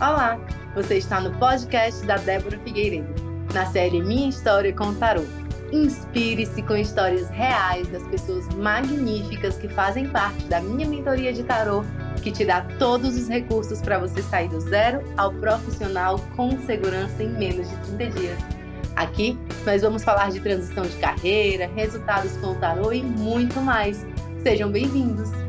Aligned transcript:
Olá, 0.00 0.38
você 0.76 0.98
está 0.98 1.20
no 1.20 1.36
podcast 1.40 2.06
da 2.06 2.18
Débora 2.18 2.56
Figueiredo, 2.60 3.12
na 3.52 3.66
série 3.66 4.00
Minha 4.00 4.28
História 4.28 4.72
com 4.72 4.94
Tarô. 4.94 5.24
Inspire-se 5.72 6.62
com 6.62 6.76
histórias 6.76 7.28
reais 7.30 7.88
das 7.88 8.04
pessoas 8.04 8.48
magníficas 8.54 9.56
que 9.56 9.66
fazem 9.66 10.08
parte 10.08 10.44
da 10.44 10.60
minha 10.60 10.86
mentoria 10.86 11.32
de 11.32 11.42
tarô, 11.42 11.82
que 12.22 12.30
te 12.30 12.44
dá 12.44 12.60
todos 12.78 13.16
os 13.16 13.28
recursos 13.28 13.80
para 13.80 13.98
você 13.98 14.22
sair 14.22 14.48
do 14.48 14.60
zero 14.60 15.02
ao 15.16 15.32
profissional 15.32 16.20
com 16.36 16.56
segurança 16.60 17.20
em 17.20 17.30
menos 17.30 17.68
de 17.68 17.76
30 17.96 18.20
dias. 18.20 18.38
Aqui 18.94 19.36
nós 19.66 19.82
vamos 19.82 20.04
falar 20.04 20.30
de 20.30 20.38
transição 20.38 20.84
de 20.84 20.96
carreira, 20.98 21.68
resultados 21.74 22.36
com 22.36 22.52
o 22.52 22.54
tarô 22.54 22.92
e 22.92 23.02
muito 23.02 23.60
mais. 23.60 24.06
Sejam 24.44 24.70
bem-vindos! 24.70 25.47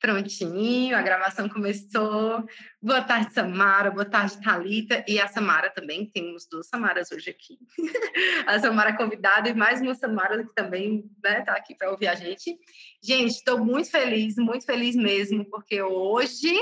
Prontinho, 0.00 0.96
a 0.96 1.02
gravação 1.02 1.46
começou. 1.46 2.42
Boa 2.80 3.02
tarde, 3.02 3.34
Samara. 3.34 3.90
Boa 3.90 4.06
tarde, 4.06 4.40
Talita 4.40 5.04
e 5.06 5.20
a 5.20 5.28
Samara 5.28 5.68
também. 5.68 6.06
Temos 6.06 6.46
duas 6.50 6.68
Samaras 6.68 7.12
hoje 7.12 7.28
aqui. 7.28 7.58
a 8.46 8.58
Samara 8.58 8.96
convidada 8.96 9.50
e 9.50 9.54
mais 9.54 9.82
uma 9.82 9.94
Samara 9.94 10.42
que 10.42 10.54
também 10.54 11.04
está 11.16 11.30
né, 11.30 11.40
tá 11.42 11.52
aqui 11.52 11.74
para 11.74 11.90
ouvir 11.90 12.08
a 12.08 12.14
gente. 12.14 12.58
Gente, 13.02 13.32
estou 13.32 13.62
muito 13.62 13.90
feliz, 13.90 14.36
muito 14.36 14.64
feliz 14.64 14.96
mesmo, 14.96 15.44
porque 15.50 15.82
hoje 15.82 16.54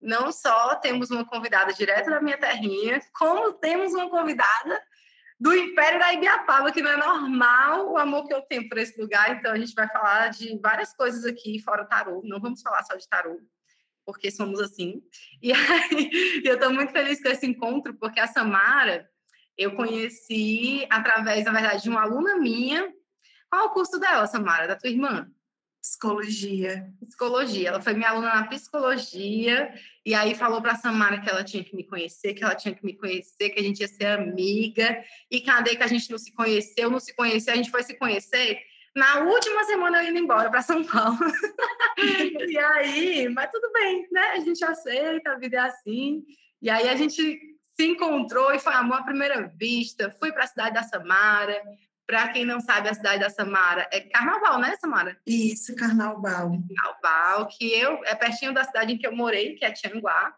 não 0.00 0.32
só 0.32 0.74
temos 0.76 1.10
uma 1.10 1.26
convidada 1.26 1.70
direto 1.74 2.08
da 2.08 2.20
minha 2.22 2.38
terrinha, 2.38 2.98
como 3.12 3.52
temos 3.52 3.92
uma 3.92 4.08
convidada 4.08 4.82
do 5.38 5.54
Império 5.54 5.98
da 5.98 6.12
Ibiapaba, 6.12 6.72
que 6.72 6.82
não 6.82 6.90
é 6.90 6.96
normal 6.96 7.92
o 7.92 7.98
amor 7.98 8.26
que 8.26 8.34
eu 8.34 8.42
tenho 8.42 8.68
por 8.68 8.78
esse 8.78 9.00
lugar. 9.00 9.36
Então, 9.36 9.52
a 9.52 9.58
gente 9.58 9.74
vai 9.74 9.88
falar 9.88 10.28
de 10.28 10.58
várias 10.60 10.94
coisas 10.94 11.24
aqui, 11.24 11.60
fora 11.60 11.84
tarô. 11.84 12.22
Não 12.24 12.40
vamos 12.40 12.62
falar 12.62 12.82
só 12.84 12.94
de 12.94 13.08
tarô, 13.08 13.40
porque 14.04 14.30
somos 14.30 14.60
assim. 14.60 15.02
E 15.42 15.52
aí, 15.52 15.60
eu 16.44 16.54
estou 16.54 16.72
muito 16.72 16.92
feliz 16.92 17.22
com 17.22 17.28
esse 17.28 17.46
encontro, 17.46 17.94
porque 17.94 18.20
a 18.20 18.26
Samara 18.26 19.08
eu 19.56 19.74
conheci 19.74 20.86
através, 20.90 21.44
na 21.44 21.52
verdade, 21.52 21.82
de 21.82 21.90
uma 21.90 22.02
aluna 22.02 22.36
minha. 22.36 22.92
Qual 23.50 23.62
é 23.62 23.64
o 23.66 23.70
curso 23.70 23.98
dela, 23.98 24.26
Samara, 24.26 24.66
da 24.66 24.76
tua 24.76 24.90
irmã? 24.90 25.30
Psicologia. 25.84 26.90
Psicologia. 27.04 27.68
Ela 27.68 27.82
foi 27.82 27.92
minha 27.92 28.08
aluna 28.08 28.34
na 28.34 28.46
psicologia 28.46 29.70
e 30.02 30.14
aí 30.14 30.34
falou 30.34 30.62
para 30.62 30.76
Samara 30.76 31.20
que 31.20 31.28
ela 31.28 31.44
tinha 31.44 31.62
que 31.62 31.76
me 31.76 31.84
conhecer, 31.84 32.32
que 32.32 32.42
ela 32.42 32.54
tinha 32.54 32.74
que 32.74 32.82
me 32.82 32.96
conhecer, 32.96 33.50
que 33.50 33.60
a 33.60 33.62
gente 33.62 33.80
ia 33.80 33.88
ser 33.88 34.06
amiga. 34.06 35.04
E 35.30 35.42
cadê 35.42 35.76
que 35.76 35.82
a 35.82 35.86
gente 35.86 36.10
não 36.10 36.16
se 36.16 36.32
conheceu, 36.32 36.90
não 36.90 36.98
se 36.98 37.14
conheceu, 37.14 37.52
a 37.52 37.56
gente 37.56 37.70
foi 37.70 37.82
se 37.82 37.98
conhecer 37.98 38.62
na 38.96 39.24
última 39.24 39.64
semana 39.64 40.02
eu 40.02 40.08
indo 40.08 40.20
embora 40.20 40.48
para 40.48 40.62
São 40.62 40.82
Paulo. 40.82 41.18
e 42.48 42.56
aí, 42.56 43.28
mas 43.28 43.50
tudo 43.50 43.70
bem, 43.70 44.08
né? 44.10 44.22
A 44.36 44.40
gente 44.40 44.64
aceita, 44.64 45.32
a 45.32 45.38
vida 45.38 45.56
é 45.58 45.60
assim. 45.60 46.24
E 46.62 46.70
aí 46.70 46.88
a 46.88 46.96
gente 46.96 47.20
se 47.76 47.84
encontrou 47.84 48.54
e 48.54 48.58
foi 48.58 48.72
amor 48.72 49.00
à 49.00 49.02
primeira 49.02 49.52
vista. 49.54 50.10
Fui 50.18 50.32
para 50.32 50.44
a 50.44 50.46
cidade 50.46 50.76
da 50.76 50.82
Samara, 50.82 51.60
para 52.06 52.28
quem 52.28 52.44
não 52.44 52.60
sabe, 52.60 52.88
a 52.88 52.94
cidade 52.94 53.20
da 53.20 53.30
Samara 53.30 53.88
é 53.90 54.00
Carnaval, 54.00 54.58
né, 54.58 54.76
Samara? 54.80 55.16
Isso, 55.26 55.74
Carnaval. 55.74 56.52
Carnaval, 56.76 57.48
que 57.48 57.72
eu 57.72 58.04
é 58.04 58.14
pertinho 58.14 58.52
da 58.52 58.64
cidade 58.64 58.92
em 58.92 58.98
que 58.98 59.06
eu 59.06 59.14
morei, 59.14 59.54
que 59.54 59.64
é 59.64 59.72
Tianguá. 59.72 60.34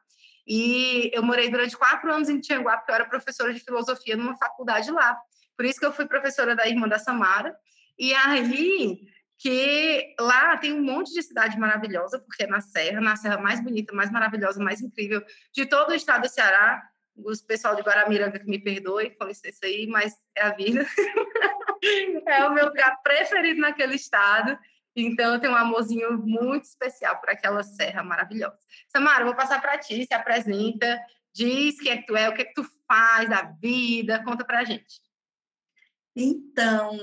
E 0.47 1.11
eu 1.13 1.23
morei 1.23 1.51
durante 1.51 1.77
quatro 1.77 2.13
anos 2.13 2.29
em 2.29 2.41
Tianguá, 2.41 2.77
porque 2.77 2.93
eu 2.93 2.95
era 2.95 3.05
professora 3.05 3.53
de 3.53 3.61
filosofia 3.61 4.17
numa 4.17 4.37
faculdade 4.37 4.91
lá. 4.93 5.19
Por 5.57 5.65
isso 5.67 5.81
que 5.81 5.87
eu 5.87 5.93
fui 5.93 6.07
professora 6.07 6.55
da 6.55 6.69
irmã 6.69 6.87
da 6.87 6.99
Samara. 6.99 7.57
E 7.99 8.15
aí 8.15 9.01
que 9.39 10.15
lá 10.19 10.57
tem 10.57 10.73
um 10.73 10.83
monte 10.83 11.13
de 11.13 11.23
cidade 11.23 11.59
maravilhosa, 11.59 12.19
porque 12.19 12.45
é 12.45 12.47
na 12.47 12.61
Serra, 12.61 13.01
na 13.01 13.17
Serra 13.17 13.39
mais 13.39 13.63
bonita, 13.63 13.95
mais 13.95 14.11
maravilhosa, 14.11 14.63
mais 14.63 14.81
incrível 14.81 15.23
de 15.53 15.67
todo 15.67 15.91
o 15.91 15.95
estado 15.95 16.23
do 16.23 16.29
Ceará 16.29 16.83
os 17.17 17.41
pessoal 17.41 17.75
de 17.75 17.83
Guaramiranga 17.83 18.39
que 18.39 18.47
me 18.47 18.59
perdoe, 18.59 19.11
com 19.11 19.25
licença 19.25 19.67
aí, 19.67 19.87
mas 19.87 20.15
é 20.37 20.43
a 20.43 20.51
vida. 20.51 20.87
é 22.27 22.45
o 22.45 22.53
meu 22.53 22.67
lugar 22.67 23.01
preferido 23.03 23.61
naquele 23.61 23.97
estado. 23.97 24.59
Então, 24.95 25.35
eu 25.35 25.41
tenho 25.41 25.53
um 25.53 25.57
amorzinho 25.57 26.19
muito 26.19 26.65
especial 26.65 27.21
por 27.21 27.29
aquela 27.29 27.63
serra 27.63 28.03
maravilhosa. 28.03 28.57
Samara, 28.89 29.25
vou 29.25 29.35
passar 29.35 29.61
para 29.61 29.79
ti, 29.79 30.07
se 30.07 30.15
apresenta, 30.15 30.99
diz 31.35 31.79
quem 31.79 31.93
é 31.93 31.97
que 31.99 32.07
tu 32.07 32.17
é, 32.17 32.29
o 32.29 32.35
que 32.35 32.43
é 32.43 32.45
que 32.47 32.55
tu 32.55 32.67
faz 32.89 33.29
da 33.29 33.43
vida, 33.61 34.23
conta 34.25 34.45
para 34.45 34.61
a 34.61 34.65
gente. 34.65 35.01
Então, 36.15 36.97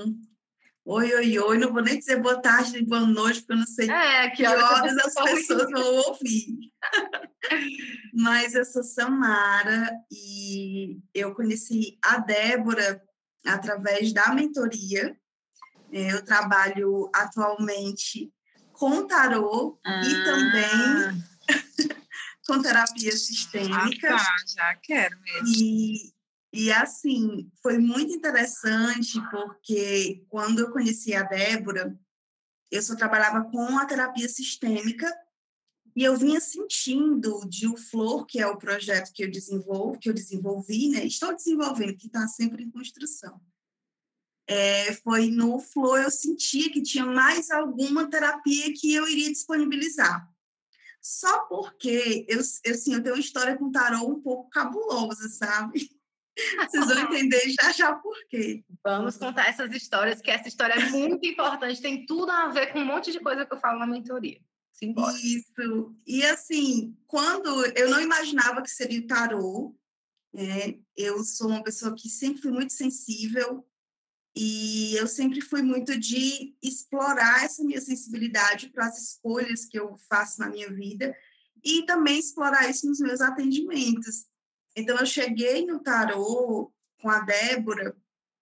oi, 0.84 1.14
oi, 1.14 1.38
oi, 1.38 1.58
não 1.58 1.72
vou 1.72 1.82
nem 1.82 1.96
dizer 1.96 2.20
boa 2.20 2.42
tarde 2.42 2.72
nem 2.72 2.84
boa 2.84 3.02
noite, 3.02 3.40
porque 3.40 3.52
eu 3.52 3.58
não 3.58 3.66
sei 3.66 3.88
é, 3.88 4.30
que 4.30 4.44
horas 4.44 4.96
as 4.98 5.14
pessoas 5.14 5.70
vão 5.70 5.94
ouvir. 6.08 6.72
Mas 8.12 8.54
eu 8.54 8.64
sou 8.64 8.82
Samara 8.82 9.90
e 10.10 11.00
eu 11.12 11.34
conheci 11.34 11.98
a 12.02 12.18
Débora 12.18 13.02
através 13.44 14.12
da 14.12 14.32
mentoria. 14.32 15.16
É, 15.92 16.12
eu 16.12 16.24
trabalho 16.24 17.10
atualmente 17.14 18.32
com 18.72 19.06
tarô 19.06 19.78
ah. 19.84 20.02
e 20.04 20.24
também 20.24 21.24
com 22.46 22.62
terapia 22.62 23.12
sistêmica. 23.12 24.14
Ah, 24.14 24.18
tá, 24.18 24.36
já 24.46 24.74
quero 24.76 25.18
mesmo. 25.20 25.48
E, 25.56 26.12
e 26.52 26.72
assim, 26.72 27.50
foi 27.62 27.78
muito 27.78 28.12
interessante 28.12 29.20
porque 29.30 30.24
quando 30.28 30.60
eu 30.60 30.70
conheci 30.70 31.14
a 31.14 31.22
Débora, 31.22 31.96
eu 32.70 32.82
só 32.82 32.94
trabalhava 32.96 33.44
com 33.50 33.78
a 33.78 33.86
terapia 33.86 34.28
sistêmica 34.28 35.12
e 35.96 36.02
eu 36.02 36.16
vinha 36.16 36.40
sentindo 36.40 37.40
de 37.48 37.68
o 37.68 37.76
Flor, 37.76 38.26
que 38.26 38.40
é 38.40 38.46
o 38.46 38.56
projeto 38.56 39.12
que 39.12 39.22
eu 39.22 39.30
desenvolvo, 39.30 39.98
que 39.98 40.08
eu 40.08 40.14
desenvolvi, 40.14 40.88
né? 40.88 41.04
Estou 41.04 41.34
desenvolvendo, 41.34 41.96
que 41.96 42.06
está 42.06 42.26
sempre 42.26 42.64
em 42.64 42.70
construção. 42.70 43.40
É, 44.46 44.92
foi 44.94 45.30
no 45.30 45.58
Flor 45.58 46.00
eu 46.00 46.10
sentia 46.10 46.70
que 46.70 46.82
tinha 46.82 47.06
mais 47.06 47.50
alguma 47.50 48.10
terapia 48.10 48.72
que 48.74 48.92
eu 48.92 49.08
iria 49.08 49.30
disponibilizar. 49.30 50.28
Só 51.00 51.46
porque 51.46 52.26
eu, 52.28 52.40
eu, 52.64 52.74
assim, 52.74 52.94
eu 52.94 53.02
tenho 53.02 53.14
uma 53.14 53.20
história 53.20 53.56
com 53.56 53.70
tarô 53.70 54.06
um 54.08 54.20
pouco 54.20 54.50
cabulosa, 54.50 55.28
sabe? 55.28 55.88
Vocês 56.68 56.86
vão 56.86 56.98
entender 56.98 57.54
já 57.60 57.70
já 57.70 57.94
por 57.94 58.16
quê. 58.28 58.64
Vamos 58.82 59.16
contar 59.16 59.48
essas 59.48 59.72
histórias, 59.72 60.20
que 60.20 60.30
essa 60.30 60.48
história 60.48 60.74
é 60.74 60.90
muito 60.90 61.24
importante, 61.26 61.80
tem 61.80 62.04
tudo 62.04 62.32
a 62.32 62.48
ver 62.48 62.72
com 62.72 62.80
um 62.80 62.84
monte 62.84 63.12
de 63.12 63.20
coisa 63.20 63.46
que 63.46 63.54
eu 63.54 63.60
falo 63.60 63.78
na 63.78 63.86
mentoria. 63.86 64.40
Simbora. 64.74 65.16
Isso. 65.18 65.96
E 66.06 66.24
assim, 66.24 66.96
quando 67.06 67.64
eu 67.76 67.88
não 67.88 68.00
imaginava 68.00 68.60
que 68.60 68.70
seria 68.70 69.00
o 69.00 69.06
tarô, 69.06 69.74
né? 70.32 70.78
eu 70.96 71.22
sou 71.22 71.48
uma 71.48 71.62
pessoa 71.62 71.94
que 71.94 72.08
sempre 72.08 72.42
fui 72.42 72.50
muito 72.50 72.72
sensível 72.72 73.64
e 74.36 74.96
eu 74.96 75.06
sempre 75.06 75.40
fui 75.40 75.62
muito 75.62 75.96
de 75.96 76.56
explorar 76.60 77.44
essa 77.44 77.62
minha 77.62 77.80
sensibilidade 77.80 78.68
para 78.70 78.86
as 78.86 79.00
escolhas 79.00 79.64
que 79.64 79.78
eu 79.78 79.96
faço 80.08 80.40
na 80.40 80.50
minha 80.50 80.68
vida 80.72 81.16
e 81.62 81.86
também 81.86 82.18
explorar 82.18 82.68
isso 82.68 82.88
nos 82.88 82.98
meus 82.98 83.20
atendimentos. 83.20 84.26
Então, 84.76 84.98
eu 84.98 85.06
cheguei 85.06 85.64
no 85.64 85.78
tarô 85.78 86.72
com 87.00 87.08
a 87.08 87.20
Débora, 87.20 87.96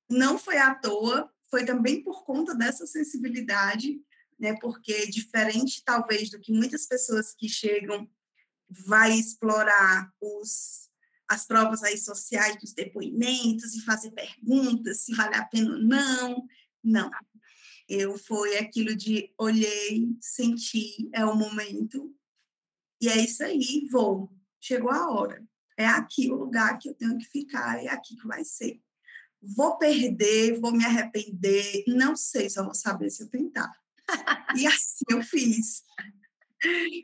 não 0.08 0.38
foi 0.38 0.56
à 0.56 0.74
toa, 0.74 1.30
foi 1.50 1.66
também 1.66 2.02
por 2.02 2.24
conta 2.24 2.54
dessa 2.54 2.86
sensibilidade 2.86 4.00
né? 4.42 4.56
Porque 4.60 5.06
diferente 5.06 5.84
talvez 5.84 6.28
do 6.28 6.40
que 6.40 6.52
muitas 6.52 6.84
pessoas 6.84 7.32
que 7.32 7.48
chegam 7.48 8.10
vai 8.68 9.12
explorar 9.12 10.12
os 10.20 10.90
as 11.28 11.46
provas 11.46 11.82
aí 11.82 11.96
sociais 11.96 12.58
dos 12.60 12.74
depoimentos 12.74 13.74
e 13.74 13.84
fazer 13.84 14.10
perguntas 14.10 15.02
se 15.02 15.14
vale 15.14 15.34
a 15.34 15.44
pena 15.46 15.70
ou 15.70 15.78
não. 15.78 16.46
Não. 16.84 17.10
Eu 17.88 18.18
foi 18.18 18.58
aquilo 18.58 18.94
de 18.94 19.32
olhei, 19.38 20.14
senti, 20.20 21.08
é 21.14 21.24
o 21.24 21.34
momento. 21.34 22.14
E 23.00 23.08
é 23.08 23.16
isso 23.16 23.42
aí, 23.44 23.88
vou. 23.90 24.30
Chegou 24.60 24.90
a 24.90 25.08
hora. 25.08 25.42
É 25.78 25.86
aqui 25.86 26.30
o 26.30 26.34
lugar 26.34 26.78
que 26.78 26.90
eu 26.90 26.94
tenho 26.94 27.16
que 27.16 27.24
ficar, 27.24 27.82
é 27.82 27.88
aqui 27.88 28.14
que 28.14 28.26
vai 28.26 28.44
ser. 28.44 28.82
Vou 29.40 29.78
perder, 29.78 30.60
vou 30.60 30.72
me 30.72 30.84
arrepender, 30.84 31.84
não 31.86 32.14
sei, 32.14 32.50
só 32.50 32.62
vou 32.62 32.74
saber 32.74 33.08
se 33.08 33.22
eu 33.22 33.30
tentar 33.30 33.72
e 34.56 34.66
assim 34.66 35.04
eu 35.10 35.22
fiz. 35.22 35.82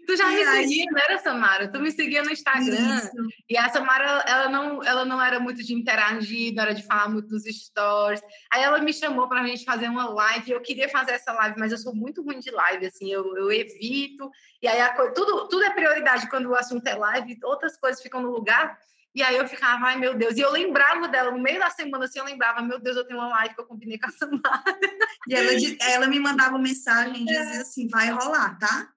Tu 0.06 0.16
já 0.16 0.30
e 0.30 0.36
me 0.36 0.44
aí... 0.44 0.68
seguia, 0.68 0.84
não 0.88 0.98
era, 0.98 1.18
Samara? 1.18 1.68
Tu 1.68 1.80
me 1.80 1.90
seguia 1.90 2.22
no 2.22 2.30
Instagram. 2.30 2.96
Isso. 2.96 3.10
E 3.48 3.56
a 3.56 3.68
Samara, 3.68 4.24
ela 4.26 4.48
não, 4.48 4.84
ela 4.84 5.04
não 5.04 5.20
era 5.20 5.40
muito 5.40 5.64
de 5.64 5.74
interagir, 5.74 6.54
não 6.54 6.62
era 6.62 6.74
de 6.74 6.84
falar 6.84 7.08
muito 7.08 7.28
dos 7.28 7.42
stories. 7.42 8.22
Aí 8.52 8.62
ela 8.62 8.78
me 8.78 8.92
chamou 8.92 9.28
para 9.28 9.40
a 9.40 9.46
gente 9.46 9.64
fazer 9.64 9.88
uma 9.88 10.08
live. 10.08 10.52
Eu 10.52 10.60
queria 10.60 10.88
fazer 10.88 11.12
essa 11.12 11.32
live, 11.32 11.58
mas 11.58 11.72
eu 11.72 11.78
sou 11.78 11.92
muito 11.92 12.22
ruim 12.22 12.38
de 12.38 12.52
live, 12.52 12.86
assim, 12.86 13.10
eu, 13.10 13.36
eu 13.36 13.50
evito. 13.50 14.30
E 14.62 14.68
aí 14.68 14.80
a, 14.80 14.92
tudo, 15.10 15.48
tudo 15.48 15.64
é 15.64 15.70
prioridade 15.70 16.30
quando 16.30 16.46
o 16.46 16.54
assunto 16.54 16.86
é 16.86 16.94
live, 16.94 17.36
outras 17.42 17.76
coisas 17.76 18.00
ficam 18.00 18.22
no 18.22 18.30
lugar. 18.30 18.78
E 19.14 19.22
aí 19.22 19.36
eu 19.36 19.48
ficava, 19.48 19.86
ai 19.86 19.98
meu 19.98 20.16
Deus, 20.16 20.36
e 20.36 20.40
eu 20.40 20.50
lembrava 20.50 21.08
dela, 21.08 21.30
no 21.30 21.42
meio 21.42 21.58
da 21.58 21.70
semana 21.70 22.04
assim, 22.04 22.18
eu 22.18 22.24
lembrava, 22.24 22.62
meu 22.62 22.78
Deus, 22.78 22.96
eu 22.96 23.06
tenho 23.06 23.18
uma 23.18 23.28
live 23.28 23.54
que 23.54 23.60
eu 23.60 23.66
combinei 23.66 23.98
com 23.98 24.06
a 24.06 24.10
Samara. 24.10 24.78
E 25.26 25.34
ela, 25.34 25.50
ela 25.90 26.06
me 26.06 26.20
mandava 26.20 26.58
mensagem 26.58 27.22
e 27.22 27.26
dizia 27.26 27.62
assim, 27.62 27.88
vai 27.88 28.10
rolar, 28.10 28.58
tá? 28.58 28.88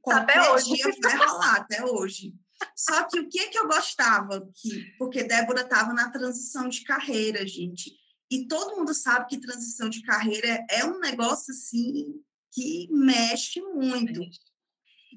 Qualquer 0.00 0.38
até 0.38 0.52
hoje. 0.52 0.72
dia 0.72 0.92
vai 1.02 1.16
rolar, 1.16 1.56
até 1.56 1.84
hoje. 1.84 2.34
Só 2.76 3.04
que 3.04 3.18
o 3.18 3.28
que, 3.28 3.40
é 3.40 3.48
que 3.48 3.58
eu 3.58 3.66
gostava? 3.66 4.48
Que, 4.54 4.94
porque 4.98 5.24
Débora 5.24 5.62
estava 5.62 5.92
na 5.92 6.10
transição 6.10 6.68
de 6.68 6.82
carreira, 6.84 7.46
gente. 7.46 7.92
E 8.30 8.46
todo 8.46 8.76
mundo 8.76 8.94
sabe 8.94 9.26
que 9.26 9.40
transição 9.40 9.88
de 9.88 10.02
carreira 10.02 10.64
é 10.70 10.84
um 10.84 11.00
negócio 11.00 11.52
assim 11.52 12.22
que 12.52 12.88
mexe 12.90 13.60
muito. 13.60 14.20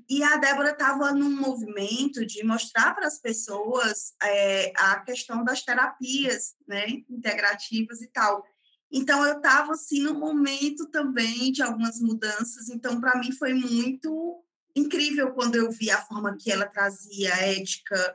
E 0.09 0.23
a 0.23 0.37
Débora 0.37 0.71
estava 0.71 1.11
num 1.11 1.29
movimento 1.29 2.25
de 2.25 2.43
mostrar 2.43 2.93
para 2.93 3.07
as 3.07 3.19
pessoas 3.19 4.13
é, 4.21 4.73
a 4.75 4.99
questão 5.01 5.43
das 5.43 5.63
terapias 5.63 6.55
né, 6.67 6.87
integrativas 7.09 8.01
e 8.01 8.07
tal. 8.07 8.43
Então, 8.91 9.25
eu 9.25 9.37
estava 9.37 9.73
assim 9.73 10.01
no 10.01 10.13
momento 10.13 10.87
também 10.87 11.51
de 11.51 11.63
algumas 11.63 11.99
mudanças. 11.99 12.69
Então, 12.69 13.01
para 13.01 13.17
mim 13.19 13.31
foi 13.31 13.53
muito 13.53 14.43
incrível 14.75 15.33
quando 15.33 15.55
eu 15.55 15.71
vi 15.71 15.89
a 15.89 16.01
forma 16.01 16.37
que 16.39 16.51
ela 16.51 16.67
trazia 16.67 17.33
a 17.33 17.37
ética, 17.37 18.13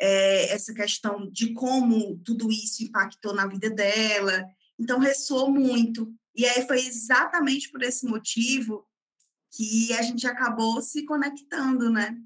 é, 0.00 0.52
essa 0.52 0.72
questão 0.74 1.30
de 1.30 1.52
como 1.54 2.18
tudo 2.18 2.50
isso 2.50 2.82
impactou 2.82 3.34
na 3.34 3.46
vida 3.46 3.70
dela. 3.70 4.44
Então, 4.78 4.98
ressoou 4.98 5.50
muito. 5.50 6.12
E 6.34 6.44
aí 6.46 6.66
foi 6.66 6.78
exatamente 6.86 7.70
por 7.70 7.82
esse 7.82 8.06
motivo 8.06 8.84
que 9.54 9.92
a 9.94 10.02
gente 10.02 10.26
acabou 10.26 10.80
se 10.80 11.04
conectando, 11.04 11.90
né? 11.90 12.16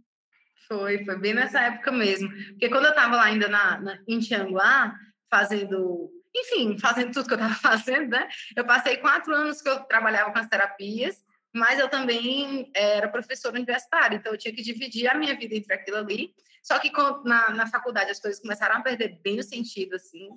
Foi, 0.69 1.05
foi 1.05 1.19
bem 1.19 1.35
nessa 1.35 1.61
época 1.61 1.93
mesmo. 1.93 2.29
Porque 2.51 2.69
quando 2.69 2.85
eu 2.85 2.91
estava 2.91 3.17
lá 3.17 3.25
ainda 3.25 3.49
na, 3.49 3.81
na, 3.81 3.99
em 4.09 4.19
Tianguá, 4.19 4.95
fazendo, 5.31 6.11
enfim, 6.35 6.79
fazendo 6.79 7.13
tudo 7.13 7.27
que 7.27 7.35
eu 7.35 7.39
estava 7.39 7.55
fazendo, 7.61 8.11
né? 8.11 8.29
Eu 8.57 8.65
passei 8.65 8.97
quatro 8.97 9.35
anos 9.35 9.61
que 9.61 9.69
eu 9.69 9.81
trabalhava 9.81 10.33
com 10.33 10.39
as 10.39 10.49
terapias, 10.49 11.25
mas 11.55 11.79
eu 11.79 11.89
também 11.89 12.71
era 12.75 13.09
professora 13.09 13.57
universitária, 13.57 14.17
então 14.17 14.33
eu 14.33 14.39
tinha 14.39 14.55
que 14.55 14.63
dividir 14.63 15.07
a 15.09 15.15
minha 15.15 15.37
vida 15.37 15.55
entre 15.55 15.75
aquilo 15.75 15.99
ali. 15.99 16.35
Só 16.63 16.79
que 16.79 16.91
na, 17.25 17.51
na 17.51 17.67
faculdade 17.67 18.11
as 18.11 18.21
coisas 18.21 18.41
começaram 18.41 18.77
a 18.77 18.83
perder 18.83 19.21
bem 19.23 19.39
o 19.39 19.43
sentido, 19.43 19.97
assim. 19.97 20.29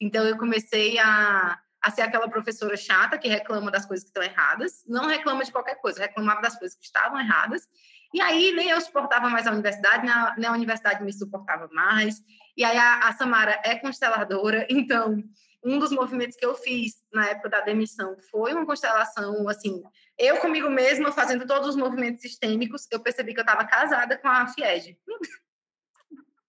Então 0.00 0.26
eu 0.26 0.36
comecei 0.36 0.98
a, 0.98 1.58
a 1.84 1.90
ser 1.90 2.00
aquela 2.00 2.30
professora 2.30 2.78
chata 2.78 3.18
que 3.18 3.28
reclama 3.28 3.70
das 3.70 3.84
coisas 3.84 4.02
que 4.02 4.08
estão 4.08 4.22
erradas, 4.22 4.82
não 4.88 5.06
reclama 5.06 5.44
de 5.44 5.52
qualquer 5.52 5.74
coisa, 5.74 6.00
reclamava 6.00 6.40
das 6.40 6.58
coisas 6.58 6.74
que 6.78 6.86
estavam 6.86 7.20
erradas. 7.20 7.68
E 8.14 8.22
aí 8.22 8.52
nem 8.52 8.70
eu 8.70 8.80
suportava 8.80 9.28
mais 9.28 9.46
a 9.46 9.52
universidade, 9.52 10.02
nem 10.38 10.48
a, 10.48 10.52
universidade 10.52 11.04
me 11.04 11.12
suportava 11.12 11.68
mais. 11.70 12.22
E 12.56 12.64
aí 12.64 12.78
a, 12.78 13.00
a 13.00 13.12
Samara 13.12 13.60
é 13.62 13.74
consteladora, 13.74 14.66
então 14.70 15.22
um 15.62 15.78
dos 15.78 15.92
movimentos 15.92 16.36
que 16.36 16.46
eu 16.46 16.54
fiz 16.54 17.02
na 17.12 17.28
época 17.28 17.50
da 17.50 17.60
demissão 17.60 18.16
foi 18.30 18.54
uma 18.54 18.64
constelação, 18.64 19.46
assim, 19.46 19.82
eu 20.18 20.38
comigo 20.38 20.70
mesma 20.70 21.12
fazendo 21.12 21.46
todos 21.46 21.68
os 21.68 21.76
movimentos 21.76 22.22
sistêmicos, 22.22 22.86
eu 22.90 23.00
percebi 23.00 23.34
que 23.34 23.40
eu 23.40 23.44
estava 23.44 23.66
casada 23.66 24.16
com 24.16 24.28
a 24.28 24.46
FIED. 24.46 24.98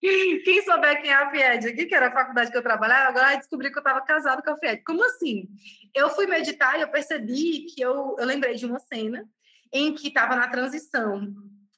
Quem 0.44 0.64
souber 0.64 1.02
quem 1.02 1.10
é 1.10 1.16
a 1.16 1.30
FIED 1.32 1.68
aqui, 1.68 1.86
que 1.86 1.96
era 1.96 2.08
a 2.08 2.12
faculdade 2.12 2.52
que 2.52 2.58
eu 2.58 2.62
trabalhava, 2.62 3.10
agora 3.10 3.36
descobri 3.36 3.72
que 3.72 3.78
eu 3.78 3.82
estava 3.82 4.02
casada 4.02 4.42
com 4.42 4.52
a 4.52 4.58
FIED. 4.58 4.84
Como 4.84 5.04
assim? 5.04 5.48
Eu 5.94 6.10
fui 6.10 6.28
meditar 6.28 6.78
e 6.78 6.82
eu 6.82 6.90
percebi 6.90 7.66
que 7.66 7.82
eu, 7.82 8.16
eu 8.20 8.26
lembrei 8.26 8.56
de 8.56 8.66
uma 8.66 8.80
cena 8.80 9.28
em 9.74 9.94
que 9.94 10.10
estava 10.10 10.36
na 10.36 10.48
transição 10.48 11.34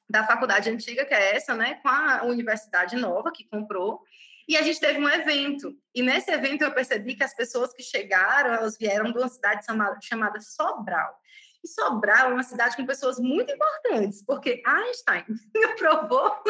da 0.08 0.24
faculdade 0.24 0.70
antiga, 0.70 1.04
que 1.04 1.14
é 1.14 1.36
essa, 1.36 1.54
né, 1.54 1.74
com 1.82 1.88
a 1.88 2.22
universidade 2.24 2.96
nova 2.96 3.30
que 3.30 3.48
comprou, 3.48 4.00
e 4.48 4.56
a 4.56 4.62
gente 4.62 4.80
teve 4.80 4.98
um 4.98 5.08
evento. 5.08 5.76
E 5.94 6.00
nesse 6.00 6.30
evento 6.30 6.62
eu 6.62 6.72
percebi 6.72 7.14
que 7.14 7.22
as 7.22 7.34
pessoas 7.34 7.74
que 7.74 7.82
chegaram, 7.82 8.54
elas 8.54 8.78
vieram 8.78 9.12
de 9.12 9.18
uma 9.18 9.28
cidade 9.28 9.64
chamada, 9.64 9.98
chamada 10.02 10.40
Sobral. 10.40 11.14
E 11.62 11.68
Sobral 11.68 12.30
é 12.30 12.34
uma 12.34 12.42
cidade 12.42 12.76
com 12.76 12.86
pessoas 12.86 13.18
muito 13.18 13.52
importantes, 13.52 14.22
porque 14.24 14.62
Einstein 14.64 15.24
provou, 15.78 16.42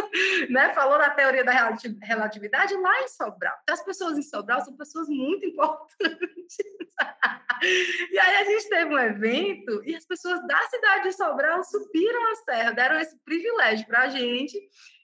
né, 0.50 0.72
falou 0.74 0.98
da 0.98 1.10
teoria 1.10 1.44
da 1.44 1.52
relatividade 2.02 2.74
lá 2.74 3.02
em 3.02 3.08
Sobral. 3.08 3.56
Então, 3.62 3.74
as 3.74 3.84
pessoas 3.84 4.18
em 4.18 4.22
Sobral 4.22 4.60
são 4.60 4.76
pessoas 4.76 5.08
muito 5.08 5.46
importantes. 5.46 6.56
e 8.10 8.18
aí 8.18 8.36
a 8.36 8.44
gente 8.44 8.68
teve 8.68 8.94
um 8.94 8.98
evento 8.98 9.82
e 9.84 9.94
as 9.94 10.04
pessoas 10.04 10.46
da 10.46 10.60
cidade 10.68 11.04
de 11.04 11.12
Sobral 11.12 11.64
subiram 11.64 12.32
a 12.32 12.34
serra, 12.36 12.70
deram 12.72 13.00
esse 13.00 13.16
privilégio 13.24 13.86
para 13.86 14.02
a 14.02 14.08
gente 14.08 14.58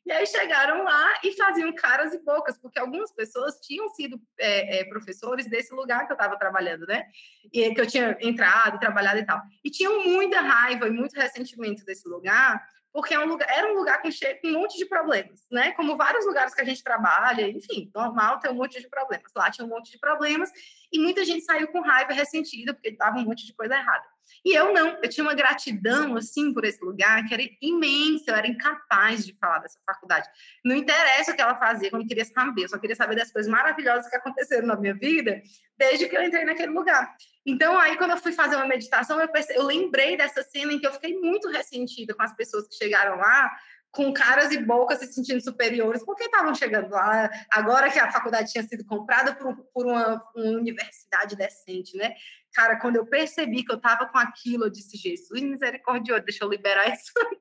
e 0.07 0.13
aí 0.13 0.27
chegaram 0.27 0.85
lá 0.85 1.19
e 1.25 1.33
faziam 1.33 1.75
caras 1.75 2.13
e 2.13 2.23
bocas, 2.23 2.59
porque 2.59 2.79
algumas 2.79 3.11
pessoas 3.13 3.59
tinham 3.61 3.89
sido 3.89 4.21
é, 4.39 4.81
é, 4.81 4.85
professores 4.85 5.47
desse 5.49 5.75
lugar 5.75 6.07
que 6.07 6.13
eu 6.13 6.17
estava 6.17 6.39
trabalhando, 6.39 6.87
né? 6.87 7.07
E 7.53 7.75
que 7.75 7.81
eu 7.81 7.87
tinha 7.87 8.17
entrado, 8.21 8.79
trabalhado 8.79 9.19
e 9.19 9.25
tal. 9.25 9.41
E 9.65 9.71
tinham 9.71 10.05
muita 10.05 10.41
raiva 10.41 10.87
e 10.87 10.91
muito 10.91 11.15
ressentimento 11.15 11.85
desse 11.85 12.07
lugar, 12.07 12.63
porque 12.93 13.15
é 13.15 13.19
um 13.19 13.27
lugar, 13.27 13.49
era 13.51 13.73
um 13.73 13.75
lugar 13.75 14.03
com, 14.03 14.11
cheio, 14.11 14.39
com 14.41 14.49
um 14.49 14.61
monte 14.61 14.77
de 14.77 14.85
problemas, 14.85 15.47
né? 15.51 15.73
Como 15.73 15.97
vários 15.97 16.27
lugares 16.27 16.55
que 16.55 16.61
a 16.61 16.65
gente 16.65 16.85
trabalha, 16.85 17.49
enfim, 17.49 17.91
normal 17.95 18.39
ter 18.39 18.51
um 18.51 18.55
monte 18.55 18.81
de 18.81 18.89
problemas. 18.89 19.33
Lá 19.35 19.51
tinha 19.51 19.67
um 19.67 19.71
monte 19.71 19.91
de 19.91 19.99
problemas 19.99 20.51
e 20.93 20.99
muita 20.99 21.25
gente 21.25 21.45
saiu 21.45 21.69
com 21.69 21.81
raiva 21.81 22.13
ressentida, 22.13 22.75
porque 22.75 22.91
estava 22.91 23.19
um 23.19 23.25
monte 23.25 23.47
de 23.47 23.55
coisa 23.55 23.75
errada. 23.75 24.14
E 24.45 24.55
eu 24.55 24.73
não, 24.73 24.99
eu 25.03 25.09
tinha 25.09 25.25
uma 25.25 25.35
gratidão, 25.35 26.17
assim, 26.17 26.53
por 26.53 26.65
esse 26.65 26.85
lugar, 26.85 27.25
que 27.27 27.35
era 27.35 27.43
imensa, 27.61 28.25
eu 28.29 28.35
era 28.35 28.47
incapaz 28.47 29.25
de 29.25 29.37
falar 29.39 29.59
dessa 29.59 29.79
faculdade. 29.87 30.29
Não 30.65 30.77
interessa 30.77 31.33
o 31.33 31.35
que 31.35 31.43
ela 31.43 31.59
fazia, 31.59 31.89
eu 31.93 31.99
não 31.99 32.07
queria 32.07 32.25
saber, 32.25 32.65
eu 32.65 32.69
só 32.69 32.79
queria 32.79 32.97
saber 32.97 33.17
das 33.17 33.33
coisas 33.33 33.51
maravilhosas 33.51 34.09
que 34.09 34.17
aconteceram 34.17 34.67
na 34.67 34.77
minha 34.77 34.95
vida, 34.95 35.43
desde 35.77 36.09
que 36.09 36.17
eu 36.17 36.23
entrei 36.23 36.45
naquele 36.45 36.73
lugar. 36.73 37.15
Então, 37.47 37.79
aí, 37.79 37.97
quando 37.97 38.13
eu 38.13 38.19
fui 38.19 38.33
fazer 38.33 38.57
uma 38.57 38.67
meditação, 38.67 39.21
eu, 39.21 39.29
perce... 39.29 39.55
eu 39.55 39.65
lembrei 39.65 40.17
dessa 40.17 40.43
cena 40.43 40.73
em 40.73 40.79
que 40.79 40.87
eu 40.87 40.93
fiquei 40.93 41.19
muito 41.19 41.49
ressentida 41.49 42.15
com 42.15 42.23
as 42.23 42.35
pessoas 42.35 42.67
que 42.69 42.77
chegaram 42.77 43.17
lá, 43.17 43.51
com 43.95 44.13
caras 44.13 44.51
e 44.51 44.59
bocas 44.59 44.99
se 44.99 45.13
sentindo 45.13 45.41
superiores, 45.41 46.05
porque 46.05 46.25
estavam 46.25 46.55
chegando 46.55 46.91
lá, 46.91 47.31
agora 47.51 47.91
que 47.91 47.99
a 47.99 48.11
faculdade 48.11 48.51
tinha 48.51 48.65
sido 48.65 48.85
comprada 48.85 49.35
por, 49.35 49.57
por 49.73 49.87
uma, 49.87 50.21
uma, 50.35 50.51
universidade 50.51 51.37
decente, 51.37 51.97
né? 51.97 52.13
Cara, 52.55 52.79
quando 52.79 52.97
eu 52.97 53.07
percebi 53.07 53.65
que 53.65 53.73
eu 53.73 53.77
estava 53.77 54.07
com 54.07 54.17
aquilo, 54.17 54.65
eu 54.65 54.71
disse, 54.71 54.97
Jesus 54.97 55.43
misericordioso, 55.43 56.25
deixa 56.25 56.45
eu 56.45 56.49
liberar 56.49 56.89
isso 56.93 57.13
aqui. 57.19 57.41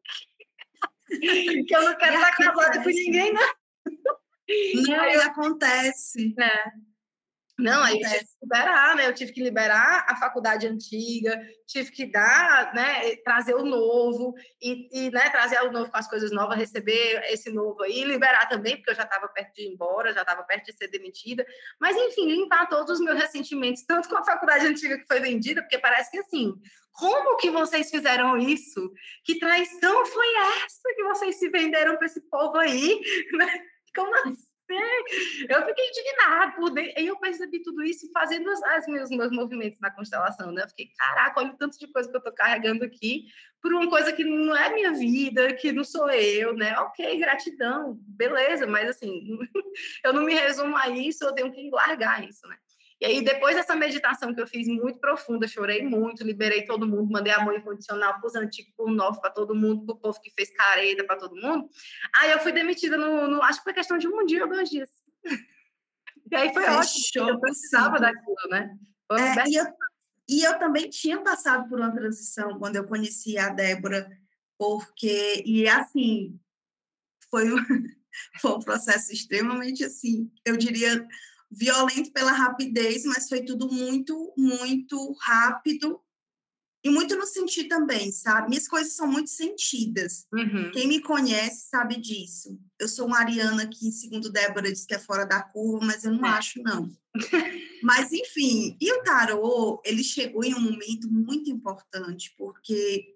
que 1.67 1.75
eu 1.75 1.81
não 1.83 1.95
quero 1.97 2.15
estar 2.15 2.35
casada 2.35 2.83
com 2.83 2.89
ninguém, 2.89 3.31
não. 3.31 3.53
Não, 4.87 5.05
e 5.05 5.15
acontece. 5.15 6.33
É. 6.39 6.71
Não, 7.57 7.83
aí 7.83 8.01
eu 8.01 8.09
tive 8.09 8.25
que 8.25 8.41
liberar, 8.41 8.95
né? 8.95 9.07
Eu 9.07 9.13
tive 9.13 9.31
que 9.31 9.43
liberar 9.43 10.05
a 10.09 10.15
faculdade 10.15 10.65
antiga, 10.65 11.39
tive 11.67 11.91
que 11.91 12.05
dar, 12.05 12.73
né? 12.73 13.15
Trazer 13.17 13.53
o 13.53 13.63
novo 13.63 14.33
e, 14.59 14.89
e 14.91 15.11
né, 15.11 15.29
trazer 15.29 15.61
o 15.61 15.71
novo 15.71 15.91
com 15.91 15.97
as 15.97 16.09
coisas 16.09 16.31
novas, 16.31 16.57
receber 16.57 17.21
esse 17.31 17.51
novo 17.51 17.83
aí, 17.83 18.03
liberar 18.03 18.49
também, 18.49 18.75
porque 18.75 18.89
eu 18.89 18.95
já 18.95 19.03
estava 19.03 19.27
perto 19.27 19.53
de 19.53 19.63
ir 19.63 19.71
embora, 19.71 20.13
já 20.13 20.21
estava 20.21 20.43
perto 20.43 20.65
de 20.65 20.73
ser 20.73 20.87
demitida. 20.87 21.45
Mas, 21.79 21.95
enfim, 21.95 22.25
limpar 22.25 22.67
todos 22.67 22.99
os 22.99 23.05
meus 23.05 23.19
ressentimentos, 23.19 23.83
tanto 23.85 24.09
com 24.09 24.17
a 24.17 24.25
faculdade 24.25 24.65
antiga 24.65 24.97
que 24.97 25.05
foi 25.05 25.19
vendida, 25.19 25.61
porque 25.61 25.77
parece 25.77 26.09
que 26.09 26.17
assim, 26.17 26.55
como 26.91 27.37
que 27.37 27.51
vocês 27.51 27.91
fizeram 27.91 28.35
isso? 28.37 28.91
Que 29.23 29.37
traição 29.37 30.05
foi 30.07 30.35
essa 30.63 30.93
que 30.95 31.03
vocês 31.03 31.37
se 31.37 31.49
venderam 31.49 31.97
para 31.97 32.07
esse 32.07 32.21
povo 32.21 32.57
aí? 32.57 32.99
Né? 33.33 33.65
Como 33.95 34.15
assim? 34.15 34.42
Eu 35.49 35.65
fiquei 35.65 35.89
indignada 35.89 36.51
por. 36.53 36.77
E 36.77 37.07
eu 37.07 37.17
percebi 37.19 37.61
tudo 37.61 37.83
isso 37.83 38.09
fazendo 38.11 38.49
as, 38.49 38.63
as 38.63 38.87
meus, 38.87 39.09
meus 39.09 39.31
movimentos 39.31 39.79
na 39.79 39.91
constelação, 39.91 40.51
né? 40.51 40.63
Eu 40.63 40.69
fiquei, 40.69 40.89
caraca, 40.97 41.39
olha 41.39 41.51
o 41.51 41.57
tanto 41.57 41.77
de 41.77 41.87
coisa 41.87 42.09
que 42.09 42.15
eu 42.15 42.21
tô 42.21 42.31
carregando 42.31 42.83
aqui 42.83 43.25
por 43.61 43.73
uma 43.73 43.89
coisa 43.89 44.11
que 44.11 44.23
não 44.23 44.55
é 44.55 44.73
minha 44.73 44.93
vida, 44.93 45.53
que 45.53 45.71
não 45.71 45.83
sou 45.83 46.09
eu, 46.09 46.53
né? 46.53 46.77
Ok, 46.79 47.17
gratidão, 47.17 47.97
beleza, 48.01 48.67
mas 48.67 48.89
assim, 48.89 49.39
eu 50.03 50.13
não 50.13 50.23
me 50.23 50.33
resumo 50.33 50.75
a 50.75 50.89
isso, 50.89 51.23
eu 51.23 51.33
tenho 51.33 51.51
que 51.51 51.69
largar 51.69 52.27
isso, 52.27 52.45
né? 52.47 52.57
E 52.99 53.05
aí, 53.05 53.21
depois 53.21 53.55
dessa 53.55 53.75
meditação 53.75 54.33
que 54.33 54.41
eu 54.41 54.47
fiz 54.47 54.67
muito 54.67 54.99
profunda, 54.99 55.47
chorei 55.47 55.81
muito, 55.81 56.23
liberei 56.23 56.65
todo 56.65 56.87
mundo, 56.87 57.11
mandei 57.11 57.33
amor 57.33 57.55
incondicional 57.55 58.19
para 58.19 58.27
os 58.27 58.35
antigos, 58.35 58.73
para 58.75 58.85
o 58.85 58.91
novo, 58.91 59.19
para 59.19 59.29
todo 59.29 59.55
mundo, 59.55 59.85
para 59.85 59.95
o 59.95 59.99
povo 59.99 60.21
que 60.21 60.31
fez 60.31 60.49
careta, 60.55 61.03
para 61.03 61.17
todo 61.17 61.35
mundo. 61.35 61.69
Aí 62.15 62.31
eu 62.31 62.39
fui 62.39 62.51
demitida 62.51 62.97
no, 62.97 63.27
no, 63.27 63.41
Acho 63.43 63.59
que 63.59 63.63
foi 63.63 63.73
questão 63.73 63.97
de 63.97 64.07
um 64.07 64.25
dia 64.25 64.43
ou 64.43 64.49
dois 64.49 64.69
dias. 64.69 64.89
E 66.31 66.35
aí 66.35 66.51
foi 66.51 66.63
Fechou, 66.63 66.79
ótimo, 66.79 67.29
eu 67.29 67.39
precisava 67.39 67.99
daquilo, 67.99 68.49
né? 68.49 68.75
É, 69.11 69.49
e, 69.49 69.55
eu, 69.55 69.65
e 70.27 70.41
eu 70.41 70.57
também 70.57 70.89
tinha 70.89 71.21
passado 71.21 71.69
por 71.69 71.77
uma 71.77 71.93
transição 71.93 72.57
quando 72.57 72.77
eu 72.77 72.87
conheci 72.87 73.37
a 73.37 73.49
Débora, 73.49 74.09
porque, 74.57 75.43
e 75.45 75.67
assim, 75.67 76.39
foi 77.29 77.53
um, 77.53 77.57
foi 78.41 78.51
um 78.51 78.59
processo 78.59 79.11
extremamente 79.11 79.83
assim, 79.83 80.31
eu 80.45 80.57
diria 80.57 81.05
violento 81.53 82.11
pela 82.11 82.31
rapidez, 82.31 83.03
mas 83.05 83.29
foi 83.29 83.43
tudo 83.43 83.71
muito, 83.71 84.33
muito 84.37 85.13
rápido 85.21 86.01
E 86.85 86.89
muito 86.89 87.15
no 87.15 87.25
sentir 87.25 87.69
também, 87.69 88.11
sabe? 88.11 88.49
Minhas 88.49 88.67
coisas 88.67 88.91
são 88.91 89.07
muito 89.07 89.29
sentidas. 89.29 90.27
Uhum. 90.33 90.69
Quem 90.71 90.85
me 90.85 90.99
conhece 90.99 91.69
sabe 91.69 91.95
disso. 91.95 92.59
Eu 92.77 92.89
sou 92.89 93.07
uma 93.07 93.19
Ariana 93.19 93.65
que, 93.67 93.89
segundo 93.89 94.29
Débora, 94.29 94.69
diz 94.69 94.85
que 94.85 94.93
é 94.93 94.99
fora 94.99 95.25
da 95.25 95.41
curva, 95.41 95.85
mas 95.85 96.03
eu 96.03 96.11
não 96.11 96.25
é. 96.25 96.31
acho, 96.31 96.61
não. 96.61 96.91
mas, 97.81 98.11
enfim, 98.11 98.75
e 98.81 98.91
o 98.91 99.03
tarô, 99.03 99.81
ele 99.85 100.03
chegou 100.03 100.43
em 100.43 100.53
um 100.53 100.59
momento 100.59 101.09
muito 101.09 101.49
importante, 101.49 102.33
porque 102.37 103.15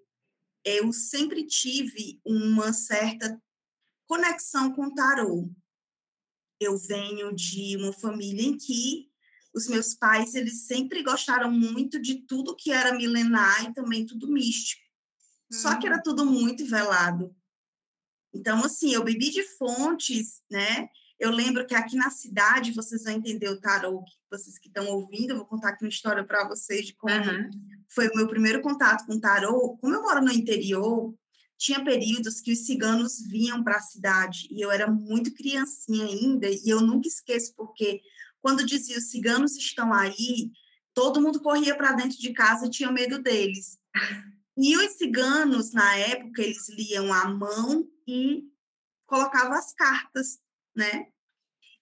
eu 0.64 0.90
sempre 0.90 1.44
tive 1.44 2.20
uma 2.24 2.72
certa 2.72 3.38
conexão 4.06 4.72
com 4.72 4.86
o 4.86 4.94
tarô. 4.94 5.50
Eu 6.60 6.76
venho 6.76 7.34
de 7.34 7.76
uma 7.76 7.92
família 7.92 8.42
em 8.42 8.56
que 8.56 9.08
os 9.54 9.66
meus 9.68 9.94
pais, 9.94 10.34
eles 10.34 10.66
sempre 10.66 11.02
gostaram 11.02 11.50
muito 11.50 12.00
de 12.00 12.26
tudo 12.26 12.56
que 12.56 12.70
era 12.70 12.94
milenar 12.94 13.64
e 13.64 13.72
também 13.72 14.06
tudo 14.06 14.30
místico. 14.30 14.82
Só 15.50 15.76
que 15.78 15.86
era 15.86 15.96
hum. 15.96 16.02
tudo 16.04 16.26
muito 16.26 16.66
velado. 16.66 17.34
Então, 18.34 18.62
assim, 18.64 18.92
eu 18.92 19.02
bebi 19.02 19.30
de 19.30 19.42
fontes, 19.42 20.42
né? 20.50 20.88
Eu 21.18 21.30
lembro 21.30 21.66
que 21.66 21.74
aqui 21.74 21.96
na 21.96 22.10
cidade, 22.10 22.72
vocês 22.72 23.02
vão 23.02 23.14
entender 23.14 23.48
o 23.48 23.60
tarô, 23.60 24.04
vocês 24.30 24.58
que 24.58 24.68
estão 24.68 24.86
ouvindo, 24.86 25.30
eu 25.30 25.38
vou 25.38 25.46
contar 25.46 25.70
aqui 25.70 25.84
uma 25.84 25.88
história 25.88 26.22
para 26.22 26.46
vocês 26.46 26.86
de 26.86 26.94
como 26.94 27.14
uhum. 27.14 27.50
foi 27.88 28.08
o 28.08 28.14
meu 28.14 28.28
primeiro 28.28 28.60
contato 28.60 29.04
com 29.06 29.14
o 29.14 29.20
tarô. 29.20 29.76
Como 29.78 29.94
eu 29.94 30.02
moro 30.02 30.20
no 30.20 30.30
interior, 30.30 31.12
tinha 31.58 31.84
períodos 31.84 32.40
que 32.40 32.52
os 32.52 32.64
ciganos 32.64 33.20
vinham 33.26 33.62
para 33.64 33.76
a 33.76 33.82
cidade 33.82 34.46
e 34.50 34.60
eu 34.60 34.70
era 34.70 34.88
muito 34.88 35.34
criancinha 35.34 36.06
ainda 36.06 36.48
e 36.48 36.62
eu 36.68 36.80
nunca 36.80 37.08
esqueço 37.08 37.52
porque 37.56 38.00
quando 38.40 38.64
dizia 38.64 38.96
os 38.96 39.10
ciganos 39.10 39.56
estão 39.56 39.92
aí, 39.92 40.52
todo 40.94 41.20
mundo 41.20 41.40
corria 41.40 41.76
para 41.76 41.92
dentro 41.92 42.16
de 42.16 42.32
casa 42.32 42.66
e 42.66 42.70
tinha 42.70 42.90
medo 42.90 43.20
deles. 43.20 43.78
E 44.56 44.76
os 44.76 44.92
ciganos, 44.92 45.72
na 45.72 45.96
época, 45.96 46.42
eles 46.42 46.68
liam 46.68 47.12
à 47.12 47.28
mão 47.28 47.88
e 48.06 48.44
colocavam 49.06 49.52
as 49.52 49.72
cartas, 49.72 50.38
né? 50.74 51.06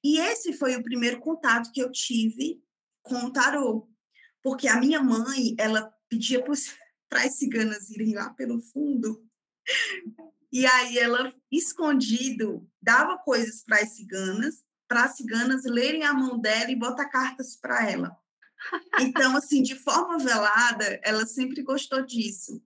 E 0.05 0.19
esse 0.19 0.53
foi 0.53 0.77
o 0.77 0.83
primeiro 0.83 1.19
contato 1.19 1.73
que 1.73 1.81
eu 1.81 1.91
tive 1.91 2.63
com 3.03 3.17
o 3.17 3.33
tarô. 3.33 3.89
Porque 4.43 4.69
a 4.69 4.81
minha 4.81 5.03
mãe, 5.03 5.55
ela 5.59 5.93
pedia 6.09 6.43
para 6.43 7.25
as 7.25 7.39
ciganas 7.39 7.91
irem 7.91 8.15
lá 8.15 8.31
pelo 8.31 8.61
fundo. 8.61 9.26
E 10.53 10.65
aí 10.65 10.99
ela, 10.99 11.35
escondido, 11.51 12.69
dava 12.81 13.19
coisas 13.19 13.63
para 13.65 13.81
as 13.81 13.91
ciganas 13.91 14.67
para 14.89 15.05
as 15.05 15.17
ciganas 15.17 15.65
lerem 15.65 16.05
a 16.05 16.13
mão 16.13 16.39
dela 16.39 16.71
e 16.71 16.77
botar 16.77 17.09
cartas 17.09 17.57
para 17.57 17.91
ela. 17.91 18.17
Então, 19.01 19.37
assim, 19.37 19.63
de 19.63 19.75
forma 19.75 20.19
velada, 20.19 21.01
ela 21.03 21.27
sempre 21.27 21.63
gostou 21.63 22.05
disso. 22.05 22.63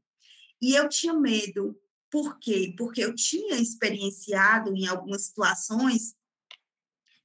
E 0.60 0.74
eu 0.74 0.88
tinha 0.88 1.14
medo. 1.14 1.78
Por 2.10 2.38
quê? 2.38 2.74
Porque 2.76 3.02
eu 3.02 3.14
tinha 3.14 3.56
experienciado 3.56 4.74
em 4.74 4.86
algumas 4.86 5.26
situações, 5.26 6.14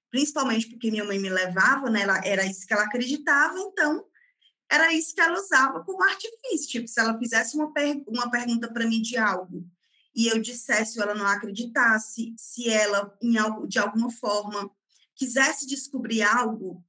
principalmente 0.10 0.70
porque 0.70 0.92
minha 0.92 1.04
mãe 1.04 1.20
me 1.20 1.30
levava, 1.30 1.90
né? 1.90 2.02
Ela, 2.02 2.22
era 2.24 2.46
isso 2.46 2.66
que 2.66 2.74
ela 2.74 2.84
acreditava, 2.84 3.58
então 3.60 4.06
era 4.76 4.94
isso 4.94 5.16
que 5.16 5.22
ela 5.22 5.40
usava 5.40 5.84
como 5.84 6.04
artifício. 6.04 6.70
Tipo, 6.70 6.88
se 6.88 7.00
ela 7.00 7.18
fizesse 7.18 7.56
uma, 7.56 7.72
per 7.74 8.04
uma 8.08 8.30
pergunta 8.30 8.72
para 8.72 8.86
mim 8.86 9.02
de 9.02 9.18
algo 9.18 9.66
e 10.16 10.28
eu 10.28 10.40
dissesse 10.40 10.98
ou 10.98 11.04
ela 11.04 11.16
não 11.16 11.28
acreditasse, 11.28 12.34
se 12.38 12.70
ela, 12.70 13.16
em 13.22 13.38
algo, 13.38 13.68
de 13.68 13.80
alguma 13.80 14.10
forma, 14.10 14.72
quisesse 15.16 15.68
descobrir 15.68 16.22
algo, 16.22 16.84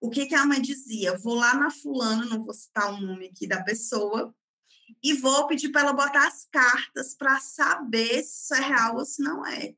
o 0.00 0.10
que, 0.10 0.26
que 0.26 0.34
a 0.34 0.44
mãe 0.44 0.60
dizia? 0.60 1.16
Vou 1.16 1.34
lá 1.34 1.54
na 1.54 1.70
fulana, 1.70 2.24
não 2.24 2.42
vou 2.42 2.52
citar 2.52 2.92
o 2.92 3.00
nome 3.00 3.26
aqui 3.26 3.46
da 3.46 3.62
pessoa, 3.62 4.34
e 5.02 5.12
vou 5.12 5.46
pedir 5.46 5.70
para 5.70 5.82
ela 5.82 5.92
botar 5.92 6.26
as 6.26 6.44
cartas 6.50 7.14
para 7.14 7.38
saber 7.38 8.22
se 8.24 8.42
isso 8.42 8.54
é 8.54 8.60
real 8.60 8.96
ou 8.96 9.04
se 9.04 9.22
não 9.22 9.46
é. 9.46 9.74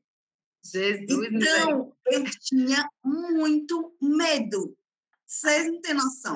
Jesus, 0.63 1.29
então, 1.31 1.95
eu 2.07 2.23
tinha 2.41 2.89
muito 3.03 3.95
medo. 4.01 4.75
Vocês 5.27 5.67
não 5.67 5.79
têm 5.79 5.93
noção. 5.93 6.35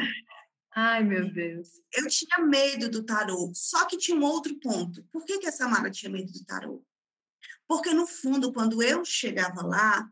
Ai, 0.82 1.04
meu 1.04 1.30
Deus. 1.30 1.72
Eu 1.92 2.08
tinha 2.08 2.46
medo 2.46 2.90
do 2.90 3.04
tarô. 3.04 3.52
Só 3.54 3.86
que 3.86 3.98
tinha 3.98 4.18
um 4.18 4.24
outro 4.24 4.58
ponto. 4.62 5.04
Por 5.12 5.26
que, 5.26 5.38
que 5.38 5.48
a 5.48 5.52
Samara 5.52 5.92
tinha 5.92 6.10
medo 6.10 6.32
do 6.32 6.46
tarô? 6.46 6.86
Porque, 7.68 7.94
no 7.94 8.08
fundo, 8.08 8.54
quando 8.54 8.82
eu 8.82 9.04
chegava 9.04 9.62
lá, 9.62 10.10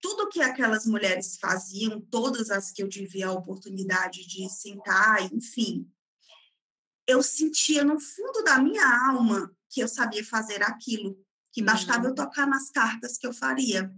tudo 0.00 0.30
que 0.30 0.40
aquelas 0.40 0.86
mulheres 0.86 1.36
faziam, 1.38 2.00
todas 2.00 2.50
as 2.50 2.72
que 2.72 2.82
eu 2.82 2.88
tive 2.88 3.22
a 3.22 3.30
oportunidade 3.30 4.26
de 4.26 4.48
sentar, 4.48 5.30
enfim, 5.30 5.86
eu 7.06 7.22
sentia 7.22 7.84
no 7.84 8.00
fundo 8.00 8.42
da 8.42 8.58
minha 8.58 9.10
alma 9.10 9.54
que 9.68 9.82
eu 9.82 9.88
sabia 9.88 10.24
fazer 10.24 10.62
aquilo, 10.62 11.22
que 11.52 11.62
bastava 11.62 12.04
uhum. 12.04 12.08
eu 12.08 12.14
tocar 12.14 12.46
nas 12.46 12.70
cartas 12.70 13.18
que 13.18 13.26
eu 13.26 13.34
faria. 13.34 13.94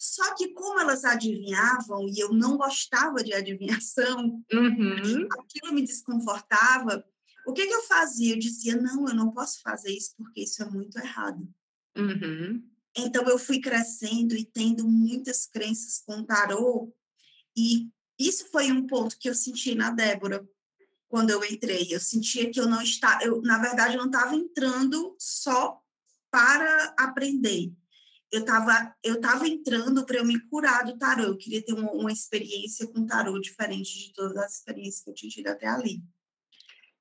Só 0.00 0.34
que 0.34 0.48
como 0.54 0.80
elas 0.80 1.04
adivinhavam 1.04 2.08
e 2.08 2.18
eu 2.18 2.32
não 2.32 2.56
gostava 2.56 3.22
de 3.22 3.34
adivinhação, 3.34 4.42
uhum. 4.50 5.28
aquilo 5.38 5.74
me 5.74 5.82
desconfortava. 5.82 7.04
O 7.46 7.52
que, 7.52 7.66
que 7.66 7.74
eu 7.74 7.82
fazia? 7.82 8.32
Eu 8.32 8.38
dizia, 8.38 8.80
não, 8.80 9.06
eu 9.06 9.14
não 9.14 9.30
posso 9.30 9.60
fazer 9.60 9.92
isso 9.92 10.14
porque 10.16 10.40
isso 10.40 10.62
é 10.62 10.70
muito 10.70 10.98
errado. 10.98 11.46
Uhum. 11.94 12.66
Então, 12.96 13.28
eu 13.28 13.38
fui 13.38 13.60
crescendo 13.60 14.34
e 14.34 14.42
tendo 14.42 14.88
muitas 14.88 15.46
crenças 15.46 16.02
com 16.06 16.24
tarô, 16.24 16.90
e 17.54 17.90
isso 18.18 18.50
foi 18.50 18.72
um 18.72 18.86
ponto 18.86 19.18
que 19.18 19.28
eu 19.28 19.34
senti 19.34 19.74
na 19.74 19.90
Débora 19.90 20.48
quando 21.08 21.28
eu 21.28 21.44
entrei. 21.44 21.88
Eu 21.90 22.00
sentia 22.00 22.50
que 22.50 22.58
eu 22.58 22.66
não 22.66 22.80
estava, 22.80 23.22
eu, 23.22 23.42
na 23.42 23.58
verdade, 23.58 23.96
eu 23.96 24.00
não 24.00 24.06
estava 24.06 24.34
entrando 24.34 25.14
só 25.18 25.78
para 26.30 26.94
aprender. 26.98 27.70
Eu 28.32 28.40
estava 28.40 28.94
eu 29.02 29.20
tava 29.20 29.46
entrando 29.48 30.06
para 30.06 30.18
eu 30.18 30.24
me 30.24 30.38
curar 30.48 30.84
do 30.84 30.96
tarô. 30.96 31.24
Eu 31.24 31.36
queria 31.36 31.62
ter 31.64 31.72
uma, 31.72 31.90
uma 31.90 32.12
experiência 32.12 32.86
com 32.86 33.06
tarô 33.06 33.38
diferente 33.40 33.98
de 33.98 34.12
todas 34.12 34.36
as 34.36 34.56
experiências 34.58 35.02
que 35.02 35.10
eu 35.10 35.14
tinha 35.14 35.30
tido 35.30 35.48
até 35.48 35.66
ali. 35.66 36.02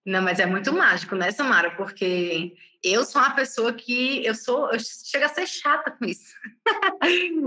Não, 0.05 0.21
mas 0.23 0.39
é 0.39 0.45
muito 0.45 0.73
mágico, 0.73 1.15
né, 1.15 1.29
Samara? 1.29 1.75
Porque 1.75 2.55
eu 2.83 3.03
sou 3.03 3.21
uma 3.21 3.35
pessoa 3.35 3.73
que 3.73 4.25
eu 4.25 4.33
sou, 4.33 4.71
eu 4.71 4.79
chego 4.79 5.25
a 5.25 5.29
ser 5.29 5.45
chata 5.45 5.91
com 5.91 6.05
isso. 6.05 6.33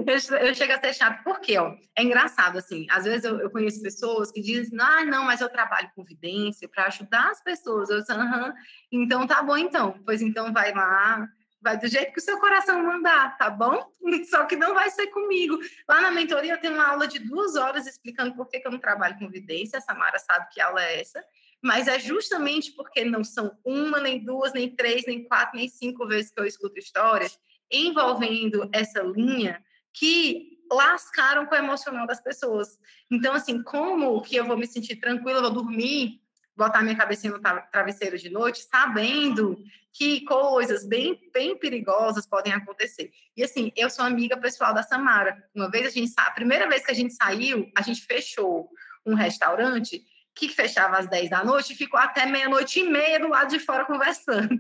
eu, 0.07 0.39
eu, 0.39 0.55
chego 0.55 0.73
a 0.73 0.81
ser 0.81 0.95
chata, 0.95 1.23
porque, 1.25 1.59
ó, 1.59 1.75
é 1.97 2.03
engraçado, 2.03 2.59
assim, 2.59 2.87
às 2.91 3.05
vezes 3.05 3.25
eu, 3.25 3.41
eu 3.41 3.51
conheço 3.51 3.83
pessoas 3.83 4.31
que 4.31 4.41
dizem, 4.41 4.79
ah, 4.79 5.05
não, 5.05 5.25
mas 5.25 5.41
eu 5.41 5.49
trabalho 5.49 5.91
com 5.97 6.05
vidência 6.05 6.69
para 6.69 6.87
ajudar 6.87 7.31
as 7.31 7.43
pessoas. 7.43 7.89
Eu 7.89 8.01
disse, 8.01 8.13
aham, 8.13 8.53
então 8.93 9.27
tá 9.27 9.43
bom, 9.43 9.57
então. 9.57 9.99
Pois 10.05 10.21
então 10.21 10.53
vai 10.53 10.73
lá, 10.73 11.27
vai 11.63 11.79
do 11.79 11.87
jeito 11.87 12.13
que 12.13 12.19
o 12.19 12.23
seu 12.23 12.39
coração 12.39 12.83
mandar, 12.83 13.37
tá 13.39 13.49
bom? 13.49 13.91
Só 14.29 14.45
que 14.45 14.57
não 14.57 14.75
vai 14.75 14.91
ser 14.91 15.07
comigo. 15.09 15.59
Lá 15.89 16.01
na 16.01 16.11
mentoria 16.11 16.55
eu 16.55 16.61
tenho 16.61 16.75
uma 16.75 16.89
aula 16.89 17.07
de 17.07 17.19
duas 17.19 17.57
horas 17.57 17.87
explicando 17.87 18.35
por 18.35 18.49
que, 18.49 18.61
eu 18.65 18.71
não 18.71 18.79
trabalho 18.79 19.19
com 19.19 19.31
vidência, 19.31 19.79
a 19.79 19.83
Samara 19.83 20.19
sabe 20.19 20.49
que 20.53 20.61
aula 20.61 20.83
é 20.83 21.01
essa 21.01 21.23
mas 21.63 21.87
é 21.87 21.97
justamente 21.97 22.73
porque 22.73 23.05
não 23.05 23.23
são 23.23 23.57
uma, 23.65 24.01
nem 24.01 24.23
duas, 24.23 24.53
nem 24.53 24.69
três, 24.75 25.05
nem 25.07 25.23
quatro, 25.23 25.57
nem 25.57 25.69
cinco 25.69 26.07
vezes 26.09 26.33
que 26.33 26.41
eu 26.41 26.45
escuto 26.45 26.77
histórias 26.77 27.39
envolvendo 27.71 28.69
essa 28.73 29.01
linha 29.01 29.65
que 29.93 30.59
lascaram 30.71 31.47
com 31.47 31.55
o 31.55 31.59
emocional 31.59 32.07
das 32.07 32.21
pessoas. 32.21 32.79
Então, 33.11 33.35
assim, 33.35 33.63
como 33.63 34.21
que 34.23 34.35
eu 34.35 34.45
vou 34.45 34.57
me 34.57 34.67
sentir 34.67 34.97
tranquila, 34.97 35.41
vou 35.41 35.51
dormir, 35.51 36.21
botar 36.57 36.83
minha 36.83 36.97
cabecinha 36.97 37.33
no 37.33 37.41
travesseiro 37.71 38.19
de 38.19 38.31
noite, 38.31 38.63
sabendo 38.63 39.59
que 39.93 40.23
coisas 40.23 40.87
bem, 40.87 41.21
bem 41.33 41.57
perigosas 41.57 42.27
podem 42.27 42.53
acontecer. 42.53 43.13
E 43.37 43.45
assim, 43.45 43.73
eu 43.77 43.91
sou 43.91 44.05
amiga 44.05 44.37
pessoal 44.37 44.73
da 44.73 44.83
Samara. 44.83 45.43
Uma 45.55 45.71
vez 45.71 45.87
a 45.87 45.91
gente, 45.91 46.13
a 46.17 46.31
primeira 46.31 46.69
vez 46.69 46.85
que 46.85 46.91
a 46.91 46.95
gente 46.95 47.15
saiu, 47.15 47.71
a 47.77 47.83
gente 47.83 48.03
fechou 48.03 48.71
um 49.05 49.15
restaurante 49.15 50.05
que 50.35 50.49
fechava 50.49 50.99
às 50.99 51.07
10 51.07 51.29
da 51.29 51.45
noite, 51.45 51.75
ficou 51.75 52.01
até 52.01 52.25
meia-noite 52.25 52.81
e 52.81 52.89
meia 52.89 53.21
do 53.21 53.29
lado 53.29 53.51
de 53.51 53.59
fora 53.59 53.85
conversando. 53.85 54.59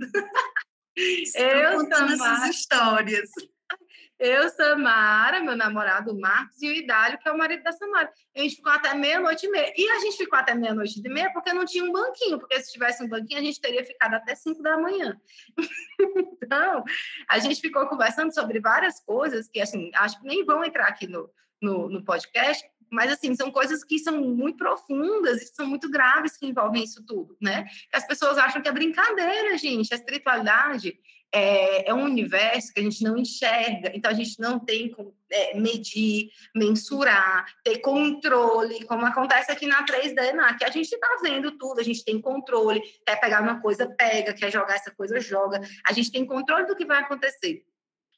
eu 1.34 1.78
contando 1.78 2.16
Samara, 2.16 2.44
essas 2.44 2.56
histórias. 2.56 3.30
Eu, 4.24 4.48
Samara, 4.50 5.40
meu 5.40 5.56
namorado 5.56 6.16
Marcos 6.16 6.62
e 6.62 6.68
o 6.68 6.72
Idálio, 6.72 7.18
que 7.18 7.28
é 7.28 7.32
o 7.32 7.36
marido 7.36 7.64
da 7.64 7.72
Samara. 7.72 8.08
A 8.36 8.40
gente 8.40 8.54
ficou 8.54 8.70
até 8.70 8.94
meia-noite 8.94 9.46
e 9.46 9.50
meia. 9.50 9.74
E 9.76 9.90
a 9.90 9.98
gente 9.98 10.16
ficou 10.16 10.38
até 10.38 10.54
meia-noite 10.54 11.02
e 11.04 11.08
meia 11.08 11.32
porque 11.32 11.52
não 11.52 11.64
tinha 11.64 11.82
um 11.82 11.90
banquinho, 11.90 12.38
porque 12.38 12.62
se 12.62 12.70
tivesse 12.70 13.02
um 13.02 13.08
banquinho, 13.08 13.40
a 13.40 13.42
gente 13.42 13.60
teria 13.60 13.84
ficado 13.84 14.14
até 14.14 14.36
5 14.36 14.62
da 14.62 14.78
manhã. 14.78 15.20
então, 16.40 16.84
a 17.28 17.38
gente 17.40 17.60
ficou 17.60 17.84
conversando 17.88 18.32
sobre 18.32 18.60
várias 18.60 19.00
coisas 19.00 19.48
que, 19.48 19.60
assim, 19.60 19.90
acho 19.92 20.20
que 20.20 20.28
nem 20.28 20.44
vão 20.44 20.64
entrar 20.64 20.86
aqui 20.86 21.08
no, 21.08 21.28
no, 21.60 21.88
no 21.88 22.04
podcast, 22.04 22.64
mas, 22.92 23.10
assim, 23.10 23.34
são 23.34 23.50
coisas 23.50 23.82
que 23.82 23.98
são 23.98 24.20
muito 24.20 24.56
profundas 24.56 25.42
e 25.42 25.46
são 25.46 25.66
muito 25.66 25.90
graves 25.90 26.36
que 26.36 26.46
envolvem 26.46 26.84
isso 26.84 27.04
tudo, 27.04 27.36
né? 27.40 27.66
As 27.92 28.06
pessoas 28.06 28.38
acham 28.38 28.62
que 28.62 28.68
é 28.68 28.72
brincadeira, 28.72 29.58
gente. 29.58 29.92
A 29.92 29.96
espiritualidade 29.96 30.96
é, 31.32 31.88
é, 31.88 31.94
um 31.94 32.04
universo 32.04 32.72
que 32.72 32.80
a 32.80 32.82
gente 32.82 33.02
não 33.02 33.16
enxerga, 33.16 33.90
então 33.94 34.10
a 34.10 34.14
gente 34.14 34.38
não 34.38 34.58
tem 34.58 34.90
como 34.90 35.14
é, 35.30 35.58
medir, 35.58 36.30
mensurar, 36.54 37.46
ter 37.64 37.78
controle, 37.78 38.84
como 38.84 39.06
acontece 39.06 39.50
aqui 39.50 39.66
na 39.66 39.84
3D, 39.84 40.32
na, 40.34 40.54
que 40.54 40.64
a 40.64 40.70
gente 40.70 40.92
está 40.92 41.08
vendo 41.22 41.56
tudo, 41.56 41.80
a 41.80 41.84
gente 41.84 42.04
tem 42.04 42.20
controle, 42.20 42.82
quer 43.06 43.18
pegar 43.18 43.42
uma 43.42 43.60
coisa, 43.60 43.88
pega, 43.96 44.34
quer 44.34 44.52
jogar 44.52 44.74
essa 44.74 44.90
coisa, 44.90 45.18
joga, 45.20 45.60
a 45.86 45.92
gente 45.92 46.12
tem 46.12 46.26
controle 46.26 46.66
do 46.66 46.76
que 46.76 46.84
vai 46.84 47.00
acontecer. 47.00 47.64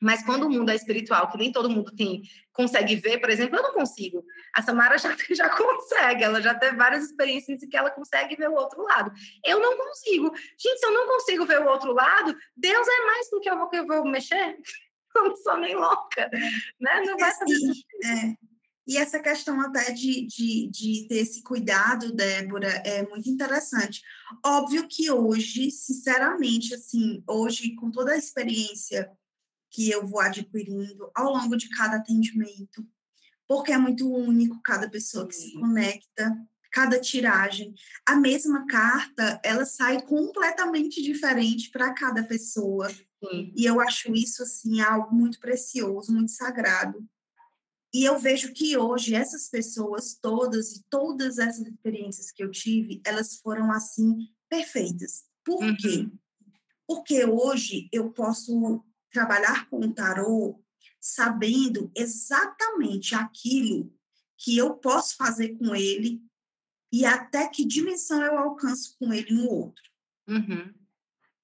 Mas 0.05 0.23
quando 0.23 0.45
o 0.45 0.51
mundo 0.51 0.71
é 0.71 0.75
espiritual, 0.75 1.31
que 1.31 1.39
nem 1.39 1.51
todo 1.51 1.71
mundo 1.71 1.91
tem, 1.97 2.23
consegue 2.53 2.95
ver, 2.95 3.19
por 3.19 3.31
exemplo, 3.31 3.57
eu 3.57 3.63
não 3.63 3.73
consigo. 3.73 4.23
A 4.55 4.61
Samara 4.61 4.99
já, 4.99 5.17
já 5.31 5.49
consegue, 5.49 6.23
ela 6.23 6.43
já 6.43 6.55
teve 6.55 6.77
várias 6.77 7.05
experiências 7.05 7.63
em 7.63 7.69
que 7.69 7.77
ela 7.77 7.91
consegue 7.91 8.37
ver 8.37 8.51
o 8.51 8.55
outro 8.55 8.83
lado. 8.83 9.11
Eu 9.43 9.59
não 9.61 9.79
consigo. 9.79 10.31
Gente, 10.59 10.79
se 10.79 10.87
eu 10.87 10.93
não 10.93 11.07
consigo 11.07 11.47
ver 11.47 11.63
o 11.63 11.69
outro 11.69 11.95
lado, 11.95 12.37
Deus 12.55 12.87
é 12.87 13.07
mais 13.07 13.31
do 13.31 13.41
que 13.41 13.49
eu 13.49 13.57
vou, 13.57 13.69
que 13.71 13.77
eu 13.79 13.87
vou 13.87 14.05
mexer. 14.05 14.59
Eu 15.17 15.29
não 15.29 15.37
sou 15.37 15.57
nem 15.59 15.77
louca, 15.77 16.29
né? 16.81 17.03
Não 17.07 17.17
vai 17.17 17.33
fazer 17.33 17.55
é. 18.05 18.35
E 18.85 18.97
essa 18.97 19.21
questão 19.21 19.61
até 19.61 19.93
de, 19.93 20.27
de, 20.27 20.69
de 20.69 21.07
ter 21.07 21.19
esse 21.19 21.41
cuidado, 21.45 22.13
Débora, 22.13 22.67
é 22.85 23.07
muito 23.07 23.31
interessante. 23.31 24.03
Óbvio 24.45 24.89
que 24.89 25.09
hoje, 25.13 25.71
sinceramente, 25.71 26.75
assim, 26.75 27.23
hoje, 27.29 27.77
com 27.77 27.93
toda 27.93 28.11
a 28.11 28.17
experiência 28.17 29.09
que 29.75 29.91
eu 29.91 30.07
vou 30.07 30.21
adquirindo 30.21 31.11
ao 31.13 31.33
longo 31.33 31.57
de 31.57 31.69
cada 31.69 31.97
atendimento, 31.97 32.87
porque 33.47 33.73
é 33.73 33.77
muito 33.77 34.09
único 34.09 34.63
cada 34.63 34.89
pessoa 34.89 35.27
que 35.27 35.35
se 35.35 35.53
conecta, 35.55 36.33
cada 36.73 37.01
tiragem. 37.01 37.75
A 38.07 38.15
mesma 38.15 38.67
carta, 38.67 39.41
ela 39.45 39.67
sai 39.67 40.01
completamente 40.03 41.03
diferente 41.03 41.71
para 41.73 41.93
cada 41.93 42.23
pessoa. 42.23 42.89
Sim. 42.89 43.53
E 43.57 43.65
eu 43.65 43.81
acho 43.81 44.15
isso 44.15 44.45
assim 44.45 44.81
algo 44.81 45.13
muito 45.13 45.41
precioso, 45.41 46.13
muito 46.13 46.31
sagrado. 46.31 47.05
E 47.93 48.05
eu 48.05 48.17
vejo 48.17 48.53
que 48.53 48.77
hoje 48.77 49.17
essas 49.17 49.49
pessoas 49.49 50.17
todas 50.21 50.73
e 50.77 50.85
todas 50.89 51.39
essas 51.39 51.67
experiências 51.67 52.31
que 52.31 52.45
eu 52.45 52.51
tive, 52.51 53.03
elas 53.05 53.39
foram 53.39 53.73
assim 53.73 54.29
perfeitas. 54.49 55.25
Por 55.45 55.65
uhum. 55.65 55.77
quê? 55.77 56.09
Porque 56.87 57.25
hoje 57.25 57.89
eu 57.93 58.11
posso 58.13 58.85
trabalhar 59.15 59.71
com 59.71 59.79
o 59.79 59.95
tarô 59.95 60.61
sabendo 61.01 61.91
exatamente 61.95 63.15
aquilo 63.15 63.95
que 64.37 64.57
eu 64.57 64.75
posso 64.75 65.17
fazer 65.17 65.57
com 65.57 65.75
ele 65.75 66.21
e 66.93 67.05
até 67.05 67.47
que 67.49 67.65
dimensão 67.65 68.23
eu 68.23 68.37
alcanço 68.39 68.97
com 68.99 69.13
ele 69.13 69.33
no 69.33 69.49
outro. 69.49 69.83
Uhum. 70.29 70.75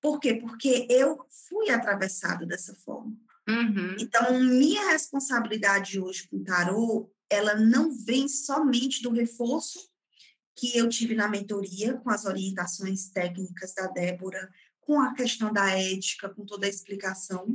Por 0.01 0.19
quê? 0.19 0.35
Porque 0.35 0.87
eu 0.91 1.25
fui 1.49 1.71
atravessada 1.71 2.47
dessa 2.47 2.75
forma. 2.75 3.17
Uhum. 3.49 3.97
Então, 3.99 4.41
minha 4.41 4.91
responsabilidade 4.91 6.01
hoje 6.01 6.29
com 6.29 6.39
o 6.39 6.45
tarô, 6.45 7.13
ela 7.29 7.55
não 7.55 7.91
vem 7.93 8.29
somente 8.29 9.03
do 9.03 9.11
reforço 9.11 9.91
que 10.57 10.77
eu 10.77 10.89
tive 10.89 11.15
na 11.15 11.29
mentoria, 11.29 11.95
com 11.95 12.11
as 12.11 12.25
orientações 12.25 13.11
técnicas 13.11 13.75
da 13.75 13.87
Débora, 13.87 14.51
com 14.91 15.01
a 15.01 15.15
questão 15.15 15.53
da 15.53 15.71
ética, 15.71 16.29
com 16.31 16.45
toda 16.45 16.67
a 16.67 16.69
explicação, 16.69 17.47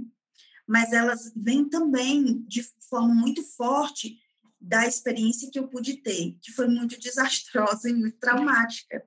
mas 0.66 0.94
elas 0.94 1.34
vêm 1.36 1.68
também 1.68 2.42
de 2.48 2.64
forma 2.90 3.14
muito 3.14 3.44
forte 3.44 4.18
da 4.58 4.88
experiência 4.88 5.52
que 5.52 5.60
eu 5.60 5.68
pude 5.68 5.98
ter, 5.98 6.38
que 6.42 6.54
foi 6.54 6.66
muito 6.70 6.98
desastrosa 6.98 7.90
e 7.90 7.94
muito 7.94 8.18
traumática. 8.20 9.04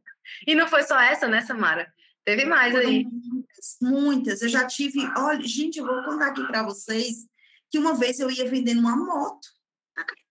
E 0.46 0.54
não 0.54 0.68
foi 0.68 0.82
só 0.82 1.00
essa, 1.00 1.26
né, 1.26 1.40
Samara? 1.40 1.90
Teve 2.22 2.44
mais 2.44 2.76
aí. 2.76 3.06
Muitas, 3.06 3.76
muitas. 3.80 4.42
Eu 4.42 4.50
já 4.50 4.66
tive. 4.66 5.00
Olha, 5.16 5.42
gente, 5.42 5.78
eu 5.78 5.86
vou 5.86 6.04
contar 6.04 6.26
aqui 6.26 6.46
para 6.46 6.62
vocês 6.62 7.26
que 7.70 7.78
uma 7.78 7.94
vez 7.94 8.20
eu 8.20 8.30
ia 8.30 8.46
vendendo 8.46 8.80
uma 8.80 8.94
moto. 8.94 9.48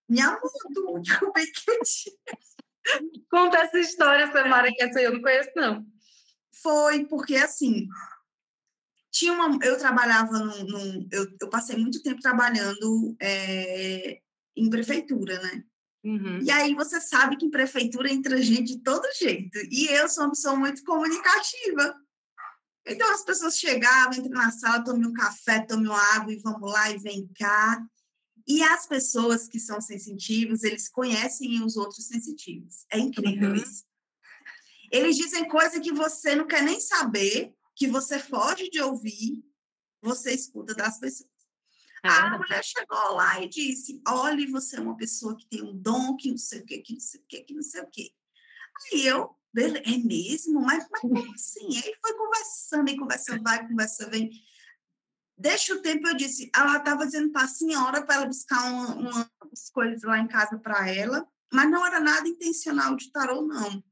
Minha 0.08 0.34
moto, 0.34 1.02
como 1.20 1.34
é 1.36 1.46
que 1.48 1.72
eu 1.72 1.80
tinha? 1.84 3.18
Conta 3.32 3.58
essa 3.58 3.80
história, 3.80 4.32
Samara, 4.32 4.72
que 4.72 4.84
essa 4.84 5.02
eu 5.02 5.14
não 5.14 5.22
conheço, 5.24 5.50
não. 5.56 5.97
Foi 6.62 7.06
porque, 7.06 7.36
assim, 7.36 7.88
tinha 9.12 9.34
uma, 9.34 9.58
eu 9.64 9.78
trabalhava 9.78 10.38
num, 10.40 10.64
num 10.66 11.08
eu, 11.12 11.28
eu, 11.42 11.50
passei 11.50 11.78
muito 11.78 12.02
tempo 12.02 12.22
trabalhando 12.22 13.16
é, 13.20 14.20
em 14.56 14.70
prefeitura, 14.70 15.42
né? 15.42 15.64
Uhum. 16.04 16.40
E 16.42 16.52
aí 16.52 16.74
você 16.74 17.02
sabe 17.02 17.36
que 17.36 17.46
em 17.46 17.50
prefeitura 17.50 18.12
entra 18.12 18.42
gente 18.42 18.76
de 18.76 18.84
todo 18.84 19.06
jeito. 19.20 19.58
E 19.70 19.88
eu 19.88 20.08
sou 20.08 20.24
uma 20.24 20.30
pessoa 20.32 20.56
muito 20.56 20.84
comunicativa. 20.84 21.96
Então 22.86 23.12
as 23.12 23.24
pessoas 23.24 23.58
chegavam, 23.58 24.14
entram 24.14 24.42
na 24.42 24.52
sala, 24.52 24.84
tomem 24.84 25.08
um 25.08 25.14
café, 25.14 25.60
tomem 25.60 25.88
uma 25.88 26.16
água 26.16 26.32
e 26.32 26.40
vamos 26.40 26.72
lá 26.72 26.90
e 26.92 26.98
vem 26.98 27.28
cá. 27.38 27.84
E 28.48 28.64
as 28.64 28.88
pessoas 28.88 29.48
que 29.48 29.60
são 29.60 29.82
sensitivos, 29.82 30.64
eles 30.64 30.88
conhecem 30.88 31.62
os 31.62 31.76
outros 31.76 32.08
sensitivos. 32.08 32.86
É 32.90 32.98
incrível 32.98 33.50
uhum. 33.50 33.56
isso. 33.56 33.84
Eles 34.92 35.16
dizem 35.16 35.48
coisa 35.48 35.80
que 35.80 35.92
você 35.92 36.36
não 36.36 36.48
quer 36.48 36.62
nem 36.62 36.80
saber, 36.80 37.54
que 37.76 37.88
você 37.88 38.20
foge 38.20 38.70
de 38.70 38.82
ouvir, 38.82 39.44
você 40.02 40.34
escuta 40.34 40.74
das 40.74 41.00
pessoas. 41.00 41.30
É 42.04 42.10
a 42.10 42.38
mulher 42.38 42.64
chegou 42.64 43.14
lá 43.16 43.42
e 43.42 43.50
disse: 43.50 44.02
Olha, 44.08 44.50
você 44.50 44.78
é 44.78 44.80
uma 44.80 44.96
pessoa 44.96 45.36
que 45.36 45.48
tem 45.48 45.62
um 45.64 45.76
dom, 45.76 46.16
que 46.16 46.30
não 46.30 46.38
sei 46.38 46.62
o 46.62 46.66
quê, 46.66 46.80
que 46.80 46.94
não 46.94 47.00
sei 47.00 47.20
o 47.20 47.24
quê, 47.28 47.44
que 47.44 47.54
não 47.54 47.62
sei 47.62 47.82
o 47.82 47.88
quê. 47.88 48.12
Aí 48.94 49.06
eu, 49.06 49.36
é 49.56 49.98
mesmo? 49.98 50.62
Mas, 50.62 50.88
mas 50.90 51.02
como 51.02 51.16
assim? 51.34 51.78
Aí 51.78 51.94
foi 52.02 52.14
conversando, 52.16 52.90
e 52.90 52.98
conversa 52.98 53.40
vai, 53.42 53.68
conversa 53.68 54.10
vem. 54.10 54.30
Deixa 55.38 55.76
o 55.76 55.82
tempo, 55.82 56.08
eu 56.08 56.16
disse, 56.16 56.50
ela 56.56 56.78
estava 56.78 57.06
dizendo 57.06 57.32
para 57.32 57.44
a 57.44 57.48
senhora 57.48 58.04
para 58.04 58.16
ela 58.16 58.26
buscar 58.26 58.64
uma, 58.72 58.96
umas 58.96 59.70
coisas 59.72 60.02
lá 60.02 60.18
em 60.18 60.28
casa 60.28 60.58
para 60.58 60.90
ela, 60.90 61.28
mas 61.54 61.70
não 61.70 61.86
era 61.86 62.00
nada 62.00 62.28
intencional 62.28 62.96
de 62.96 63.12
tarô, 63.12 63.44
não 63.44 63.84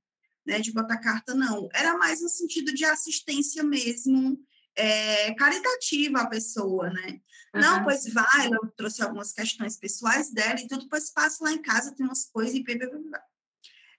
né, 0.46 0.60
de 0.60 0.72
botar 0.72 0.98
carta, 0.98 1.34
não. 1.34 1.68
Era 1.74 1.98
mais 1.98 2.22
no 2.22 2.30
sentido 2.30 2.74
de 2.74 2.86
assistência 2.86 3.64
mesmo, 3.64 4.40
é, 4.76 5.34
caritativa 5.34 6.20
à 6.20 6.28
pessoa, 6.28 6.90
né? 6.90 7.22
Uhum. 7.54 7.62
Não, 7.62 7.84
pois 7.84 8.12
vai, 8.14 8.48
ela 8.48 8.60
trouxe 8.76 9.02
algumas 9.02 9.32
questões 9.32 9.78
pessoais 9.78 10.32
dela 10.32 10.60
e 10.60 10.68
tudo, 10.68 10.88
pois 10.90 11.12
passa 11.12 11.44
lá 11.44 11.52
em 11.52 11.62
casa, 11.62 11.96
tem 11.96 12.06
umas 12.06 12.26
coisas 12.26 12.54
e 12.54 12.64
blá, 12.64 12.76
blá, 12.76 13.00
blá. 13.00 13.24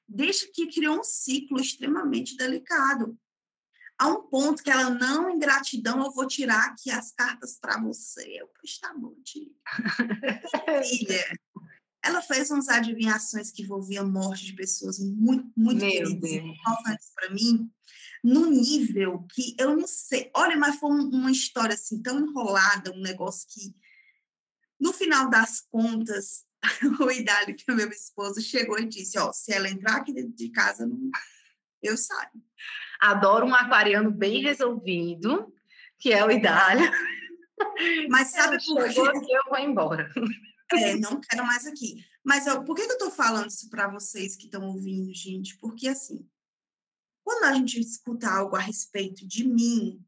Deixa 0.08 0.46
que 0.52 0.66
criou 0.68 1.00
um 1.00 1.04
ciclo 1.04 1.60
extremamente 1.60 2.36
delicado. 2.36 3.18
A 3.98 4.08
um 4.08 4.22
ponto 4.28 4.62
que 4.62 4.70
ela, 4.70 4.90
não, 4.90 5.30
em 5.30 5.38
gratidão, 5.38 6.04
eu 6.04 6.12
vou 6.12 6.26
tirar 6.26 6.66
aqui 6.66 6.90
as 6.90 7.12
cartas 7.12 7.58
para 7.58 7.80
você. 7.80 8.40
Eu, 8.40 8.48
pois 8.48 8.78
tá 8.78 8.92
bom, 8.94 9.16
tia. 9.24 9.48
Filha, 10.84 11.24
ela 12.06 12.22
fez 12.22 12.50
umas 12.50 12.68
adivinhações 12.68 13.50
que 13.50 13.62
envolviam 13.62 14.08
morte 14.08 14.46
de 14.46 14.52
pessoas 14.54 14.98
muito, 14.98 15.50
muito 15.56 15.80
Meu 15.80 15.90
queridas 15.90 16.30
importantes 16.32 17.10
para 17.14 17.30
mim, 17.30 17.70
num 18.22 18.48
nível 18.48 19.26
que 19.32 19.56
eu 19.58 19.76
não 19.76 19.86
sei. 19.86 20.30
Olha, 20.34 20.56
mas 20.56 20.76
foi 20.76 20.90
uma 20.90 21.30
história 21.30 21.74
assim 21.74 22.00
tão 22.00 22.20
enrolada, 22.20 22.92
um 22.92 23.00
negócio 23.00 23.48
que, 23.50 23.74
no 24.80 24.92
final 24.92 25.28
das 25.28 25.60
contas, 25.60 26.44
o 27.00 27.10
Idália, 27.10 27.54
que 27.54 27.70
é 27.70 27.74
meu 27.74 27.90
esposo, 27.90 28.40
chegou 28.40 28.78
e 28.78 28.86
disse: 28.86 29.18
Ó, 29.18 29.32
se 29.32 29.52
ela 29.52 29.68
entrar 29.68 29.96
aqui 29.96 30.12
dentro 30.12 30.34
de 30.34 30.48
casa, 30.50 30.86
não... 30.86 31.10
eu 31.82 31.96
saio. 31.96 32.30
Adoro 33.00 33.46
um 33.46 33.54
aquariano 33.54 34.10
bem 34.10 34.42
resolvido, 34.42 35.52
que 35.98 36.12
é 36.12 36.24
o 36.24 36.30
Idália. 36.30 36.90
Mas 38.08 38.28
sabe 38.32 38.58
por 38.64 38.88
quê? 38.88 39.00
Eu 39.00 39.50
vou 39.50 39.58
embora. 39.58 40.10
É, 40.72 40.96
não 40.96 41.20
quero 41.20 41.46
mais 41.46 41.66
aqui. 41.66 42.04
Mas 42.24 42.46
eu, 42.46 42.64
por 42.64 42.74
que, 42.74 42.84
que 42.84 42.92
eu 42.92 42.96
estou 42.96 43.10
falando 43.10 43.50
isso 43.50 43.68
para 43.70 43.88
vocês 43.88 44.36
que 44.36 44.46
estão 44.46 44.66
ouvindo, 44.66 45.14
gente? 45.14 45.56
Porque, 45.58 45.88
assim, 45.88 46.26
quando 47.24 47.44
a 47.44 47.54
gente 47.54 47.78
escuta 47.80 48.28
algo 48.28 48.56
a 48.56 48.60
respeito 48.60 49.26
de 49.26 49.46
mim, 49.46 50.04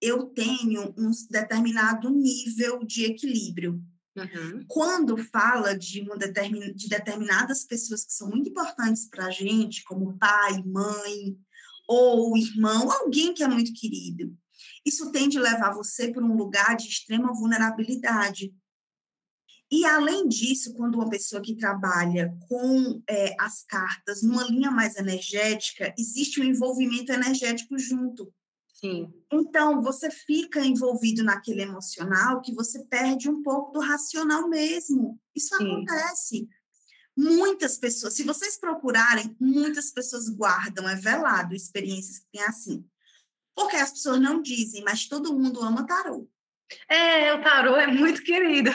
eu 0.00 0.26
tenho 0.26 0.94
um 0.96 1.10
determinado 1.30 2.10
nível 2.10 2.84
de 2.84 3.04
equilíbrio. 3.04 3.82
Uhum. 4.16 4.64
Quando 4.66 5.16
fala 5.16 5.76
de, 5.76 6.00
uma 6.00 6.16
determin, 6.16 6.72
de 6.72 6.88
determinadas 6.88 7.64
pessoas 7.64 8.04
que 8.04 8.12
são 8.12 8.28
muito 8.28 8.50
importantes 8.50 9.08
para 9.08 9.26
a 9.26 9.30
gente, 9.30 9.84
como 9.84 10.18
pai, 10.18 10.62
mãe, 10.64 11.38
ou 11.86 12.36
irmão, 12.36 12.90
alguém 12.90 13.34
que 13.34 13.42
é 13.42 13.48
muito 13.48 13.72
querido, 13.72 14.36
isso 14.84 15.10
tende 15.12 15.38
a 15.38 15.42
levar 15.42 15.74
você 15.74 16.12
para 16.12 16.24
um 16.24 16.36
lugar 16.36 16.76
de 16.76 16.88
extrema 16.88 17.32
vulnerabilidade. 17.32 18.54
E, 19.70 19.84
além 19.84 20.26
disso, 20.26 20.74
quando 20.74 20.96
uma 20.96 21.08
pessoa 21.08 21.40
que 21.40 21.54
trabalha 21.54 22.36
com 22.48 23.00
é, 23.08 23.36
as 23.38 23.62
cartas 23.62 24.22
numa 24.22 24.42
linha 24.44 24.70
mais 24.70 24.96
energética, 24.96 25.94
existe 25.96 26.40
um 26.40 26.44
envolvimento 26.44 27.12
energético 27.12 27.78
junto. 27.78 28.32
Sim. 28.74 29.12
Então, 29.30 29.80
você 29.80 30.10
fica 30.10 30.64
envolvido 30.64 31.22
naquele 31.22 31.62
emocional 31.62 32.40
que 32.40 32.52
você 32.52 32.82
perde 32.86 33.28
um 33.28 33.42
pouco 33.42 33.72
do 33.72 33.80
racional 33.80 34.48
mesmo. 34.48 35.20
Isso 35.36 35.56
Sim. 35.56 35.84
acontece. 35.84 36.48
Muitas 37.16 37.76
pessoas, 37.76 38.14
se 38.14 38.24
vocês 38.24 38.58
procurarem, 38.58 39.36
muitas 39.38 39.90
pessoas 39.90 40.28
guardam, 40.28 40.88
é 40.88 40.96
velado, 40.96 41.54
experiências 41.54 42.18
que 42.18 42.26
tem 42.32 42.42
assim. 42.42 42.84
Porque 43.54 43.76
as 43.76 43.92
pessoas 43.92 44.20
não 44.20 44.40
dizem, 44.40 44.82
mas 44.82 45.06
todo 45.06 45.38
mundo 45.38 45.60
ama 45.62 45.86
tarô. 45.86 46.28
É, 46.88 47.34
o 47.34 47.42
tarô 47.42 47.76
é 47.76 47.86
muito 47.86 48.22
querido. 48.22 48.70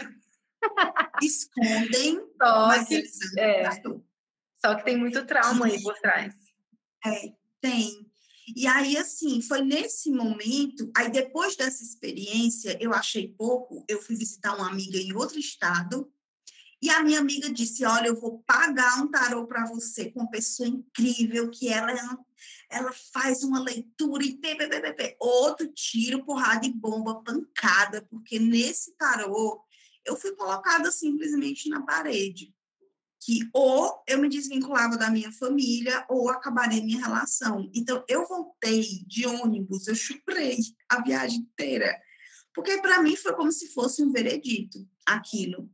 Escondem, 1.21 2.19
Só 2.41 2.67
mas 2.67 2.87
que, 2.87 2.95
eles 2.95 3.19
é. 3.37 3.69
Só 4.63 4.75
que 4.75 4.85
tem 4.85 4.97
muito 4.97 5.25
trauma 5.25 5.67
aí 5.67 5.81
por 5.81 5.93
trás. 5.95 6.33
É, 7.05 7.33
tem. 7.61 7.91
E 8.55 8.67
aí, 8.67 8.95
assim, 8.97 9.41
foi 9.41 9.61
nesse 9.61 10.11
momento, 10.11 10.91
aí 10.95 11.09
depois 11.09 11.55
dessa 11.55 11.83
experiência, 11.83 12.77
eu 12.79 12.93
achei 12.93 13.27
pouco, 13.27 13.83
eu 13.87 13.99
fui 14.01 14.15
visitar 14.15 14.55
uma 14.55 14.69
amiga 14.69 14.97
em 14.99 15.13
outro 15.13 15.39
estado, 15.39 16.11
e 16.81 16.89
a 16.91 17.01
minha 17.01 17.19
amiga 17.19 17.51
disse: 17.51 17.83
Olha, 17.83 18.07
eu 18.07 18.19
vou 18.19 18.43
pagar 18.45 19.01
um 19.01 19.09
tarô 19.09 19.47
para 19.47 19.65
você 19.65 20.11
com 20.11 20.19
uma 20.19 20.29
pessoa 20.29 20.69
incrível, 20.69 21.49
que 21.49 21.67
ela, 21.67 21.91
é 21.91 21.97
ela 22.69 22.91
faz 23.11 23.43
uma 23.43 23.59
leitura 23.59 24.23
e 24.23 24.37
pê, 24.37 24.55
pê, 24.55 24.67
pê, 24.67 24.93
pê, 24.93 25.17
outro 25.19 25.67
tiro, 25.73 26.23
porrada 26.23 26.65
e 26.67 26.71
bomba, 26.71 27.23
pancada, 27.23 28.03
porque 28.03 28.37
nesse 28.37 28.95
tarô 28.97 29.64
eu 30.05 30.15
fui 30.15 30.31
colocada 30.33 30.91
simplesmente 30.91 31.69
na 31.69 31.81
parede. 31.81 32.53
Que 33.21 33.39
ou 33.53 34.03
eu 34.07 34.19
me 34.19 34.29
desvinculava 34.29 34.97
da 34.97 35.09
minha 35.09 35.31
família 35.31 36.05
ou 36.09 36.29
acabaria 36.29 36.83
minha 36.83 36.99
relação. 36.99 37.69
Então, 37.73 38.03
eu 38.07 38.27
voltei 38.27 39.03
de 39.07 39.25
ônibus, 39.25 39.87
eu 39.87 39.95
chupei 39.95 40.59
a 40.87 41.01
viagem 41.01 41.39
inteira. 41.39 41.99
Porque 42.53 42.77
para 42.81 43.01
mim 43.01 43.15
foi 43.15 43.33
como 43.33 43.51
se 43.51 43.67
fosse 43.69 44.03
um 44.03 44.11
veredito 44.11 44.87
aquilo. 45.05 45.69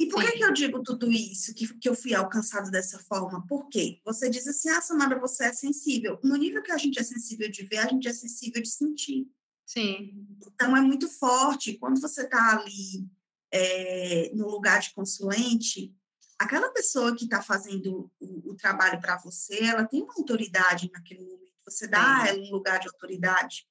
E 0.00 0.06
por 0.06 0.24
que, 0.24 0.32
que 0.32 0.44
eu 0.44 0.50
digo 0.50 0.82
tudo 0.82 1.12
isso, 1.12 1.54
que, 1.54 1.68
que 1.78 1.86
eu 1.86 1.94
fui 1.94 2.14
alcançado 2.14 2.70
dessa 2.70 2.98
forma? 2.98 3.46
Por 3.46 3.68
quê? 3.68 4.00
Você 4.02 4.30
diz 4.30 4.48
assim, 4.48 4.70
ah, 4.70 4.80
Samara, 4.80 5.20
você 5.20 5.44
é 5.44 5.52
sensível. 5.52 6.18
No 6.24 6.36
nível 6.36 6.62
que 6.62 6.72
a 6.72 6.78
gente 6.78 6.98
é 6.98 7.02
sensível 7.02 7.50
de 7.50 7.64
ver, 7.64 7.78
a 7.78 7.86
gente 7.86 8.08
é 8.08 8.12
sensível 8.12 8.62
de 8.62 8.70
sentir. 8.70 9.28
Sim. 9.66 10.26
Então, 10.54 10.74
é 10.74 10.80
muito 10.80 11.06
forte. 11.06 11.76
Quando 11.76 12.00
você 12.00 12.22
está 12.22 12.58
ali 12.58 13.06
é, 13.52 14.30
no 14.34 14.48
lugar 14.48 14.80
de 14.80 14.92
consulente, 14.94 15.94
aquela 16.38 16.70
pessoa 16.70 17.14
que 17.14 17.24
está 17.24 17.42
fazendo 17.42 18.10
o, 18.20 18.50
o 18.50 18.54
trabalho 18.54 19.00
para 19.00 19.18
você, 19.18 19.64
ela 19.64 19.84
tem 19.84 20.02
uma 20.02 20.14
autoridade 20.16 20.90
naquele 20.92 21.20
momento. 21.20 21.40
Você 21.66 21.86
dá 21.86 22.22
a 22.22 22.28
ela 22.28 22.40
um 22.40 22.50
lugar 22.50 22.80
de 22.80 22.88
autoridade. 22.88 23.66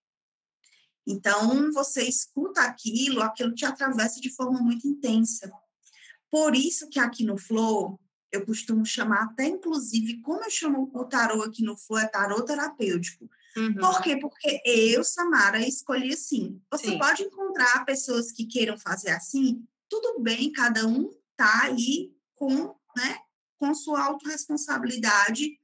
Então, 1.07 1.71
você 1.71 2.03
escuta 2.03 2.61
aquilo, 2.61 3.21
aquilo 3.21 3.53
te 3.53 3.65
atravessa 3.65 4.21
de 4.21 4.29
forma 4.29 4.61
muito 4.61 4.87
intensa. 4.87 5.51
Por 6.29 6.55
isso 6.55 6.87
que 6.89 6.99
aqui 6.99 7.25
no 7.25 7.37
Flow, 7.37 7.99
eu 8.31 8.45
costumo 8.45 8.85
chamar 8.85 9.23
até, 9.23 9.47
inclusive, 9.47 10.21
como 10.21 10.43
eu 10.43 10.51
chamo 10.51 10.91
o 10.93 11.05
tarô 11.05 11.41
aqui 11.41 11.63
no 11.63 11.75
Flow, 11.75 11.99
é 11.99 12.07
tarô 12.07 12.43
terapêutico. 12.43 13.27
Uhum. 13.57 13.75
Por 13.75 14.01
quê? 14.01 14.17
Porque 14.17 14.61
eu, 14.65 15.03
Samara, 15.03 15.59
escolhi 15.59 16.13
assim. 16.13 16.61
Você 16.71 16.87
Sim. 16.87 16.99
pode 16.99 17.23
encontrar 17.23 17.85
pessoas 17.85 18.31
que 18.31 18.45
queiram 18.45 18.77
fazer 18.77 19.09
assim, 19.11 19.65
tudo 19.89 20.21
bem, 20.21 20.51
cada 20.51 20.85
um 20.85 21.09
tá 21.35 21.63
aí 21.63 22.13
com, 22.35 22.75
né, 22.95 23.17
com 23.57 23.73
sua 23.73 24.03
autorresponsabilidade 24.03 25.57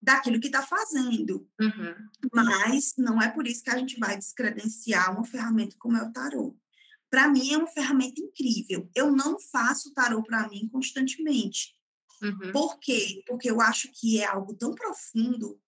daquilo 0.00 0.38
que 0.40 0.46
está 0.46 0.62
fazendo. 0.62 1.48
Uhum. 1.60 1.94
Mas 2.32 2.94
não 2.96 3.20
é 3.20 3.28
por 3.28 3.46
isso 3.46 3.62
que 3.62 3.70
a 3.70 3.78
gente 3.78 3.98
vai 3.98 4.16
descredenciar 4.16 5.12
uma 5.12 5.24
ferramenta 5.24 5.74
como 5.78 5.96
é 5.96 6.02
o 6.02 6.12
tarô 6.12 6.56
para 7.10 7.28
mim 7.28 7.52
é 7.52 7.58
uma 7.58 7.66
ferramenta 7.66 8.20
incrível. 8.20 8.90
Eu 8.94 9.10
não 9.10 9.38
faço 9.38 9.92
tarô 9.94 10.22
para 10.22 10.48
mim 10.48 10.68
constantemente. 10.70 11.74
Uhum. 12.22 12.52
Por 12.52 12.78
quê? 12.78 13.22
Porque 13.26 13.50
eu 13.50 13.60
acho 13.60 13.90
que 13.92 14.20
é 14.20 14.26
algo 14.26 14.54
tão 14.54 14.74
profundo 14.74 15.60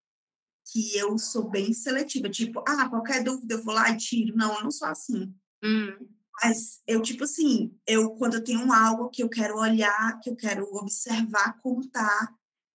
que 0.71 0.97
eu 0.97 1.19
sou 1.19 1.49
bem 1.49 1.73
seletiva. 1.73 2.29
Tipo, 2.29 2.63
ah, 2.67 2.89
qualquer 2.89 3.23
dúvida 3.23 3.55
eu 3.55 3.63
vou 3.63 3.75
lá 3.75 3.91
e 3.91 3.97
tiro. 3.97 4.37
Não, 4.37 4.55
eu 4.57 4.63
não 4.63 4.71
sou 4.71 4.89
assim. 4.89 5.35
Uhum. 5.63 6.09
Mas 6.43 6.81
eu, 6.87 7.03
tipo 7.03 7.25
assim, 7.25 7.77
eu 7.87 8.11
quando 8.11 8.35
eu 8.35 8.45
tenho 8.45 8.73
algo 8.73 9.11
que 9.11 9.23
eu 9.23 9.29
quero 9.29 9.57
olhar, 9.57 10.21
que 10.21 10.31
eu 10.31 10.37
quero 10.37 10.65
observar 10.75 11.59
como 11.61 11.89
tá, 11.89 12.33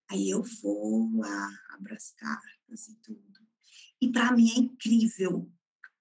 aí 0.09 0.29
eu 0.29 0.43
vou 0.61 1.09
lá, 1.15 1.49
abro 1.73 1.95
as 1.95 2.11
cartas 2.11 2.87
e 2.89 2.95
tudo. 2.95 3.39
E 4.01 4.11
para 4.11 4.33
mim 4.33 4.51
é 4.51 4.59
incrível 4.59 5.49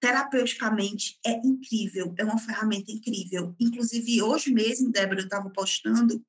terapeuticamente 0.03 1.17
é 1.25 1.31
incrível, 1.47 2.13
é 2.17 2.25
uma 2.25 2.37
ferramenta 2.37 2.91
incrível. 2.91 3.55
Inclusive, 3.57 4.21
hoje 4.21 4.51
mesmo, 4.51 4.91
Débora, 4.91 5.21
eu 5.21 5.23
estava 5.23 5.49
postando 5.49 6.21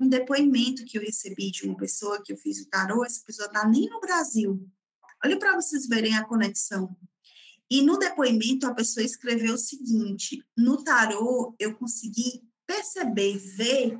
um 0.00 0.08
depoimento 0.08 0.86
que 0.86 0.96
eu 0.96 1.02
recebi 1.02 1.50
de 1.50 1.66
uma 1.66 1.76
pessoa 1.76 2.22
que 2.24 2.32
eu 2.32 2.36
fiz 2.38 2.62
o 2.62 2.70
tarô, 2.70 3.04
essa 3.04 3.22
pessoa 3.26 3.44
está 3.44 3.68
nem 3.68 3.90
no 3.90 4.00
Brasil. 4.00 4.66
Olha 5.24 5.38
para 5.38 5.54
vocês 5.54 5.86
verem 5.86 6.16
a 6.16 6.24
conexão. 6.24 6.96
E 7.70 7.82
no 7.82 7.98
depoimento, 7.98 8.66
a 8.66 8.74
pessoa 8.74 9.04
escreveu 9.04 9.54
o 9.54 9.58
seguinte: 9.58 10.44
no 10.56 10.82
tarô, 10.82 11.54
eu 11.58 11.74
consegui 11.76 12.42
perceber, 12.66 13.38
ver 13.56 13.98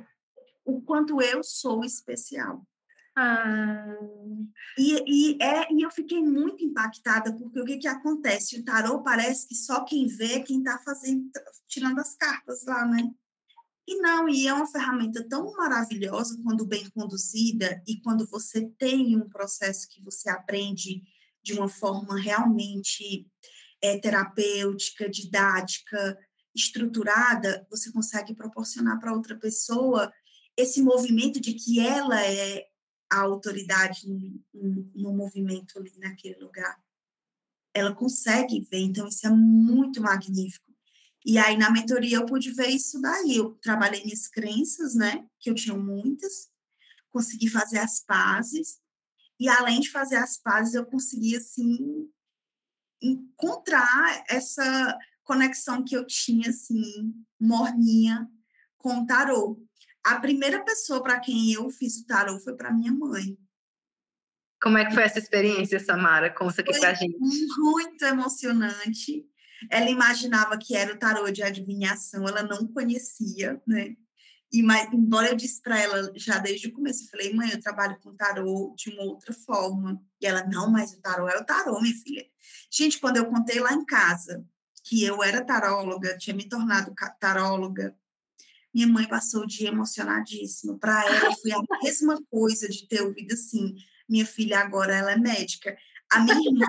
o 0.65 0.81
quanto 0.81 1.21
eu 1.21 1.43
sou 1.43 1.83
especial. 1.83 2.65
Ah. 3.15 3.97
E, 4.77 5.35
e, 5.35 5.43
é, 5.43 5.71
e 5.73 5.81
eu 5.81 5.91
fiquei 5.91 6.21
muito 6.21 6.63
impactada, 6.63 7.33
porque 7.33 7.59
o 7.59 7.65
que, 7.65 7.77
que 7.77 7.87
acontece? 7.87 8.59
O 8.59 8.63
tarô 8.63 9.03
parece 9.03 9.47
que 9.47 9.55
só 9.55 9.83
quem 9.83 10.07
vê 10.07 10.35
é 10.35 10.39
quem 10.39 10.59
está 10.59 10.79
fazendo, 10.79 11.29
tirando 11.67 11.99
as 11.99 12.15
cartas 12.15 12.63
lá, 12.65 12.85
né? 12.85 13.09
E 13.87 13.99
não, 13.99 14.29
e 14.29 14.47
é 14.47 14.53
uma 14.53 14.67
ferramenta 14.67 15.27
tão 15.27 15.51
maravilhosa 15.53 16.39
quando 16.43 16.65
bem 16.65 16.89
conduzida 16.91 17.81
e 17.85 17.99
quando 18.01 18.25
você 18.27 18.69
tem 18.77 19.17
um 19.17 19.27
processo 19.27 19.87
que 19.89 20.01
você 20.01 20.29
aprende 20.29 21.03
de 21.43 21.53
uma 21.53 21.67
forma 21.67 22.19
realmente 22.19 23.27
é, 23.81 23.97
terapêutica, 23.97 25.09
didática, 25.09 26.17
estruturada, 26.55 27.65
você 27.69 27.91
consegue 27.91 28.35
proporcionar 28.35 28.99
para 28.99 29.13
outra 29.13 29.37
pessoa 29.37 30.11
esse 30.55 30.81
movimento 30.81 31.39
de 31.39 31.53
que 31.53 31.79
ela 31.79 32.23
é 32.23 32.65
a 33.09 33.21
autoridade 33.21 34.07
no, 34.07 34.91
no, 34.95 35.13
movimento 35.13 35.77
ali 35.77 35.91
naquele 35.97 36.39
lugar. 36.39 36.77
Ela 37.73 37.93
consegue 37.93 38.61
ver, 38.69 38.79
então 38.79 39.07
isso 39.07 39.25
é 39.25 39.29
muito 39.29 40.01
magnífico. 40.01 40.71
E 41.25 41.37
aí 41.37 41.57
na 41.57 41.69
mentoria 41.71 42.17
eu 42.17 42.25
pude 42.25 42.51
ver 42.51 42.67
isso 42.67 42.99
daí. 43.01 43.35
Eu 43.35 43.51
trabalhei 43.61 44.03
minhas 44.03 44.27
crenças, 44.27 44.95
né? 44.95 45.25
Que 45.39 45.49
eu 45.49 45.55
tinha 45.55 45.75
muitas, 45.75 46.49
consegui 47.09 47.47
fazer 47.47 47.79
as 47.79 48.01
pazes. 48.03 48.80
E 49.41 49.49
além 49.49 49.79
de 49.79 49.89
fazer 49.89 50.17
as 50.17 50.37
pazes, 50.37 50.75
eu 50.75 50.85
consegui 50.85 51.35
assim 51.35 52.07
encontrar 53.01 54.23
essa 54.29 54.95
conexão 55.23 55.83
que 55.83 55.97
eu 55.97 56.05
tinha 56.05 56.51
assim 56.51 57.11
morninha 57.39 58.29
com 58.77 58.99
o 58.99 59.05
tarô. 59.07 59.59
A 60.03 60.19
primeira 60.19 60.63
pessoa 60.63 61.01
para 61.01 61.19
quem 61.19 61.51
eu 61.53 61.71
fiz 61.71 61.97
o 61.97 62.05
tarô 62.05 62.39
foi 62.39 62.55
para 62.55 62.71
minha 62.71 62.93
mãe. 62.93 63.35
Como 64.61 64.77
é 64.77 64.85
que 64.85 64.93
foi 64.93 65.01
essa 65.01 65.17
experiência, 65.17 65.79
Samara? 65.79 66.31
Conta 66.31 66.61
aqui 66.61 66.79
para 66.79 66.93
gente. 66.93 67.17
Muito 67.57 68.05
emocionante. 68.05 69.25
Ela 69.71 69.89
imaginava 69.89 70.55
que 70.55 70.75
era 70.75 70.93
o 70.93 70.99
tarô 70.99 71.31
de 71.31 71.41
adivinhação, 71.41 72.27
ela 72.27 72.43
não 72.43 72.67
conhecia, 72.67 73.59
né? 73.65 73.95
E, 74.53 74.61
mas, 74.61 74.91
embora 74.91 75.29
eu 75.29 75.35
disse 75.35 75.61
para 75.61 75.79
ela 75.79 76.11
já 76.15 76.37
desde 76.37 76.67
o 76.67 76.73
começo, 76.73 77.05
eu 77.05 77.09
falei, 77.09 77.33
mãe, 77.33 77.49
eu 77.51 77.61
trabalho 77.61 77.97
com 78.01 78.13
tarô 78.13 78.73
de 78.75 78.89
uma 78.89 79.03
outra 79.03 79.33
forma. 79.33 80.01
E 80.19 80.25
ela, 80.25 80.43
não, 80.43 80.69
mas 80.69 80.93
o 80.93 81.01
tarô 81.01 81.29
é 81.29 81.37
o 81.37 81.45
tarô, 81.45 81.79
minha 81.79 81.95
filha. 81.95 82.25
Gente, 82.69 82.99
quando 82.99 83.17
eu 83.17 83.25
contei 83.27 83.59
lá 83.59 83.73
em 83.73 83.85
casa 83.85 84.45
que 84.83 85.03
eu 85.03 85.23
era 85.23 85.45
taróloga, 85.45 86.17
tinha 86.17 86.35
me 86.35 86.49
tornado 86.49 86.93
taróloga, 87.19 87.95
minha 88.73 88.87
mãe 88.87 89.07
passou 89.07 89.43
o 89.43 89.47
dia 89.47 89.69
emocionadíssima. 89.69 90.77
Para 90.77 91.05
ela 91.05 91.35
foi 91.35 91.51
a 91.51 91.61
mesma 91.83 92.21
coisa 92.29 92.67
de 92.67 92.87
ter 92.87 93.01
ouvido 93.01 93.33
assim: 93.33 93.75
minha 94.07 94.25
filha 94.25 94.59
agora 94.59 94.95
ela 94.95 95.11
é 95.11 95.17
médica. 95.17 95.77
A 96.09 96.19
minha 96.19 96.37
irmã 96.37 96.67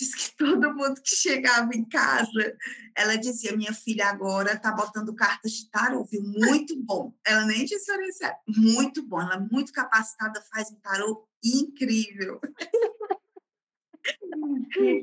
diz 0.00 0.14
que 0.14 0.36
todo 0.36 0.74
mundo 0.74 1.00
que 1.02 1.14
chegava 1.14 1.70
em 1.74 1.84
casa, 1.84 2.56
ela 2.96 3.16
dizia: 3.16 3.56
minha 3.56 3.74
filha 3.74 4.06
agora 4.06 4.54
está 4.54 4.72
botando 4.72 5.14
cartas 5.14 5.52
de 5.52 5.70
tarô, 5.70 6.04
viu? 6.04 6.22
Muito 6.22 6.74
bom. 6.82 7.14
Ela 7.24 7.44
nem 7.44 7.64
diferenciar. 7.64 8.34
Muito 8.48 9.06
bom. 9.06 9.20
Ela 9.20 9.34
é 9.34 9.52
muito 9.52 9.72
capacitada, 9.72 10.42
faz 10.52 10.70
um 10.70 10.80
tarô 10.80 11.28
incrível. 11.44 12.40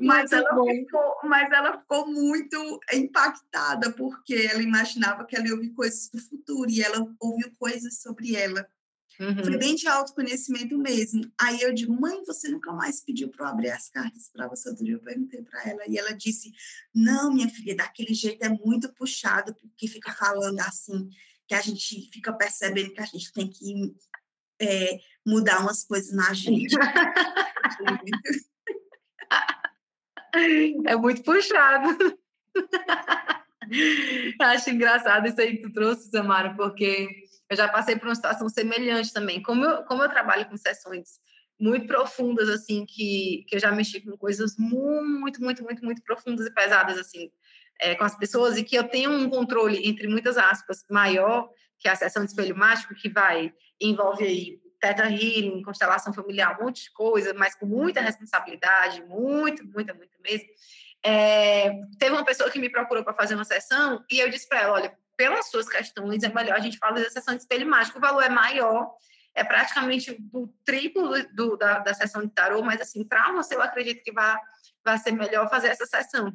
mas, 0.02 0.32
ela 0.32 0.64
ficou, 0.64 1.16
mas 1.22 1.52
ela 1.52 1.78
ficou 1.78 2.08
muito 2.08 2.80
impactada, 2.92 3.92
porque 3.92 4.48
ela 4.50 4.62
imaginava 4.62 5.24
que 5.24 5.36
ela 5.36 5.46
ia 5.46 5.54
ouvir 5.54 5.70
coisas 5.70 6.10
do 6.12 6.20
futuro, 6.20 6.68
e 6.68 6.82
ela 6.82 7.06
ouviu 7.20 7.52
coisas 7.56 8.00
sobre 8.00 8.34
ela. 8.34 8.68
Uhum. 9.20 9.44
Foi 9.44 9.56
bem 9.56 9.74
de 9.74 9.88
autoconhecimento 9.88 10.78
mesmo. 10.78 11.28
Aí 11.40 11.60
eu 11.60 11.74
digo, 11.74 11.92
mãe, 11.92 12.22
você 12.24 12.48
nunca 12.48 12.72
mais 12.72 13.00
pediu 13.00 13.28
para 13.28 13.46
eu 13.46 13.50
abrir 13.50 13.70
as 13.70 13.88
cartas 13.88 14.30
para 14.32 14.46
você? 14.46 14.68
Outro 14.68 14.84
dia 14.84 14.94
eu 14.94 15.00
perguntei 15.00 15.42
para 15.42 15.68
ela, 15.68 15.82
e 15.88 15.98
ela 15.98 16.12
disse, 16.12 16.52
não, 16.94 17.32
minha 17.32 17.48
filha, 17.48 17.74
daquele 17.74 18.14
jeito 18.14 18.44
é 18.44 18.48
muito 18.48 18.92
puxado, 18.94 19.52
porque 19.56 19.88
fica 19.88 20.12
falando 20.12 20.60
assim, 20.60 21.08
que 21.48 21.54
a 21.54 21.60
gente 21.60 22.08
fica 22.12 22.32
percebendo 22.32 22.92
que 22.92 23.00
a 23.00 23.06
gente 23.06 23.32
tem 23.32 23.48
que 23.48 23.92
é, 24.60 25.00
mudar 25.26 25.62
umas 25.62 25.82
coisas 25.82 26.14
na 26.14 26.32
gente. 26.32 26.76
é 30.86 30.96
muito 30.96 31.24
puxado. 31.24 31.98
Acho 34.40 34.70
engraçado 34.70 35.26
isso 35.26 35.40
aí 35.40 35.56
que 35.56 35.62
tu 35.62 35.72
trouxe, 35.72 36.08
Samara, 36.10 36.54
porque 36.54 37.26
eu 37.50 37.56
já 37.56 37.68
passei 37.68 37.96
por 37.96 38.08
uma 38.08 38.14
situação 38.14 38.48
semelhante 38.48 39.12
também. 39.12 39.42
Como 39.42 39.64
eu, 39.64 39.84
como 39.84 40.02
eu 40.02 40.08
trabalho 40.08 40.46
com 40.46 40.56
sessões 40.56 41.20
muito 41.60 41.86
profundas, 41.86 42.48
assim, 42.48 42.86
que, 42.86 43.44
que 43.48 43.56
eu 43.56 43.60
já 43.60 43.72
mexi 43.72 44.00
com 44.00 44.16
coisas 44.16 44.56
muito, 44.56 45.42
muito, 45.42 45.62
muito, 45.62 45.84
muito 45.84 46.02
profundas 46.02 46.46
e 46.46 46.54
pesadas, 46.54 46.96
assim, 46.98 47.30
é, 47.80 47.94
com 47.94 48.04
as 48.04 48.16
pessoas, 48.16 48.56
e 48.56 48.62
que 48.62 48.76
eu 48.76 48.84
tenho 48.84 49.10
um 49.10 49.28
controle, 49.28 49.88
entre 49.88 50.06
muitas 50.06 50.36
aspas, 50.36 50.84
maior 50.88 51.50
que 51.78 51.88
a 51.88 51.96
sessão 51.96 52.24
de 52.24 52.30
espelho 52.30 52.56
mágico, 52.56 52.94
que 52.94 53.08
vai, 53.08 53.52
envolve 53.80 54.24
aí 54.24 54.60
Teta 54.80 55.04
Healing, 55.04 55.62
constelação 55.62 56.12
familiar, 56.12 56.56
um 56.58 56.64
monte 56.64 56.84
de 56.84 56.92
coisa, 56.92 57.34
mas 57.34 57.54
com 57.54 57.66
muita 57.66 58.00
responsabilidade, 58.00 59.02
muito, 59.04 59.66
muita, 59.66 59.92
muita 59.94 60.16
mesmo. 60.22 60.48
É, 61.04 61.70
teve 61.98 62.12
uma 62.12 62.24
pessoa 62.24 62.50
que 62.50 62.58
me 62.58 62.68
procurou 62.68 63.04
para 63.04 63.14
fazer 63.14 63.34
uma 63.34 63.44
sessão 63.44 64.04
e 64.10 64.18
eu 64.18 64.28
disse 64.28 64.48
para 64.48 64.62
ela: 64.62 64.74
olha, 64.74 64.98
pelas 65.18 65.50
suas 65.50 65.68
questões, 65.68 66.22
é 66.22 66.28
melhor 66.28 66.56
a 66.56 66.60
gente 66.60 66.78
falar 66.78 67.00
da 67.00 67.10
sessão 67.10 67.34
de 67.34 67.40
espelho 67.40 67.68
mágico, 67.68 67.98
o 67.98 68.00
valor 68.00 68.22
é 68.22 68.28
maior, 68.28 68.94
é 69.34 69.42
praticamente 69.42 70.16
o 70.32 70.46
triplo 70.64 71.10
do, 71.34 71.56
da, 71.56 71.80
da 71.80 71.92
sessão 71.92 72.22
de 72.22 72.32
tarô, 72.32 72.62
mas 72.62 72.80
assim, 72.80 73.04
para 73.04 73.32
você, 73.32 73.56
eu 73.56 73.62
acredito 73.62 74.04
que 74.04 74.12
vai, 74.12 74.38
vai 74.84 74.96
ser 74.96 75.10
melhor 75.10 75.50
fazer 75.50 75.68
essa 75.68 75.84
sessão. 75.86 76.32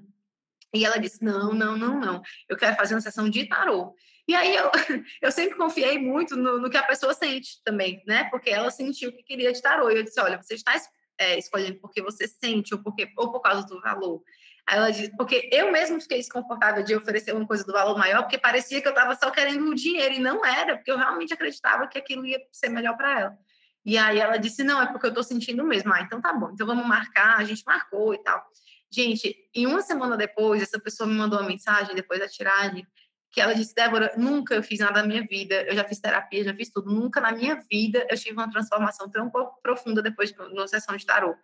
E 0.73 0.85
ela 0.85 0.97
disse: 0.97 1.23
não, 1.23 1.53
não, 1.53 1.77
não, 1.77 1.97
não, 1.97 2.21
eu 2.49 2.57
quero 2.57 2.75
fazer 2.75 2.93
uma 2.93 3.01
sessão 3.01 3.29
de 3.29 3.47
tarô. 3.47 3.95
E 4.27 4.35
aí 4.35 4.53
eu, 4.53 4.69
eu 5.21 5.31
sempre 5.31 5.57
confiei 5.57 5.97
muito 5.97 6.35
no, 6.35 6.59
no, 6.59 6.69
que 6.69 6.77
a 6.77 6.83
pessoa 6.83 7.13
sente 7.13 7.63
também, 7.63 8.03
né? 8.05 8.25
Porque 8.25 8.49
ela 8.49 8.69
sentiu 8.69 9.13
que 9.13 9.23
queria 9.23 9.53
de 9.53 9.61
tarô. 9.61 9.89
E 9.89 9.95
eu 9.95 10.03
disse: 10.03 10.19
olha, 10.19 10.41
você 10.41 10.55
está 10.55 10.73
é, 11.17 11.37
escolhendo 11.37 11.79
porque 11.79 12.01
você 12.01 12.27
sente 12.27 12.73
ou, 12.73 12.83
porque, 12.83 13.09
ou 13.17 13.31
por 13.31 13.39
causa 13.39 13.65
do 13.65 13.79
valor. 13.79 14.23
Aí 14.67 14.77
ela 14.77 14.91
disse, 14.91 15.15
porque 15.17 15.49
eu 15.51 15.71
mesmo 15.71 15.99
fiquei 15.99 16.19
desconfortável 16.19 16.83
de 16.83 16.95
oferecer 16.95 17.35
uma 17.35 17.45
coisa 17.45 17.63
do 17.65 17.73
valor 17.73 17.97
maior, 17.97 18.21
porque 18.21 18.37
parecia 18.37 18.81
que 18.81 18.87
eu 18.87 18.93
estava 18.93 19.15
só 19.15 19.29
querendo 19.29 19.69
o 19.69 19.75
dinheiro, 19.75 20.15
e 20.15 20.19
não 20.19 20.45
era, 20.45 20.77
porque 20.77 20.91
eu 20.91 20.97
realmente 20.97 21.33
acreditava 21.33 21.87
que 21.87 21.97
aquilo 21.97 22.25
ia 22.25 22.39
ser 22.51 22.69
melhor 22.69 22.95
para 22.95 23.19
ela. 23.19 23.37
E 23.85 23.97
aí 23.97 24.19
ela 24.19 24.37
disse, 24.37 24.63
não, 24.63 24.81
é 24.81 24.85
porque 24.85 25.05
eu 25.05 25.09
estou 25.09 25.23
sentindo 25.23 25.63
mesmo. 25.65 25.93
Ah, 25.93 26.01
então 26.01 26.21
tá 26.21 26.31
bom, 26.31 26.51
então 26.51 26.65
vamos 26.65 26.87
marcar, 26.87 27.37
a 27.37 27.43
gente 27.43 27.63
marcou 27.65 28.13
e 28.13 28.23
tal. 28.23 28.41
Gente, 28.89 29.35
em 29.53 29.65
uma 29.65 29.81
semana 29.81 30.15
depois, 30.15 30.61
essa 30.61 30.79
pessoa 30.79 31.07
me 31.07 31.15
mandou 31.15 31.39
uma 31.39 31.47
mensagem, 31.47 31.95
depois 31.95 32.19
da 32.19 32.27
tiragem, 32.27 32.87
que 33.33 33.41
ela 33.41 33.55
disse, 33.55 33.73
Débora, 33.73 34.13
nunca 34.15 34.53
eu 34.53 34.61
fiz 34.61 34.79
nada 34.79 35.01
na 35.01 35.07
minha 35.07 35.25
vida, 35.25 35.63
eu 35.63 35.75
já 35.75 35.83
fiz 35.83 35.99
terapia, 35.99 36.43
já 36.43 36.53
fiz 36.53 36.69
tudo, 36.69 36.93
nunca 36.93 37.19
na 37.19 37.31
minha 37.31 37.59
vida 37.69 38.05
eu 38.07 38.15
tive 38.15 38.33
uma 38.33 38.49
transformação 38.49 39.09
tão 39.09 39.31
profunda 39.63 40.03
depois 40.03 40.31
de 40.31 40.39
uma 40.39 40.67
sessão 40.67 40.95
de 40.95 41.03
tarô. 41.03 41.35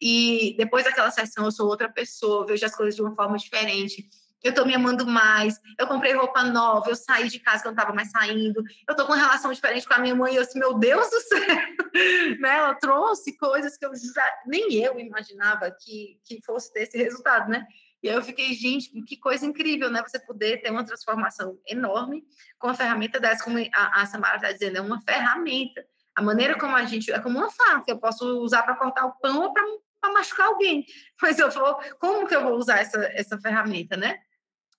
E 0.00 0.54
depois 0.56 0.84
daquela 0.84 1.10
sessão 1.10 1.44
eu 1.44 1.50
sou 1.50 1.66
outra 1.66 1.88
pessoa, 1.88 2.46
vejo 2.46 2.64
as 2.64 2.76
coisas 2.76 2.94
de 2.94 3.02
uma 3.02 3.12
forma 3.16 3.36
diferente, 3.36 4.08
eu 4.40 4.54
tô 4.54 4.64
me 4.64 4.72
amando 4.72 5.04
mais, 5.04 5.60
eu 5.76 5.86
comprei 5.88 6.14
roupa 6.14 6.44
nova, 6.44 6.88
eu 6.88 6.94
saí 6.94 7.28
de 7.28 7.40
casa 7.40 7.62
que 7.62 7.68
eu 7.68 7.72
não 7.72 7.76
tava 7.76 7.92
mais 7.92 8.12
saindo, 8.12 8.62
eu 8.88 8.94
tô 8.94 9.04
com 9.04 9.12
uma 9.12 9.20
relação 9.20 9.52
diferente 9.52 9.86
com 9.86 9.94
a 9.94 9.98
minha 9.98 10.14
mãe, 10.14 10.34
e 10.34 10.36
eu 10.36 10.42
assim, 10.42 10.60
meu 10.60 10.74
Deus 10.74 11.10
do 11.10 11.20
céu, 11.26 11.40
né? 12.38 12.56
Ela 12.56 12.74
trouxe 12.74 13.36
coisas 13.36 13.76
que 13.76 13.84
eu 13.84 13.92
já, 13.94 14.24
nem 14.46 14.74
eu 14.74 14.98
imaginava 15.00 15.68
que, 15.72 16.20
que 16.24 16.40
fosse 16.44 16.72
ter 16.72 16.82
esse 16.82 16.98
resultado, 16.98 17.50
né? 17.50 17.66
E 18.02 18.08
aí 18.08 18.16
eu 18.16 18.22
fiquei, 18.22 18.52
gente, 18.52 18.90
que 19.02 19.16
coisa 19.16 19.46
incrível, 19.46 19.88
né? 19.90 20.02
Você 20.02 20.18
poder 20.18 20.60
ter 20.60 20.70
uma 20.70 20.84
transformação 20.84 21.58
enorme 21.66 22.24
com 22.58 22.66
uma 22.66 22.74
ferramenta 22.74 23.20
dessa, 23.20 23.44
como 23.44 23.58
a, 23.58 24.02
a 24.02 24.06
Samara 24.06 24.36
está 24.36 24.50
dizendo, 24.50 24.78
é 24.78 24.80
uma 24.80 25.00
ferramenta. 25.00 25.84
A 26.14 26.20
maneira 26.20 26.58
como 26.58 26.74
a 26.74 26.84
gente. 26.84 27.12
É 27.12 27.20
como 27.20 27.38
uma 27.38 27.50
faca, 27.50 27.84
eu 27.88 27.98
posso 27.98 28.24
usar 28.40 28.64
para 28.64 28.76
cortar 28.76 29.06
o 29.06 29.12
pão 29.12 29.42
ou 29.42 29.52
para 29.52 30.12
machucar 30.12 30.48
alguém. 30.48 30.84
Mas 31.20 31.38
eu 31.38 31.50
vou. 31.50 31.80
Como 32.00 32.26
que 32.26 32.34
eu 32.34 32.42
vou 32.42 32.54
usar 32.56 32.80
essa, 32.80 32.98
essa 33.12 33.38
ferramenta, 33.38 33.96
né? 33.96 34.18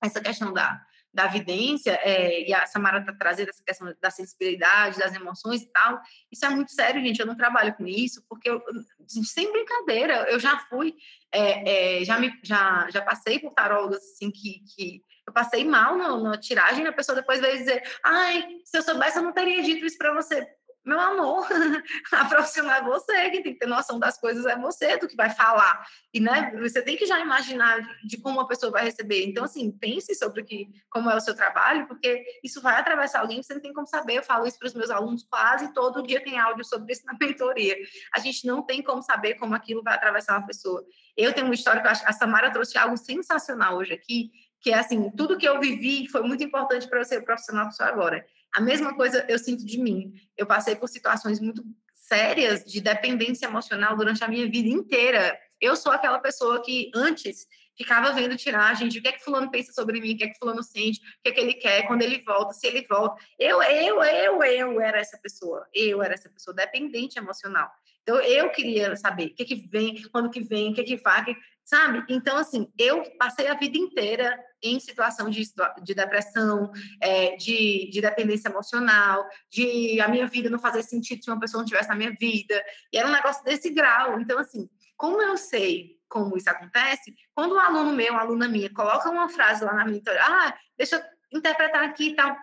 Essa 0.04 0.20
questão 0.20 0.52
da, 0.52 0.86
da 1.14 1.28
vidência, 1.28 1.92
é, 2.02 2.48
e 2.48 2.54
a 2.54 2.66
Samara 2.66 3.00
está 3.00 3.14
trazendo 3.14 3.50
essa 3.50 3.64
questão 3.64 3.94
da 4.02 4.10
sensibilidade, 4.10 4.98
das 4.98 5.14
emoções 5.14 5.62
e 5.62 5.72
tal. 5.72 6.02
Isso 6.32 6.46
é 6.46 6.50
muito 6.50 6.72
sério, 6.72 7.02
gente. 7.02 7.20
Eu 7.20 7.28
não 7.28 7.36
trabalho 7.36 7.74
com 7.76 7.86
isso, 7.86 8.26
porque, 8.28 8.50
eu, 8.50 8.62
sem 9.08 9.52
brincadeira, 9.52 10.30
eu 10.32 10.40
já 10.40 10.58
fui, 10.70 10.96
é, 11.32 12.00
é, 12.00 12.06
já, 12.06 12.20
me, 12.20 12.34
já, 12.42 12.88
já 12.90 13.02
passei 13.02 13.40
por 13.40 13.54
tarólogas 13.54 14.00
assim, 14.00 14.32
que, 14.32 14.62
que 14.76 15.02
eu 15.28 15.32
passei 15.32 15.64
mal 15.64 15.98
na 15.98 16.38
tiragem, 16.38 16.84
e 16.84 16.88
a 16.88 16.94
pessoa 16.94 17.16
depois 17.16 17.40
veio 17.40 17.58
dizer: 17.58 17.84
ai, 18.04 18.46
se 18.66 18.78
eu 18.78 18.82
soubesse, 18.82 19.18
eu 19.18 19.24
não 19.24 19.32
teria 19.32 19.62
dito 19.62 19.86
isso 19.86 19.98
para 19.98 20.14
você 20.14 20.48
meu 20.86 21.00
amor, 21.00 21.48
a 22.12 22.26
profissional 22.26 22.76
é 22.76 22.84
você, 22.84 23.30
quem 23.30 23.42
tem 23.42 23.54
que 23.54 23.60
ter 23.60 23.68
noção 23.68 23.98
das 23.98 24.18
coisas 24.20 24.46
é 24.46 24.58
você, 24.58 24.98
do 24.98 25.08
que 25.08 25.16
vai 25.16 25.30
falar. 25.30 25.86
E, 26.14 26.20
né, 26.20 26.52
você 26.60 26.82
tem 26.82 26.98
que 26.98 27.06
já 27.06 27.20
imaginar 27.20 27.80
de 28.04 28.18
como 28.18 28.40
a 28.42 28.48
pessoa 28.48 28.72
vai 28.72 28.84
receber. 28.84 29.26
Então, 29.26 29.46
assim, 29.46 29.72
pense 29.72 30.14
sobre 30.16 30.44
que, 30.44 30.68
como 30.90 31.10
é 31.10 31.16
o 31.16 31.22
seu 31.22 31.36
trabalho, 31.36 31.88
porque 31.88 32.24
isso 32.44 32.62
vai 32.62 32.76
atravessar 32.76 33.22
alguém, 33.22 33.42
você 33.42 33.54
não 33.54 33.62
tem 33.62 33.74
como 33.74 33.88
saber. 33.88 34.18
Eu 34.18 34.24
falo 34.24 34.46
isso 34.46 34.60
para 34.60 34.68
os 34.68 34.74
meus 34.74 34.90
alunos 34.90 35.26
quase 35.30 35.74
todo 35.74 36.04
dia 36.04 36.24
tem 36.24 36.38
áudio 36.38 36.66
sobre 36.66 36.92
isso 36.92 37.06
na 37.06 37.14
mentoria. 37.20 37.78
A 38.14 38.20
gente 38.20 38.46
não 38.46 38.62
tem 38.62 38.82
como 38.82 39.02
saber 39.02 39.36
como 39.36 39.56
aquilo 39.56 39.82
vai 39.82 39.96
atravessar 39.96 40.38
uma 40.38 40.48
pessoa. 40.48 40.84
Eu 41.16 41.32
tenho 41.34 41.46
uma 41.46 41.56
história 41.56 41.82
que 41.82 41.88
eu 41.88 41.92
acho, 41.92 42.04
a 42.06 42.12
Samara 42.12 42.52
trouxe 42.52 42.78
algo 42.78 42.98
sensacional 42.98 43.78
hoje 43.78 43.94
aqui, 43.94 44.32
que 44.60 44.72
é 44.72 44.80
assim, 44.80 45.12
tudo 45.12 45.38
que 45.38 45.48
eu 45.48 45.60
vivi 45.60 46.08
foi 46.08 46.22
muito 46.22 46.44
importante 46.44 46.88
para 46.88 47.00
eu 47.00 47.06
ser 47.06 47.22
profissional 47.22 47.68
que 47.68 47.76
sou 47.76 47.86
agora. 47.86 48.26
A 48.54 48.62
mesma 48.62 48.96
coisa 48.96 49.26
eu 49.28 49.40
sinto 49.40 49.66
de 49.66 49.80
mim. 49.80 50.14
Eu 50.38 50.46
passei 50.46 50.76
por 50.76 50.88
situações 50.88 51.40
muito 51.40 51.64
sérias 51.94 52.64
de 52.64 52.80
dependência 52.82 53.46
emocional 53.46 53.96
durante 53.96 54.24
a 54.24 54.28
minha 54.28 54.50
vida 54.50 54.70
inteira. 54.70 55.38
Eu 55.60 55.76
sou 55.76 55.92
aquela 55.92 56.20
pessoa 56.20 56.62
que 56.62 56.92
antes 56.94 57.48
ficava 57.76 58.12
vendo 58.12 58.38
tiragem 58.38 58.88
de 58.88 59.00
o 59.00 59.02
que 59.02 59.08
é 59.08 59.12
que 59.14 59.24
fulano 59.24 59.50
pensa 59.50 59.72
sobre 59.74 60.00
mim, 60.00 60.14
o 60.14 60.18
que 60.18 60.26
é 60.26 60.28
que 60.28 60.38
fulano 60.38 60.62
sente, 60.62 61.00
o 61.00 61.24
que 61.24 61.30
é 61.30 61.32
que 61.32 61.40
ele 61.40 61.54
quer, 61.56 61.88
quando 61.88 62.04
ele 62.04 62.22
volta, 62.22 62.54
se 62.54 62.68
ele 62.68 62.86
volta. 62.88 63.24
Eu, 63.40 63.62
eu, 63.64 64.04
eu, 64.04 64.44
eu 64.44 64.82
era 64.82 65.00
essa 65.00 65.18
pessoa. 65.18 65.68
Eu 65.74 66.04
era 66.04 66.14
essa 66.14 66.30
pessoa 66.30 66.56
dependente 66.56 67.18
emocional. 67.18 67.72
Então, 68.04 68.20
eu 68.20 68.50
queria 68.52 68.96
saber 68.98 69.28
o 69.28 69.34
que, 69.34 69.46
que 69.46 69.56
vem, 69.56 70.04
quando 70.12 70.30
que 70.30 70.42
vem, 70.42 70.72
o 70.72 70.76
que 70.76 70.84
que 70.84 70.98
vai, 70.98 71.24
que, 71.24 71.36
sabe? 71.64 72.04
Então, 72.10 72.38
assim, 72.38 72.72
eu 72.78 73.04
passei 73.18 73.48
a 73.48 73.54
vida 73.54 73.78
inteira 73.78 74.38
em 74.62 74.80
situação 74.80 75.30
de, 75.30 75.44
de 75.84 75.94
depressão, 75.94 76.72
é, 77.02 77.36
de, 77.36 77.90
de 77.92 78.02
dependência 78.02 78.50
emocional, 78.50 79.28
de 79.50 80.00
a 80.02 80.08
minha 80.08 80.28
vida 80.28 80.50
não 80.50 80.60
fazer 80.60 80.84
sentido 80.84 81.24
se 81.24 81.30
uma 81.30 81.40
pessoa 81.40 81.60
não 81.60 81.66
estivesse 81.66 81.90
na 81.90 81.96
minha 81.96 82.14
vida. 82.20 82.64
E 82.92 82.98
era 82.98 83.08
um 83.08 83.12
negócio 83.12 83.44
desse 83.44 83.70
grau. 83.70 84.20
Então, 84.20 84.40
assim, 84.40 84.70
como 84.96 85.22
eu 85.22 85.38
sei 85.38 85.94
como 86.14 86.38
isso 86.38 86.48
acontece, 86.48 87.12
quando 87.34 87.56
um 87.56 87.60
aluno 87.60 87.92
meu, 87.92 88.14
uma 88.14 88.22
aluna 88.22 88.48
minha, 88.48 88.72
coloca 88.72 89.10
uma 89.10 89.28
frase 89.28 89.66
lá 89.66 89.74
na 89.74 89.84
minha, 89.84 90.00
ah, 90.22 90.56
deixa 90.78 90.98
eu 90.98 91.38
interpretar 91.40 91.84
aqui 91.84 92.10
e 92.10 92.16
tal, 92.16 92.38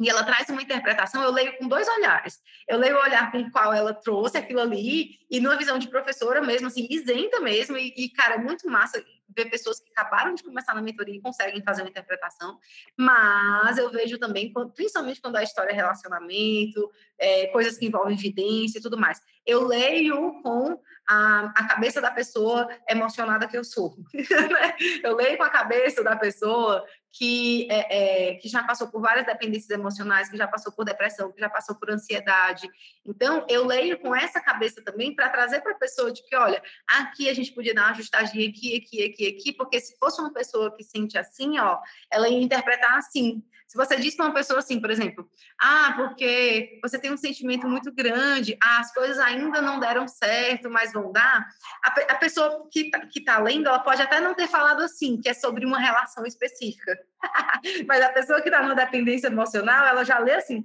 e 0.00 0.10
ela 0.10 0.24
traz 0.24 0.48
uma 0.48 0.62
interpretação, 0.62 1.22
eu 1.22 1.30
leio 1.30 1.56
com 1.56 1.68
dois 1.68 1.86
olhares. 1.88 2.40
Eu 2.68 2.78
leio 2.78 2.96
o 2.96 3.00
olhar 3.00 3.30
com 3.30 3.38
o 3.38 3.50
qual 3.50 3.72
ela 3.72 3.94
trouxe 3.94 4.36
aquilo 4.36 4.60
ali, 4.60 5.18
e 5.30 5.40
numa 5.40 5.56
visão 5.56 5.78
de 5.78 5.88
professora 5.88 6.40
mesmo, 6.40 6.66
assim, 6.66 6.86
isenta 6.90 7.40
mesmo, 7.40 7.76
e, 7.76 7.94
e 7.96 8.08
cara, 8.10 8.34
é 8.34 8.38
muito 8.38 8.68
massa 8.68 9.02
ver 9.36 9.46
pessoas 9.46 9.80
que 9.80 9.90
acabaram 9.90 10.34
de 10.34 10.42
começar 10.42 10.74
na 10.74 10.82
mentoria 10.82 11.16
e 11.16 11.20
conseguem 11.20 11.62
fazer 11.62 11.82
uma 11.82 11.88
interpretação, 11.88 12.58
mas 12.96 13.78
eu 13.78 13.90
vejo 13.90 14.18
também, 14.18 14.52
principalmente 14.74 15.20
quando 15.20 15.36
a 15.36 15.42
história 15.42 15.70
é 15.70 15.74
relacionamento, 15.74 16.90
é, 17.18 17.46
coisas 17.48 17.76
que 17.76 17.86
envolvem 17.86 18.14
evidência 18.14 18.78
e 18.78 18.82
tudo 18.82 18.98
mais, 18.98 19.20
eu 19.46 19.66
leio 19.66 20.40
com 20.42 20.78
a, 21.08 21.52
a 21.56 21.66
cabeça 21.66 22.00
da 22.00 22.10
pessoa 22.10 22.68
emocionada 22.88 23.46
que 23.46 23.56
eu 23.56 23.64
sou. 23.64 23.94
Né? 24.44 24.76
eu 25.02 25.14
leio 25.16 25.36
com 25.36 25.42
a 25.42 25.50
cabeça 25.50 26.02
da 26.02 26.16
pessoa 26.16 26.84
que, 27.16 27.68
é, 27.70 28.32
é, 28.32 28.34
que 28.34 28.48
já 28.48 28.64
passou 28.64 28.88
por 28.88 29.00
várias 29.00 29.24
dependências 29.24 29.70
emocionais, 29.70 30.28
que 30.28 30.36
já 30.36 30.48
passou 30.48 30.72
por 30.72 30.84
depressão, 30.84 31.30
que 31.30 31.40
já 31.40 31.48
passou 31.48 31.76
por 31.76 31.88
ansiedade. 31.88 32.68
Então, 33.06 33.46
eu 33.48 33.64
leio 33.64 34.00
com 34.00 34.14
essa 34.14 34.40
cabeça 34.40 34.82
também 34.82 35.14
para 35.14 35.28
trazer 35.28 35.60
para 35.60 35.72
a 35.72 35.78
pessoa 35.78 36.12
de 36.12 36.24
que, 36.24 36.34
olha, 36.34 36.60
aqui 36.88 37.30
a 37.30 37.34
gente 37.34 37.52
podia 37.52 37.72
dar 37.72 37.82
uma 37.82 37.90
ajustadinha 37.92 38.48
aqui, 38.48 38.76
aqui, 38.76 39.04
aqui, 39.04 39.28
aqui, 39.28 39.52
porque 39.52 39.78
se 39.78 39.96
fosse 39.96 40.20
uma 40.20 40.32
pessoa 40.32 40.74
que 40.74 40.82
sente 40.82 41.16
assim, 41.16 41.56
ó, 41.60 41.78
ela 42.10 42.28
ia 42.28 42.42
interpretar 42.42 42.98
assim. 42.98 43.44
Se 43.66 43.76
você 43.76 43.96
diz 43.96 44.14
para 44.16 44.26
uma 44.26 44.34
pessoa 44.34 44.58
assim, 44.58 44.80
por 44.80 44.90
exemplo, 44.90 45.28
ah, 45.60 45.94
porque 45.96 46.78
você 46.82 46.98
tem 46.98 47.12
um 47.12 47.16
sentimento 47.16 47.68
muito 47.68 47.92
grande, 47.92 48.56
ah, 48.62 48.80
as 48.80 48.92
coisas 48.92 49.18
ainda 49.18 49.62
não 49.62 49.80
deram 49.80 50.06
certo, 50.06 50.68
mas 50.68 50.92
vão 50.92 51.10
dar, 51.10 51.48
a, 51.82 51.88
a 51.88 52.14
pessoa 52.16 52.68
que 52.70 52.90
está 52.90 53.00
tá 53.24 53.42
lendo, 53.42 53.68
ela 53.68 53.78
pode 53.78 54.02
até 54.02 54.20
não 54.20 54.34
ter 54.34 54.48
falado 54.48 54.82
assim, 54.82 55.20
que 55.20 55.28
é 55.28 55.34
sobre 55.34 55.64
uma 55.64 55.78
relação 55.78 56.26
específica. 56.26 57.03
mas 57.86 58.02
a 58.02 58.10
pessoa 58.10 58.40
que 58.40 58.48
está 58.48 58.62
numa 58.62 58.74
dependência 58.74 59.28
emocional, 59.28 59.86
ela 59.86 60.04
já 60.04 60.18
lê 60.18 60.34
assim, 60.34 60.62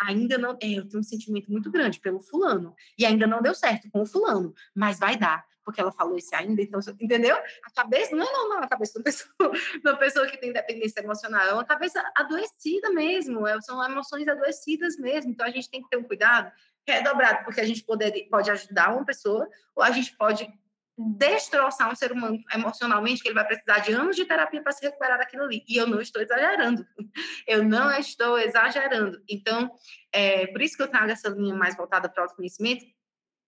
ainda 0.00 0.38
não, 0.38 0.52
é, 0.62 0.78
eu 0.78 0.88
tenho 0.88 1.00
um 1.00 1.04
sentimento 1.04 1.50
muito 1.50 1.70
grande 1.70 2.00
pelo 2.00 2.20
fulano, 2.20 2.74
e 2.98 3.06
ainda 3.06 3.26
não 3.26 3.40
deu 3.42 3.54
certo 3.54 3.90
com 3.90 4.02
o 4.02 4.06
fulano, 4.06 4.54
mas 4.74 4.98
vai 4.98 5.16
dar 5.16 5.44
porque 5.64 5.80
ela 5.80 5.92
falou 5.92 6.16
isso 6.16 6.34
ainda, 6.34 6.60
então, 6.60 6.80
entendeu? 7.00 7.36
A 7.36 7.70
cabeça 7.70 8.16
não 8.16 8.26
é 8.26 8.32
normal 8.32 8.64
a 8.64 8.68
cabeça 8.68 8.94
de 8.94 8.98
uma 8.98 9.04
pessoa, 9.04 9.52
uma 9.84 9.96
pessoa 9.96 10.26
que 10.26 10.36
tem 10.36 10.52
dependência 10.52 11.00
emocional, 11.00 11.46
é 11.46 11.52
uma 11.52 11.64
cabeça 11.64 12.02
adoecida 12.16 12.90
mesmo, 12.90 13.46
é, 13.46 13.60
são 13.60 13.82
emoções 13.84 14.26
adoecidas 14.26 14.96
mesmo, 14.96 15.30
então 15.30 15.46
a 15.46 15.50
gente 15.50 15.70
tem 15.70 15.82
que 15.82 15.88
ter 15.88 15.96
um 15.96 16.04
cuidado 16.04 16.50
redobrado, 16.86 17.44
porque 17.44 17.60
a 17.60 17.64
gente 17.64 17.84
pode 17.84 18.24
pode 18.28 18.50
ajudar 18.50 18.92
uma 18.92 19.04
pessoa, 19.04 19.48
ou 19.74 19.82
a 19.82 19.90
gente 19.90 20.16
pode 20.16 20.52
destroçar 20.96 21.90
um 21.90 21.94
ser 21.94 22.12
humano 22.12 22.38
emocionalmente, 22.52 23.22
que 23.22 23.28
ele 23.28 23.34
vai 23.34 23.46
precisar 23.46 23.78
de 23.78 23.92
anos 23.92 24.14
de 24.14 24.24
terapia 24.24 24.62
para 24.62 24.72
se 24.72 24.84
recuperar 24.84 25.18
daquilo 25.18 25.44
ali. 25.44 25.64
E 25.66 25.76
eu 25.76 25.86
não 25.86 26.00
estou 26.00 26.20
exagerando. 26.20 26.86
Eu 27.46 27.64
não 27.64 27.90
estou 27.92 28.38
exagerando. 28.38 29.20
Então, 29.28 29.70
é 30.12 30.46
por 30.46 30.62
isso 30.62 30.76
que 30.76 30.82
eu 30.82 30.88
trago 30.88 31.10
essa 31.10 31.28
linha 31.28 31.54
mais 31.54 31.76
voltada 31.76 32.08
para 32.08 32.20
o 32.20 32.24
autoconhecimento, 32.24 32.84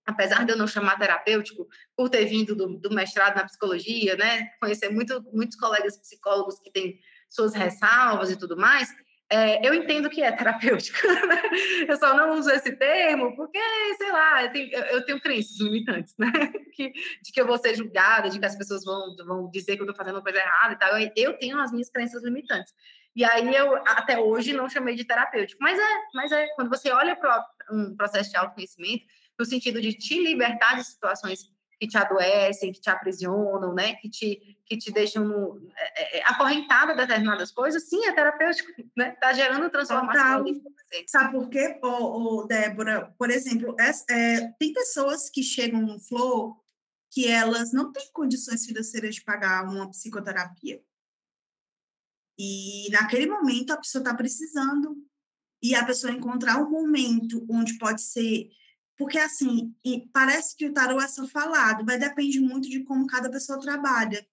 apesar 0.05 0.45
de 0.45 0.53
eu 0.53 0.59
não 0.59 0.67
chamar 0.67 0.99
terapêutico, 0.99 1.67
por 1.97 2.11
ter 2.11 2.25
vindo 2.27 2.55
do, 2.55 2.79
do 2.79 2.91
mestrado 2.91 3.37
na 3.37 3.45
psicologia, 3.45 4.17
né, 4.17 4.49
conhecer 4.61 4.91
muito, 4.91 5.23
muitos 5.33 5.57
colegas 5.57 5.97
psicólogos 5.97 6.59
que 6.61 6.71
têm 6.71 6.99
suas 7.31 7.55
ressalvas 7.55 8.31
e 8.31 8.37
tudo 8.37 8.57
mais, 8.57 8.89
é, 9.35 9.67
eu 9.67 9.75
entendo 9.75 10.09
que 10.09 10.23
é 10.23 10.31
terapêutico. 10.31 10.99
Né? 11.25 11.43
eu 11.89 11.97
só 11.97 12.15
não 12.15 12.39
uso 12.39 12.51
esse 12.51 12.77
termo 12.77 13.35
porque, 13.35 13.59
sei 13.97 14.13
lá, 14.13 14.45
eu 14.45 14.53
tenho, 14.53 14.71
eu 14.73 15.05
tenho 15.07 15.21
crenças 15.21 15.59
limitantes, 15.59 16.15
né? 16.19 16.31
Que, 16.75 16.91
de 16.91 17.33
que 17.33 17.41
eu 17.41 17.47
vou 17.47 17.57
ser 17.57 17.77
julgada, 17.77 18.29
de 18.29 18.39
que 18.39 18.45
as 18.45 18.57
pessoas 18.57 18.85
vão, 18.85 19.15
vão 19.25 19.49
dizer 19.49 19.77
que 19.77 19.83
eu 19.83 19.85
estou 19.85 19.95
fazendo 19.95 20.17
uma 20.17 20.23
coisa 20.23 20.41
errada 20.41 20.73
e 20.73 20.77
tal. 20.77 20.99
Eu, 20.99 21.11
eu 21.17 21.39
tenho 21.39 21.59
as 21.61 21.71
minhas 21.71 21.89
crenças 21.89 22.25
limitantes. 22.25 22.73
E 23.15 23.25
aí 23.25 23.55
eu, 23.55 23.77
até 23.87 24.19
hoje, 24.19 24.53
não 24.53 24.69
chamei 24.69 24.97
de 24.97 25.05
terapêutico. 25.05 25.63
Mas 25.63 25.79
é, 25.79 25.93
mas 26.13 26.33
é 26.33 26.49
quando 26.57 26.69
você 26.69 26.91
olha 26.91 27.15
para 27.15 27.47
um 27.71 27.95
processo 27.97 28.31
de 28.31 28.37
autoconhecimento, 28.37 29.05
no 29.39 29.45
sentido 29.45 29.81
de 29.81 29.93
te 29.93 30.21
libertar 30.21 30.75
de 30.75 30.85
situações 30.85 31.49
que 31.85 31.89
te 31.89 31.99
adoecem, 31.99 32.73
que 32.73 32.81
te 32.81 32.89
aprisionam, 32.89 33.75
né? 33.75 33.95
Que 33.97 34.09
te, 34.09 34.59
que 34.65 34.77
te 34.77 34.91
deixam 34.91 35.25
no, 35.25 35.71
é, 35.77 36.19
é, 36.19 36.23
acorrentada 36.25 36.93
a 36.93 36.97
determinadas 36.97 37.51
coisas, 37.51 37.89
sim, 37.89 38.05
é 38.07 38.13
terapêutico, 38.13 38.71
né? 38.97 39.13
Tá 39.21 39.33
gerando 39.33 39.71
transformação. 39.71 40.45
Sabe 41.07 41.33
por 41.33 41.49
quê, 41.51 41.79
oh, 41.83 42.41
oh, 42.41 42.47
Débora? 42.47 43.13
Por 43.19 43.31
exemplo, 43.31 43.77
é, 43.79 43.91
é, 44.11 44.49
tem 44.59 44.73
pessoas 44.73 45.29
que 45.29 45.43
chegam 45.43 45.83
no 45.83 46.01
Flow 46.01 46.57
que 47.11 47.29
elas 47.29 47.73
não 47.73 47.93
têm 47.93 48.11
condições 48.13 48.67
financeiras 48.67 49.15
de 49.15 49.23
pagar 49.23 49.65
uma 49.69 49.89
psicoterapia. 49.91 50.83
E 52.37 52.89
naquele 52.91 53.27
momento 53.27 53.73
a 53.73 53.77
pessoa 53.77 54.03
está 54.03 54.15
precisando. 54.15 54.97
E 55.63 55.75
a 55.75 55.85
pessoa 55.85 56.13
encontrar 56.13 56.59
um 56.59 56.69
momento 56.69 57.47
onde 57.49 57.79
pode 57.79 58.03
ser 58.03 58.51
porque, 58.97 59.19
assim, 59.19 59.75
parece 60.13 60.57
que 60.57 60.67
o 60.67 60.73
tarô 60.73 61.01
é 61.01 61.09
só 61.09 61.27
falado, 61.27 61.85
mas 61.85 61.99
depende 61.99 62.41
muito 62.41 62.69
de 62.69 62.85
como 62.85 63.07
cada 63.07 63.31
pessoa 63.31 63.61
trabalha. 63.61 64.25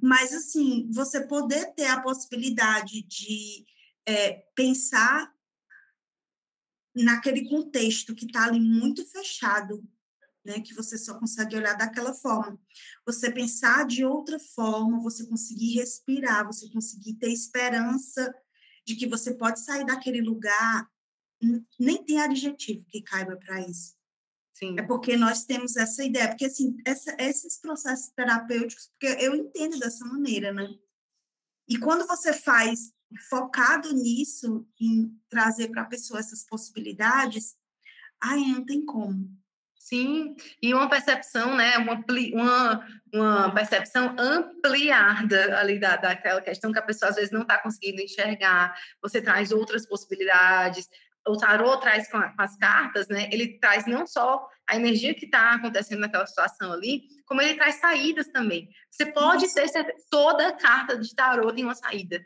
Mas, 0.00 0.32
assim, 0.32 0.88
você 0.92 1.26
poder 1.26 1.74
ter 1.74 1.86
a 1.86 2.00
possibilidade 2.00 3.02
de 3.02 3.64
é, 4.06 4.44
pensar 4.54 5.32
naquele 6.94 7.48
contexto 7.48 8.14
que 8.14 8.26
está 8.26 8.44
ali 8.44 8.60
muito 8.60 9.04
fechado, 9.06 9.84
né, 10.44 10.60
que 10.60 10.74
você 10.74 10.96
só 10.96 11.18
consegue 11.18 11.56
olhar 11.56 11.74
daquela 11.74 12.14
forma. 12.14 12.58
Você 13.04 13.30
pensar 13.30 13.84
de 13.86 14.04
outra 14.04 14.38
forma, 14.38 15.02
você 15.02 15.26
conseguir 15.26 15.74
respirar, 15.74 16.46
você 16.46 16.70
conseguir 16.70 17.14
ter 17.14 17.30
esperança 17.30 18.32
de 18.86 18.96
que 18.96 19.06
você 19.06 19.34
pode 19.34 19.60
sair 19.60 19.84
daquele 19.84 20.22
lugar 20.22 20.88
nem 21.78 22.04
tem 22.04 22.20
adjetivo 22.20 22.84
que 22.88 23.02
caiba 23.02 23.36
para 23.36 23.60
isso. 23.60 23.96
Sim. 24.54 24.74
É 24.76 24.82
porque 24.82 25.16
nós 25.16 25.44
temos 25.44 25.76
essa 25.76 26.04
ideia, 26.04 26.28
porque 26.28 26.46
assim, 26.46 26.76
essa, 26.84 27.14
esses 27.18 27.60
processos 27.60 28.08
terapêuticos, 28.08 28.88
porque 28.88 29.24
eu 29.24 29.34
entendo 29.34 29.78
dessa 29.78 30.04
maneira, 30.04 30.52
né? 30.52 30.68
E 31.68 31.78
quando 31.78 32.06
você 32.06 32.32
faz 32.32 32.92
focado 33.30 33.92
nisso, 33.92 34.66
em 34.80 35.16
trazer 35.28 35.68
para 35.68 35.82
a 35.82 35.86
pessoa 35.86 36.18
essas 36.18 36.44
possibilidades, 36.44 37.54
ai, 38.20 38.40
não 38.40 38.64
tem 38.64 38.84
como. 38.84 39.30
Sim, 39.88 40.36
e 40.60 40.74
uma 40.74 40.90
percepção, 40.90 41.56
né, 41.56 41.78
uma, 41.78 42.04
uma, 42.34 42.86
uma 43.14 43.54
percepção 43.54 44.14
ampliada 44.18 45.58
ali 45.58 45.78
da, 45.78 45.96
daquela 45.96 46.42
questão 46.42 46.70
que 46.70 46.78
a 46.78 46.82
pessoa 46.82 47.08
às 47.08 47.16
vezes 47.16 47.30
não 47.30 47.40
está 47.40 47.56
conseguindo 47.56 48.02
enxergar, 48.02 48.78
você 49.00 49.22
traz 49.22 49.50
outras 49.50 49.86
possibilidades, 49.86 50.86
o 51.28 51.36
tarô 51.36 51.76
traz 51.78 52.10
com, 52.10 52.18
as 52.38 52.56
cartas, 52.56 53.08
né? 53.08 53.28
Ele 53.32 53.58
traz 53.58 53.86
não 53.86 54.06
só 54.06 54.48
a 54.66 54.76
energia 54.76 55.14
que 55.14 55.24
está 55.24 55.54
acontecendo 55.54 56.00
naquela 56.00 56.26
situação 56.26 56.72
ali, 56.72 57.02
como 57.26 57.40
ele 57.40 57.54
traz 57.54 57.76
saídas 57.76 58.28
também. 58.28 58.68
Você 58.90 59.06
pode 59.06 59.52
ter 59.52 59.68
certeza, 59.68 59.96
toda 60.10 60.52
carta 60.52 60.98
de 60.98 61.14
tarô 61.14 61.52
tem 61.52 61.64
uma 61.64 61.74
saída. 61.74 62.20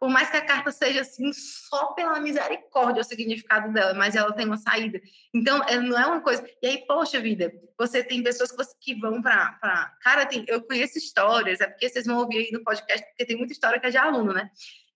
Por 0.00 0.08
mais 0.08 0.30
que 0.30 0.36
a 0.38 0.44
carta 0.44 0.72
seja 0.72 1.02
assim, 1.02 1.30
só 1.30 1.92
pela 1.92 2.18
misericórdia 2.18 3.02
o 3.02 3.04
significado 3.04 3.70
dela, 3.70 3.92
mas 3.92 4.16
ela 4.16 4.32
tem 4.32 4.46
uma 4.46 4.56
saída. 4.56 4.98
Então, 5.32 5.62
é, 5.64 5.78
não 5.78 5.98
é 5.98 6.06
uma 6.06 6.22
coisa. 6.22 6.42
E 6.62 6.66
aí, 6.66 6.86
poxa 6.86 7.20
vida, 7.20 7.52
você 7.78 8.02
tem 8.02 8.22
pessoas 8.22 8.50
que, 8.50 8.56
você, 8.56 8.74
que 8.80 8.94
vão 8.94 9.20
para. 9.20 9.94
Cara, 10.00 10.24
tem, 10.24 10.42
eu 10.48 10.62
conheço 10.62 10.96
histórias, 10.96 11.60
é 11.60 11.66
porque 11.66 11.86
vocês 11.86 12.06
vão 12.06 12.16
ouvir 12.16 12.38
aí 12.38 12.50
no 12.50 12.64
podcast, 12.64 13.06
porque 13.08 13.26
tem 13.26 13.36
muita 13.36 13.52
história 13.52 13.78
que 13.78 13.86
é 13.86 13.90
de 13.90 13.98
aluno, 13.98 14.32
né? 14.32 14.50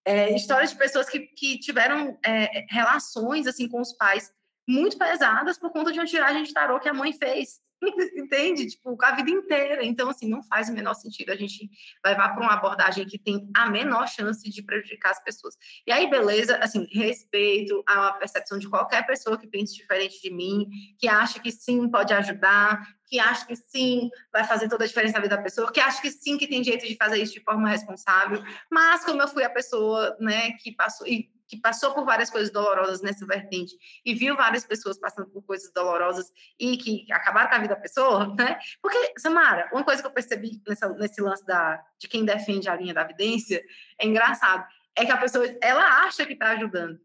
É, 0.04 0.34
histórias 0.34 0.70
de 0.70 0.76
pessoas 0.76 1.08
que, 1.08 1.20
que 1.20 1.58
tiveram 1.58 2.18
é, 2.24 2.66
relações 2.68 3.46
assim 3.46 3.68
com 3.68 3.80
os 3.80 3.92
pais 3.92 4.32
muito 4.66 4.98
pesadas 4.98 5.58
por 5.58 5.70
conta 5.70 5.92
de 5.92 5.98
uma 5.98 6.06
tiragem 6.06 6.42
de 6.42 6.52
tarô 6.52 6.80
que 6.80 6.88
a 6.88 6.94
mãe 6.94 7.12
fez. 7.12 7.62
Entende? 8.16 8.66
Tipo, 8.66 8.96
a 9.02 9.12
vida 9.12 9.30
inteira. 9.30 9.84
Então, 9.84 10.08
assim, 10.08 10.28
não 10.28 10.42
faz 10.42 10.68
o 10.68 10.72
menor 10.72 10.94
sentido 10.94 11.30
a 11.30 11.36
gente 11.36 11.70
levar 12.04 12.30
para 12.30 12.42
uma 12.42 12.54
abordagem 12.54 13.06
que 13.06 13.18
tem 13.18 13.48
a 13.54 13.68
menor 13.68 14.08
chance 14.08 14.48
de 14.48 14.62
prejudicar 14.62 15.10
as 15.10 15.22
pessoas. 15.22 15.54
E 15.86 15.92
aí, 15.92 16.08
beleza, 16.08 16.56
assim, 16.58 16.86
respeito 16.90 17.82
a 17.86 18.12
percepção 18.12 18.58
de 18.58 18.68
qualquer 18.68 19.06
pessoa 19.06 19.38
que 19.38 19.46
pense 19.46 19.74
diferente 19.74 20.20
de 20.20 20.30
mim, 20.30 20.68
que 20.98 21.08
acha 21.08 21.40
que 21.40 21.50
sim 21.50 21.88
pode 21.90 22.12
ajudar, 22.12 22.86
que 23.06 23.18
acha 23.18 23.46
que 23.46 23.56
sim 23.56 24.08
vai 24.32 24.44
fazer 24.44 24.68
toda 24.68 24.84
a 24.84 24.86
diferença 24.86 25.14
na 25.14 25.20
vida 25.20 25.36
da 25.36 25.42
pessoa, 25.42 25.70
que 25.70 25.80
acha 25.80 26.00
que 26.00 26.10
sim 26.10 26.38
que 26.38 26.46
tem 26.46 26.64
jeito 26.64 26.86
de 26.86 26.96
fazer 26.96 27.18
isso 27.18 27.34
de 27.34 27.40
forma 27.40 27.68
responsável. 27.68 28.42
Mas, 28.70 29.04
como 29.04 29.20
eu 29.20 29.28
fui 29.28 29.44
a 29.44 29.50
pessoa, 29.50 30.16
né, 30.20 30.52
que 30.52 30.72
passou. 30.72 31.06
E 31.06 31.33
que 31.54 31.60
passou 31.60 31.92
por 31.92 32.04
várias 32.04 32.30
coisas 32.30 32.50
dolorosas 32.50 33.00
nessa 33.02 33.26
vertente 33.26 33.76
e 34.04 34.14
viu 34.14 34.36
várias 34.36 34.64
pessoas 34.64 34.98
passando 34.98 35.28
por 35.28 35.42
coisas 35.42 35.72
dolorosas 35.72 36.32
e 36.58 36.76
que 36.76 37.06
acabaram 37.12 37.48
com 37.48 37.54
a 37.54 37.58
vida 37.58 37.74
da 37.74 37.80
pessoa, 37.80 38.34
né? 38.38 38.58
Porque, 38.82 39.14
Samara, 39.18 39.68
uma 39.72 39.84
coisa 39.84 40.02
que 40.02 40.08
eu 40.08 40.12
percebi 40.12 40.60
nessa, 40.66 40.88
nesse 40.90 41.20
lance 41.20 41.44
da, 41.44 41.82
de 41.98 42.08
quem 42.08 42.24
defende 42.24 42.68
a 42.68 42.76
linha 42.76 42.94
da 42.94 43.02
evidência 43.02 43.64
é 43.98 44.06
engraçado, 44.06 44.66
é 44.96 45.04
que 45.04 45.12
a 45.12 45.16
pessoa, 45.16 45.44
ela 45.60 46.04
acha 46.04 46.24
que 46.24 46.34
está 46.34 46.50
ajudando, 46.50 47.00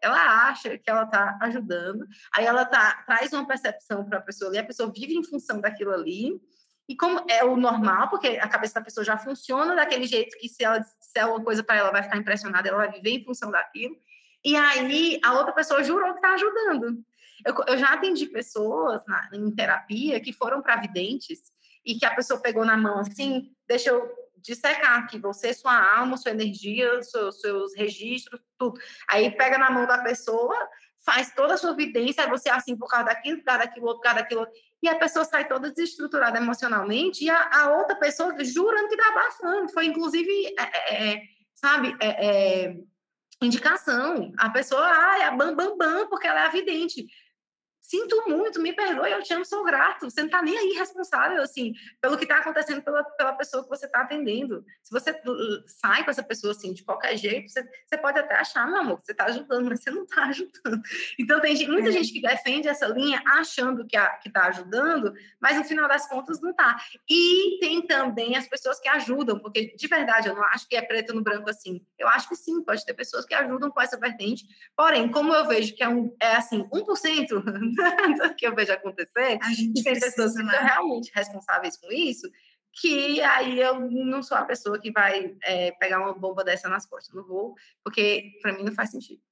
ela 0.00 0.48
acha 0.48 0.76
que 0.76 0.90
ela 0.90 1.04
está 1.04 1.38
ajudando, 1.40 2.06
aí 2.34 2.44
ela 2.44 2.64
tá, 2.64 3.02
traz 3.06 3.32
uma 3.32 3.46
percepção 3.46 4.04
para 4.04 4.18
a 4.18 4.22
pessoa 4.22 4.50
ali, 4.50 4.58
a 4.58 4.64
pessoa 4.64 4.92
vive 4.92 5.14
em 5.14 5.24
função 5.24 5.60
daquilo 5.60 5.92
ali, 5.92 6.40
e 6.88 6.96
como 6.96 7.24
é 7.30 7.42
o 7.44 7.56
normal, 7.56 8.10
porque 8.10 8.28
a 8.28 8.48
cabeça 8.48 8.74
da 8.74 8.84
pessoa 8.84 9.04
já 9.04 9.16
funciona 9.16 9.74
daquele 9.74 10.06
jeito 10.06 10.36
que 10.38 10.48
se 10.48 10.62
ela 10.62 10.78
disser 10.78 11.26
uma 11.28 11.42
coisa 11.42 11.62
para 11.62 11.76
ela, 11.76 11.90
vai 11.90 12.02
ficar 12.02 12.18
impressionada, 12.18 12.68
ela 12.68 12.78
vai 12.78 12.90
viver 12.90 13.10
em 13.10 13.24
função 13.24 13.50
daquilo. 13.50 13.96
E 14.44 14.54
aí 14.54 15.18
a 15.24 15.32
outra 15.32 15.52
pessoa 15.52 15.82
jurou 15.82 16.12
que 16.12 16.18
está 16.18 16.34
ajudando. 16.34 17.02
Eu, 17.44 17.54
eu, 17.66 17.78
já 17.78 17.88
atendi 17.88 18.26
pessoas 18.26 19.02
na, 19.06 19.30
em 19.32 19.50
terapia 19.50 20.20
que 20.20 20.32
foram 20.32 20.60
para 20.60 20.76
videntes 20.76 21.52
e 21.84 21.94
que 21.94 22.04
a 22.04 22.14
pessoa 22.14 22.40
pegou 22.40 22.64
na 22.64 22.76
mão 22.76 23.00
assim, 23.00 23.50
deixa 23.66 23.90
eu 23.90 24.06
dissecar 24.38 24.98
aqui, 24.98 25.18
você, 25.18 25.54
sua 25.54 25.96
alma, 25.96 26.18
sua 26.18 26.32
energia, 26.32 27.02
seus, 27.02 27.40
seus 27.40 27.74
registros, 27.74 28.40
tudo. 28.58 28.78
Aí 29.08 29.30
pega 29.30 29.56
na 29.56 29.70
mão 29.70 29.86
da 29.86 30.02
pessoa, 30.02 30.54
faz 31.04 31.32
toda 31.34 31.54
a 31.54 31.56
sua 31.56 31.72
evidência, 31.72 32.28
você 32.28 32.50
assim 32.50 32.76
por 32.76 32.88
causa 32.88 33.06
daquilo, 33.06 33.38
por 33.38 33.44
causa 33.44 33.60
daquilo 33.60 33.86
por 33.86 34.00
causa 34.00 34.18
daquilo 34.20 34.46
e 34.84 34.88
a 34.88 34.98
pessoa 34.98 35.24
sai 35.24 35.48
toda 35.48 35.70
desestruturada 35.70 36.38
emocionalmente 36.38 37.24
e 37.24 37.30
a, 37.30 37.48
a 37.52 37.76
outra 37.76 37.96
pessoa 37.96 38.34
jurando 38.44 38.88
que 38.88 38.94
está 38.94 39.08
abafando. 39.08 39.72
Foi, 39.72 39.86
inclusive, 39.86 40.30
é, 40.58 40.62
é, 40.62 41.14
é 41.14 41.22
sabe, 41.54 41.96
é, 42.00 42.26
é, 42.26 42.76
indicação. 43.40 44.30
A 44.38 44.50
pessoa, 44.50 44.82
ah, 44.84 45.18
é 45.20 45.24
a 45.24 45.30
bam, 45.30 45.56
bam, 45.56 45.76
bam, 45.78 46.06
porque 46.08 46.26
ela 46.26 46.42
é 46.42 46.46
avidente 46.46 47.06
sinto 47.84 48.24
muito, 48.26 48.62
me 48.62 48.72
perdoe, 48.72 49.12
eu 49.12 49.22
te 49.22 49.34
amo, 49.34 49.44
sou 49.44 49.62
grato. 49.62 50.08
Você 50.08 50.20
não 50.20 50.28
está 50.28 50.40
nem 50.40 50.56
aí 50.56 50.70
responsável, 50.70 51.42
assim, 51.42 51.74
pelo 52.00 52.16
que 52.16 52.24
está 52.24 52.38
acontecendo 52.38 52.80
pela, 52.80 53.04
pela 53.04 53.34
pessoa 53.34 53.62
que 53.62 53.68
você 53.68 53.84
está 53.84 54.00
atendendo. 54.00 54.64
Se 54.82 54.90
você 54.90 55.10
uh, 55.10 55.62
sai 55.66 56.02
com 56.02 56.10
essa 56.10 56.22
pessoa, 56.22 56.52
assim, 56.52 56.72
de 56.72 56.82
qualquer 56.82 57.14
jeito, 57.18 57.50
você, 57.50 57.62
você 57.84 57.98
pode 57.98 58.18
até 58.18 58.36
achar, 58.36 58.66
meu 58.66 58.78
amor, 58.78 58.96
que 58.96 59.04
você 59.04 59.12
está 59.12 59.26
ajudando, 59.26 59.68
mas 59.68 59.82
você 59.82 59.90
não 59.90 60.04
está 60.04 60.24
ajudando. 60.24 60.82
Então, 61.20 61.40
tem 61.42 61.68
muita 61.68 61.90
é. 61.90 61.92
gente 61.92 62.10
que 62.10 62.22
defende 62.22 62.68
essa 62.68 62.86
linha 62.86 63.20
achando 63.26 63.86
que 63.86 63.98
está 64.26 64.46
ajudando, 64.46 65.12
mas 65.38 65.58
no 65.58 65.64
final 65.64 65.86
das 65.86 66.08
contas 66.08 66.40
não 66.40 66.52
está. 66.52 66.80
E 67.08 67.58
tem 67.60 67.86
também 67.86 68.34
as 68.34 68.48
pessoas 68.48 68.80
que 68.80 68.88
ajudam, 68.88 69.38
porque, 69.38 69.74
de 69.76 69.86
verdade, 69.86 70.28
eu 70.28 70.34
não 70.34 70.44
acho 70.44 70.66
que 70.66 70.74
é 70.74 70.80
preto 70.80 71.14
no 71.14 71.22
branco 71.22 71.50
assim. 71.50 71.84
Eu 71.98 72.08
acho 72.08 72.30
que 72.30 72.36
sim, 72.36 72.64
pode 72.64 72.82
ter 72.86 72.94
pessoas 72.94 73.26
que 73.26 73.34
ajudam 73.34 73.70
com 73.70 73.80
essa 73.82 73.98
vertente. 73.98 74.46
Porém, 74.74 75.10
como 75.10 75.34
eu 75.34 75.46
vejo 75.46 75.76
que 75.76 75.82
é, 75.82 75.88
um, 75.88 76.16
é 76.18 76.36
assim, 76.36 76.66
1%, 76.70 77.73
que 78.38 78.46
eu 78.46 78.54
vejo 78.54 78.72
acontecer, 78.72 79.38
e 79.58 79.82
tem 79.82 79.94
pessoas 79.94 80.34
que 80.34 80.42
são 80.42 80.46
realmente 80.46 81.10
responsáveis 81.14 81.76
com 81.76 81.90
isso, 81.92 82.28
que 82.72 83.20
aí 83.20 83.60
eu 83.60 83.88
não 83.88 84.22
sou 84.22 84.36
a 84.36 84.44
pessoa 84.44 84.80
que 84.80 84.90
vai 84.90 85.36
é, 85.44 85.72
pegar 85.72 86.00
uma 86.00 86.12
bomba 86.12 86.42
dessa 86.42 86.68
nas 86.68 86.86
costas. 86.86 87.14
Não 87.14 87.24
vou, 87.24 87.54
porque 87.84 88.32
para 88.42 88.52
mim 88.52 88.64
não 88.64 88.72
faz 88.72 88.90
sentido. 88.90 89.22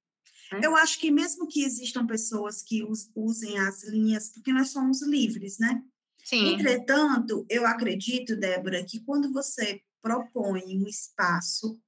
Né? 0.51 0.61
Eu 0.63 0.75
acho 0.75 0.99
que 0.99 1.11
mesmo 1.11 1.47
que 1.47 1.63
existam 1.63 2.05
pessoas 2.05 2.61
que 2.61 2.83
usem 3.15 3.59
as 3.59 3.83
linhas, 3.83 4.29
porque 4.29 4.53
nós 4.53 4.69
somos 4.69 5.01
livres, 5.01 5.59
né? 5.59 5.81
Sim. 6.23 6.53
Entretanto, 6.53 7.45
eu 7.49 7.65
acredito, 7.65 8.35
Débora, 8.35 8.83
que 8.83 9.01
quando 9.01 9.31
você 9.31 9.81
propõe 10.01 10.61
um 10.77 10.87
espaço 10.87 11.79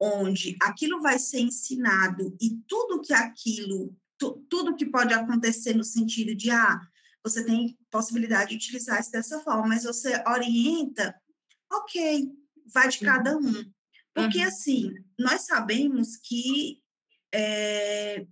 onde 0.00 0.56
aquilo 0.60 1.00
vai 1.00 1.18
ser 1.18 1.40
ensinado 1.40 2.36
e 2.40 2.58
tudo 2.68 3.00
que 3.00 3.14
aquilo, 3.14 3.96
tudo 4.18 4.76
que 4.76 4.86
pode 4.86 5.12
acontecer 5.12 5.74
no 5.74 5.84
sentido 5.84 6.34
de, 6.34 6.50
ah, 6.50 6.80
você 7.22 7.44
tem 7.44 7.78
possibilidade 7.90 8.50
de 8.50 8.56
utilizar 8.56 9.00
isso 9.00 9.10
dessa 9.10 9.40
forma, 9.40 9.68
mas 9.68 9.84
você 9.84 10.22
orienta, 10.26 11.14
ok, 11.72 12.30
vai 12.72 12.88
de 12.88 13.00
cada 13.00 13.36
um. 13.36 13.52
Porque, 14.14 14.38
uhum. 14.38 14.46
assim, 14.46 14.94
nós 15.18 15.42
sabemos 15.42 16.16
que 16.16 16.80
é, 17.32 18.26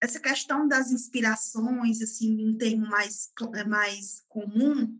essa 0.00 0.20
questão 0.20 0.68
das 0.68 0.90
inspirações, 0.90 2.00
assim, 2.00 2.46
um 2.46 2.56
termo 2.56 2.86
mais, 2.86 3.32
mais 3.66 4.22
comum, 4.28 4.98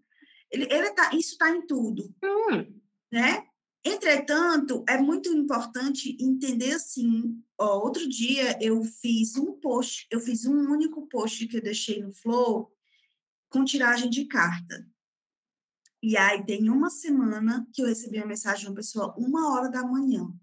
ele, 0.50 0.64
ele 0.72 0.90
tá, 0.92 1.10
isso 1.14 1.32
está 1.32 1.50
em 1.50 1.66
tudo, 1.66 2.14
uhum. 2.22 2.80
né? 3.12 3.46
Entretanto, 3.88 4.84
é 4.88 4.98
muito 4.98 5.28
importante 5.28 6.16
entender 6.20 6.72
assim. 6.72 7.40
Ó, 7.56 7.84
outro 7.84 8.08
dia 8.08 8.58
eu 8.60 8.82
fiz 8.82 9.36
um 9.36 9.52
post, 9.60 10.08
eu 10.10 10.18
fiz 10.18 10.44
um 10.44 10.72
único 10.72 11.06
post 11.06 11.46
que 11.46 11.58
eu 11.58 11.62
deixei 11.62 12.02
no 12.02 12.10
Flow 12.10 12.74
com 13.48 13.64
tiragem 13.64 14.10
de 14.10 14.24
carta. 14.24 14.84
E 16.02 16.16
aí 16.16 16.44
tem 16.44 16.68
uma 16.68 16.90
semana 16.90 17.64
que 17.72 17.80
eu 17.80 17.86
recebi 17.86 18.18
uma 18.18 18.26
mensagem 18.26 18.62
de 18.62 18.66
uma 18.66 18.74
pessoa 18.74 19.14
uma 19.16 19.54
hora 19.54 19.70
da 19.70 19.84
manhã. 19.84 20.34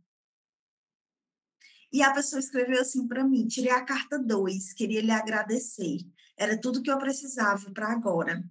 E 1.92 2.02
a 2.02 2.14
pessoa 2.14 2.40
escreveu 2.40 2.80
assim 2.80 3.06
para 3.06 3.26
mim: 3.26 3.46
tirei 3.46 3.72
a 3.72 3.84
carta 3.84 4.18
2, 4.18 4.72
queria 4.72 5.02
lhe 5.02 5.12
agradecer. 5.12 5.98
Era 6.38 6.58
tudo 6.58 6.82
que 6.82 6.90
eu 6.90 6.98
precisava 6.98 7.70
para 7.72 7.92
agora. 7.92 8.42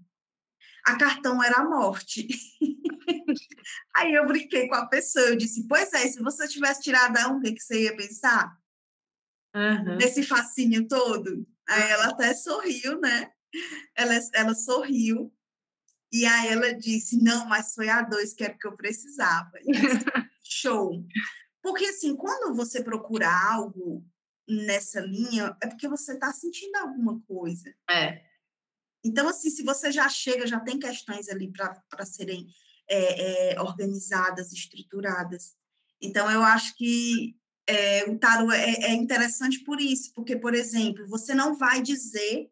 A 0.84 0.96
cartão 0.98 1.42
era 1.42 1.62
a 1.62 1.64
morte. 1.64 2.28
Aí 3.96 4.12
eu 4.14 4.26
brinquei 4.26 4.68
com 4.68 4.74
a 4.74 4.86
pessoa, 4.86 5.26
eu 5.26 5.36
disse, 5.36 5.66
pois 5.66 5.92
é, 5.92 6.06
se 6.08 6.22
você 6.22 6.48
tivesse 6.48 6.82
tirado 6.82 7.16
a 7.16 7.28
um, 7.28 7.38
o 7.38 7.42
que, 7.42 7.58
você 7.58 7.84
ia 7.84 7.96
pensar? 7.96 8.56
Uhum. 9.54 9.98
Desse 9.98 10.22
fascínio 10.22 10.86
todo? 10.88 11.46
Aí 11.68 11.90
ela 11.90 12.06
até 12.06 12.34
sorriu, 12.34 13.00
né? 13.00 13.30
Ela, 13.94 14.14
ela 14.34 14.54
sorriu. 14.54 15.32
E 16.12 16.26
aí 16.26 16.48
ela 16.48 16.74
disse, 16.74 17.22
não, 17.22 17.46
mas 17.46 17.74
foi 17.74 17.88
a 17.88 18.02
dois 18.02 18.34
que 18.34 18.44
era 18.44 18.56
que 18.56 18.66
eu 18.66 18.76
precisava. 18.76 19.50
Disse, 19.64 20.04
Show! 20.44 21.04
Porque, 21.62 21.86
assim, 21.86 22.16
quando 22.16 22.54
você 22.54 22.82
procura 22.82 23.30
algo 23.30 24.04
nessa 24.48 25.00
linha, 25.00 25.56
é 25.62 25.66
porque 25.66 25.88
você 25.88 26.14
está 26.14 26.32
sentindo 26.32 26.76
alguma 26.76 27.20
coisa. 27.22 27.72
É. 27.88 28.22
Então, 29.04 29.28
assim, 29.28 29.48
se 29.48 29.62
você 29.62 29.90
já 29.90 30.08
chega, 30.08 30.46
já 30.46 30.60
tem 30.60 30.78
questões 30.78 31.28
ali 31.28 31.50
para 31.50 32.04
serem 32.04 32.46
é, 32.88 33.52
é, 33.54 33.60
organizadas, 33.60 34.52
estruturadas. 34.52 35.54
Então, 36.00 36.30
eu 36.30 36.42
acho 36.42 36.76
que 36.76 37.36
é, 37.66 38.04
o 38.10 38.18
tarot 38.18 38.52
é, 38.52 38.86
é, 38.86 38.92
interessante 38.94 39.60
por 39.60 39.80
isso, 39.80 40.12
porque, 40.14 40.36
por 40.36 40.54
exemplo, 40.54 41.06
você 41.08 41.34
não 41.34 41.54
vai 41.54 41.80
dizer, 41.80 42.50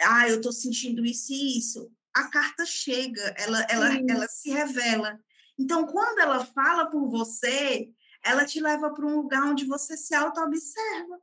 ah, 0.00 0.28
eu 0.28 0.36
estou 0.36 0.52
sentindo 0.52 1.04
isso 1.04 1.32
e 1.32 1.58
isso. 1.58 1.92
A 2.14 2.28
carta 2.28 2.64
chega, 2.64 3.22
ela, 3.38 3.60
ela, 3.68 3.88
ela 4.08 4.28
se 4.28 4.50
revela. 4.50 5.18
Então, 5.58 5.86
quando 5.86 6.18
ela 6.18 6.44
fala 6.44 6.86
por 6.90 7.08
você, 7.08 7.90
ela 8.24 8.44
te 8.44 8.60
leva 8.60 8.92
para 8.92 9.06
um 9.06 9.16
lugar 9.16 9.44
onde 9.44 9.64
você 9.64 9.96
se 9.96 10.14
auto-observa 10.14 11.18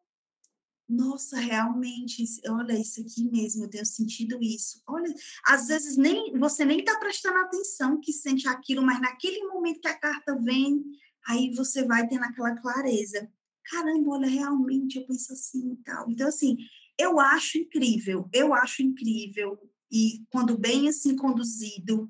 nossa, 0.89 1.37
realmente, 1.37 2.23
olha 2.47 2.79
isso 2.79 3.01
aqui 3.01 3.29
mesmo, 3.29 3.65
eu 3.65 3.69
tenho 3.69 3.85
sentido 3.85 4.37
isso. 4.41 4.81
Olha, 4.87 5.13
às 5.45 5.67
vezes 5.67 5.97
nem 5.97 6.37
você 6.37 6.63
nem 6.63 6.79
está 6.79 6.97
prestando 6.97 7.37
atenção 7.39 7.99
que 7.99 8.13
sente 8.13 8.47
aquilo, 8.47 8.81
mas 8.81 9.01
naquele 9.01 9.43
momento 9.47 9.81
que 9.81 9.87
a 9.87 9.99
carta 9.99 10.35
vem, 10.39 10.81
aí 11.27 11.53
você 11.53 11.83
vai 11.83 12.07
tendo 12.07 12.23
aquela 12.23 12.55
clareza. 12.55 13.29
Caramba, 13.65 14.11
olha, 14.11 14.27
realmente 14.27 14.97
eu 14.97 15.05
penso 15.05 15.33
assim 15.33 15.73
e 15.73 15.83
tal. 15.83 16.09
Então, 16.09 16.27
assim, 16.27 16.55
eu 16.97 17.19
acho 17.19 17.57
incrível, 17.57 18.29
eu 18.33 18.53
acho 18.53 18.81
incrível. 18.81 19.59
E 19.91 20.25
quando 20.29 20.57
bem 20.57 20.87
assim 20.87 21.17
conduzido, 21.17 22.09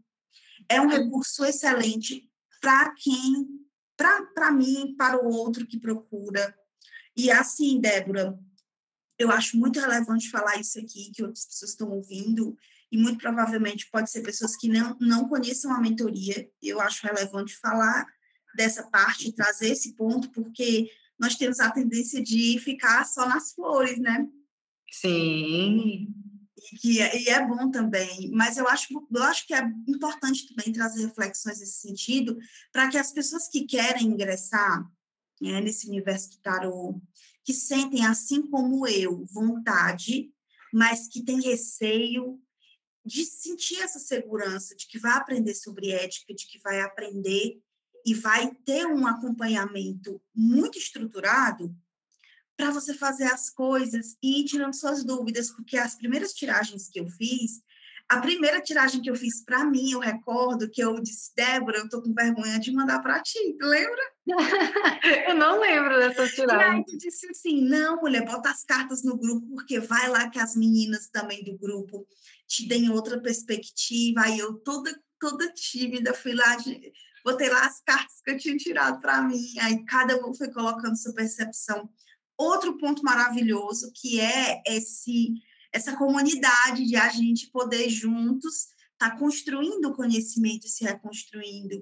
é 0.70 0.80
um 0.80 0.88
recurso 0.88 1.44
excelente 1.44 2.30
para 2.62 2.94
quem, 2.94 3.48
para 3.96 4.52
mim, 4.52 4.96
para 4.96 5.24
o 5.24 5.34
outro 5.34 5.66
que 5.66 5.80
procura. 5.80 6.56
E 7.16 7.32
assim, 7.32 7.80
Débora, 7.80 8.38
eu 9.18 9.32
acho 9.32 9.58
muito 9.58 9.80
relevante 9.80 10.30
falar 10.30 10.60
isso 10.60 10.80
aqui, 10.80 11.12
que 11.12 11.24
outras 11.24 11.46
pessoas 11.46 11.72
estão 11.72 11.90
ouvindo, 11.90 12.56
e 12.92 12.98
muito 12.98 13.20
provavelmente 13.20 13.90
pode 13.92 14.10
ser 14.10 14.22
pessoas 14.22 14.56
que 14.56 14.70
não, 14.70 14.96
não 15.00 15.28
conheçam 15.28 15.72
a 15.74 15.82
mentoria. 15.82 16.50
Eu 16.62 16.80
acho 16.80 17.06
relevante 17.06 17.56
falar 17.58 18.06
dessa 18.56 18.84
parte, 18.84 19.34
trazer 19.34 19.72
esse 19.72 19.94
ponto, 19.94 20.30
porque 20.32 20.90
nós 21.20 21.36
temos 21.36 21.60
a 21.60 21.72
tendência 21.72 22.22
de 22.22 22.60
ficar 22.60 23.06
só 23.06 23.28
nas 23.28 23.52
flores, 23.54 24.00
né? 24.00 24.28
Sim. 24.92 26.08
E, 26.56 26.78
que, 26.80 27.02
é, 27.02 27.22
e 27.22 27.30
é 27.30 27.46
bom 27.46 27.70
também, 27.70 28.32
mas 28.32 28.58
eu 28.58 28.68
acho, 28.68 28.88
eu 29.14 29.24
acho 29.24 29.46
que 29.46 29.54
é 29.54 29.62
importante 29.88 30.48
também 30.48 30.74
trazer 30.74 31.06
reflexões 31.06 31.60
nesse 31.60 31.82
sentido, 31.82 32.38
para 32.72 32.90
que 32.90 32.98
as 32.98 33.12
pessoas 33.12 33.48
que 33.48 33.66
querem 33.66 34.08
ingressar 34.08 34.90
né, 35.42 35.62
nesse 35.62 35.88
universo 35.88 36.32
do 36.32 36.38
tarot, 36.38 37.00
que 37.48 37.54
sentem, 37.54 38.06
assim 38.06 38.42
como 38.42 38.86
eu, 38.86 39.24
vontade, 39.24 40.30
mas 40.74 41.08
que 41.08 41.24
têm 41.24 41.42
receio 41.42 42.42
de 43.06 43.24
sentir 43.24 43.80
essa 43.80 44.00
segurança, 44.00 44.76
de 44.76 44.86
que 44.86 45.00
vai 45.00 45.14
aprender 45.14 45.56
sobre 45.56 45.92
ética, 45.92 46.34
de 46.34 46.46
que 46.46 46.60
vai 46.60 46.82
aprender 46.82 47.58
e 48.06 48.14
vai 48.14 48.54
ter 48.66 48.86
um 48.86 49.08
acompanhamento 49.08 50.22
muito 50.36 50.78
estruturado 50.78 51.74
para 52.58 52.70
você 52.70 52.94
fazer 52.94 53.32
as 53.32 53.50
coisas 53.50 54.18
e 54.22 54.42
ir 54.42 54.44
tirando 54.44 54.74
suas 54.74 55.06
dúvidas, 55.06 55.50
porque 55.50 55.78
as 55.78 55.96
primeiras 55.96 56.34
tiragens 56.34 56.90
que 56.90 57.00
eu 57.00 57.08
fiz, 57.08 57.62
a 58.10 58.22
primeira 58.22 58.62
tiragem 58.62 59.02
que 59.02 59.10
eu 59.10 59.16
fiz 59.16 59.44
para 59.44 59.66
mim, 59.66 59.92
eu 59.92 60.00
recordo 60.00 60.70
que 60.70 60.82
eu 60.82 60.98
disse, 61.02 61.36
Débora, 61.36 61.80
eu 61.80 61.90
tô 61.90 62.02
com 62.02 62.14
vergonha 62.14 62.58
de 62.58 62.72
mandar 62.72 63.00
para 63.00 63.22
ti, 63.22 63.58
lembra? 63.60 64.02
eu 65.28 65.36
não 65.36 65.60
lembro 65.60 65.98
dessa 66.00 66.26
tiragem. 66.30 66.62
E 66.62 66.76
aí 66.78 66.86
tu 66.86 66.98
disse 66.98 67.30
assim, 67.30 67.62
não, 67.62 67.98
mulher, 67.98 68.24
bota 68.24 68.50
as 68.50 68.64
cartas 68.64 69.04
no 69.04 69.18
grupo, 69.18 69.48
porque 69.50 69.80
vai 69.82 70.08
lá 70.08 70.30
que 70.30 70.40
as 70.40 70.56
meninas 70.56 71.10
também 71.10 71.44
do 71.44 71.58
grupo 71.58 72.08
te 72.48 72.66
deem 72.66 72.90
outra 72.90 73.20
perspectiva. 73.20 74.22
Aí 74.22 74.40
eu 74.40 74.54
toda, 74.60 74.98
toda 75.20 75.52
tímida 75.52 76.14
fui 76.14 76.34
lá, 76.34 76.58
botei 77.26 77.50
lá 77.50 77.66
as 77.66 77.82
cartas 77.82 78.22
que 78.24 78.32
eu 78.32 78.38
tinha 78.38 78.56
tirado 78.56 79.02
para 79.02 79.22
mim, 79.22 79.44
aí 79.60 79.84
cada 79.84 80.16
um 80.26 80.34
foi 80.34 80.50
colocando 80.50 80.98
sua 80.98 81.14
percepção. 81.14 81.90
Outro 82.38 82.78
ponto 82.78 83.04
maravilhoso 83.04 83.92
que 83.94 84.22
é 84.22 84.62
esse 84.66 85.34
essa 85.78 85.96
comunidade 85.96 86.86
de 86.86 86.96
a 86.96 87.08
gente 87.10 87.48
poder 87.52 87.88
juntos 87.88 88.68
estar 88.94 89.12
tá 89.12 89.18
construindo 89.18 89.86
o 89.86 89.94
conhecimento 89.94 90.66
e 90.66 90.70
se 90.70 90.84
reconstruindo 90.84 91.78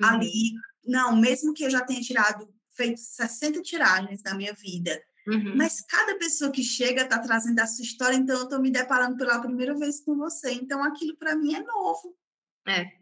uhum. 0.00 0.06
ali. 0.06 0.52
Não, 0.84 1.16
mesmo 1.16 1.54
que 1.54 1.64
eu 1.64 1.70
já 1.70 1.80
tenha 1.80 2.00
tirado, 2.00 2.48
feito 2.76 3.00
60 3.00 3.62
tiragens 3.62 4.22
na 4.22 4.34
minha 4.34 4.52
vida, 4.52 5.02
uhum. 5.26 5.56
mas 5.56 5.80
cada 5.80 6.16
pessoa 6.18 6.50
que 6.50 6.62
chega 6.62 7.02
está 7.02 7.18
trazendo 7.18 7.58
a 7.60 7.66
sua 7.66 7.82
história, 7.82 8.16
então 8.16 8.36
eu 8.36 8.44
estou 8.44 8.60
me 8.60 8.70
deparando 8.70 9.16
pela 9.16 9.40
primeira 9.40 9.74
vez 9.74 10.00
com 10.00 10.16
você, 10.16 10.52
então 10.52 10.82
aquilo 10.84 11.16
para 11.16 11.34
mim 11.34 11.54
é 11.54 11.62
novo. 11.62 12.14
É, 12.68 12.92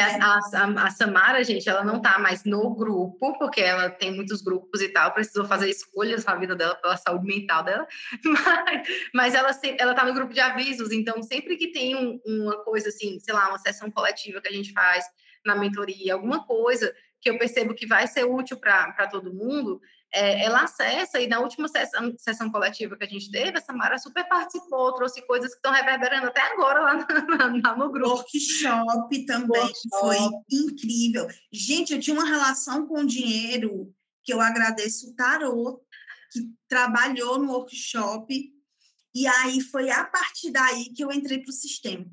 a, 0.00 0.38
a, 0.38 0.86
a, 0.86 0.90
Samara, 0.90 1.44
gente, 1.44 1.68
ela 1.68 1.84
não 1.84 2.00
tá 2.00 2.18
mais 2.18 2.44
no 2.44 2.74
grupo, 2.74 3.38
porque 3.38 3.60
ela 3.60 3.90
tem 3.90 4.14
muitos 4.14 4.40
grupos 4.40 4.80
e 4.80 4.88
tal, 4.88 5.12
precisou 5.12 5.44
fazer 5.44 5.68
escolhas 5.68 6.24
na 6.24 6.34
vida 6.36 6.56
dela, 6.56 6.74
pela 6.76 6.96
saúde 6.96 7.26
mental 7.26 7.62
dela, 7.62 7.86
mas, 8.24 8.88
mas 9.12 9.34
ela, 9.34 9.50
ela 9.78 9.94
tá 9.94 10.04
no 10.04 10.14
grupo 10.14 10.32
de 10.32 10.40
avisos, 10.40 10.92
então 10.92 11.22
sempre 11.22 11.56
que 11.56 11.72
tem 11.72 11.94
um, 11.94 12.20
uma 12.24 12.64
coisa 12.64 12.88
assim, 12.88 13.20
sei 13.20 13.34
lá, 13.34 13.48
uma 13.48 13.58
sessão 13.58 13.90
coletiva 13.90 14.40
que 14.40 14.48
a 14.48 14.52
gente 14.52 14.72
faz 14.72 15.04
na 15.44 15.54
mentoria, 15.56 16.14
alguma 16.14 16.46
coisa 16.46 16.94
que 17.20 17.30
eu 17.30 17.38
percebo 17.38 17.74
que 17.74 17.86
vai 17.86 18.06
ser 18.06 18.24
útil 18.24 18.56
para 18.56 19.06
todo 19.08 19.32
mundo, 19.32 19.80
é, 20.14 20.44
ela 20.44 20.62
acessa, 20.62 21.18
e 21.18 21.26
na 21.26 21.40
última 21.40 21.66
sessão, 21.68 22.14
sessão, 22.18 22.50
coletiva 22.50 22.96
que 22.96 23.04
a 23.04 23.08
gente 23.08 23.30
teve, 23.30 23.56
a 23.56 23.62
Samara 23.62 23.98
super 23.98 24.28
participou, 24.28 24.94
trouxe 24.94 25.22
coisas 25.26 25.50
que 25.50 25.56
estão 25.56 25.72
reverberando 25.72 26.26
até 26.26 26.42
agora 26.52 26.80
lá, 26.80 27.06
lá 27.64 27.76
no 27.76 27.90
grupo. 27.90 28.16
Workshop 28.16 29.26
também, 29.26 29.60
Workshop. 29.60 30.00
foi 30.00 30.18
incrível. 30.50 31.26
Gente, 31.50 31.94
eu 31.94 32.00
tinha 32.00 32.14
uma 32.14 32.28
relação 32.28 32.86
com 32.86 33.00
o 33.00 33.06
dinheiro 33.06 33.92
que 34.22 34.32
eu 34.32 34.40
agradeço 34.40 35.10
o 35.10 35.14
Tarô, 35.14 35.82
que 36.30 36.40
trabalhou 36.68 37.38
no 37.38 37.52
workshop, 37.52 38.52
e 39.14 39.26
aí 39.26 39.60
foi 39.60 39.90
a 39.90 40.04
partir 40.04 40.50
daí 40.50 40.92
que 40.94 41.02
eu 41.02 41.10
entrei 41.10 41.38
para 41.38 41.50
o 41.50 41.54
sistema. 41.54 42.06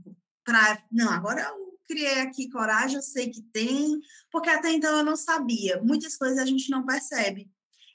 Pra, 0.43 0.82
não, 0.91 1.12
agora 1.12 1.41
eu 1.41 1.78
criei 1.88 2.22
aqui 2.22 2.50
coragem, 2.50 2.95
eu 2.95 3.02
sei 3.02 3.30
que 3.30 3.41
tem, 3.41 4.00
porque 4.32 4.50
até 4.50 4.72
então 4.72 4.97
eu 4.97 5.04
não 5.04 5.16
sabia. 5.16 5.82
Muitas 5.82 6.16
coisas 6.18 6.38
a 6.38 6.45
gente 6.45 6.70
não 6.70 6.86
percebe. 6.86 7.50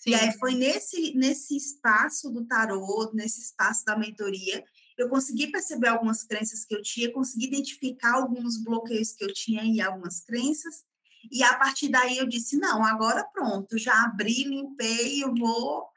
Sim. 0.05 0.11
E 0.11 0.14
aí 0.14 0.32
foi 0.38 0.55
nesse, 0.55 1.14
nesse 1.14 1.57
espaço 1.57 2.30
do 2.30 2.44
tarô, 2.44 3.11
nesse 3.14 3.40
espaço 3.40 3.86
da 3.86 3.96
mentoria, 3.96 4.62
eu 4.98 5.09
consegui 5.09 5.50
perceber 5.50 5.88
algumas 5.88 6.22
crenças 6.22 6.64
que 6.66 6.74
eu 6.74 6.82
tinha, 6.82 7.11
consegui 7.11 7.46
identificar 7.46 8.16
alguns 8.16 8.62
bloqueios 8.62 9.12
que 9.12 9.24
eu 9.24 9.32
tinha 9.32 9.64
e 9.64 9.80
algumas 9.80 10.20
crenças, 10.20 10.84
e 11.32 11.42
a 11.42 11.55
partir 11.55 11.88
daí 11.88 12.18
eu 12.18 12.28
disse, 12.28 12.59
não, 12.59 12.84
agora 12.84 13.24
pronto, 13.32 13.78
já 13.78 14.05
abri, 14.05 14.44
limpei, 14.44 15.24
eu 15.24 15.34
vou 15.34 15.88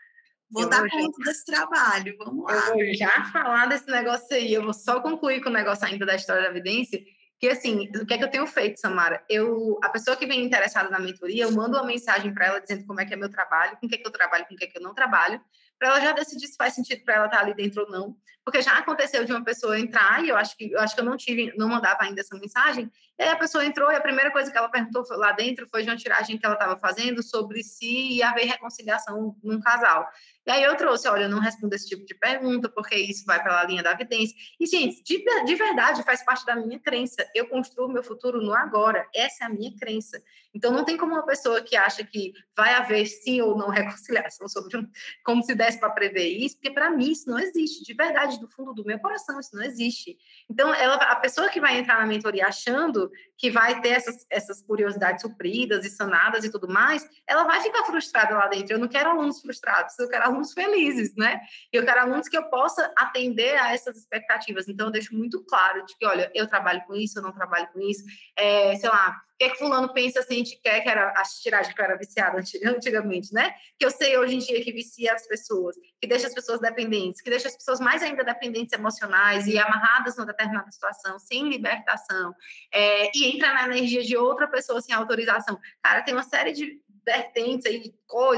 Vou 0.50 0.64
eu 0.64 0.70
dar 0.70 0.80
vou 0.80 0.90
conta 0.90 1.18
já... 1.20 1.30
desse 1.30 1.44
trabalho, 1.44 2.16
vamos 2.18 2.46
lá. 2.46 2.70
Eu 2.70 2.76
vou 2.76 2.94
já 2.96 3.26
falar 3.34 3.66
desse 3.66 3.86
negócio 3.88 4.34
aí, 4.34 4.54
eu 4.54 4.64
vou 4.64 4.74
só 4.74 5.02
concluir 5.02 5.44
com 5.44 5.50
o 5.50 5.54
negócio 5.54 5.86
ainda 5.86 6.06
da 6.06 6.16
história 6.16 6.44
da 6.44 6.50
evidência, 6.50 7.04
que 7.40 7.48
assim, 7.48 7.90
o 7.96 8.06
que 8.06 8.14
é 8.14 8.18
que 8.18 8.24
eu 8.24 8.32
tenho 8.32 8.48
feito, 8.48 8.80
Samara? 8.80 9.24
Eu, 9.30 9.78
a 9.84 9.90
pessoa 9.90 10.18
que 10.18 10.26
vem 10.26 10.44
interessada 10.44 10.90
na 10.90 11.00
mentoria, 11.00 11.44
eu 11.44 11.52
mando 11.52 11.78
uma 11.78 11.86
mensagem 11.86 12.34
para 12.34 12.48
ela 12.48 12.60
dizendo 12.60 12.86
como 12.86 13.00
é 13.00 13.06
que 13.06 13.14
é 13.14 13.18
meu 13.18 13.30
trabalho, 13.30 13.78
com 13.78 13.86
o 13.86 13.90
que 13.90 13.96
é 13.96 13.98
que 13.98 14.08
eu 14.08 14.12
trabalho, 14.12 14.46
com 14.48 14.56
o 14.56 14.58
que 14.58 14.66
é 14.66 14.68
que 14.68 14.78
eu 14.78 14.82
não 14.82 14.94
trabalho, 14.94 15.40
para 15.78 15.90
ela 15.90 16.02
já 16.02 16.12
decidir 16.14 16.48
se 16.48 16.58
faz 16.58 16.74
sentido 16.74 17.04
para 17.06 17.16
ela 17.16 17.26
estar 17.26 17.38
tá 17.38 17.44
ali 17.44 17.54
dentro 17.54 17.84
ou 17.84 17.90
não. 17.90 18.18
Porque 18.48 18.62
já 18.62 18.78
aconteceu 18.78 19.26
de 19.26 19.34
uma 19.34 19.44
pessoa 19.44 19.78
entrar 19.78 20.24
e 20.24 20.30
eu 20.30 20.38
acho 20.38 20.56
que 20.56 20.72
eu 20.72 20.80
acho 20.80 20.96
que 20.96 21.02
eu 21.02 21.06
não 21.06 21.18
tive, 21.18 21.54
não 21.58 21.68
mandava 21.68 22.04
ainda 22.04 22.22
essa 22.22 22.34
mensagem. 22.40 22.90
E 23.20 23.24
aí 23.24 23.28
a 23.28 23.36
pessoa 23.36 23.66
entrou 23.66 23.92
e 23.92 23.96
a 23.98 24.00
primeira 24.00 24.32
coisa 24.32 24.50
que 24.50 24.58
ela 24.58 24.70
perguntou 24.70 25.04
lá 25.18 25.34
dentro 25.34 25.68
foi 25.70 25.84
de 25.84 25.90
uma 25.90 25.98
tiragem 25.98 26.38
que 26.38 26.46
ela 26.46 26.56
estava 26.56 26.80
fazendo 26.80 27.22
sobre 27.22 27.62
se 27.62 27.86
ia 27.86 28.30
haver 28.30 28.46
reconciliação 28.46 29.36
num 29.44 29.60
casal. 29.60 30.08
E 30.48 30.52
aí 30.52 30.64
eu 30.64 30.78
trouxe, 30.78 31.10
olha, 31.10 31.24
eu 31.24 31.30
não 31.30 31.40
respondo 31.40 31.76
esse 31.76 31.90
tipo 31.90 32.06
de 32.06 32.16
pergunta, 32.16 32.70
porque 32.70 32.96
isso 32.96 33.26
vai 33.26 33.44
pela 33.44 33.66
linha 33.66 33.84
da 33.84 33.92
evidência. 33.92 34.34
E, 34.58 34.66
gente, 34.66 35.04
de, 35.04 35.26
de 35.44 35.56
verdade, 35.56 36.04
faz 36.04 36.24
parte 36.24 36.46
da 36.46 36.56
minha 36.56 36.80
crença. 36.80 37.30
Eu 37.36 37.50
construo 37.50 37.90
meu 37.90 38.02
futuro 38.02 38.42
no 38.42 38.54
agora. 38.54 39.06
Essa 39.14 39.44
é 39.44 39.48
a 39.48 39.50
minha 39.50 39.76
crença. 39.76 40.24
Então, 40.56 40.72
não 40.72 40.86
tem 40.86 40.96
como 40.96 41.12
uma 41.12 41.26
pessoa 41.26 41.62
que 41.62 41.76
acha 41.76 42.02
que 42.02 42.32
vai 42.56 42.74
haver 42.74 43.06
sim 43.08 43.42
ou 43.42 43.58
não 43.58 43.68
reconciliação 43.70 44.48
sobre 44.48 44.78
um, 44.78 44.88
como 45.22 45.44
se 45.44 45.54
desse 45.54 45.82
para 45.82 45.90
prever 45.90 46.30
isso, 46.30 46.56
porque 46.56 46.72
para 46.72 46.92
mim 46.92 47.12
isso 47.12 47.30
não 47.30 47.38
existe. 47.38 47.84
De 47.84 47.94
verdade, 47.94 48.37
do 48.40 48.48
fundo 48.48 48.74
do 48.74 48.86
meu 48.86 49.00
coração, 49.00 49.40
isso 49.40 49.56
não 49.56 49.64
existe. 49.64 50.18
Então, 50.50 50.74
ela, 50.74 50.96
a 50.96 51.16
pessoa 51.18 51.50
que 51.50 51.60
vai 51.60 51.78
entrar 51.78 52.00
na 52.00 52.06
mentoria 52.06 52.48
achando 52.48 53.12
que 53.38 53.52
vai 53.52 53.82
ter 53.82 53.90
essas, 53.90 54.26
essas 54.30 54.62
curiosidades 54.62 55.22
supridas 55.22 55.86
e 55.86 55.90
sanadas 55.90 56.44
e 56.44 56.52
tudo 56.52 56.68
mais, 56.68 57.08
ela 57.28 57.44
vai 57.44 57.62
ficar 57.62 57.84
frustrada 57.84 58.34
lá 58.34 58.48
dentro. 58.48 58.74
Eu 58.74 58.80
não 58.80 58.88
quero 58.88 59.10
alunos 59.10 59.42
frustrados, 59.42 59.98
eu 60.00 60.10
quero 60.10 60.26
alunos 60.26 60.54
felizes, 60.54 61.14
né? 61.16 61.42
Eu 61.72 61.86
quero 61.86 62.02
alunos 62.02 62.30
que 62.30 62.38
eu 62.38 62.50
possa 62.50 62.92
atender 62.98 63.58
a 63.58 63.74
essas 63.74 63.98
expectativas. 63.98 64.68
Então, 64.68 64.88
eu 64.88 64.92
deixo 64.92 65.14
muito 65.14 65.44
claro 65.46 65.86
de 65.86 65.98
que, 65.98 66.06
olha, 66.06 66.32
eu 66.34 66.48
trabalho 66.48 66.82
com 66.88 66.96
isso, 66.96 67.20
eu 67.20 67.24
não 67.24 67.34
trabalho 67.34 67.68
com 67.74 67.80
isso. 67.82 68.04
É, 68.38 68.76
sei 68.76 68.90
lá, 68.90 69.22
o 69.34 69.38
que 69.38 69.44
é 69.44 69.50
que 69.50 69.60
fulano 69.60 69.94
pensa 69.94 70.24
se 70.24 70.34
a 70.34 70.36
gente 70.36 70.60
quer 70.60 70.82
que 70.82 70.90
era 70.90 71.10
a 71.10 71.22
tiragem 71.22 71.72
que 71.72 71.80
eu 71.80 71.86
era 71.86 71.96
viciada 71.96 72.40
antigamente, 72.66 73.32
né? 73.32 73.54
Que 73.78 73.86
eu 73.86 73.92
sei 73.92 74.18
hoje 74.18 74.36
em 74.36 74.40
dia 74.40 74.64
que 74.64 74.72
vicia 74.72 75.14
as 75.14 75.28
pessoas, 75.28 75.76
que 76.02 76.08
deixa 76.08 76.26
as 76.26 76.34
pessoas 76.34 76.60
dependentes, 76.60 77.22
que 77.22 77.30
deixa 77.30 77.48
as 77.48 77.56
pessoas 77.56 77.80
mais 77.80 78.02
ainda 78.02 78.24
dependentes 78.24 78.74
emocionais 78.74 79.46
e 79.46 79.60
amarradas 79.60 80.18
numa 80.18 80.26
determinada 80.38 80.72
situação, 80.72 81.18
sem 81.18 81.50
libertação, 81.50 82.34
é, 82.72 83.10
e 83.16 83.36
entra 83.36 83.54
na 83.54 83.64
energia 83.66 84.04
de 84.04 84.16
outra 84.16 84.48
pessoa 84.48 84.80
sem 84.80 84.94
autorização. 84.94 85.60
Cara, 85.82 86.04
tem 86.04 86.14
uma 86.14 86.24
série 86.24 86.52
de 86.52 86.80
vertentes 87.06 87.66
aí, 87.66 87.94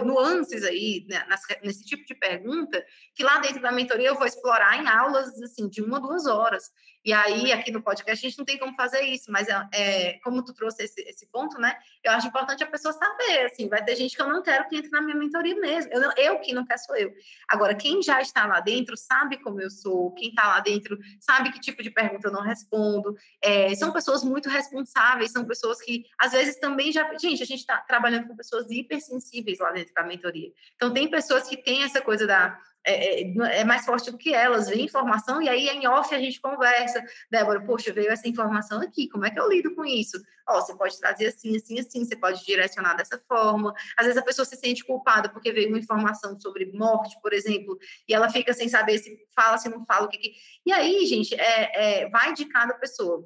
nuances 0.06 0.64
aí 0.64 1.04
né, 1.10 1.26
nesse 1.64 1.84
tipo 1.84 2.06
de 2.06 2.14
pergunta, 2.14 2.84
que 3.16 3.24
lá 3.24 3.40
dentro 3.40 3.62
da 3.62 3.72
mentoria 3.72 4.10
eu 4.10 4.16
vou 4.16 4.28
explorar 4.28 4.80
em 4.80 4.88
aulas 4.88 5.42
assim 5.42 5.68
de 5.68 5.82
uma 5.82 6.00
duas 6.00 6.28
horas. 6.28 6.72
E 7.04 7.14
aí, 7.14 7.52
aqui 7.54 7.72
no 7.72 7.82
podcast, 7.82 8.26
a 8.26 8.30
gente 8.30 8.38
não 8.38 8.46
tem 8.46 8.58
como 8.58 8.76
fazer 8.76 9.02
isso, 9.02 9.32
mas 9.32 9.48
é, 9.48 9.70
é 9.72 10.20
como 10.20 10.44
tu 10.44 10.54
trouxe 10.54 10.84
esse, 10.84 11.02
esse, 11.02 11.26
ponto, 11.28 11.58
né? 11.58 11.78
Eu 12.04 12.12
acho 12.12 12.28
importante 12.28 12.64
a 12.64 12.68
pessoa 12.68 12.94
saber, 12.94 13.46
assim, 13.46 13.70
vai 13.70 13.84
ter 13.84 13.96
gente 13.96 14.16
que 14.16 14.22
eu 14.22 14.28
não 14.28 14.44
quero 14.44 14.68
que 14.68 14.76
entre 14.76 14.92
na 14.92 15.02
minha 15.02 15.16
mentoria 15.16 15.56
mesmo. 15.56 15.94
Eu, 15.94 16.12
eu 16.18 16.40
que 16.40 16.54
não 16.54 16.66
quero 16.66 16.80
sou 16.80 16.96
eu. 16.98 17.14
Agora, 17.48 17.74
quem 17.74 18.02
já 18.02 18.22
está 18.22 18.46
lá 18.46 18.60
dentro 18.60 18.98
sabe 18.98 19.38
como 19.38 19.62
eu 19.62 19.70
sou, 19.70 20.14
quem 20.14 20.30
está 20.30 20.48
lá 20.48 20.60
dentro 20.60 20.98
sabe 21.22 21.52
que 21.52 21.60
tipo 21.60 21.82
de 21.82 21.90
pergunta 21.90 22.28
eu 22.28 22.34
não 22.34 22.42
respondo. 22.42 23.16
É, 23.42 23.74
são 23.76 23.94
pessoas 23.94 24.22
muito 24.22 24.50
responsáveis, 24.50 25.32
são 25.32 25.46
pessoas 25.46 25.80
que, 25.82 26.04
às 26.20 26.34
vezes, 26.34 26.60
também 26.60 26.92
já. 26.92 27.10
Gente, 27.18 27.42
a 27.42 27.46
gente 27.46 27.60
está 27.60 27.78
trabalhando 27.78 28.28
com 28.28 28.36
pessoas 28.36 28.70
hipersensíveis 28.70 29.60
lá 29.60 29.72
dentro 29.72 29.94
da 29.94 30.04
mentoria. 30.04 30.52
Então, 30.76 30.94
tem 30.94 31.10
pessoas 31.10 31.48
que 31.48 31.56
têm 31.56 31.84
essa 31.84 32.02
coisa 32.02 32.28
da 32.28 32.60
é, 32.86 33.22
é, 33.22 33.60
é, 33.60 33.64
mais 33.64 33.86
forte 33.86 34.10
do 34.10 34.18
que 34.18 34.34
elas, 34.34 34.70
vem 34.70 34.86
informação, 34.86 35.42
e 35.42 35.50
aí 35.50 35.68
em 35.70 35.88
off 35.88 36.14
a 36.14 36.20
gente 36.20 36.40
conversa. 36.42 37.04
Débora, 37.30 37.62
poxa, 37.62 37.92
veio 37.92 38.10
essa 38.10 38.28
informação 38.28 38.82
aqui, 38.82 39.10
como 39.10 39.26
é 39.26 39.30
que 39.30 39.40
eu 39.40 39.50
lido 39.50 39.76
com 39.76 39.86
isso? 39.86 40.22
Ó, 40.48 40.62
você 40.62 40.76
pode 40.76 40.98
trazer 41.00 41.28
assim, 41.28 41.56
assim, 41.56 41.80
assim, 41.80 42.06
você 42.06 42.16
pode 42.16 42.44
direcionar 42.46 42.96
dessa 42.96 43.22
forma. 43.28 43.74
Às 43.98 44.06
vezes 44.06 44.20
a 44.20 44.26
pessoa 44.26 44.46
se 44.46 44.56
sente 44.56 44.84
culpada 44.84 45.30
porque 45.30 45.52
veio 45.52 45.70
uma 45.70 45.78
informação 45.78 46.40
sobre 46.40 46.72
morte, 46.74 47.20
por 47.22 47.34
exemplo, 47.34 47.78
e 48.08 48.14
ela 48.14 48.30
fica 48.30 48.54
sem 48.54 48.68
saber 48.68 48.98
se 48.98 49.18
fala, 49.36 49.58
se 49.58 49.70
não 49.70 49.86
fala, 49.86 50.06
o 50.06 50.10
que. 50.10 50.18
que... 50.18 50.34
E 50.66 50.72
aí, 50.72 51.06
gente, 51.06 51.36
é, 51.36 52.04
é, 52.04 52.10
vai 52.10 52.34
de 52.34 52.46
cada 52.46 52.74
pessoa 52.76 53.24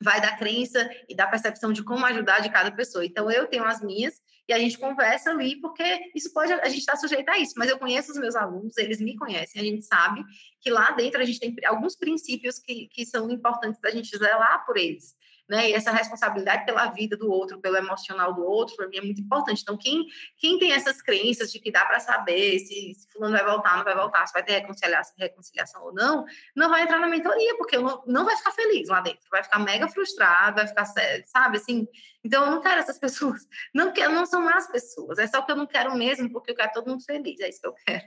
vai 0.00 0.20
da 0.20 0.36
crença 0.36 0.88
e 1.08 1.14
da 1.16 1.26
percepção 1.26 1.72
de 1.72 1.82
como 1.82 2.06
ajudar 2.06 2.40
de 2.40 2.50
cada 2.50 2.70
pessoa. 2.70 3.04
Então, 3.04 3.28
eu 3.28 3.48
tenho 3.48 3.64
as 3.64 3.82
minhas 3.82 4.22
e 4.48 4.52
a 4.52 4.58
gente 4.58 4.78
conversa 4.78 5.30
ali, 5.30 5.60
porque 5.60 6.10
isso 6.14 6.32
pode, 6.32 6.52
a 6.52 6.68
gente 6.68 6.80
está 6.80 6.96
sujeito 6.96 7.28
a 7.28 7.38
isso, 7.38 7.52
mas 7.56 7.68
eu 7.68 7.78
conheço 7.78 8.12
os 8.12 8.18
meus 8.18 8.34
alunos, 8.34 8.76
eles 8.78 9.00
me 9.00 9.14
conhecem, 9.16 9.60
a 9.60 9.64
gente 9.64 9.84
sabe 9.84 10.24
que 10.60 10.70
lá 10.70 10.90
dentro 10.92 11.20
a 11.20 11.24
gente 11.24 11.38
tem 11.38 11.54
alguns 11.66 11.94
princípios 11.94 12.58
que, 12.58 12.88
que 12.88 13.04
são 13.04 13.30
importantes 13.30 13.80
da 13.80 13.90
gente 13.90 14.16
zelar 14.16 14.64
por 14.64 14.78
eles 14.78 15.14
né? 15.48 15.70
E 15.70 15.72
essa 15.72 15.90
responsabilidade 15.90 16.66
pela 16.66 16.86
vida 16.86 17.16
do 17.16 17.30
outro, 17.30 17.60
pelo 17.60 17.76
emocional 17.76 18.34
do 18.34 18.44
outro, 18.44 18.76
para 18.76 18.88
mim 18.88 18.98
é 18.98 19.00
muito 19.00 19.20
importante. 19.20 19.62
Então, 19.62 19.76
quem, 19.76 20.06
quem 20.36 20.58
tem 20.58 20.72
essas 20.72 21.00
crenças 21.00 21.50
de 21.50 21.58
que 21.58 21.72
dá 21.72 21.84
para 21.86 21.98
saber 22.00 22.58
se, 22.58 22.94
se 22.94 23.08
fulano 23.10 23.36
vai 23.36 23.44
voltar, 23.44 23.76
não 23.76 23.84
vai 23.84 23.94
voltar, 23.94 24.26
se 24.26 24.32
vai 24.32 24.44
ter 24.44 24.52
reconciliação, 24.52 25.14
reconciliação 25.18 25.82
ou 25.84 25.94
não, 25.94 26.24
não 26.54 26.68
vai 26.68 26.82
entrar 26.82 26.98
na 26.98 27.08
mentoria, 27.08 27.56
porque 27.56 27.78
não, 27.78 28.02
não 28.06 28.24
vai 28.24 28.36
ficar 28.36 28.52
feliz 28.52 28.88
lá 28.88 29.00
dentro, 29.00 29.28
vai 29.30 29.42
ficar 29.42 29.58
mega 29.58 29.88
frustrado, 29.88 30.56
vai 30.56 30.66
ficar, 30.66 30.84
sabe, 31.26 31.56
assim. 31.56 31.88
Então, 32.22 32.44
eu 32.44 32.50
não 32.50 32.60
quero 32.60 32.80
essas 32.80 32.98
pessoas, 33.00 33.46
não, 33.74 33.92
quero, 33.92 34.12
não 34.12 34.26
são 34.26 34.42
más 34.42 34.70
pessoas, 34.70 35.18
é 35.18 35.26
só 35.26 35.40
que 35.42 35.50
eu 35.50 35.56
não 35.56 35.66
quero 35.66 35.94
mesmo, 35.96 36.30
porque 36.30 36.50
eu 36.50 36.56
quero 36.56 36.72
todo 36.72 36.88
mundo 36.88 37.04
feliz, 37.04 37.40
é 37.40 37.48
isso 37.48 37.60
que 37.60 37.68
eu 37.68 37.74
quero. 37.86 38.04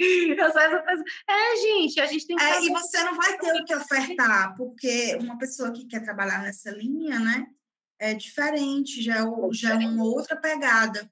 Eu 0.00 0.52
sou 0.52 0.60
essa 0.60 0.82
pessoa. 0.82 1.04
É, 1.28 1.56
gente, 1.56 2.00
a 2.00 2.06
gente 2.06 2.26
tem 2.26 2.36
que. 2.36 2.42
É, 2.42 2.64
e 2.64 2.68
você 2.70 3.02
não 3.04 3.14
vai 3.14 3.36
ter 3.36 3.52
o 3.52 3.64
que 3.64 3.74
ofertar, 3.74 4.54
porque 4.56 5.16
uma 5.20 5.36
pessoa 5.36 5.70
que 5.70 5.86
quer 5.86 6.02
trabalhar 6.02 6.42
nessa 6.42 6.70
linha, 6.70 7.18
né, 7.18 7.46
é 7.98 8.14
diferente, 8.14 9.02
já 9.02 9.18
é, 9.18 9.24
já 9.52 9.74
é 9.74 9.86
uma 9.86 10.04
outra 10.04 10.36
pegada. 10.36 11.10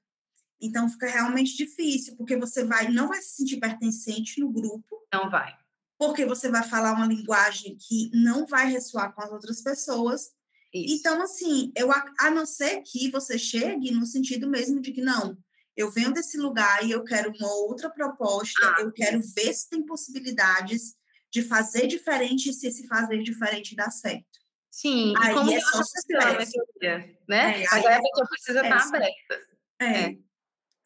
Então 0.61 0.89
fica 0.89 1.07
realmente 1.07 1.55
difícil, 1.55 2.17
porque 2.17 2.35
você 2.35 2.63
vai 2.63 2.89
não 2.89 3.07
vai 3.07 3.21
se 3.21 3.35
sentir 3.37 3.57
pertencente 3.57 4.39
no 4.39 4.51
grupo. 4.51 5.07
Não 5.13 5.29
vai. 5.29 5.55
Porque 5.97 6.25
você 6.25 6.49
vai 6.49 6.63
falar 6.63 6.93
uma 6.93 7.05
linguagem 7.05 7.77
que 7.77 8.09
não 8.13 8.45
vai 8.45 8.71
ressoar 8.71 9.13
com 9.13 9.21
as 9.21 9.31
outras 9.31 9.61
pessoas. 9.61 10.31
Isso. 10.73 10.95
Então, 10.95 11.21
assim, 11.21 11.71
eu, 11.75 11.89
a 11.91 12.31
não 12.31 12.45
ser 12.45 12.81
que 12.81 13.09
você 13.11 13.37
chegue 13.37 13.91
no 13.91 14.05
sentido 14.05 14.49
mesmo 14.49 14.81
de 14.81 14.91
que 14.91 15.01
não, 15.01 15.37
eu 15.79 15.89
venho 15.89 16.11
desse 16.11 16.37
lugar 16.37 16.85
e 16.85 16.91
eu 16.91 17.05
quero 17.05 17.31
uma 17.39 17.53
outra 17.53 17.89
proposta, 17.89 18.75
ah, 18.75 18.81
eu 18.81 18.91
quero 18.91 19.21
ver 19.21 19.53
se 19.53 19.69
tem 19.69 19.81
possibilidades 19.81 20.93
de 21.31 21.41
fazer 21.41 21.87
diferente 21.87 22.51
se 22.51 22.67
esse 22.67 22.85
fazer 22.85 23.23
diferente 23.23 23.77
dá 23.77 23.89
certo. 23.89 24.27
Sim, 24.69 25.13
aí 25.17 25.31
e 25.31 25.33
como 25.35 25.51
é 25.51 25.61
só 25.61 25.81
sucesso. 25.81 26.57
Né? 27.29 27.63
É, 27.63 27.65
Agora 27.71 27.95
a 27.95 28.01
pessoa 28.01 28.27
precisa 28.29 28.61
estar 28.61 28.87
aberta. 28.87 29.47
É, 29.79 29.85
é 29.85 30.09
né? 30.09 30.17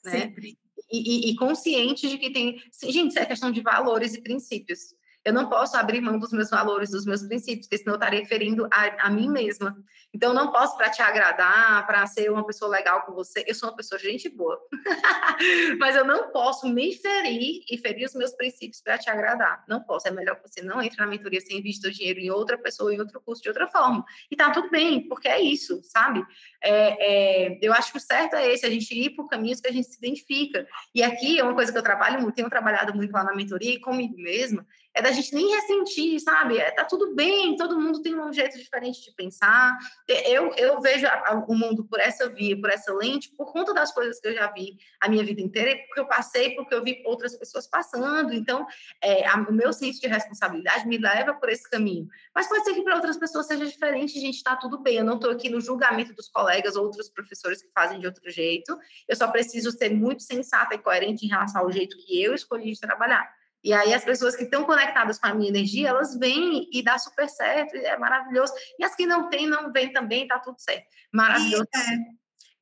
sempre. 0.04 0.60
E, 0.92 1.30
e, 1.30 1.32
e, 1.32 1.36
consciente 1.38 2.08
de 2.08 2.20
que 2.20 2.32
tem. 2.32 2.62
Gente, 2.84 3.10
isso 3.10 3.20
é 3.20 3.26
questão 3.26 3.52
de 3.52 3.62
valores 3.62 4.14
e 4.14 4.22
princípios. 4.22 4.94
Eu 5.26 5.34
não 5.34 5.50
posso 5.50 5.78
abrir 5.78 6.02
mão 6.02 6.20
dos 6.20 6.32
meus 6.32 6.50
valores, 6.50 6.92
dos 6.92 7.06
meus 7.06 7.24
princípios, 7.24 7.68
porque 7.68 7.78
senão 7.78 7.94
eu 7.94 8.00
estaria 8.00 8.26
ferindo 8.26 8.68
a, 8.72 9.08
a 9.08 9.10
mim 9.10 9.30
mesma. 9.30 9.76
Então, 10.14 10.30
eu 10.30 10.36
não 10.36 10.52
posso, 10.52 10.78
para 10.78 10.90
te 10.90 11.02
agradar, 11.02 11.88
para 11.88 12.06
ser 12.06 12.30
uma 12.30 12.46
pessoa 12.46 12.70
legal 12.70 13.02
com 13.04 13.14
você, 13.14 13.44
eu 13.48 13.56
sou 13.56 13.70
uma 13.70 13.76
pessoa 13.76 13.98
gente 13.98 14.30
boa. 14.30 14.60
Mas 15.80 15.96
eu 15.96 16.06
não 16.06 16.30
posso 16.32 16.68
me 16.68 16.94
ferir 16.96 17.64
e 17.70 17.78
ferir 17.78 18.06
os 18.06 18.14
meus 18.14 18.32
princípios 18.34 18.82
para 18.82 18.98
te 18.98 19.10
agradar. 19.10 19.64
Não 19.68 19.82
posso. 19.82 20.08
É 20.08 20.12
melhor 20.12 20.36
que 20.36 20.48
você 20.48 20.62
não 20.62 20.82
entre 20.82 21.00
na 21.00 21.08
mentoria 21.08 21.42
sem 21.42 21.58
investir 21.58 21.90
o 21.90 21.94
dinheiro 21.94 22.20
em 22.20 22.30
outra 22.30 22.58
pessoa, 22.58 22.94
em 22.94 23.00
outro 23.00 23.20
curso, 23.22 23.42
de 23.42 23.50
outra 23.50 23.68
forma. 23.68 24.06
E 24.30 24.36
tá 24.36 24.52
tudo 24.52 24.70
bem, 24.70 25.08
porque 25.08 25.28
é 25.28 25.42
isso, 25.42 25.82
sabe? 25.84 26.24
É, 26.62 27.54
é, 27.54 27.60
eu 27.62 27.74
acho 27.74 27.92
que 27.92 27.98
o 27.98 28.02
certo 28.02 28.36
é 28.36 28.54
esse, 28.54 28.66
a 28.66 28.70
gente 28.70 28.94
ir 28.94 29.12
por 29.12 29.28
caminhos 29.28 29.60
que 29.60 29.68
a 29.68 29.72
gente 29.72 29.88
se 29.88 29.98
identifica. 29.98 30.68
E 30.94 31.02
aqui 31.02 31.40
é 31.40 31.44
uma 31.44 31.56
coisa 31.56 31.72
que 31.72 31.78
eu 31.78 31.84
trabalho 31.84 32.22
muito, 32.22 32.36
tenho 32.36 32.50
trabalhado 32.50 32.94
muito 32.94 33.12
lá 33.12 33.24
na 33.24 33.36
mentoria 33.36 33.74
e 33.74 33.80
comigo 33.80 34.16
mesma, 34.18 34.66
é 34.94 35.02
da 35.02 35.12
gente 35.12 35.34
nem 35.34 35.50
ressentir, 35.56 36.20
sabe? 36.20 36.58
É, 36.58 36.70
tá 36.72 36.86
tudo 36.86 37.16
bem, 37.16 37.56
todo 37.56 37.80
mundo 37.80 38.02
tem 38.02 38.16
um 38.16 38.32
jeito 38.32 38.58
diferente 38.58 39.04
de 39.04 39.12
pensar. 39.16 39.76
Eu, 40.08 40.54
eu 40.56 40.80
vejo 40.82 41.08
o 41.48 41.56
mundo 41.56 41.84
por 41.86 42.00
essa 42.00 42.30
via, 42.30 42.60
por 42.60 42.70
essa 42.70 42.94
lente, 42.94 43.30
por 43.36 43.52
conta 43.52 43.74
das 43.74 43.92
coisas 43.92 44.20
que 44.20 44.28
eu 44.28 44.34
já 44.36 44.52
vi 44.52 44.78
a 45.02 45.10
minha 45.10 45.24
vida 45.24 45.42
inteira, 45.42 45.72
e 45.72 45.76
porque 45.78 46.00
eu 46.00 46.08
passei, 46.08 46.52
porque 46.56 46.76
eu 46.76 46.84
vi 46.84 47.02
outras 47.06 47.36
pessoas 47.36 47.68
passando. 47.68 48.34
Então, 48.34 48.68
é, 49.02 49.28
a, 49.28 49.36
o 49.38 49.52
meu 49.52 49.74
senso 49.74 50.00
de 50.00 50.08
responsabilidade 50.08 50.88
me 50.88 50.98
leva 50.98 51.34
por 51.34 51.50
esse 51.50 51.68
caminho. 51.68 52.08
Mas 52.36 52.48
pode 52.48 52.64
ser 52.64 52.76
que 52.76 52.84
para 52.84 52.96
outras 52.96 53.18
pessoas 53.18 53.48
seja 53.48 53.66
diferente, 53.66 54.20
gente, 54.20 54.36
está 54.36 54.56
tudo 54.56 54.78
bem. 54.78 54.98
Eu 54.98 55.06
não 55.06 55.16
estou 55.16 55.32
aqui 55.32 55.50
no 55.50 55.60
julgamento 55.60 56.14
dos 56.14 56.30
colegas, 56.30 56.76
outros 56.76 57.10
professores 57.10 57.64
que 57.64 57.72
fazem 57.74 58.00
de 58.00 58.06
outro 58.06 58.30
jeito. 58.30 58.78
Eu 59.08 59.16
só 59.16 59.28
preciso 59.28 59.72
ser 59.72 59.90
muito 59.90 60.22
sensata 60.22 60.76
e 60.76 60.78
coerente 60.78 61.26
em 61.26 61.30
relação 61.30 61.62
ao 61.62 61.72
jeito 61.72 61.98
que 61.98 62.22
eu 62.22 62.36
escolhi 62.36 62.72
de 62.72 62.80
trabalhar 62.80 63.43
E 63.64 63.72
aí 63.72 63.94
as 63.94 64.04
pessoas 64.04 64.36
que 64.36 64.44
estão 64.44 64.66
conectadas 64.66 65.18
com 65.18 65.28
a 65.28 65.34
minha 65.34 65.50
energia, 65.50 65.88
elas 65.88 66.18
vêm 66.18 66.70
e 66.72 66.84
dá 66.84 66.98
super 66.98 67.30
certo, 67.30 67.76
é 67.76 67.98
maravilhoso. 67.98 68.54
E 68.78 68.84
as 68.84 68.94
que 68.94 69.06
não 69.06 69.30
têm, 69.30 69.48
não 69.48 69.72
vêm 69.72 69.94
também, 69.94 70.28
tá 70.28 70.38
tudo 70.38 70.60
certo. 70.60 70.86
Maravilhoso. 71.14 71.66
E, 71.74 71.78
é, 71.78 71.98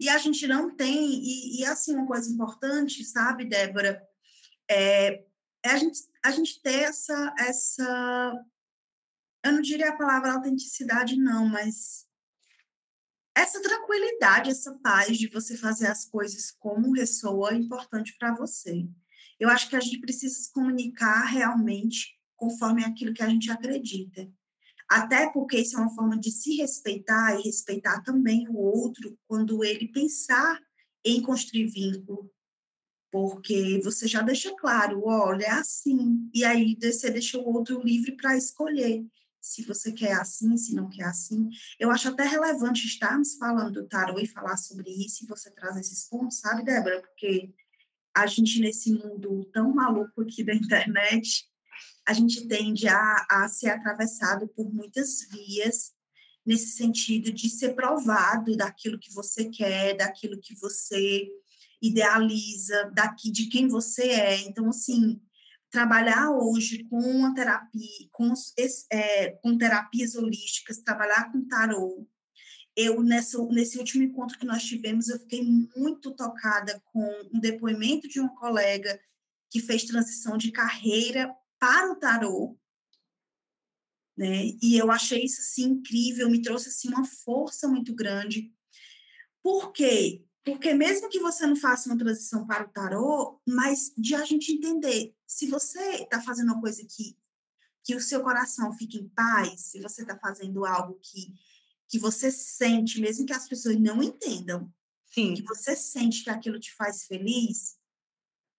e 0.01 0.09
a 0.09 0.17
gente 0.19 0.45
não 0.45 0.75
tem, 0.75 1.09
e, 1.11 1.61
e, 1.61 1.65
assim, 1.65 1.95
uma 1.95 2.05
coisa 2.05 2.31
importante, 2.31 3.03
sabe, 3.03 3.45
Débora, 3.45 3.99
é, 4.69 5.23
é 5.63 5.69
a, 5.69 5.77
gente, 5.77 5.99
a 6.23 6.31
gente 6.31 6.61
ter 6.61 6.83
essa, 6.83 7.33
essa, 7.39 8.33
eu 9.43 9.53
não 9.53 9.61
diria 9.61 9.89
a 9.89 9.97
palavra 9.97 10.33
autenticidade, 10.33 11.17
não, 11.17 11.47
mas 11.47 12.05
essa 13.35 13.59
tranquilidade, 13.59 14.51
essa 14.51 14.77
paz 14.83 15.17
de 15.17 15.27
você 15.29 15.57
fazer 15.57 15.87
as 15.87 16.05
coisas 16.05 16.51
como 16.51 16.93
ressoa 16.93 17.53
é 17.53 17.55
importante 17.55 18.15
para 18.19 18.35
você 18.35 18.87
eu 19.41 19.49
acho 19.49 19.67
que 19.67 19.75
a 19.75 19.79
gente 19.79 19.99
precisa 19.99 20.35
se 20.35 20.51
comunicar 20.53 21.25
realmente 21.25 22.15
conforme 22.35 22.85
aquilo 22.85 23.11
que 23.11 23.23
a 23.23 23.27
gente 23.27 23.49
acredita. 23.49 24.31
Até 24.87 25.31
porque 25.31 25.57
isso 25.57 25.75
é 25.75 25.79
uma 25.79 25.95
forma 25.95 26.19
de 26.19 26.29
se 26.29 26.57
respeitar 26.57 27.39
e 27.39 27.41
respeitar 27.41 28.03
também 28.03 28.47
o 28.47 28.55
outro 28.57 29.17
quando 29.27 29.63
ele 29.63 29.87
pensar 29.87 30.59
em 31.03 31.23
construir 31.23 31.71
vínculo. 31.71 32.31
Porque 33.11 33.81
você 33.83 34.07
já 34.07 34.21
deixa 34.21 34.55
claro, 34.55 35.01
olha, 35.05 35.45
é 35.45 35.49
assim. 35.49 36.29
E 36.31 36.45
aí 36.45 36.77
você 36.79 37.09
deixa 37.09 37.39
o 37.39 37.51
outro 37.51 37.81
livre 37.81 38.15
para 38.15 38.37
escolher 38.37 39.03
se 39.41 39.63
você 39.63 39.91
quer 39.91 40.13
assim, 40.13 40.55
se 40.55 40.75
não 40.75 40.87
quer 40.87 41.05
assim. 41.05 41.49
Eu 41.79 41.89
acho 41.89 42.09
até 42.09 42.23
relevante 42.25 42.85
estarmos 42.85 43.35
falando 43.37 43.81
do 43.81 43.87
tarô 43.87 44.19
e 44.19 44.27
falar 44.27 44.55
sobre 44.55 44.91
isso 44.91 45.23
e 45.23 45.27
você 45.27 45.49
traz 45.49 45.77
esses 45.77 46.07
pontos, 46.07 46.37
sabe, 46.37 46.63
Débora? 46.63 47.01
Porque 47.01 47.51
a 48.15 48.25
gente, 48.27 48.59
nesse 48.59 48.91
mundo 48.93 49.45
tão 49.53 49.73
maluco 49.73 50.21
aqui 50.21 50.43
da 50.43 50.53
internet, 50.53 51.45
a 52.07 52.13
gente 52.13 52.47
tende 52.47 52.87
a, 52.87 53.25
a 53.29 53.47
ser 53.47 53.69
atravessado 53.69 54.47
por 54.49 54.73
muitas 54.73 55.27
vias 55.29 55.91
nesse 56.45 56.71
sentido 56.71 57.31
de 57.31 57.49
ser 57.49 57.75
provado 57.75 58.57
daquilo 58.57 58.99
que 58.99 59.13
você 59.13 59.45
quer, 59.49 59.95
daquilo 59.95 60.39
que 60.41 60.55
você 60.55 61.27
idealiza, 61.81 62.91
daqui 62.93 63.31
de 63.31 63.47
quem 63.47 63.67
você 63.67 64.03
é. 64.03 64.41
Então, 64.41 64.69
assim, 64.69 65.21
trabalhar 65.69 66.31
hoje 66.31 66.83
com 66.85 67.25
a 67.25 67.33
terapia, 67.33 68.07
com, 68.11 68.33
é, 68.91 69.29
com 69.41 69.57
terapias 69.57 70.15
holísticas, 70.15 70.79
trabalhar 70.79 71.31
com 71.31 71.47
tarô, 71.47 72.07
eu 72.75 73.01
nessa, 73.03 73.37
nesse 73.47 73.77
último 73.77 74.03
encontro 74.03 74.37
que 74.37 74.45
nós 74.45 74.63
tivemos, 74.63 75.09
eu 75.09 75.19
fiquei 75.19 75.43
muito 75.75 76.11
tocada 76.11 76.81
com 76.85 77.03
um 77.33 77.39
depoimento 77.39 78.07
de 78.07 78.19
uma 78.19 78.35
colega 78.35 78.99
que 79.49 79.59
fez 79.59 79.83
transição 79.83 80.37
de 80.37 80.51
carreira 80.51 81.33
para 81.59 81.91
o 81.91 81.95
tarô, 81.95 82.57
né? 84.17 84.45
E 84.61 84.77
eu 84.77 84.91
achei 84.91 85.23
isso 85.25 85.41
assim 85.41 85.63
incrível, 85.63 86.29
me 86.29 86.41
trouxe 86.41 86.69
assim 86.69 86.89
uma 86.89 87.05
força 87.05 87.67
muito 87.67 87.93
grande. 87.93 88.53
Por 89.43 89.71
quê? 89.71 90.23
Porque 90.43 90.73
mesmo 90.73 91.09
que 91.09 91.19
você 91.19 91.45
não 91.45 91.55
faça 91.55 91.89
uma 91.89 91.97
transição 91.97 92.47
para 92.47 92.65
o 92.65 92.69
tarô, 92.69 93.41
mas 93.47 93.93
de 93.97 94.15
a 94.15 94.25
gente 94.25 94.51
entender, 94.51 95.15
se 95.27 95.47
você 95.47 96.03
está 96.03 96.21
fazendo 96.21 96.51
uma 96.51 96.61
coisa 96.61 96.85
que 96.85 97.19
que 97.83 97.95
o 97.95 98.01
seu 98.01 98.21
coração 98.21 98.71
fique 98.73 98.97
em 98.97 99.09
paz, 99.09 99.61
se 99.61 99.81
você 99.81 100.03
está 100.03 100.17
fazendo 100.17 100.65
algo 100.65 100.99
que 101.01 101.33
que 101.91 101.99
você 101.99 102.31
sente, 102.31 103.01
mesmo 103.01 103.25
que 103.25 103.33
as 103.33 103.49
pessoas 103.49 103.77
não 103.77 104.01
entendam, 104.01 104.73
Sim. 105.13 105.33
que 105.33 105.43
você 105.43 105.75
sente 105.75 106.23
que 106.23 106.29
aquilo 106.29 106.57
te 106.57 106.73
faz 106.73 107.03
feliz, 107.03 107.77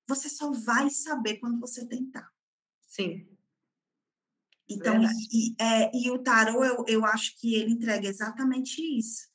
você 0.06 0.28
só 0.28 0.52
vai 0.52 0.90
saber 0.90 1.38
quando 1.38 1.58
você 1.58 1.86
tentar. 1.86 2.30
Sim. 2.86 3.26
Então, 4.68 5.02
e, 5.32 5.54
é, 5.58 5.90
e, 5.96 6.10
o 6.10 6.18
tarô, 6.18 6.62
eu, 6.62 6.84
eu 6.86 7.06
acho 7.06 7.34
que 7.40 7.54
ele 7.54 7.72
entrega 7.72 8.06
exatamente 8.06 8.82
isso. 8.82 9.30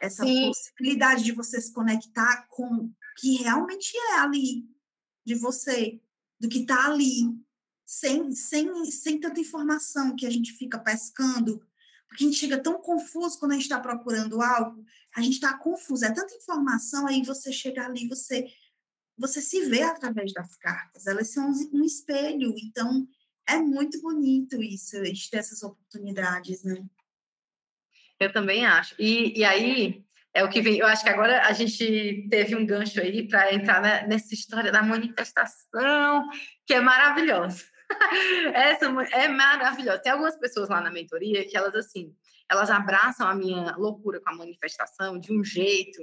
Essa 0.00 0.24
Sim. 0.24 0.46
possibilidade 0.46 1.22
de 1.22 1.32
você 1.32 1.60
se 1.60 1.70
conectar 1.70 2.46
com 2.48 2.64
o 2.64 2.94
que 3.18 3.36
realmente 3.36 3.94
é 3.94 4.20
ali, 4.20 4.66
de 5.22 5.34
você, 5.34 6.00
do 6.40 6.48
que 6.48 6.60
está 6.60 6.86
ali, 6.86 7.38
sem, 7.84 8.32
sem, 8.32 8.86
sem 8.86 9.20
tanta 9.20 9.38
informação 9.38 10.16
que 10.16 10.24
a 10.24 10.30
gente 10.30 10.52
fica 10.52 10.78
pescando 10.78 11.62
porque 12.12 12.24
a 12.24 12.26
gente 12.26 12.38
chega 12.38 12.62
tão 12.62 12.78
confuso 12.78 13.38
quando 13.38 13.52
a 13.52 13.54
gente 13.54 13.64
está 13.64 13.80
procurando 13.80 14.40
algo, 14.42 14.84
a 15.16 15.22
gente 15.22 15.34
está 15.34 15.56
confuso, 15.56 16.04
é 16.04 16.12
tanta 16.12 16.34
informação, 16.34 17.06
aí 17.06 17.22
você 17.22 17.50
chega 17.50 17.84
ali, 17.84 18.06
você 18.06 18.46
você 19.16 19.42
se 19.42 19.66
vê 19.66 19.82
através 19.82 20.32
das 20.32 20.56
cartas, 20.56 21.06
elas 21.06 21.28
são 21.28 21.50
um 21.72 21.84
espelho, 21.84 22.54
então 22.58 23.06
é 23.46 23.56
muito 23.56 24.00
bonito 24.00 24.60
isso, 24.62 24.96
a 24.96 25.04
gente 25.04 25.30
ter 25.30 25.38
essas 25.38 25.62
oportunidades, 25.62 26.64
né? 26.64 26.82
Eu 28.18 28.32
também 28.32 28.64
acho. 28.64 28.94
E, 28.98 29.38
e 29.38 29.44
aí, 29.44 30.04
é 30.34 30.42
o 30.42 30.48
que 30.48 30.62
vem. 30.62 30.78
Eu 30.78 30.86
acho 30.86 31.02
que 31.02 31.10
agora 31.10 31.46
a 31.46 31.52
gente 31.52 32.26
teve 32.30 32.56
um 32.56 32.64
gancho 32.64 33.00
aí 33.00 33.28
para 33.28 33.52
entrar 33.54 34.06
nessa 34.08 34.32
história 34.32 34.72
da 34.72 34.82
manifestação, 34.82 36.26
que 36.66 36.74
é 36.74 36.80
maravilhosa. 36.80 37.64
Essa 38.54 38.86
é 39.12 39.28
maravilhosa. 39.28 39.98
Tem 39.98 40.12
algumas 40.12 40.36
pessoas 40.36 40.68
lá 40.68 40.80
na 40.80 40.90
mentoria 40.90 41.46
que 41.48 41.56
elas, 41.56 41.74
assim, 41.74 42.14
elas 42.50 42.70
abraçam 42.70 43.26
a 43.26 43.34
minha 43.34 43.76
loucura 43.76 44.20
com 44.20 44.30
a 44.30 44.36
manifestação 44.36 45.18
de 45.18 45.32
um 45.32 45.42
jeito 45.42 46.02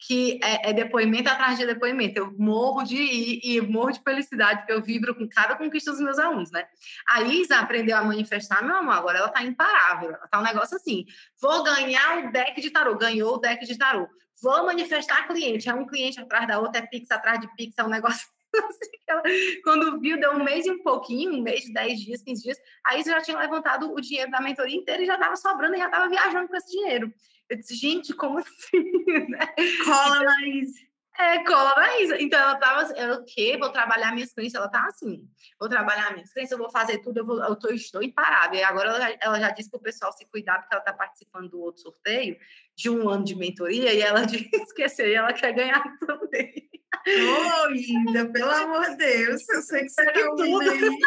que 0.00 0.40
é, 0.42 0.70
é, 0.70 0.72
depoimento 0.72 1.28
atrás 1.28 1.58
de 1.58 1.66
depoimento. 1.66 2.18
Eu 2.18 2.34
morro 2.38 2.82
de 2.82 2.96
ir 2.96 3.40
e 3.44 3.60
morro 3.60 3.90
de 3.90 4.02
felicidade, 4.02 4.60
porque 4.60 4.72
eu 4.72 4.82
vibro 4.82 5.14
com 5.14 5.28
cada 5.28 5.56
conquista 5.56 5.90
dos 5.90 6.00
meus 6.00 6.18
alunos, 6.18 6.50
né? 6.50 6.64
A 7.06 7.22
Isa 7.22 7.58
aprendeu 7.58 7.96
a 7.96 8.02
manifestar, 8.02 8.64
meu 8.64 8.76
amor, 8.76 8.94
agora 8.94 9.18
ela 9.18 9.28
tá 9.28 9.42
imparável. 9.42 10.08
Ela 10.08 10.26
tá 10.28 10.40
um 10.40 10.42
negócio 10.42 10.76
assim, 10.76 11.04
vou 11.40 11.62
ganhar 11.62 12.24
o 12.24 12.32
deck 12.32 12.60
de 12.60 12.70
tarô, 12.70 12.96
ganhou 12.96 13.34
o 13.34 13.38
deck 13.38 13.66
de 13.66 13.76
tarô. 13.76 14.08
Vou 14.42 14.64
manifestar 14.64 15.28
cliente, 15.28 15.68
é 15.68 15.74
um 15.74 15.86
cliente 15.86 16.18
atrás 16.18 16.48
da 16.48 16.58
outra, 16.58 16.80
é 16.80 16.86
Pix 16.86 17.10
atrás 17.10 17.38
de 17.38 17.54
Pix, 17.54 17.74
é 17.76 17.84
um 17.84 17.90
negócio 17.90 18.26
Quando 19.64 20.00
viu, 20.00 20.18
deu 20.18 20.32
um 20.32 20.44
mês 20.44 20.66
e 20.66 20.70
um 20.70 20.82
pouquinho, 20.82 21.32
um 21.32 21.42
mês, 21.42 21.70
dez 21.72 22.00
dias, 22.00 22.22
quinze 22.22 22.42
dias. 22.42 22.58
Aí 22.84 23.02
você 23.02 23.10
já 23.10 23.20
tinha 23.20 23.38
levantado 23.38 23.92
o 23.92 24.00
dinheiro 24.00 24.30
da 24.30 24.40
mentoria 24.40 24.76
inteira 24.76 25.02
e 25.02 25.06
já 25.06 25.14
estava 25.14 25.36
sobrando 25.36 25.74
e 25.74 25.78
já 25.78 25.86
estava 25.86 26.08
viajando 26.08 26.48
com 26.48 26.56
esse 26.56 26.70
dinheiro. 26.70 27.12
Eu 27.48 27.56
disse, 27.56 27.74
gente, 27.74 28.14
como 28.14 28.38
assim? 28.38 28.90
Né? 29.28 29.54
Cola, 29.84 30.16
então, 30.16 30.24
Laís. 30.24 30.90
É, 31.18 31.44
cola 31.44 31.74
Laís. 31.76 32.10
Então, 32.20 32.38
ela 32.38 32.54
estava 32.54 32.92
eu 32.96 33.14
o 33.16 33.24
quê? 33.24 33.56
Vou 33.58 33.70
trabalhar 33.70 34.14
minhas 34.14 34.32
crenças. 34.32 34.54
Ela 34.54 34.68
tá 34.68 34.86
assim, 34.86 35.28
vou 35.58 35.68
trabalhar 35.68 36.12
minhas 36.12 36.32
crenças, 36.32 36.52
eu 36.52 36.58
vou 36.58 36.70
fazer 36.70 36.98
tudo, 36.98 37.18
eu, 37.18 37.26
vou, 37.26 37.42
eu 37.42 37.56
tô, 37.56 37.68
estou 37.70 38.02
imparável. 38.02 38.58
E 38.58 38.62
agora 38.62 38.90
ela, 38.90 39.18
ela 39.20 39.40
já 39.40 39.50
disse 39.50 39.68
para 39.68 39.78
o 39.78 39.82
pessoal 39.82 40.12
se 40.12 40.24
cuidar, 40.26 40.60
porque 40.60 40.74
ela 40.74 40.82
está 40.82 40.92
participando 40.92 41.50
do 41.50 41.60
outro 41.60 41.82
sorteio 41.82 42.38
de 42.76 42.88
um 42.88 43.08
ano 43.08 43.24
de 43.24 43.34
mentoria, 43.34 43.92
e 43.92 44.00
ela 44.00 44.22
disse 44.24 44.72
que 44.74 44.82
esse 44.82 45.02
aí 45.02 45.14
ela 45.14 45.32
quer 45.32 45.52
ganhar 45.52 45.82
também. 45.98 46.70
Ô, 47.06 47.68
linda, 47.68 48.30
pelo 48.30 48.50
amor 48.50 48.90
de 48.90 48.96
Deus, 48.96 49.48
eu 49.48 49.62
sei 49.62 49.82
que 49.82 49.88
você 49.88 50.02
está 50.02 50.30
ouvindo 50.30 50.70
aí. 50.70 50.98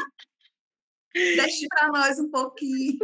Deixe 1.13 1.67
para 1.67 1.89
nós 1.89 2.19
um 2.19 2.29
pouquinho. 2.29 2.97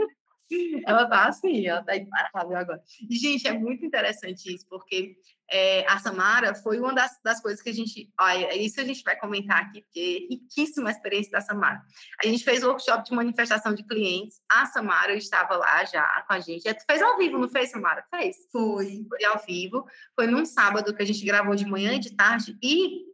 Ela 0.85 1.07
tá 1.07 1.27
assim, 1.27 1.67
ela 1.67 1.83
tá 1.83 1.95
imparável 1.95 2.57
agora. 2.57 2.81
E, 3.07 3.15
gente, 3.15 3.47
é 3.47 3.53
muito 3.53 3.85
interessante 3.85 4.53
isso, 4.53 4.65
porque 4.67 5.15
é, 5.51 5.85
a 5.87 5.97
Samara 5.99 6.53
foi 6.53 6.79
uma 6.79 6.93
das, 6.93 7.19
das 7.23 7.41
coisas 7.41 7.61
que 7.61 7.69
a 7.69 7.73
gente. 7.73 8.11
Olha, 8.19 8.55
isso 8.55 8.79
a 8.79 8.83
gente 8.83 9.03
vai 9.03 9.17
comentar 9.17 9.59
aqui, 9.61 9.81
porque 9.81 10.27
é 10.29 10.33
riquíssima 10.33 10.89
a 10.89 10.91
experiência 10.91 11.31
da 11.31 11.41
Samara. 11.41 11.81
A 12.23 12.27
gente 12.27 12.43
fez 12.43 12.63
o 12.63 12.67
workshop 12.67 13.03
de 13.03 13.15
manifestação 13.15 13.73
de 13.73 13.83
clientes. 13.83 14.39
A 14.49 14.65
Samara 14.65 15.13
estava 15.13 15.57
lá 15.57 15.83
já 15.85 16.23
com 16.27 16.33
a 16.33 16.39
gente. 16.39 16.73
Tu 16.73 16.83
fez 16.89 17.01
ao 17.01 17.17
vivo, 17.17 17.37
não 17.37 17.49
fez, 17.49 17.71
Samara? 17.71 18.05
Fez? 18.09 18.35
Foi. 18.51 19.05
Foi 19.09 19.25
ao 19.25 19.43
vivo. 19.45 19.85
Foi 20.15 20.27
num 20.27 20.45
sábado 20.45 20.93
que 20.95 21.01
a 21.01 21.05
gente 21.05 21.25
gravou 21.25 21.55
de 21.55 21.65
manhã 21.65 21.93
e 21.93 21.99
de 21.99 22.15
tarde. 22.15 22.57
E 22.61 23.09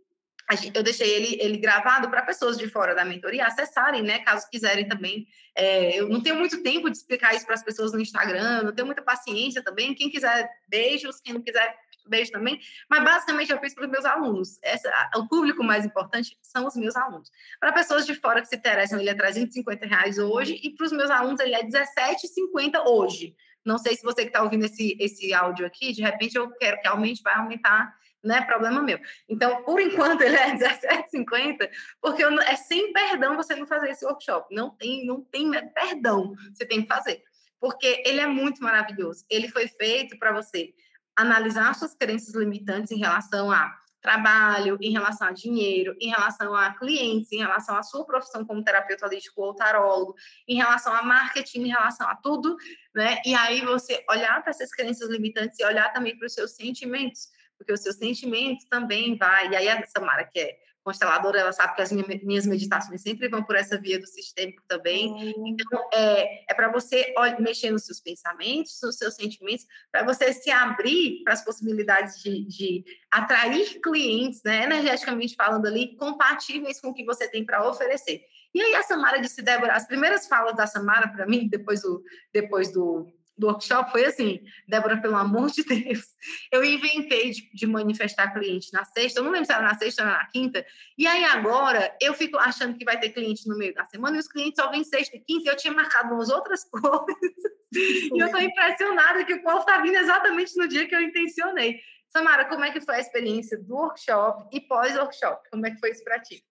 eu 0.76 0.84
deixei 0.84 1.10
ele, 1.10 1.38
ele 1.42 1.58
gravado 1.58 2.08
para 2.10 2.22
pessoas 2.22 2.56
de 2.56 2.68
fora 2.68 2.94
da 2.94 3.04
mentoria 3.04 3.48
acessarem, 3.48 4.04
né? 4.04 4.20
Caso 4.20 4.48
quiserem 4.50 4.88
também. 4.88 5.28
É, 5.58 6.00
eu 6.00 6.08
não 6.08 6.22
tenho 6.22 6.36
muito 6.36 6.62
tempo 6.62 6.90
de 6.90 6.98
explicar 6.98 7.34
isso 7.34 7.46
para 7.46 7.56
as 7.56 7.64
pessoas 7.64 7.94
no 7.94 8.00
Instagram, 8.00 8.62
não 8.62 8.74
tenho 8.74 8.86
muita 8.86 9.02
paciência 9.02 9.64
também. 9.64 9.96
Quem 9.96 10.10
quiser, 10.10 10.48
beijos. 10.68 11.20
Quem 11.20 11.34
não 11.34 11.42
quiser, 11.42 11.76
beijo 12.10 12.32
também. 12.32 12.60
Mas 12.90 13.04
basicamente 13.04 13.52
eu 13.52 13.60
fiz 13.60 13.74
para 13.74 13.86
os 13.86 13.92
meus 13.92 14.06
alunos. 14.06 14.60
Essa, 14.62 14.90
o 15.16 15.28
público 15.28 15.64
mais 15.64 15.86
importante 15.86 16.38
são 16.42 16.66
os 16.66 16.76
meus 16.76 16.96
alunos. 16.96 17.32
Para 17.60 17.74
pessoas 17.74 18.06
de 18.06 18.16
fora 18.16 18.42
que 18.42 18.48
se 18.48 18.56
interessam, 18.56 19.00
ele 19.00 19.10
é 19.10 19.14
350 19.14 19.86
reais 19.86 20.18
hoje, 20.18 20.60
e 20.64 20.70
para 20.72 20.86
os 20.86 20.92
meus 20.92 21.10
alunos 21.10 21.40
ele 21.40 21.56
é 21.56 21.64
17,50 21.64 22.86
hoje. 22.86 23.36
Não 23.64 23.78
sei 23.78 23.96
se 23.96 24.04
você 24.04 24.22
que 24.22 24.30
está 24.30 24.44
ouvindo 24.44 24.66
esse, 24.66 24.96
esse 25.00 25.34
áudio 25.34 25.66
aqui, 25.66 25.92
de 25.92 26.02
repente 26.02 26.36
eu 26.36 26.52
quero 26.52 26.80
que 26.80 26.88
aumente, 26.88 27.24
vai 27.24 27.36
aumentar 27.36 27.96
não 28.26 28.36
é 28.36 28.44
problema 28.44 28.82
meu. 28.82 29.00
Então, 29.30 29.64
por 29.64 29.80
enquanto, 29.80 30.22
ele 30.22 30.36
é 30.36 30.52
17,50, 30.58 31.70
porque 32.02 32.24
é 32.24 32.56
sem 32.56 32.92
perdão 32.92 33.36
você 33.36 33.56
não 33.56 33.68
fazer 33.68 33.90
esse 33.90 34.04
workshop. 34.04 34.54
Não 34.54 34.72
tem, 34.72 35.06
não 35.06 35.22
tem 35.22 35.52
perdão, 35.74 36.34
você 36.52 36.66
tem 36.66 36.82
que 36.82 36.88
fazer. 36.88 37.22
Porque 37.60 38.04
ele 38.06 38.20
é 38.20 38.28
muito 38.28 38.62
maravilhoso. 38.62 39.24
Ele 39.30 39.48
foi 39.48 39.68
feito 39.68 40.18
para 40.18 40.34
você 40.34 40.74
analisar 41.16 41.74
suas 41.76 41.94
crenças 41.94 42.34
limitantes 42.36 42.92
em 42.92 42.98
relação 42.98 43.52
a 43.52 43.74
trabalho, 44.06 44.78
em 44.80 44.92
relação 44.92 45.28
a 45.28 45.32
dinheiro, 45.32 45.96
em 46.00 46.10
relação 46.10 46.54
a 46.54 46.72
clientes, 46.76 47.32
em 47.32 47.40
relação 47.40 47.76
à 47.76 47.82
sua 47.82 48.06
profissão 48.06 48.46
como 48.46 48.64
terapeuta 48.64 49.08
holístico 49.08 49.42
ou 49.42 49.56
tarólogo, 49.56 50.16
em 50.48 50.56
relação 50.56 50.94
a 50.94 51.02
marketing, 51.02 51.62
em 51.62 51.70
relação 51.70 52.08
a 52.08 52.16
tudo, 52.16 52.56
né? 52.94 53.20
E 53.26 53.34
aí 53.34 53.62
você 53.62 54.06
olhar 54.08 54.44
para 54.44 54.52
essas 54.52 54.70
crenças 54.70 55.10
limitantes 55.10 55.60
e 55.60 55.66
olhar 55.66 55.92
também 55.92 56.16
para 56.16 56.28
os 56.28 56.34
seus 56.34 56.52
sentimentos, 56.52 57.30
porque 57.58 57.74
o 57.74 57.78
seu 57.78 57.94
sentimento 57.94 58.68
também 58.70 59.18
vai. 59.18 59.50
E 59.50 59.56
aí 59.56 59.70
a 59.70 59.84
Samara, 59.88 60.24
que 60.24 60.40
é 60.40 60.56
consteladora, 60.86 61.40
ela 61.40 61.52
sabe 61.52 61.76
que 61.76 61.82
as 61.82 61.92
minhas 61.92 62.46
meditações 62.46 63.02
sempre 63.02 63.28
vão 63.28 63.44
por 63.44 63.56
essa 63.56 63.76
via 63.76 64.00
do 64.00 64.06
sistêmico 64.06 64.62
também. 64.68 65.12
Uhum. 65.12 65.48
Então, 65.48 65.90
é, 65.92 66.52
é 66.52 66.54
para 66.54 66.72
você 66.72 67.12
mexer 67.40 67.72
nos 67.72 67.86
seus 67.86 68.00
pensamentos, 68.00 68.80
nos 68.84 68.96
seus 68.96 69.16
sentimentos, 69.16 69.66
para 69.92 70.06
você 70.06 70.32
se 70.32 70.52
abrir 70.52 71.24
para 71.24 71.34
as 71.34 71.44
possibilidades 71.44 72.22
de, 72.22 72.46
de, 72.46 72.86
atrair 73.10 73.82
clientes, 73.82 74.44
né, 74.44 74.64
energeticamente 74.64 75.36
falando 75.36 75.66
ali, 75.66 75.96
compatíveis 75.96 76.80
com 76.80 76.90
o 76.90 76.94
que 76.94 77.04
você 77.04 77.28
tem 77.28 77.44
para 77.44 77.68
oferecer. 77.68 78.22
E 78.54 78.62
aí 78.62 78.76
a 78.76 78.84
Samara 78.84 79.20
disse, 79.20 79.42
Débora, 79.42 79.74
as 79.74 79.88
primeiras 79.88 80.28
falas 80.28 80.56
da 80.56 80.68
Samara 80.68 81.08
para 81.08 81.26
mim, 81.26 81.48
depois 81.50 81.82
do, 81.82 82.04
depois 82.32 82.72
do 82.72 83.12
do 83.38 83.48
workshop 83.48 83.92
foi 83.92 84.06
assim, 84.06 84.42
Débora, 84.68 85.02
pelo 85.02 85.16
amor 85.16 85.50
de 85.52 85.64
Deus, 85.64 86.06
eu 86.52 86.64
inventei 86.64 87.32
de, 87.32 87.50
de, 87.54 87.68
manifestar 87.68 88.34
cliente 88.34 88.72
na 88.72 88.86
sexta, 88.86 89.20
eu 89.20 89.24
não 89.24 89.32
lembro 89.32 89.46
se 89.46 89.54
era 89.54 89.62
na 89.62 89.76
sexta 89.76 90.04
ou 90.04 90.10
na 90.10 90.26
quinta, 90.28 90.66
e 90.98 91.06
aí 91.06 91.24
agora 91.26 91.96
eu 92.02 92.14
fico 92.14 92.38
achando 92.38 92.78
que 92.78 92.86
vai 92.86 93.00
ter 93.00 93.10
cliente 93.10 93.48
no 93.48 93.58
meio 93.58 93.74
da 93.74 93.84
semana 93.86 94.16
e 94.16 94.20
os 94.20 94.28
clientes 94.28 94.62
só 94.62 94.70
vêm 94.72 94.84
sexta 94.84 95.18
e 95.18 95.20
quinta, 95.20 95.50
e 95.50 95.52
eu 95.52 95.58
tinha 95.58 95.74
marcado 95.74 96.14
umas 96.14 96.30
outras 96.30 96.64
coisas, 96.70 97.54
e 97.74 98.22
eu 98.22 98.26
estou 98.26 98.42
impressionada 98.42 99.26
que 99.26 99.34
o 99.34 99.44
povo 99.44 99.60
está 99.60 99.82
vindo 99.82 99.98
exatamente 99.98 100.56
no 100.58 100.68
dia 100.68 100.88
que 100.88 100.96
eu 100.96 101.02
intencionei. 101.02 101.80
Samara, 102.08 102.46
como 102.46 102.64
é 102.64 102.72
que 102.72 102.80
foi 102.80 102.96
a 102.96 103.00
experiência 103.00 103.58
do 103.62 103.76
workshop 103.76 104.48
e 104.56 104.62
pós-workshop? 104.62 105.50
Como 105.50 105.66
é 105.66 105.72
que 105.72 105.80
foi 105.80 105.92
isso 105.92 106.04
para 106.04 106.22
ti? 106.22 106.42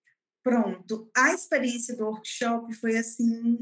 Pronto, 0.43 1.09
a 1.17 1.33
experiência 1.33 1.97
do 1.97 2.05
workshop 2.05 2.71
foi 2.75 2.95
assim 2.97 3.57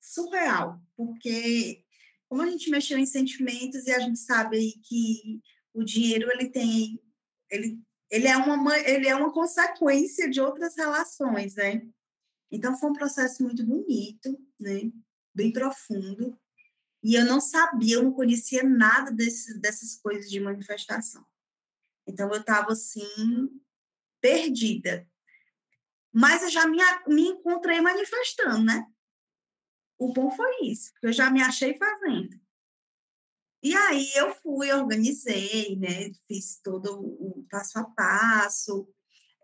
surreal, 0.00 0.78
porque 0.96 1.84
como 2.32 2.40
a 2.40 2.46
gente 2.46 2.70
mexeu 2.70 2.96
em 2.96 3.04
sentimentos 3.04 3.86
e 3.86 3.90
a 3.90 3.98
gente 3.98 4.18
sabe 4.18 4.80
que 4.84 5.42
o 5.74 5.84
dinheiro 5.84 6.30
ele 6.32 6.48
tem 6.48 6.98
ele 7.50 7.78
ele 8.10 8.26
é 8.26 8.34
uma 8.38 8.78
ele 8.78 9.06
é 9.06 9.14
uma 9.14 9.30
consequência 9.30 10.30
de 10.30 10.40
outras 10.40 10.74
relações, 10.74 11.54
né? 11.56 11.86
Então 12.50 12.74
foi 12.78 12.88
um 12.88 12.94
processo 12.94 13.42
muito 13.42 13.62
bonito, 13.66 14.34
né? 14.58 14.90
Bem 15.34 15.52
profundo. 15.52 16.40
E 17.02 17.16
eu 17.16 17.26
não 17.26 17.38
sabia, 17.38 17.96
eu 17.96 18.02
não 18.02 18.14
conhecia 18.14 18.62
nada 18.62 19.10
desses, 19.10 19.60
dessas 19.60 19.96
coisas 19.96 20.30
de 20.30 20.40
manifestação. 20.40 21.22
Então 22.06 22.32
eu 22.32 22.40
estava 22.40 22.72
assim 22.72 23.50
perdida. 24.22 25.06
Mas 26.10 26.42
eu 26.42 26.48
já 26.48 26.66
me, 26.66 26.78
me 27.08 27.28
encontrei 27.28 27.82
manifestando, 27.82 28.64
né? 28.64 28.86
O 30.02 30.12
bom 30.12 30.32
foi 30.32 30.64
isso, 30.64 30.90
eu 31.00 31.12
já 31.12 31.30
me 31.30 31.40
achei 31.40 31.78
fazendo. 31.78 32.36
E 33.62 33.72
aí 33.72 34.10
eu 34.16 34.34
fui, 34.34 34.72
organizei, 34.72 35.76
né? 35.76 36.10
Fiz 36.26 36.58
todo 36.60 37.00
o 37.00 37.46
passo 37.48 37.78
a 37.78 37.84
passo, 37.84 38.88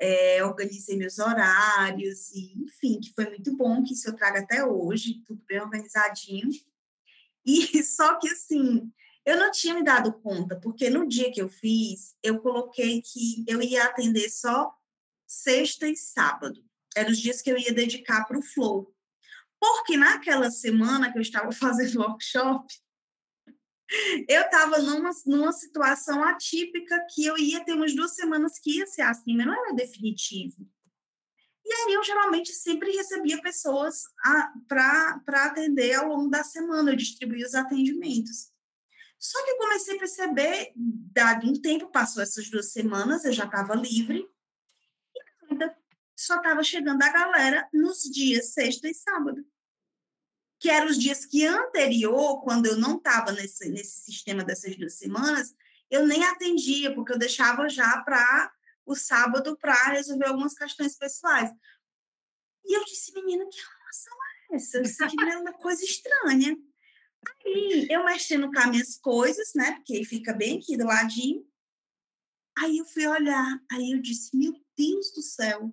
é, 0.00 0.44
organizei 0.44 0.96
meus 0.96 1.20
horários, 1.20 2.32
e, 2.32 2.60
enfim, 2.60 2.98
que 2.98 3.12
foi 3.14 3.26
muito 3.26 3.56
bom, 3.56 3.84
que 3.84 3.94
isso 3.94 4.08
eu 4.08 4.16
trago 4.16 4.38
até 4.38 4.64
hoje, 4.64 5.22
tudo 5.24 5.40
bem 5.46 5.60
organizadinho. 5.60 6.48
E 7.46 7.80
só 7.84 8.18
que 8.18 8.28
assim, 8.28 8.92
eu 9.24 9.36
não 9.38 9.52
tinha 9.52 9.74
me 9.74 9.84
dado 9.84 10.12
conta, 10.12 10.58
porque 10.58 10.90
no 10.90 11.06
dia 11.06 11.30
que 11.30 11.40
eu 11.40 11.48
fiz, 11.48 12.16
eu 12.20 12.40
coloquei 12.40 13.00
que 13.00 13.44
eu 13.46 13.62
ia 13.62 13.84
atender 13.84 14.28
só 14.28 14.74
sexta 15.24 15.86
e 15.86 15.94
sábado. 15.94 16.60
Eram 16.96 17.12
os 17.12 17.18
dias 17.20 17.40
que 17.40 17.48
eu 17.48 17.56
ia 17.56 17.72
dedicar 17.72 18.24
para 18.24 18.36
o 18.36 18.42
flow. 18.42 18.92
Porque 19.60 19.96
naquela 19.96 20.50
semana 20.50 21.10
que 21.10 21.18
eu 21.18 21.22
estava 21.22 21.50
fazendo 21.52 22.00
workshop, 22.00 22.66
eu 24.28 24.42
estava 24.42 24.78
numa, 24.78 25.10
numa 25.26 25.52
situação 25.52 26.22
atípica 26.22 27.06
que 27.10 27.24
eu 27.24 27.38
ia 27.38 27.64
ter 27.64 27.72
umas 27.72 27.94
duas 27.94 28.14
semanas 28.14 28.58
que 28.58 28.78
ia 28.78 28.86
ser 28.86 29.02
assim, 29.02 29.34
mas 29.36 29.46
não 29.46 29.54
era 29.54 29.74
definitivo. 29.74 30.68
E 31.64 31.72
aí 31.72 31.94
eu 31.94 32.02
geralmente 32.02 32.52
sempre 32.52 32.90
recebia 32.92 33.40
pessoas 33.42 34.04
para 34.66 35.20
atender 35.44 35.94
ao 35.94 36.08
longo 36.08 36.30
da 36.30 36.42
semana, 36.42 36.90
eu 36.90 36.96
distribuía 36.96 37.46
os 37.46 37.54
atendimentos. 37.54 38.50
Só 39.18 39.42
que 39.44 39.50
eu 39.50 39.58
comecei 39.58 39.96
a 39.96 39.98
perceber, 39.98 40.72
dado 40.76 41.46
um 41.46 41.52
tempo, 41.60 41.90
passou 41.90 42.22
essas 42.22 42.48
duas 42.48 42.72
semanas, 42.72 43.24
eu 43.24 43.32
já 43.32 43.44
estava 43.44 43.74
livre, 43.74 44.26
só 46.18 46.38
estava 46.38 46.64
chegando 46.64 47.00
a 47.00 47.12
galera 47.12 47.68
nos 47.72 48.02
dias 48.02 48.52
sexta 48.52 48.88
e 48.88 48.94
sábado. 48.94 49.46
Que 50.58 50.68
eram 50.68 50.88
os 50.88 50.98
dias 50.98 51.24
que 51.24 51.46
anterior, 51.46 52.42
quando 52.42 52.66
eu 52.66 52.76
não 52.76 52.96
estava 52.96 53.30
nesse, 53.30 53.68
nesse 53.68 54.00
sistema 54.00 54.42
dessas 54.42 54.76
duas 54.76 54.94
semanas, 54.94 55.54
eu 55.88 56.04
nem 56.04 56.24
atendia, 56.24 56.92
porque 56.92 57.12
eu 57.12 57.18
deixava 57.18 57.68
já 57.68 58.02
para 58.02 58.52
o 58.84 58.96
sábado 58.96 59.56
para 59.56 59.92
resolver 59.92 60.26
algumas 60.26 60.54
questões 60.54 60.96
pessoais. 60.96 61.50
E 62.64 62.76
eu 62.76 62.84
disse, 62.84 63.12
menina, 63.14 63.46
que 63.48 63.56
relação 63.56 64.12
é 64.50 64.56
essa? 64.56 64.80
Isso 64.82 65.04
aqui 65.04 65.16
é 65.22 65.38
uma 65.38 65.52
coisa 65.52 65.84
estranha. 65.84 66.56
Aí, 67.46 67.86
eu 67.88 68.04
mexendo 68.04 68.50
com 68.50 68.58
as 68.58 68.70
minhas 68.70 68.98
coisas, 68.98 69.52
né? 69.54 69.72
Porque 69.76 70.04
fica 70.04 70.32
bem 70.32 70.58
aqui 70.58 70.76
do 70.76 70.84
ladinho. 70.84 71.46
Aí 72.58 72.78
eu 72.78 72.84
fui 72.84 73.06
olhar, 73.06 73.60
aí 73.70 73.92
eu 73.92 74.02
disse, 74.02 74.36
meu 74.36 74.52
Deus 74.76 75.12
do 75.12 75.22
céu, 75.22 75.72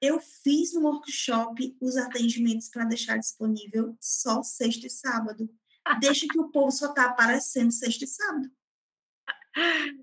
eu 0.00 0.20
fiz 0.20 0.72
no 0.72 0.82
workshop 0.82 1.76
os 1.80 1.96
atendimentos 1.96 2.68
para 2.68 2.84
deixar 2.84 3.18
disponível 3.18 3.96
só 4.00 4.42
sexta 4.42 4.86
e 4.86 4.90
sábado. 4.90 5.48
Deixa 6.00 6.26
que 6.28 6.38
o 6.38 6.50
povo 6.50 6.70
só 6.70 6.86
está 6.90 7.06
aparecendo 7.06 7.72
sexta 7.72 8.04
e 8.04 8.08
sábado. 8.08 8.50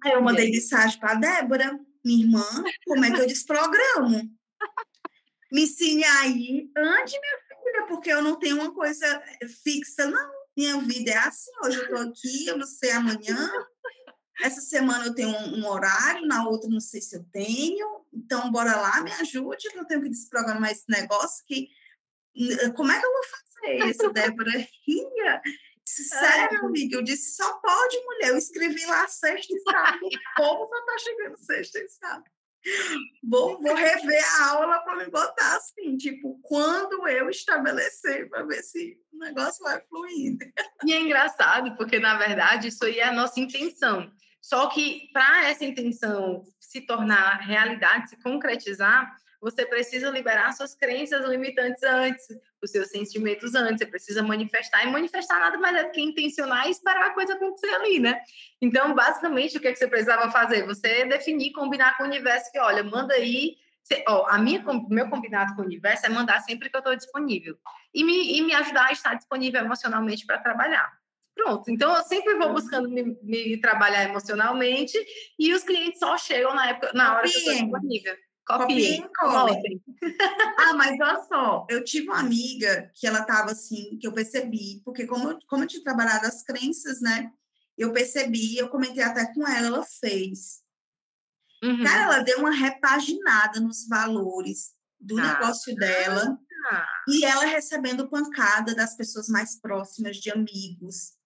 Aí 0.03 0.11
eu 0.11 0.21
mandei 0.21 0.51
mensagem 0.51 0.99
para 0.99 1.13
a 1.13 1.15
Débora, 1.15 1.79
minha 2.03 2.23
irmã, 2.25 2.45
como 2.85 3.05
é 3.05 3.11
que 3.11 3.21
eu 3.21 3.27
desprogramo? 3.27 4.29
Me 5.51 5.63
ensine 5.63 6.03
aí, 6.03 6.69
ande, 6.77 7.19
minha 7.19 7.37
filha, 7.47 7.85
porque 7.87 8.11
eu 8.11 8.21
não 8.21 8.37
tenho 8.37 8.57
uma 8.57 8.73
coisa 8.73 9.23
fixa, 9.63 10.05
não. 10.05 10.37
Minha 10.55 10.79
vida 10.81 11.11
é 11.11 11.17
assim, 11.17 11.51
hoje 11.63 11.77
eu 11.77 11.83
estou 11.83 11.99
aqui, 11.99 12.47
eu 12.47 12.57
não 12.57 12.65
sei 12.65 12.91
amanhã. 12.91 13.49
Essa 14.41 14.61
semana 14.61 15.05
eu 15.05 15.15
tenho 15.15 15.29
um, 15.29 15.59
um 15.59 15.67
horário, 15.67 16.25
na 16.27 16.47
outra 16.47 16.69
não 16.69 16.79
sei 16.79 17.01
se 17.01 17.15
eu 17.15 17.23
tenho 17.31 17.97
então, 18.17 18.51
bora 18.51 18.75
lá, 18.75 19.01
me 19.01 19.11
ajude, 19.13 19.69
que 19.69 19.77
eu 19.77 19.85
tenho 19.85 20.01
que 20.01 20.09
desprogramar 20.09 20.71
esse 20.71 20.89
negócio 20.89 21.45
que... 21.45 21.69
Como 22.75 22.91
é 22.91 22.99
que 22.99 23.05
eu 23.05 23.11
vou 23.11 23.23
fazer 23.23 23.89
isso, 23.89 24.09
Débora? 24.13 24.51
Ria. 24.85 25.41
Sério, 25.85 26.65
amiga, 26.65 26.97
eu 26.97 27.01
disse, 27.01 27.35
só 27.35 27.59
pode, 27.59 27.97
mulher. 28.03 28.29
Eu 28.29 28.37
escrevi 28.37 28.85
lá 28.85 29.07
sexta 29.07 29.53
e 29.53 29.59
sábado. 29.61 30.05
O 30.05 30.35
povo 30.35 30.67
só 30.67 30.85
tá 30.85 30.97
chegando 30.99 31.37
sexta 31.37 31.79
e 31.79 31.89
sábado. 31.89 32.25
Vou, 33.23 33.61
vou 33.61 33.73
rever 33.73 34.23
a 34.25 34.49
aula 34.49 34.79
para 34.79 34.97
me 34.97 35.09
botar 35.09 35.55
assim, 35.55 35.95
tipo, 35.95 36.37
quando 36.43 37.07
eu 37.07 37.29
estabelecer, 37.29 38.29
para 38.29 38.43
ver 38.43 38.61
se 38.61 38.99
o 39.13 39.17
negócio 39.17 39.63
vai 39.63 39.81
fluindo. 39.87 40.45
E 40.85 40.93
é 40.93 40.99
engraçado, 40.99 41.75
porque, 41.77 41.97
na 41.97 42.17
verdade, 42.17 42.67
isso 42.67 42.83
aí 42.83 42.99
é 42.99 43.05
a 43.05 43.13
nossa 43.13 43.39
intenção. 43.39 44.11
Só 44.41 44.67
que, 44.67 45.09
para 45.11 45.49
essa 45.49 45.65
intenção 45.65 46.43
se 46.59 46.81
tornar 46.81 47.41
realidade, 47.41 48.09
se 48.09 48.21
concretizar, 48.21 49.15
você 49.39 49.65
precisa 49.65 50.09
liberar 50.09 50.51
suas 50.53 50.73
crenças 50.73 51.25
limitantes 51.25 51.83
antes, 51.83 52.25
os 52.61 52.71
seus 52.71 52.89
sentimentos 52.89 53.53
antes, 53.53 53.79
você 53.79 53.85
precisa 53.85 54.23
manifestar, 54.23 54.83
e 54.83 54.91
manifestar 54.91 55.39
nada 55.39 55.57
mais 55.57 55.75
é 55.77 55.83
do 55.83 55.91
que 55.91 56.01
intencionar 56.01 56.67
e 56.67 56.71
esperar 56.71 57.07
a 57.07 57.13
coisa 57.13 57.33
acontecer 57.33 57.73
ali, 57.75 57.99
né? 57.99 58.19
Então, 58.61 58.93
basicamente, 58.95 59.57
o 59.57 59.61
que, 59.61 59.67
é 59.67 59.71
que 59.71 59.77
você 59.77 59.87
precisava 59.87 60.31
fazer? 60.31 60.65
Você 60.65 61.05
definir, 61.05 61.51
combinar 61.51 61.97
com 61.97 62.03
o 62.03 62.07
universo 62.07 62.51
que, 62.51 62.59
olha, 62.59 62.83
manda 62.83 63.13
aí, 63.13 63.57
você, 63.83 64.03
ó, 64.07 64.27
a 64.27 64.39
minha, 64.39 64.63
meu 64.89 65.09
combinado 65.09 65.55
com 65.55 65.61
o 65.61 65.65
universo 65.65 66.05
é 66.05 66.09
mandar 66.09 66.41
sempre 66.41 66.69
que 66.69 66.75
eu 66.75 66.79
estou 66.79 66.95
disponível, 66.95 67.57
e 67.93 68.03
me, 68.03 68.37
e 68.37 68.41
me 68.41 68.53
ajudar 68.55 68.87
a 68.87 68.91
estar 68.91 69.13
disponível 69.13 69.61
emocionalmente 69.61 70.25
para 70.25 70.39
trabalhar. 70.39 70.96
Pronto, 71.37 71.69
então 71.69 71.95
eu 71.95 72.03
sempre 72.03 72.33
vou 72.35 72.51
buscando 72.51 72.89
me, 72.89 73.15
me, 73.21 73.61
trabalhar 73.61 74.09
emocionalmente 74.09 74.97
e 75.37 75.53
os 75.53 75.63
clientes 75.63 75.99
só 75.99 76.17
chegam 76.17 76.53
na 76.55 76.71
época, 76.71 76.91
na 76.93 77.15
hora 77.15 77.29
que 77.29 77.35
eu 77.35 77.39
estou 77.39 77.53
disponível. 77.53 78.15
Copiem, 78.45 79.09
copiem. 79.15 79.83
ah, 80.57 80.73
mas 80.73 80.99
olha 80.99 81.23
só, 81.27 81.67
eu 81.69 81.83
tive 81.83 82.07
uma 82.07 82.19
amiga 82.19 82.89
que 82.95 83.05
ela 83.05 83.19
estava 83.19 83.51
assim, 83.51 83.99
que 83.99 84.07
eu 84.07 84.13
percebi, 84.13 84.81
porque 84.83 85.05
como, 85.05 85.31
eu, 85.31 85.39
como 85.47 85.63
eu 85.63 85.67
tinha 85.67 85.83
trabalhado 85.83 86.25
as 86.25 86.43
crenças, 86.43 87.01
né? 87.01 87.29
Eu 87.77 87.93
percebi, 87.93 88.57
eu 88.57 88.69
comentei 88.69 89.03
até 89.03 89.31
com 89.33 89.47
ela, 89.47 89.67
ela 89.67 89.83
fez. 89.83 90.61
Uhum. 91.63 91.83
Cara, 91.83 92.03
ela 92.03 92.19
deu 92.23 92.39
uma 92.39 92.51
repaginada 92.51 93.59
nos 93.59 93.87
valores 93.87 94.71
do 94.99 95.19
ah. 95.19 95.33
negócio 95.33 95.75
dela. 95.75 96.39
Ah. 96.71 96.87
E 97.09 97.25
ela 97.25 97.45
recebendo 97.45 98.09
pancada 98.09 98.73
das 98.73 98.95
pessoas 98.95 99.27
mais 99.27 99.59
próximas, 99.59 100.17
de 100.17 100.31
amigos, 100.31 101.16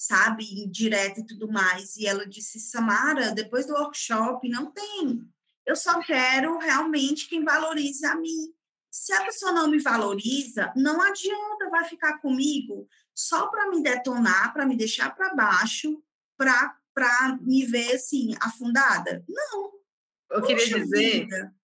sabe, 0.00 0.66
direto 0.68 1.20
e 1.20 1.26
tudo 1.26 1.46
mais. 1.52 1.94
E 1.96 2.06
ela 2.06 2.26
disse: 2.26 2.58
Samara, 2.58 3.32
depois 3.32 3.66
do 3.66 3.74
workshop, 3.74 4.48
não 4.48 4.72
tem. 4.72 5.28
Eu 5.66 5.76
só 5.76 6.00
quero 6.00 6.56
realmente 6.58 7.28
quem 7.28 7.44
valorize 7.44 8.04
a 8.06 8.16
mim. 8.16 8.50
Se 8.90 9.12
a 9.12 9.24
pessoa 9.24 9.52
não 9.52 9.68
me 9.68 9.78
valoriza, 9.78 10.72
não 10.74 11.02
adianta, 11.02 11.68
vai 11.70 11.84
ficar 11.84 12.18
comigo 12.18 12.88
só 13.14 13.48
para 13.48 13.68
me 13.68 13.82
detonar, 13.82 14.52
para 14.54 14.64
me 14.64 14.74
deixar 14.74 15.14
para 15.14 15.34
baixo, 15.34 16.02
para 16.36 17.38
me 17.42 17.66
ver 17.66 17.92
assim, 17.92 18.34
afundada. 18.40 19.22
Não. 19.28 19.70
Eu 20.30 20.42
queria 20.42 20.64
dizer 20.64 21.26
vida 21.26 21.54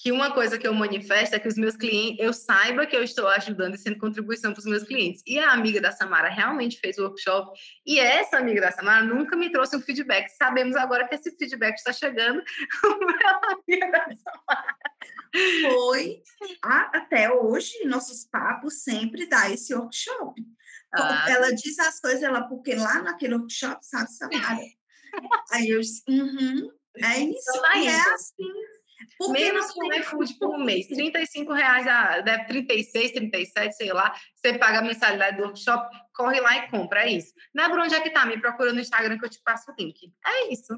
que 0.00 0.10
uma 0.10 0.32
coisa 0.32 0.58
que 0.58 0.66
eu 0.66 0.72
manifesto 0.72 1.36
é 1.36 1.38
que 1.38 1.46
os 1.46 1.56
meus 1.56 1.76
clientes, 1.76 2.24
eu 2.24 2.32
saiba 2.32 2.86
que 2.86 2.96
eu 2.96 3.02
estou 3.02 3.28
ajudando 3.28 3.74
e 3.74 3.78
sendo 3.78 3.98
contribuição 3.98 4.50
para 4.50 4.60
os 4.60 4.64
meus 4.64 4.82
clientes. 4.82 5.22
E 5.26 5.38
a 5.38 5.52
amiga 5.52 5.78
da 5.78 5.92
Samara 5.92 6.30
realmente 6.30 6.80
fez 6.80 6.96
o 6.96 7.02
workshop, 7.02 7.52
e 7.84 8.00
essa 8.00 8.38
amiga 8.38 8.62
da 8.62 8.72
Samara 8.72 9.04
nunca 9.04 9.36
me 9.36 9.52
trouxe 9.52 9.76
um 9.76 9.80
feedback. 9.80 10.30
Sabemos 10.30 10.74
agora 10.74 11.06
que 11.06 11.14
esse 11.16 11.36
feedback 11.36 11.76
está 11.76 11.92
chegando 11.92 12.42
pela 12.80 13.40
amiga 13.52 13.90
da 13.90 14.06
Samara. 14.16 14.76
Foi 15.70 16.22
até 16.62 17.30
hoje, 17.30 17.84
nossos 17.84 18.24
papos 18.24 18.82
sempre 18.82 19.26
dá 19.26 19.50
esse 19.50 19.74
workshop. 19.74 20.42
Ah. 20.94 21.26
Ela 21.28 21.54
diz 21.54 21.78
as 21.78 22.00
coisas, 22.00 22.22
ela, 22.22 22.48
porque 22.48 22.74
lá 22.74 23.02
naquele 23.02 23.34
workshop, 23.34 23.84
sabe, 23.84 24.10
Samara? 24.10 24.60
Aí 25.52 25.68
eu 25.68 25.80
disse, 25.80 26.02
uhum, 26.08 26.70
é 26.96 27.18
isso, 27.18 27.50
então, 27.54 27.76
e 27.76 27.86
é 27.86 28.00
assim 28.14 28.79
por 29.18 29.32
Menos 29.32 29.72
que 29.72 29.82
um 29.82 29.92
iFood 29.94 30.38
por 30.38 30.58
mês. 30.58 30.86
35 30.86 31.52
reais, 31.52 31.86
a, 31.86 32.20
deve 32.20 32.46
36, 32.46 33.12
37, 33.12 33.76
sei 33.76 33.92
lá. 33.92 34.14
Você 34.34 34.58
paga 34.58 34.78
a 34.78 34.82
mensalidade 34.82 35.36
do 35.36 35.44
workshop, 35.44 35.88
corre 36.14 36.40
lá 36.40 36.56
e 36.58 36.70
compra. 36.70 37.04
É 37.04 37.12
isso. 37.12 37.32
Débora, 37.54 37.84
onde 37.84 37.94
é 37.94 38.00
que 38.00 38.10
tá? 38.10 38.26
Me 38.26 38.40
procura 38.40 38.72
no 38.72 38.80
Instagram 38.80 39.18
que 39.18 39.24
eu 39.24 39.30
te 39.30 39.40
passo 39.42 39.70
o 39.70 39.74
link. 39.78 40.12
É 40.26 40.52
isso. 40.52 40.74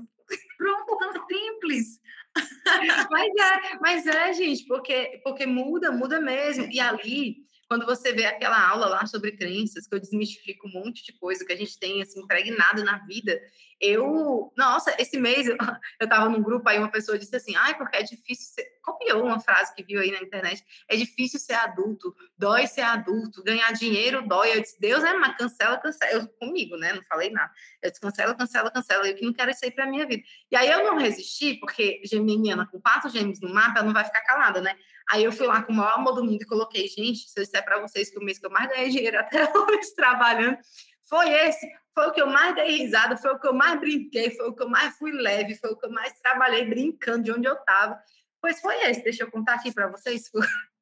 Pronto, 0.56 0.98
tão 0.98 1.26
simples. 1.26 2.00
mas 3.10 3.30
é, 3.38 3.78
mas 3.80 4.06
é, 4.06 4.32
gente, 4.32 4.64
porque, 4.66 5.20
porque 5.22 5.46
muda, 5.46 5.90
muda 5.92 6.20
mesmo. 6.20 6.66
E 6.70 6.80
ali 6.80 7.36
quando 7.72 7.86
você 7.86 8.12
vê 8.12 8.26
aquela 8.26 8.68
aula 8.68 8.84
lá 8.84 9.06
sobre 9.06 9.32
crenças, 9.32 9.86
que 9.86 9.94
eu 9.94 9.98
desmistifico 9.98 10.68
um 10.68 10.72
monte 10.72 11.02
de 11.02 11.10
coisa 11.14 11.42
que 11.42 11.54
a 11.54 11.56
gente 11.56 11.78
tem 11.78 12.02
assim 12.02 12.20
impregnado 12.20 12.84
na 12.84 12.98
vida, 12.98 13.40
eu, 13.80 14.52
nossa, 14.54 14.94
esse 14.98 15.18
mês 15.18 15.46
eu, 15.46 15.56
eu 15.98 16.06
tava 16.06 16.28
num 16.28 16.42
grupo 16.42 16.68
aí 16.68 16.78
uma 16.78 16.90
pessoa 16.90 17.18
disse 17.18 17.34
assim: 17.34 17.56
"Ai, 17.56 17.74
porque 17.78 17.96
é 17.96 18.02
difícil 18.02 18.52
ser... 18.52 18.64
copiou 18.82 19.24
uma 19.24 19.40
frase 19.40 19.74
que 19.74 19.82
viu 19.82 20.02
aí 20.02 20.10
na 20.10 20.18
internet, 20.18 20.62
é 20.86 20.96
difícil 20.96 21.40
ser 21.40 21.54
adulto, 21.54 22.14
dói 22.36 22.66
ser 22.66 22.82
adulto, 22.82 23.42
ganhar 23.42 23.72
dinheiro 23.72 24.28
dói". 24.28 24.54
Eu 24.54 24.60
disse: 24.60 24.78
"Deus 24.78 25.02
é, 25.02 25.14
mas 25.14 25.34
cancela, 25.38 25.78
cancela". 25.78 26.12
Eu 26.12 26.28
comigo, 26.28 26.76
né? 26.76 26.92
Não 26.92 27.02
falei 27.04 27.30
nada. 27.30 27.50
Eu 27.82 27.88
disse: 27.88 28.02
"Cancela, 28.02 28.34
cancela, 28.34 28.70
cancela". 28.70 29.08
Eu 29.08 29.16
que 29.16 29.24
não 29.24 29.32
quero 29.32 29.50
isso 29.50 29.64
aí 29.64 29.70
para 29.70 29.86
minha 29.86 30.06
vida. 30.06 30.22
E 30.50 30.56
aí 30.56 30.70
eu 30.70 30.84
não 30.84 30.98
resisti, 30.98 31.54
porque 31.54 32.02
geminiana 32.04 32.66
com 32.66 32.78
quatro 32.78 33.08
gêmeos 33.08 33.40
no 33.40 33.48
mapa, 33.48 33.78
ela 33.78 33.86
não 33.86 33.94
vai 33.94 34.04
ficar 34.04 34.20
calada, 34.20 34.60
né? 34.60 34.76
Aí 35.10 35.24
eu 35.24 35.32
fui 35.32 35.46
lá 35.46 35.62
com 35.62 35.72
o 35.72 35.76
maior 35.76 35.94
amor 35.94 36.14
do 36.14 36.24
mundo 36.24 36.42
e 36.42 36.46
coloquei, 36.46 36.86
gente, 36.88 37.28
se 37.28 37.38
eu 37.38 37.44
disser 37.44 37.64
para 37.64 37.80
vocês 37.80 38.10
que 38.10 38.18
o 38.18 38.24
mês 38.24 38.38
que 38.38 38.46
eu 38.46 38.50
mais 38.50 38.68
ganhei 38.68 38.90
dinheiro 38.90 39.18
até 39.18 39.42
hoje 39.56 39.94
trabalhando 39.94 40.58
foi 41.08 41.30
esse, 41.30 41.68
foi 41.94 42.06
o 42.06 42.12
que 42.12 42.22
eu 42.22 42.26
mais 42.26 42.54
dei 42.54 42.78
risada, 42.78 43.16
foi 43.16 43.32
o 43.32 43.38
que 43.38 43.46
eu 43.46 43.52
mais 43.52 43.78
brinquei, 43.78 44.30
foi 44.30 44.48
o 44.48 44.54
que 44.54 44.62
eu 44.62 44.68
mais 44.68 44.96
fui 44.96 45.12
leve, 45.12 45.56
foi 45.56 45.70
o 45.70 45.76
que 45.76 45.86
eu 45.86 45.90
mais 45.90 46.18
trabalhei 46.20 46.64
brincando 46.64 47.24
de 47.24 47.32
onde 47.32 47.46
eu 47.46 47.54
estava. 47.54 48.00
Pois 48.40 48.60
foi 48.60 48.76
esse, 48.88 49.04
deixa 49.04 49.24
eu 49.24 49.30
contar 49.30 49.54
aqui 49.54 49.72
para 49.72 49.88
vocês. 49.88 50.30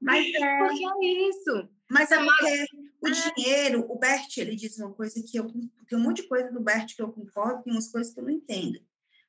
Mas 0.00 0.26
é. 0.34 0.58
Porque 0.58 0.84
é 0.84 1.28
isso. 1.28 1.68
Mas 1.90 2.10
é 2.10 2.18
porque 2.18 2.66
o 3.00 3.08
é. 3.08 3.32
dinheiro, 3.34 3.86
o 3.88 3.98
Bert, 3.98 4.36
ele 4.36 4.54
diz 4.54 4.78
uma 4.78 4.92
coisa 4.92 5.22
que 5.22 5.36
eu. 5.38 5.46
Tem 5.88 5.98
um 5.98 6.02
monte 6.02 6.22
de 6.22 6.28
coisa 6.28 6.50
do 6.50 6.60
Bert 6.60 6.94
que 6.94 7.02
eu 7.02 7.12
concordo, 7.12 7.62
tem 7.62 7.72
umas 7.72 7.90
coisas 7.90 8.12
que 8.12 8.20
eu 8.20 8.24
não 8.24 8.30
entendo. 8.30 8.78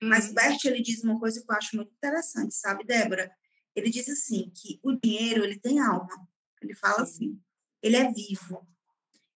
Mas 0.02 0.26
o 0.26 0.28
uhum. 0.30 0.36
Bert, 0.36 0.66
ele 0.66 0.82
diz 0.82 1.04
uma 1.04 1.20
coisa 1.20 1.42
que 1.42 1.52
eu 1.52 1.56
acho 1.56 1.76
muito 1.76 1.92
interessante, 1.92 2.54
sabe, 2.54 2.84
Débora? 2.84 3.32
Ele 3.78 3.92
diz 3.92 4.10
assim 4.10 4.50
que 4.56 4.80
o 4.82 4.92
dinheiro 4.94 5.44
ele 5.44 5.60
tem 5.60 5.80
alma. 5.80 6.28
Ele 6.60 6.74
fala 6.74 7.04
assim, 7.04 7.40
ele 7.80 7.96
é 7.96 8.12
vivo. 8.12 8.68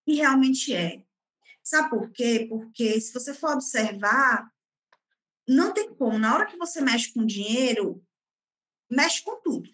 E 0.07 0.15
realmente 0.15 0.73
é. 0.73 1.05
Sabe 1.61 1.91
por 1.91 2.09
quê? 2.09 2.47
Porque 2.49 2.99
se 2.99 3.13
você 3.13 3.35
for 3.35 3.51
observar, 3.51 4.51
não 5.47 5.71
tem 5.71 5.93
como. 5.93 6.17
Na 6.17 6.33
hora 6.33 6.47
que 6.47 6.57
você 6.57 6.81
mexe 6.81 7.13
com 7.13 7.23
dinheiro, 7.23 8.03
mexe 8.89 9.21
com 9.21 9.39
tudo. 9.41 9.69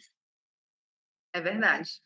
É 1.32 1.40
verdade. 1.40 2.02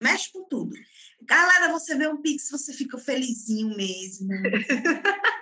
Mexe 0.00 0.32
com 0.32 0.44
tudo. 0.44 0.74
Galera, 1.20 1.70
você 1.70 1.94
vê 1.94 2.08
um 2.08 2.22
Pix, 2.22 2.50
você 2.50 2.72
fica 2.72 2.96
felizinho 2.96 3.76
mesmo. 3.76 4.30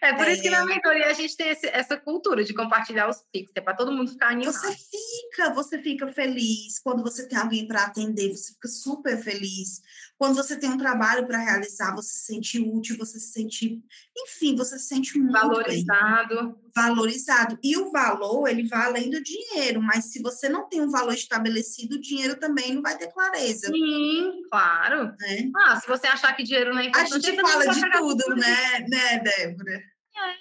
É 0.00 0.12
por 0.14 0.26
é. 0.26 0.32
isso 0.32 0.42
que 0.42 0.50
na 0.50 0.62
é. 0.62 0.64
mentoria 0.64 1.06
a 1.06 1.12
gente 1.12 1.36
tem 1.36 1.50
esse, 1.50 1.66
essa 1.66 1.96
cultura 1.96 2.42
de 2.44 2.54
compartilhar 2.54 3.08
os 3.08 3.22
Pix, 3.32 3.52
é 3.54 3.60
para 3.60 3.74
todo 3.74 3.92
mundo 3.92 4.10
ficar 4.10 4.28
animado. 4.28 4.54
Você 4.54 4.74
fica, 4.74 5.52
você 5.52 5.82
fica 5.82 6.08
feliz. 6.08 6.78
Quando 6.78 7.02
você 7.02 7.28
tem 7.28 7.38
alguém 7.38 7.66
para 7.66 7.84
atender, 7.84 8.30
você 8.30 8.52
fica 8.54 8.68
super 8.68 9.22
feliz. 9.22 9.82
Quando 10.18 10.34
você 10.34 10.58
tem 10.58 10.70
um 10.70 10.78
trabalho 10.78 11.26
para 11.26 11.38
realizar, 11.38 11.94
você 11.94 12.08
se 12.08 12.24
sente 12.26 12.58
útil, 12.58 12.96
você 12.96 13.18
se 13.18 13.32
sente, 13.32 13.82
enfim, 14.16 14.56
você 14.56 14.78
se 14.78 14.86
sente 14.86 15.18
muito 15.18 15.32
valorizado. 15.32 16.52
Bem, 16.52 16.65
valorizado. 16.76 17.58
E 17.62 17.74
o 17.78 17.90
valor, 17.90 18.46
ele 18.46 18.68
vai 18.68 18.84
além 18.84 19.08
do 19.08 19.22
dinheiro, 19.22 19.80
mas 19.80 20.12
se 20.12 20.20
você 20.20 20.46
não 20.46 20.68
tem 20.68 20.82
um 20.82 20.90
valor 20.90 21.14
estabelecido, 21.14 21.96
o 21.96 22.00
dinheiro 22.00 22.38
também 22.38 22.74
não 22.74 22.82
vai 22.82 22.98
ter 22.98 23.10
clareza. 23.10 23.68
Sim, 23.68 24.42
claro. 24.50 25.16
É. 25.22 25.48
Ah, 25.56 25.80
se 25.80 25.88
você 25.88 26.06
achar 26.06 26.36
que 26.36 26.42
dinheiro 26.42 26.74
não 26.74 26.82
é 26.82 26.86
importante, 26.86 27.14
a 27.14 27.30
gente 27.30 27.40
fala 27.40 27.66
de 27.66 27.90
tudo, 27.92 28.36
né, 28.36 28.80
né, 28.88 29.18
Débora? 29.20 29.72
É. 29.74 30.34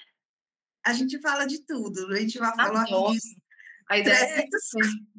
A 0.85 0.93
gente 0.93 1.19
fala 1.21 1.45
de 1.45 1.65
tudo, 1.65 2.13
a 2.13 2.19
gente 2.19 2.37
vai 2.37 2.53
falar 2.53 2.81
aqui 2.81 3.17
A 3.89 3.97
ideia 3.97 4.17
300... 4.17 4.45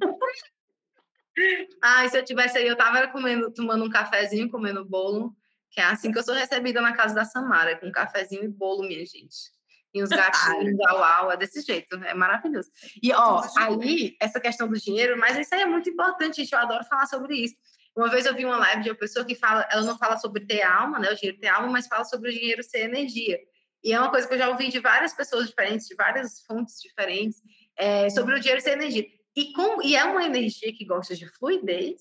é 0.02 1.66
Ah, 1.82 2.06
se 2.10 2.18
eu 2.18 2.24
tivesse 2.24 2.58
aí, 2.58 2.68
eu 2.68 2.76
tava 2.76 3.08
comendo, 3.08 3.50
tomando 3.50 3.84
um 3.84 3.90
cafezinho, 3.90 4.50
comendo 4.50 4.84
bolo, 4.84 5.34
que 5.70 5.80
é 5.80 5.84
assim 5.84 6.12
que 6.12 6.18
eu 6.18 6.22
sou 6.22 6.34
recebida 6.34 6.82
na 6.82 6.94
casa 6.94 7.14
da 7.14 7.24
Samara, 7.24 7.80
com 7.80 7.86
um 7.86 7.92
cafezinho 7.92 8.44
e 8.44 8.48
bolo, 8.48 8.86
minha 8.86 9.04
gente. 9.06 9.55
E 9.94 10.02
os 10.02 10.10
gatinhos, 10.10 10.78
au, 10.88 11.02
au, 11.02 11.32
é 11.32 11.36
desse 11.36 11.62
jeito, 11.62 11.96
é 12.04 12.14
maravilhoso. 12.14 12.70
E, 13.02 13.12
ó, 13.12 13.42
aí, 13.58 14.16
essa 14.20 14.40
questão 14.40 14.68
do 14.68 14.78
dinheiro, 14.78 15.18
mas 15.18 15.38
isso 15.38 15.54
aí 15.54 15.62
é 15.62 15.66
muito 15.66 15.88
importante, 15.88 16.36
gente, 16.36 16.52
eu 16.52 16.58
adoro 16.58 16.84
falar 16.84 17.06
sobre 17.06 17.36
isso. 17.36 17.54
Uma 17.96 18.10
vez 18.10 18.26
eu 18.26 18.34
vi 18.34 18.44
uma 18.44 18.58
live 18.58 18.82
de 18.82 18.90
uma 18.90 18.96
pessoa 18.96 19.24
que 19.24 19.34
fala, 19.34 19.66
ela 19.70 19.82
não 19.82 19.96
fala 19.96 20.18
sobre 20.18 20.44
ter 20.44 20.62
alma, 20.62 20.98
né, 20.98 21.10
o 21.10 21.14
dinheiro 21.14 21.40
ter 21.40 21.48
alma, 21.48 21.68
mas 21.68 21.86
fala 21.86 22.04
sobre 22.04 22.28
o 22.28 22.32
dinheiro 22.32 22.62
ser 22.62 22.80
energia. 22.80 23.38
E 23.82 23.92
é 23.92 23.98
uma 23.98 24.10
coisa 24.10 24.26
que 24.26 24.34
eu 24.34 24.38
já 24.38 24.48
ouvi 24.48 24.68
de 24.68 24.80
várias 24.80 25.14
pessoas 25.14 25.46
diferentes, 25.48 25.86
de 25.86 25.94
várias 25.94 26.40
fontes 26.42 26.80
diferentes, 26.82 27.40
é, 27.76 28.10
sobre 28.10 28.34
o 28.34 28.40
dinheiro 28.40 28.60
ser 28.60 28.72
energia. 28.72 29.06
E, 29.34 29.52
com, 29.52 29.82
e 29.82 29.94
é 29.94 30.04
uma 30.04 30.24
energia 30.24 30.72
que 30.74 30.84
gosta 30.84 31.14
de 31.14 31.26
fluidez, 31.28 32.00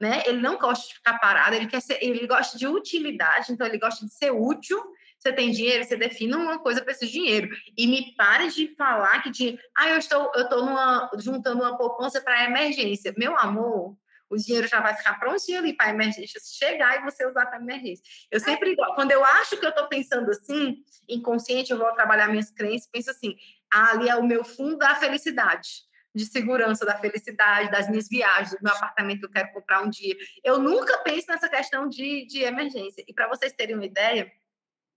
né? 0.00 0.22
Ele 0.26 0.40
não 0.40 0.58
gosta 0.58 0.86
de 0.88 0.94
ficar 0.94 1.18
parado, 1.18 1.54
ele 1.54 1.66
quer 1.66 1.80
ser, 1.80 2.02
ele 2.02 2.26
gosta 2.26 2.58
de 2.58 2.66
utilidade, 2.66 3.52
então 3.52 3.66
ele 3.66 3.78
gosta 3.78 4.04
de 4.04 4.12
ser 4.12 4.30
útil. 4.30 4.82
Você 5.24 5.32
tem 5.32 5.50
dinheiro, 5.50 5.82
você 5.82 5.96
define 5.96 6.34
uma 6.34 6.58
coisa 6.58 6.82
para 6.82 6.92
esse 6.92 7.06
dinheiro. 7.06 7.48
E 7.78 7.86
me 7.86 8.14
pare 8.14 8.48
de 8.50 8.74
falar 8.76 9.22
que 9.22 9.30
dinheiro. 9.30 9.58
Ah, 9.74 9.88
eu 9.88 9.96
estou, 9.96 10.30
eu 10.34 10.42
estou 10.42 10.66
numa, 10.66 11.10
juntando 11.18 11.62
uma 11.62 11.78
poupança 11.78 12.20
para 12.20 12.44
emergência. 12.44 13.14
Meu 13.16 13.34
amor, 13.38 13.96
o 14.28 14.36
dinheiro 14.36 14.68
já 14.68 14.80
vai 14.80 14.94
ficar 14.94 15.18
prontinho 15.18 15.60
ali 15.60 15.72
para 15.72 15.86
a 15.86 15.90
emergência 15.90 16.38
chegar 16.44 17.00
e 17.00 17.04
você 17.04 17.26
usar 17.26 17.46
para 17.46 17.58
emergência. 17.58 18.04
Eu 18.30 18.38
sempre, 18.38 18.76
quando 18.94 19.12
eu 19.12 19.24
acho 19.24 19.56
que 19.56 19.64
eu 19.64 19.70
estou 19.70 19.88
pensando 19.88 20.30
assim, 20.30 20.84
inconsciente, 21.08 21.70
eu 21.70 21.78
vou 21.78 21.90
trabalhar 21.94 22.28
minhas 22.28 22.50
crenças, 22.50 22.90
penso 22.92 23.10
assim, 23.10 23.34
ah, 23.72 23.92
ali 23.92 24.10
é 24.10 24.16
o 24.16 24.26
meu 24.26 24.44
fundo 24.44 24.76
da 24.76 24.94
felicidade 24.94 25.84
de 26.14 26.26
segurança, 26.26 26.86
da 26.86 26.96
felicidade, 26.96 27.72
das 27.72 27.88
minhas 27.88 28.08
viagens, 28.08 28.52
do 28.52 28.62
meu 28.62 28.72
apartamento 28.72 29.20
que 29.20 29.26
eu 29.26 29.30
quero 29.30 29.52
comprar 29.52 29.82
um 29.82 29.90
dia. 29.90 30.14
Eu 30.44 30.60
nunca 30.60 30.98
penso 30.98 31.26
nessa 31.28 31.48
questão 31.48 31.88
de, 31.88 32.24
de 32.26 32.42
emergência. 32.42 33.02
E 33.08 33.12
para 33.12 33.26
vocês 33.26 33.52
terem 33.52 33.74
uma 33.74 33.84
ideia, 33.84 34.30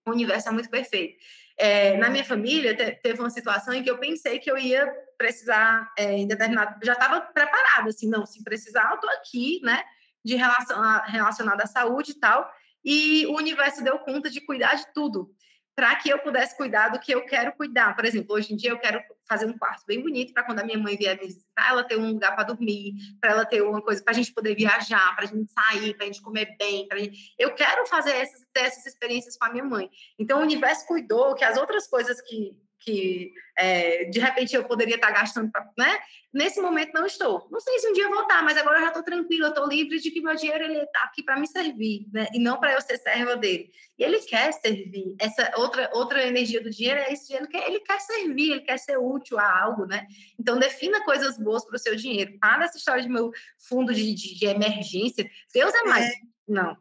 o 0.10 0.14
universo 0.14 0.50
é 0.50 0.52
muito 0.52 0.70
perfeito. 0.70 1.18
É, 1.58 1.98
na 1.98 2.10
minha 2.10 2.24
família, 2.24 2.76
te, 2.76 2.92
teve 3.02 3.20
uma 3.20 3.30
situação 3.30 3.74
em 3.74 3.82
que 3.82 3.90
eu 3.90 3.98
pensei 3.98 4.40
que 4.40 4.50
eu 4.50 4.58
ia 4.58 4.88
precisar 5.18 5.92
é, 5.98 6.14
em 6.14 6.28
determinado. 6.28 6.80
Já 6.84 6.94
estava 6.94 7.22
preparada, 7.22 7.90
assim, 7.90 8.08
não, 8.08 8.26
se 8.26 8.44
precisar, 8.44 8.90
eu 8.90 8.96
estou 8.96 9.10
aqui, 9.12 9.60
né? 9.64 9.84
De 10.24 10.36
relação, 10.36 10.80
relacionado 11.06 11.62
à 11.62 11.66
saúde 11.66 12.12
e 12.12 12.20
tal. 12.20 12.50
E 12.84 13.26
o 13.28 13.36
universo 13.36 13.84
deu 13.84 13.98
conta 14.00 14.30
de 14.30 14.42
cuidar 14.42 14.76
de 14.76 14.86
tudo 14.94 15.36
para 15.78 15.96
que 15.98 16.10
eu 16.10 16.18
pudesse 16.18 16.58
cuidar 16.58 16.90
do 16.90 17.00
que 17.00 17.12
eu 17.12 17.24
quero 17.24 17.52
cuidar. 17.52 17.96
Por 17.96 18.04
exemplo, 18.04 18.36
hoje 18.36 18.52
em 18.52 18.58
dia 18.58 18.72
eu 18.72 18.80
quero 18.80 19.00
fazer 19.30 19.46
um 19.46 19.56
quarto 19.56 19.86
bem 19.86 20.02
bonito 20.02 20.34
para 20.34 20.42
quando 20.42 20.58
a 20.58 20.64
minha 20.64 20.80
mãe 20.80 20.98
vier 20.98 21.16
visitar, 21.16 21.70
ela 21.70 21.84
ter 21.84 22.00
um 22.00 22.14
lugar 22.14 22.34
para 22.34 22.46
dormir, 22.46 22.96
para 23.22 23.30
ela 23.30 23.46
ter 23.46 23.62
uma 23.62 23.80
coisa 23.80 24.04
para 24.04 24.12
a 24.12 24.16
gente 24.16 24.34
poder 24.34 24.56
viajar, 24.56 25.16
para 25.16 25.26
a 25.26 25.28
gente 25.28 25.52
sair, 25.52 25.94
para 25.94 26.06
a 26.06 26.08
gente 26.08 26.24
comer 26.24 26.58
bem. 26.58 26.88
Gente... 26.96 27.36
Eu 27.38 27.54
quero 27.54 27.86
fazer 27.86 28.10
essas, 28.10 28.44
ter 28.52 28.62
essas 28.62 28.88
experiências 28.88 29.38
com 29.38 29.46
a 29.46 29.52
minha 29.52 29.64
mãe. 29.64 29.88
Então 30.18 30.40
o 30.40 30.42
universo 30.42 30.88
cuidou 30.88 31.36
que 31.36 31.46
as 31.46 31.58
outras 31.58 31.86
coisas 31.88 32.20
que 32.22 32.58
que 32.88 33.34
é, 33.58 34.06
de 34.06 34.18
repente 34.18 34.56
eu 34.56 34.64
poderia 34.64 34.96
estar 34.96 35.12
gastando, 35.12 35.52
pra, 35.52 35.70
né? 35.78 36.00
Nesse 36.34 36.62
momento 36.62 36.94
não 36.94 37.06
estou. 37.06 37.46
Não 37.52 37.60
sei 37.60 37.80
se 37.80 37.90
um 37.90 37.94
dia 37.94 38.08
vou 38.08 38.22
estar, 38.22 38.42
mas 38.44 38.58
agora 38.58 38.78
eu 38.78 38.84
já 38.84 38.88
estou 38.88 39.04
tranquila, 39.04 39.50
estou 39.50 39.68
livre 39.68 40.00
de 40.00 40.10
que 40.10 40.22
meu 40.22 40.34
dinheiro 40.36 40.64
ele 40.64 40.78
está 40.78 41.04
aqui 41.04 41.22
para 41.22 41.38
me 41.38 41.46
servir, 41.48 42.08
né? 42.14 42.28
E 42.34 42.40
não 42.40 42.62
para 42.62 42.72
eu 42.72 42.82
ser 42.82 42.98
serva 42.98 43.36
dele. 43.36 43.70
E 44.00 44.04
ele 44.06 44.20
quer 44.20 44.54
servir. 44.54 45.16
Essa 45.20 45.52
outra 45.58 45.90
outra 45.94 46.26
energia 46.26 46.64
do 46.64 46.70
dinheiro 46.70 47.02
é 47.02 47.12
esse 47.12 47.34
ele 47.34 47.48
quer 47.48 47.68
ele 47.68 47.82
quer 47.82 48.00
servir, 48.00 48.52
ele 48.52 48.62
quer 48.62 48.78
ser 48.78 48.98
útil 48.98 49.38
a 49.38 49.62
algo, 49.64 49.86
né? 49.86 50.08
Então 50.40 50.58
defina 50.58 51.04
coisas 51.04 51.38
boas 51.38 51.66
para 51.66 51.76
o 51.76 51.80
seu 51.80 51.96
dinheiro. 51.96 52.38
Para 52.40 52.64
essa 52.64 52.78
história 52.78 53.04
de 53.04 53.10
meu 53.10 53.32
fundo 53.68 53.94
de, 53.94 54.14
de, 54.14 54.40
de 54.40 54.46
emergência. 54.46 55.30
Deus 55.54 55.74
é 55.74 55.84
mais. 55.84 56.06
É. 56.06 56.14
Não. 56.48 56.78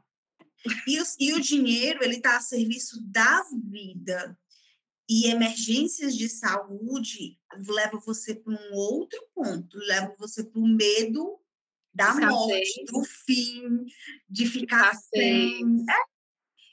E 0.86 1.00
o, 1.00 1.04
e 1.18 1.32
o 1.32 1.40
dinheiro 1.40 2.04
ele 2.04 2.16
está 2.16 2.36
a 2.36 2.40
serviço 2.40 3.00
da 3.02 3.42
vida 3.70 4.36
e 5.08 5.26
emergências 5.26 6.16
de 6.16 6.28
saúde 6.28 7.38
leva 7.68 7.98
você 7.98 8.34
para 8.34 8.52
um 8.52 8.74
outro 8.74 9.22
ponto, 9.34 9.78
leva 9.78 10.14
você 10.18 10.42
para 10.42 10.60
o 10.60 10.66
medo 10.66 11.40
da 11.94 12.14
morte, 12.14 12.84
do 12.86 13.02
fim, 13.04 13.86
de 14.28 14.46
ficar 14.46 14.94
sem. 14.94 15.84
É. 15.88 16.16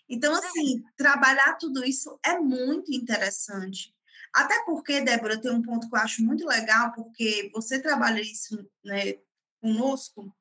Então, 0.10 0.34
assim, 0.34 0.84
trabalhar 0.98 1.54
tudo 1.58 1.86
isso 1.86 2.20
é 2.26 2.38
muito 2.38 2.92
interessante. 2.92 3.96
Até 4.34 4.66
porque, 4.66 5.00
Débora, 5.00 5.40
tem 5.40 5.52
um 5.52 5.62
ponto 5.62 5.88
que 5.88 5.96
eu 5.96 6.00
acho 6.00 6.24
muito 6.24 6.46
legal, 6.46 6.92
porque 6.94 7.50
você 7.54 7.80
trabalha 7.80 8.20
isso 8.20 8.68
né, 8.84 9.14
conosco, 9.62 10.36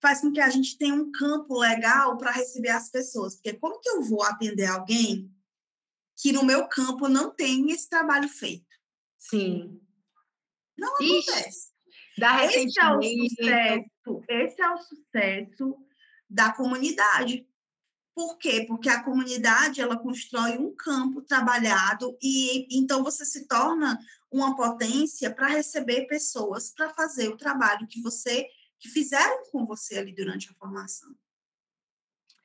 faz 0.00 0.20
com 0.20 0.32
que 0.32 0.40
a 0.40 0.48
gente 0.48 0.78
tenha 0.78 0.94
um 0.94 1.10
campo 1.12 1.58
legal 1.58 2.16
para 2.16 2.30
receber 2.30 2.70
as 2.70 2.88
pessoas. 2.88 3.34
Porque 3.34 3.52
como 3.54 3.80
que 3.80 3.88
eu 3.90 4.02
vou 4.02 4.22
atender 4.22 4.66
alguém 4.66 5.30
que 6.22 6.30
no 6.30 6.44
meu 6.44 6.68
campo 6.68 7.08
não 7.08 7.34
tem 7.34 7.68
esse 7.72 7.88
trabalho 7.88 8.28
feito. 8.28 8.64
Sim. 9.18 9.80
Não 10.78 10.96
Ixi, 11.00 11.30
acontece. 11.30 11.72
Dá 12.16 12.44
esse 12.44 12.78
é 12.78 12.96
o 12.96 13.02
sucesso, 13.02 14.24
esse 14.28 14.62
é 14.62 14.70
o 14.70 14.78
sucesso 14.78 15.76
da 16.30 16.52
comunidade. 16.52 17.44
Por 18.14 18.38
quê? 18.38 18.64
Porque 18.68 18.88
a 18.88 19.02
comunidade 19.02 19.80
ela 19.80 19.98
constrói 19.98 20.58
um 20.58 20.72
campo 20.76 21.22
trabalhado 21.22 22.16
e 22.22 22.68
então 22.70 23.02
você 23.02 23.24
se 23.24 23.48
torna 23.48 23.98
uma 24.30 24.54
potência 24.54 25.34
para 25.34 25.48
receber 25.48 26.06
pessoas 26.06 26.72
para 26.72 26.90
fazer 26.90 27.30
o 27.30 27.36
trabalho 27.36 27.88
que 27.88 28.00
você 28.00 28.46
que 28.78 28.88
fizeram 28.88 29.50
com 29.50 29.66
você 29.66 29.98
ali 29.98 30.14
durante 30.14 30.48
a 30.50 30.54
formação. 30.54 31.12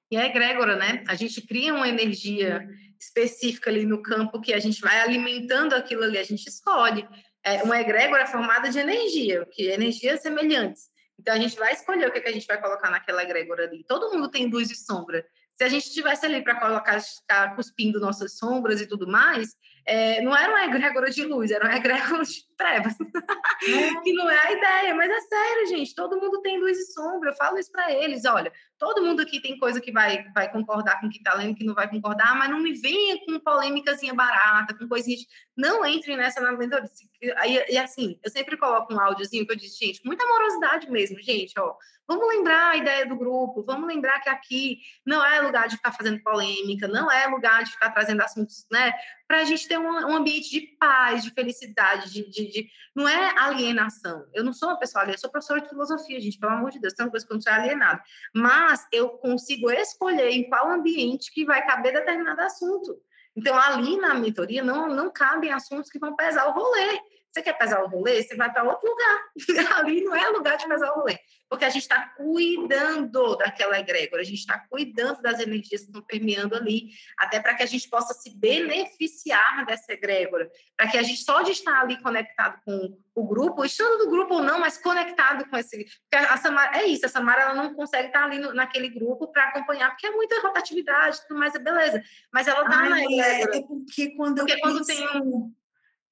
E 0.09 0.17
é 0.17 0.25
egrégora, 0.25 0.77
né? 0.77 1.03
A 1.07 1.15
gente 1.15 1.41
cria 1.41 1.75
uma 1.75 1.87
energia 1.87 2.67
específica 2.99 3.69
ali 3.69 3.85
no 3.85 4.01
campo 4.01 4.41
que 4.41 4.53
a 4.53 4.59
gente 4.59 4.81
vai 4.81 4.99
alimentando 4.99 5.73
aquilo 5.73 6.03
ali, 6.03 6.17
a 6.17 6.23
gente 6.23 6.47
escolhe. 6.47 7.07
É 7.43 7.63
uma 7.63 7.79
egrégora 7.79 8.25
formada 8.25 8.69
de 8.69 8.79
energia, 8.79 9.45
que 9.51 9.67
energias 9.67 10.21
semelhantes. 10.21 10.89
Então 11.19 11.33
a 11.33 11.39
gente 11.39 11.57
vai 11.57 11.73
escolher 11.73 12.07
o 12.07 12.11
que, 12.11 12.21
que 12.21 12.29
a 12.29 12.33
gente 12.33 12.45
vai 12.45 12.61
colocar 12.61 12.89
naquela 12.89 13.23
egrégora 13.23 13.63
ali. 13.63 13.83
Todo 13.83 14.11
mundo 14.11 14.29
tem 14.29 14.47
luz 14.47 14.69
e 14.69 14.75
sombra. 14.75 15.25
Se 15.55 15.63
a 15.63 15.69
gente 15.69 15.91
tivesse 15.91 16.25
ali 16.25 16.43
para 16.43 16.59
colocar, 16.59 17.01
ficar 17.01 17.55
cuspindo 17.55 17.99
nossas 17.99 18.37
sombras 18.37 18.79
e 18.79 18.85
tudo 18.85 19.07
mais, 19.07 19.55
é, 19.87 20.21
não 20.21 20.35
era 20.35 20.51
uma 20.51 20.65
egrégora 20.65 21.09
de 21.09 21.23
luz, 21.23 21.49
era 21.49 21.65
uma 21.65 21.75
egrégora 21.75 22.23
de 22.23 22.45
trevas. 22.55 22.93
É. 22.93 23.01
que 24.03 24.13
não 24.13 24.29
é 24.29 24.37
a 24.37 24.51
ideia, 24.51 24.93
mas 24.93 25.09
é 25.09 25.21
sério, 25.21 25.67
gente. 25.67 25.95
Todo 25.95 26.19
mundo 26.19 26.41
tem 26.41 26.59
luz 26.59 26.77
e 26.77 26.91
sombra. 26.91 27.31
Eu 27.31 27.35
falo 27.35 27.57
isso 27.57 27.71
para 27.71 27.91
eles. 27.91 28.25
Olha, 28.25 28.51
todo 28.77 29.03
mundo 29.03 29.21
aqui 29.21 29.39
tem 29.39 29.57
coisa 29.57 29.81
que 29.81 29.91
vai, 29.91 30.29
vai 30.33 30.51
concordar 30.51 30.99
com 30.99 31.07
o 31.07 31.09
que 31.09 31.17
está 31.17 31.33
lendo, 31.33 31.55
que 31.55 31.63
não 31.63 31.73
vai 31.73 31.89
concordar, 31.89 32.35
mas 32.35 32.49
não 32.49 32.59
me 32.59 32.73
venha 32.73 33.19
com 33.25 33.39
polêmicazinha 33.39 34.13
barata, 34.13 34.73
com 34.73 34.87
coisinhas. 34.87 35.25
Não 35.55 35.85
entrem 35.85 36.15
nessa 36.15 36.39
na 36.39 36.51
mentoria. 36.51 36.87
E, 37.21 37.73
e 37.73 37.77
assim, 37.77 38.19
eu 38.23 38.29
sempre 38.29 38.57
coloco 38.57 38.93
um 38.93 38.99
áudiozinho 38.99 39.45
que 39.45 39.51
eu 39.51 39.57
disse, 39.57 39.85
gente, 39.85 40.05
muita 40.05 40.23
amorosidade 40.23 40.89
mesmo, 40.89 41.21
gente, 41.21 41.53
ó. 41.59 41.75
Vamos 42.07 42.25
lembrar 42.29 42.69
a 42.69 42.77
ideia 42.77 43.05
do 43.05 43.17
grupo, 43.17 43.63
vamos 43.63 43.85
lembrar 43.85 44.21
que 44.21 44.29
aqui 44.29 44.79
não 45.05 45.25
é 45.25 45.41
lugar 45.41 45.67
de 45.67 45.75
ficar 45.75 45.91
fazendo 45.91 46.23
polêmica, 46.23 46.87
não 46.87 47.11
é 47.11 47.27
lugar 47.27 47.65
de 47.65 47.71
ficar 47.71 47.89
trazendo 47.89 48.21
assuntos, 48.21 48.65
né? 48.71 48.93
Para 49.27 49.41
a 49.41 49.43
gente 49.43 49.67
ter 49.67 49.77
um, 49.77 49.89
um, 49.89 50.15
ambiente 50.15 50.49
de 50.49 50.61
paz, 50.79 51.21
de 51.21 51.31
felicidade, 51.31 52.13
de, 52.13 52.29
de, 52.29 52.49
de, 52.49 52.69
não 52.95 53.09
é 53.09 53.37
alienação. 53.37 54.25
Eu 54.33 54.41
não 54.41 54.53
sou 54.53 54.69
uma 54.69 54.79
pessoa 54.79 55.01
alienada, 55.01 55.19
sou 55.19 55.29
professora 55.29 55.59
de 55.59 55.67
filosofia, 55.67 56.21
gente, 56.21 56.39
pelo 56.39 56.53
amor 56.53 56.71
de 56.71 56.79
Deus, 56.79 56.93
tem 56.93 57.05
uma 57.05 57.11
coisa 57.11 57.27
que 57.27 57.33
eu 57.33 57.35
não 57.35 57.41
sou 57.41 57.51
alienada. 57.51 58.01
Mas 58.33 58.66
eu 58.91 59.09
consigo 59.09 59.71
escolher 59.71 60.29
em 60.29 60.49
qual 60.49 60.69
ambiente 60.69 61.31
que 61.31 61.45
vai 61.45 61.65
caber 61.65 61.93
determinado 61.93 62.41
assunto. 62.41 62.97
Então, 63.35 63.55
ali 63.59 63.97
na 63.97 64.15
mentoria, 64.15 64.63
não, 64.63 64.87
não 64.87 65.11
cabem 65.11 65.51
assuntos 65.51 65.91
que 65.91 65.99
vão 65.99 66.15
pesar 66.15 66.47
o 66.47 66.53
rolê. 66.53 66.99
Você 67.37 67.43
quer 67.43 67.53
pesar 67.53 67.83
o 67.83 67.87
rolê? 67.87 68.23
Você 68.23 68.35
vai 68.35 68.51
para 68.51 68.63
outro 68.63 68.89
lugar. 68.89 69.25
Ali 69.77 70.03
não 70.03 70.15
é 70.15 70.27
lugar 70.29 70.57
de 70.57 70.67
pesar 70.67 70.91
o 70.91 71.01
rolê. 71.01 71.19
Porque 71.47 71.63
a 71.63 71.69
gente 71.69 71.83
está 71.83 72.01
cuidando 72.17 73.35
daquela 73.35 73.79
egrégora, 73.79 74.23
a 74.23 74.25
gente 74.25 74.39
está 74.39 74.57
cuidando 74.57 75.21
das 75.21 75.39
energias 75.39 75.81
que 75.81 75.87
estão 75.87 76.01
permeando 76.01 76.55
ali, 76.55 76.89
até 77.17 77.39
para 77.39 77.53
que 77.53 77.61
a 77.61 77.65
gente 77.67 77.87
possa 77.89 78.13
se 78.15 78.35
beneficiar 78.35 79.65
dessa 79.67 79.93
egrégora. 79.93 80.49
Para 80.75 80.89
que 80.89 80.97
a 80.97 81.03
gente 81.03 81.23
só 81.23 81.43
de 81.43 81.51
estar 81.51 81.79
ali 81.79 82.01
conectado 82.01 82.59
com 82.65 82.97
o 83.13 83.23
grupo, 83.23 83.63
estando 83.63 84.03
no 84.03 84.09
grupo 84.09 84.33
ou 84.33 84.43
não, 84.43 84.59
mas 84.59 84.79
conectado 84.79 85.47
com 85.47 85.55
esse. 85.57 85.85
Porque 86.09 86.25
a 86.25 86.37
Samara, 86.37 86.79
é 86.79 86.85
isso, 86.85 87.05
a 87.05 87.09
Samara 87.09 87.43
ela 87.43 87.53
não 87.53 87.73
consegue 87.75 88.07
estar 88.07 88.23
ali 88.23 88.39
no, 88.39 88.51
naquele 88.51 88.89
grupo 88.89 89.31
para 89.31 89.45
acompanhar, 89.45 89.91
porque 89.91 90.07
é 90.07 90.11
muita 90.11 90.41
rotatividade, 90.41 91.21
tudo 91.27 91.39
mais, 91.39 91.53
é 91.53 91.59
beleza. 91.59 92.03
Mas 92.33 92.47
ela 92.47 92.63
está 92.63 92.89
na 92.89 93.03
egrégora. 93.03 93.57
É, 93.57 93.61
porque 93.61 94.15
quando 94.15 94.37
porque 94.39 94.53
eu 94.53 94.59
quando 94.59 94.85
penso... 94.85 94.87
tem 94.87 95.21
um 95.21 95.53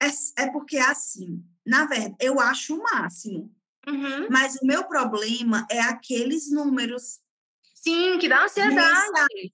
é, 0.02 0.42
é 0.42 0.50
porque 0.50 0.76
é 0.76 0.86
assim, 0.86 1.42
na 1.64 1.86
verdade, 1.86 2.16
eu 2.20 2.38
acho 2.40 2.76
o 2.76 2.82
máximo. 2.82 3.52
Uhum. 3.86 4.28
Mas 4.30 4.56
o 4.56 4.66
meu 4.66 4.84
problema 4.84 5.66
é 5.70 5.80
aqueles 5.80 6.50
números. 6.50 7.20
Sim, 7.74 8.18
que 8.18 8.28
dá 8.28 8.44
ansiedade. 8.44 9.50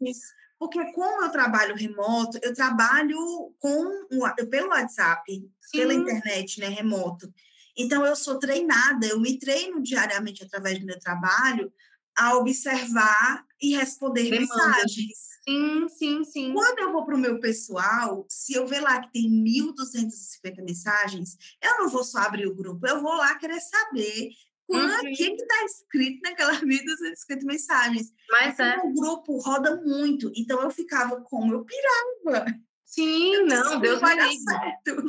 Porque 0.58 0.92
como 0.92 1.24
eu 1.24 1.30
trabalho 1.30 1.74
remoto, 1.74 2.38
eu 2.40 2.54
trabalho 2.54 3.18
com 3.58 4.06
pelo 4.48 4.68
WhatsApp, 4.68 5.22
Sim. 5.32 5.50
pela 5.72 5.92
internet, 5.92 6.60
né, 6.60 6.68
remoto. 6.68 7.32
Então 7.76 8.06
eu 8.06 8.14
sou 8.14 8.38
treinada, 8.38 9.06
eu 9.06 9.18
me 9.18 9.38
treino 9.38 9.82
diariamente 9.82 10.44
através 10.44 10.78
do 10.78 10.86
meu 10.86 10.98
trabalho 11.00 11.72
a 12.16 12.36
observar 12.36 13.44
e 13.60 13.74
responder 13.74 14.30
mensagens. 14.30 15.31
Sim, 15.48 15.88
sim, 15.88 16.24
sim. 16.24 16.52
Quando 16.52 16.78
eu 16.78 16.92
vou 16.92 17.04
para 17.04 17.16
o 17.16 17.18
meu 17.18 17.40
pessoal, 17.40 18.24
se 18.28 18.54
eu 18.54 18.66
ver 18.66 18.80
lá 18.80 19.00
que 19.00 19.12
tem 19.12 19.28
1.250 19.28 20.62
mensagens, 20.64 21.36
eu 21.60 21.78
não 21.78 21.88
vou 21.88 22.04
só 22.04 22.18
abrir 22.18 22.46
o 22.46 22.54
grupo, 22.54 22.86
eu 22.86 23.02
vou 23.02 23.14
lá 23.14 23.34
querer 23.36 23.60
saber 23.60 24.30
o 24.68 24.76
uhum. 24.76 25.00
que 25.14 25.24
está 25.24 25.64
escrito 25.64 26.20
naquelas 26.22 26.60
1.250 26.62 27.44
mensagens. 27.44 28.12
Mas 28.30 28.58
é. 28.58 28.78
O 28.84 28.94
grupo 28.94 29.38
roda 29.38 29.80
muito, 29.84 30.30
então 30.36 30.62
eu 30.62 30.70
ficava 30.70 31.20
como? 31.22 31.52
Eu 31.52 31.64
pirava. 31.64 32.46
Sim, 32.84 33.34
eu 33.34 33.46
não, 33.46 33.80
Deus 33.80 34.00
vai 34.00 34.14
dar 34.14 34.28
certo. 34.30 35.02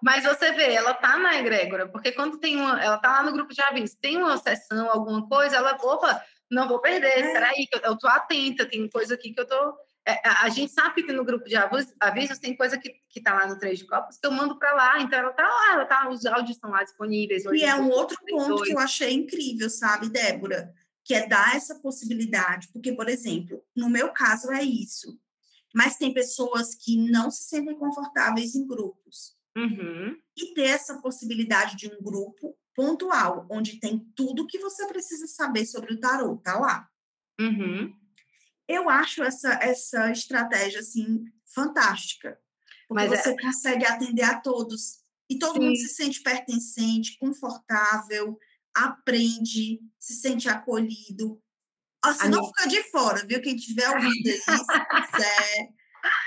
Mas 0.00 0.22
você 0.22 0.52
vê, 0.52 0.72
ela 0.72 0.94
tá 0.94 1.18
na 1.18 1.36
egrégora, 1.36 1.88
porque 1.88 2.12
quando 2.12 2.38
tem 2.38 2.54
uma, 2.54 2.80
ela 2.80 2.98
tá 2.98 3.10
lá 3.10 3.22
no 3.24 3.32
grupo 3.32 3.52
de 3.52 3.60
aviso, 3.62 3.98
tem 4.00 4.16
uma 4.16 4.36
sessão, 4.36 4.88
alguma 4.88 5.28
coisa, 5.28 5.56
ela, 5.56 5.72
opa, 5.74 6.22
não 6.50 6.68
vou 6.68 6.80
perder, 6.80 7.06
é. 7.06 7.32
peraí, 7.32 7.66
que 7.66 7.76
eu, 7.76 7.80
eu 7.80 7.98
tô 7.98 8.06
atenta, 8.08 8.66
tem 8.66 8.88
coisa 8.88 9.14
aqui 9.14 9.32
que 9.32 9.40
eu 9.40 9.46
tô. 9.46 9.76
É, 10.08 10.20
a 10.28 10.48
gente 10.48 10.72
sabe 10.72 11.02
que 11.02 11.12
no 11.12 11.24
grupo 11.24 11.48
de 11.48 11.56
avisos, 11.56 12.38
tem 12.38 12.56
coisa 12.56 12.78
que, 12.78 12.94
que 13.08 13.20
tá 13.20 13.34
lá 13.34 13.46
no 13.48 13.58
Três 13.58 13.80
de 13.80 13.86
Copos 13.86 14.16
que 14.16 14.24
eu 14.24 14.30
mando 14.30 14.56
para 14.56 14.72
lá, 14.72 15.00
então 15.00 15.18
ela 15.18 15.32
tá 15.32 15.42
lá, 15.42 15.72
ela 15.72 15.84
tá, 15.84 16.08
os 16.08 16.24
áudios 16.24 16.56
estão 16.56 16.70
lá 16.70 16.84
disponíveis. 16.84 17.44
E 17.46 17.64
é 17.64 17.74
um 17.74 17.90
outro 17.90 18.16
ponto 18.24 18.62
que 18.62 18.72
eu 18.72 18.78
achei 18.78 19.12
incrível, 19.12 19.68
sabe, 19.68 20.08
Débora? 20.08 20.72
Que 21.04 21.14
é 21.14 21.26
dar 21.26 21.56
essa 21.56 21.74
possibilidade, 21.80 22.68
porque, 22.72 22.92
por 22.92 23.08
exemplo, 23.08 23.60
no 23.74 23.90
meu 23.90 24.12
caso 24.12 24.52
é 24.52 24.62
isso, 24.62 25.18
mas 25.74 25.96
tem 25.96 26.14
pessoas 26.14 26.76
que 26.76 26.96
não 27.10 27.28
se 27.28 27.44
sentem 27.44 27.76
confortáveis 27.76 28.54
em 28.54 28.66
grupos. 28.66 29.36
Uhum. 29.56 30.16
E 30.36 30.54
ter 30.54 30.66
essa 30.66 31.00
possibilidade 31.00 31.76
de 31.76 31.88
um 31.88 32.00
grupo 32.00 32.56
pontual, 32.76 33.46
onde 33.50 33.80
tem 33.80 33.98
tudo 34.14 34.46
que 34.46 34.58
você 34.58 34.86
precisa 34.86 35.26
saber 35.26 35.64
sobre 35.64 35.94
o 35.94 35.98
tarot, 35.98 36.40
tá 36.42 36.58
lá. 36.58 36.88
Uhum. 37.40 37.92
Eu 38.68 38.90
acho 38.90 39.22
essa, 39.22 39.54
essa 39.54 40.10
estratégia, 40.12 40.80
assim, 40.80 41.24
fantástica. 41.46 42.38
Porque 42.86 43.08
Mas 43.08 43.10
você 43.10 43.30
é... 43.30 43.40
consegue 43.40 43.86
atender 43.86 44.24
a 44.24 44.38
todos. 44.38 45.00
E 45.28 45.38
todo 45.38 45.54
Sim. 45.54 45.60
mundo 45.60 45.76
se 45.76 45.88
sente 45.88 46.22
pertencente, 46.22 47.18
confortável, 47.18 48.38
aprende, 48.74 49.80
se 49.98 50.14
sente 50.14 50.48
acolhido. 50.48 51.42
Assim, 52.04 52.28
não 52.28 52.46
fica 52.46 52.68
de 52.68 52.82
fora, 52.90 53.24
viu? 53.26 53.40
Quem 53.40 53.56
tiver 53.56 53.88
ouvindo 53.88 54.28
aí, 54.28 54.38
se 54.38 54.52
quiser. 54.52 55.74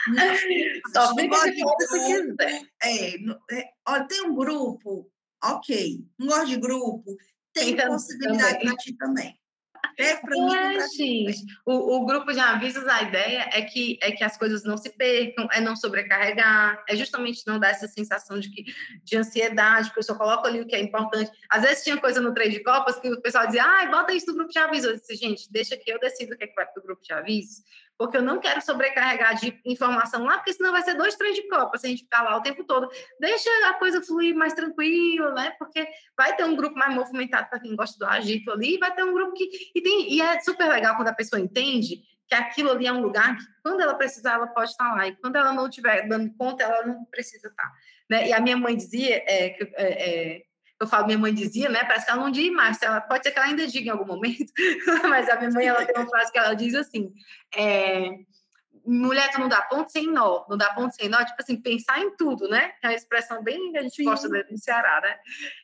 Só 0.93 1.15
fica 1.15 1.51
de 1.51 1.61
fora 1.61 1.87
se 1.87 1.99
quiser. 1.99 2.69
É, 2.83 3.15
é, 3.55 3.69
olha, 3.87 4.07
tem 4.07 4.23
um 4.23 4.35
grupo 4.35 5.09
ok. 5.43 6.05
Não 6.17 6.27
gosta 6.27 6.45
de 6.45 6.57
grupo? 6.57 7.15
Tem 7.53 7.71
então, 7.71 7.87
possibilidade 7.87 8.59
para 8.59 8.75
ti 8.75 8.95
também. 8.97 9.39
É, 9.97 10.15
para 10.15 10.31
mim, 10.31 10.55
é, 10.55 10.87
gente. 10.89 11.45
O, 11.65 11.97
o, 11.97 12.05
grupo 12.05 12.31
de 12.31 12.39
avisos, 12.39 12.87
a 12.87 13.01
ideia 13.01 13.49
é 13.51 13.61
que, 13.61 13.97
é 14.01 14.11
que 14.11 14.23
as 14.23 14.37
coisas 14.37 14.63
não 14.63 14.77
se 14.77 14.89
percam, 14.95 15.47
é 15.51 15.59
não 15.59 15.75
sobrecarregar, 15.75 16.83
é 16.87 16.95
justamente 16.95 17.43
não 17.45 17.59
dar 17.59 17.69
essa 17.69 17.87
sensação 17.87 18.39
de, 18.39 18.49
que, 18.49 18.63
de 19.03 19.17
ansiedade, 19.17 19.87
porque 19.87 19.99
eu 19.99 20.03
só 20.03 20.15
coloco 20.15 20.47
ali 20.47 20.61
o 20.61 20.67
que 20.67 20.75
é 20.75 20.79
importante. 20.79 21.29
Às 21.49 21.63
vezes 21.63 21.83
tinha 21.83 21.97
coisa 21.97 22.21
no 22.21 22.33
trade 22.33 22.51
de 22.51 22.63
copas 22.63 22.97
que 22.99 23.09
o 23.09 23.21
pessoal 23.21 23.45
dizia, 23.45 23.63
ai, 23.63 23.89
bota 23.89 24.13
isso 24.13 24.27
no 24.27 24.35
grupo 24.35 24.51
de 24.51 24.59
avisos. 24.59 24.89
Eu 24.89 24.95
disse, 24.97 25.15
gente, 25.15 25.51
deixa 25.51 25.75
que 25.75 25.91
eu 25.91 25.99
decido 25.99 26.33
o 26.33 26.37
que, 26.37 26.45
é 26.45 26.47
que 26.47 26.55
vai 26.55 26.65
para 26.65 26.79
o 26.79 26.83
grupo 26.83 27.01
de 27.03 27.13
avisos 27.13 27.61
porque 27.99 28.15
eu 28.15 28.21
não 28.21 28.39
quero 28.39 28.61
sobrecarregar 28.61 29.35
de 29.35 29.59
informação 29.65 30.23
lá, 30.23 30.37
porque 30.37 30.53
senão 30.53 30.71
vai 30.71 30.81
ser 30.81 30.93
dois, 30.93 31.15
três 31.15 31.35
de 31.35 31.45
copa, 31.49 31.77
se 31.77 31.85
a 31.85 31.89
gente 31.89 32.03
ficar 32.03 32.21
lá 32.21 32.37
o 32.37 32.41
tempo 32.41 32.63
todo. 32.63 32.89
Deixa 33.19 33.49
a 33.67 33.73
coisa 33.73 34.01
fluir 34.01 34.33
mais 34.33 34.53
tranquilo, 34.53 35.33
né? 35.33 35.53
Porque 35.59 35.85
vai 36.17 36.33
ter 36.33 36.45
um 36.45 36.55
grupo 36.55 36.79
mais 36.79 36.95
movimentado 36.95 37.49
para 37.49 37.59
quem 37.59 37.75
gosta 37.75 37.99
do 37.99 38.09
agito 38.09 38.51
ali, 38.51 38.77
vai 38.77 38.95
ter 38.95 39.03
um 39.03 39.13
grupo 39.13 39.33
que. 39.33 39.49
E, 39.75 39.81
tem, 39.81 40.13
e 40.13 40.21
é 40.21 40.39
super 40.39 40.69
legal 40.69 40.95
quando 40.95 41.09
a 41.09 41.13
pessoa 41.13 41.41
entende 41.41 42.01
que 42.25 42.35
aquilo 42.35 42.71
ali 42.71 42.87
é 42.87 42.93
um 42.93 43.01
lugar 43.01 43.35
que, 43.35 43.43
quando 43.61 43.81
ela 43.81 43.95
precisar, 43.95 44.35
ela 44.35 44.47
pode 44.47 44.71
estar 44.71 44.95
lá. 44.95 45.05
E 45.05 45.17
quando 45.17 45.35
ela 45.35 45.51
não 45.51 45.67
estiver 45.67 46.07
dando 46.07 46.33
conta, 46.37 46.63
ela 46.63 46.85
não 46.85 47.03
precisa 47.03 47.49
estar. 47.49 47.69
Né? 48.09 48.29
E 48.29 48.33
a 48.33 48.39
minha 48.39 48.55
mãe 48.55 48.77
dizia 48.77 49.21
é, 49.27 49.49
que. 49.49 49.63
É, 49.75 50.35
é, 50.37 50.48
eu 50.79 50.87
falo, 50.87 51.05
minha 51.05 51.17
mãe 51.17 51.33
dizia, 51.33 51.67
né? 51.69 51.83
Parece 51.83 52.05
que 52.05 52.11
ela 52.11 52.21
não 52.21 52.31
diz 52.31 52.51
mais, 52.51 52.81
ela, 52.81 53.01
pode 53.01 53.23
ser 53.23 53.31
que 53.31 53.39
ela 53.39 53.47
ainda 53.47 53.67
diga 53.67 53.87
em 53.87 53.91
algum 53.91 54.05
momento, 54.05 54.51
mas 55.09 55.29
a 55.29 55.35
minha 55.35 55.51
mãe 55.51 55.67
ela 55.67 55.85
tem 55.85 55.95
uma 55.95 56.09
frase 56.09 56.31
que 56.31 56.37
ela 56.37 56.53
diz 56.53 56.73
assim: 56.73 57.11
é, 57.53 58.19
mulher, 58.89 59.29
tu 59.31 59.39
não 59.39 59.47
dá 59.47 59.61
ponto 59.61 59.91
sem 59.91 60.07
nó, 60.07 60.45
não 60.49 60.57
dá 60.57 60.73
ponto 60.73 60.93
sem 60.95 61.07
nó, 61.07 61.23
tipo 61.23 61.39
assim, 61.39 61.61
pensar 61.61 61.99
em 61.99 62.15
tudo, 62.15 62.47
né? 62.47 62.73
É 62.81 62.87
uma 62.87 62.95
expressão 62.95 63.43
bem 63.43 63.71
que 63.71 63.77
a 63.77 63.83
gente 63.83 63.95
Sim. 63.95 64.03
gosta 64.03 64.27
no 64.27 64.57
Ceará, 64.57 64.99
né? 65.01 65.15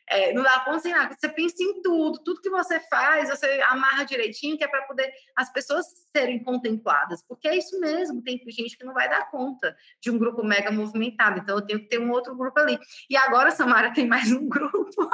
É, 0.08 0.32
não 0.32 0.42
dá 0.42 0.60
ponto 0.60 0.80
sem 0.80 0.94
nó, 0.94 1.08
você 1.08 1.28
pensa 1.28 1.56
em 1.60 1.82
tudo, 1.82 2.22
tudo 2.22 2.40
que 2.40 2.48
você 2.48 2.78
faz, 2.88 3.28
você 3.28 3.60
amarra 3.66 4.04
direitinho, 4.04 4.56
que 4.56 4.64
é 4.64 4.68
para 4.68 4.82
poder 4.82 5.12
as 5.34 5.52
pessoas 5.52 5.86
serem 6.16 6.42
contempladas, 6.42 7.22
porque 7.26 7.48
é 7.48 7.56
isso 7.56 7.78
mesmo, 7.80 8.22
tem 8.22 8.40
gente 8.48 8.78
que 8.78 8.84
não 8.84 8.94
vai 8.94 9.08
dar 9.08 9.28
conta 9.30 9.76
de 10.00 10.10
um 10.10 10.18
grupo 10.18 10.44
mega 10.44 10.70
movimentado, 10.70 11.40
então 11.40 11.56
eu 11.56 11.66
tenho 11.66 11.80
que 11.80 11.88
ter 11.88 11.98
um 11.98 12.10
outro 12.10 12.34
grupo 12.36 12.58
ali. 12.60 12.78
E 13.10 13.16
agora, 13.16 13.50
Samara, 13.50 13.92
tem 13.92 14.06
mais 14.06 14.30
um 14.30 14.46
grupo, 14.48 15.10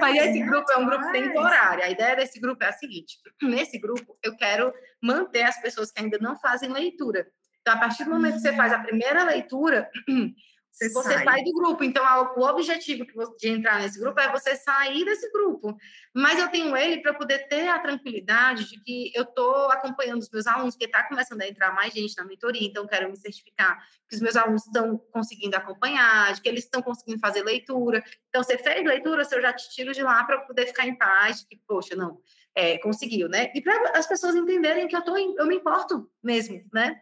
mas 0.00 0.16
esse 0.16 0.40
grupo 0.40 0.70
é 0.72 0.76
um 0.76 0.86
grupo 0.86 1.10
temporário, 1.12 1.84
a 1.84 1.90
ideia 1.90 2.16
desse 2.16 2.40
grupo 2.40 2.64
é 2.64 2.68
a 2.68 2.72
seguinte, 2.72 3.18
nesse 3.42 3.78
grupo 3.78 4.18
eu 4.22 4.36
quero 4.36 4.72
manter 5.02 5.42
as 5.42 5.60
pessoas 5.60 5.90
que 5.90 6.00
ainda 6.00 6.18
não 6.18 6.36
fazem 6.36 6.70
leitura. 6.70 7.26
Então, 7.60 7.74
a 7.74 7.78
partir 7.78 8.04
do 8.04 8.10
momento 8.10 8.34
que 8.34 8.40
você 8.40 8.54
faz 8.54 8.72
a 8.72 8.78
primeira 8.78 9.24
leitura, 9.24 9.88
você, 10.70 10.88
você 10.88 11.14
sai. 11.14 11.24
sai. 11.24 11.44
do 11.44 11.52
grupo. 11.52 11.84
Então, 11.84 12.04
o 12.36 12.42
objetivo 12.42 13.06
de 13.38 13.48
entrar 13.48 13.80
nesse 13.80 14.00
grupo 14.00 14.18
é 14.18 14.30
você 14.32 14.56
sair 14.56 15.04
desse 15.04 15.30
grupo. 15.30 15.76
Mas 16.12 16.38
eu 16.40 16.48
tenho 16.48 16.76
ele 16.76 17.00
para 17.00 17.14
poder 17.14 17.46
ter 17.48 17.68
a 17.68 17.78
tranquilidade 17.78 18.68
de 18.68 18.82
que 18.82 19.12
eu 19.14 19.22
estou 19.22 19.70
acompanhando 19.70 20.20
os 20.20 20.30
meus 20.30 20.46
alunos, 20.46 20.74
porque 20.74 20.86
está 20.86 21.04
começando 21.04 21.42
a 21.42 21.48
entrar 21.48 21.72
mais 21.72 21.94
gente 21.94 22.16
na 22.16 22.24
mentoria, 22.24 22.66
então 22.66 22.86
quero 22.86 23.08
me 23.08 23.16
certificar 23.16 23.78
que 24.08 24.16
os 24.16 24.20
meus 24.20 24.36
alunos 24.36 24.66
estão 24.66 24.98
conseguindo 25.12 25.56
acompanhar, 25.56 26.34
de 26.34 26.40
que 26.40 26.48
eles 26.48 26.64
estão 26.64 26.82
conseguindo 26.82 27.20
fazer 27.20 27.42
leitura. 27.44 28.02
Então, 28.28 28.42
você 28.42 28.58
fez 28.58 28.84
leitura, 28.84 29.22
eu 29.30 29.42
já 29.42 29.52
te 29.52 29.70
tiro 29.70 29.92
de 29.92 30.02
lá 30.02 30.24
para 30.24 30.40
poder 30.40 30.66
ficar 30.66 30.86
em 30.86 30.96
paz, 30.96 31.46
que, 31.48 31.56
poxa, 31.66 31.94
não, 31.94 32.20
é, 32.54 32.78
conseguiu, 32.78 33.28
né? 33.28 33.50
E 33.54 33.60
para 33.60 33.98
as 33.98 34.06
pessoas 34.06 34.34
entenderem 34.34 34.88
que 34.88 34.96
eu, 34.96 35.02
tô, 35.02 35.16
eu 35.16 35.46
me 35.46 35.56
importo 35.56 36.10
mesmo, 36.22 36.62
né? 36.72 37.00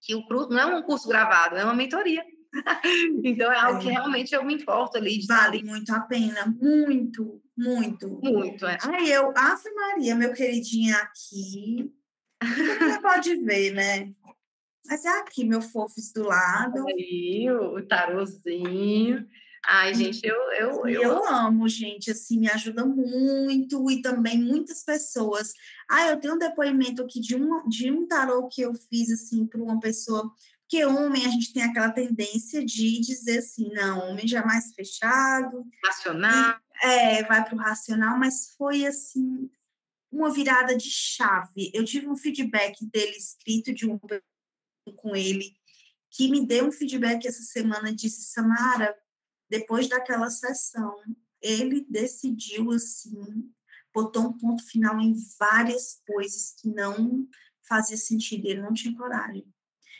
Que 0.00 0.14
o 0.14 0.26
curso 0.26 0.50
não 0.50 0.58
é 0.58 0.66
um 0.66 0.82
curso 0.82 1.08
gravado, 1.08 1.56
é 1.56 1.64
uma 1.64 1.74
mentoria. 1.74 2.24
então 3.24 3.50
é 3.50 3.58
algo 3.58 3.78
é. 3.78 3.82
que 3.82 3.90
realmente 3.90 4.34
eu 4.34 4.44
me 4.44 4.54
importo 4.54 4.98
ali. 4.98 5.18
De 5.18 5.26
vale 5.26 5.62
muito 5.62 5.94
a 5.94 6.00
pena, 6.00 6.46
muito, 6.60 7.42
muito. 7.56 8.08
Muito, 8.08 8.66
é. 8.66 8.78
Aí 8.82 9.10
eu, 9.10 9.32
Ave 9.36 9.70
Maria, 9.74 10.14
meu 10.14 10.32
queridinho 10.32 10.94
aqui. 10.96 11.92
Você 12.42 13.00
pode 13.00 13.36
ver, 13.36 13.72
né? 13.72 14.12
Mas 14.86 15.04
é 15.04 15.20
aqui, 15.20 15.44
meu 15.44 15.62
fofos 15.62 16.12
do 16.12 16.24
lado. 16.24 16.84
Aí, 16.88 17.48
o 17.50 17.86
tarozinho. 17.86 19.26
Ai, 19.64 19.94
gente, 19.94 20.20
eu, 20.24 20.36
eu, 20.52 20.86
eu... 20.88 21.02
eu 21.02 21.26
amo, 21.28 21.68
gente, 21.68 22.10
assim, 22.10 22.38
me 22.38 22.50
ajuda 22.50 22.84
muito 22.84 23.90
e 23.90 24.02
também 24.02 24.36
muitas 24.36 24.82
pessoas. 24.82 25.52
Ah, 25.88 26.08
eu 26.08 26.18
tenho 26.18 26.34
um 26.34 26.38
depoimento 26.38 27.02
aqui 27.02 27.20
de 27.20 27.36
um, 27.36 27.68
de 27.68 27.90
um 27.90 28.06
tarô 28.06 28.48
que 28.48 28.60
eu 28.60 28.74
fiz, 28.74 29.10
assim, 29.10 29.46
para 29.46 29.62
uma 29.62 29.78
pessoa, 29.78 30.32
porque 30.62 30.84
homem 30.84 31.26
a 31.26 31.28
gente 31.28 31.52
tem 31.52 31.62
aquela 31.62 31.90
tendência 31.90 32.64
de 32.64 33.00
dizer 33.00 33.38
assim, 33.38 33.70
não, 33.72 34.10
homem 34.10 34.26
já 34.26 34.40
é 34.40 34.44
mais 34.44 34.74
fechado. 34.74 35.64
Racional. 35.84 36.56
E, 36.82 36.86
é, 36.86 37.22
vai 37.24 37.44
para 37.44 37.54
o 37.54 37.58
racional, 37.58 38.18
mas 38.18 38.54
foi, 38.56 38.84
assim, 38.84 39.48
uma 40.10 40.32
virada 40.32 40.76
de 40.76 40.90
chave. 40.90 41.70
Eu 41.72 41.84
tive 41.84 42.08
um 42.08 42.16
feedback 42.16 42.84
dele 42.86 43.16
escrito 43.16 43.72
de 43.72 43.88
um 43.88 43.98
com 44.96 45.14
ele, 45.14 45.54
que 46.10 46.28
me 46.28 46.44
deu 46.44 46.66
um 46.66 46.72
feedback 46.72 47.26
essa 47.26 47.42
semana, 47.42 47.94
disse, 47.94 48.32
Samara, 48.32 48.96
depois 49.52 49.86
daquela 49.86 50.30
sessão, 50.30 50.96
ele 51.42 51.84
decidiu 51.86 52.70
assim, 52.72 53.52
botou 53.92 54.22
um 54.22 54.32
ponto 54.32 54.64
final 54.66 54.98
em 54.98 55.14
várias 55.38 56.00
coisas 56.06 56.54
que 56.58 56.68
não 56.68 57.28
fazia 57.68 57.98
sentido, 57.98 58.46
ele 58.46 58.62
não 58.62 58.72
tinha 58.72 58.96
coragem. 58.96 59.46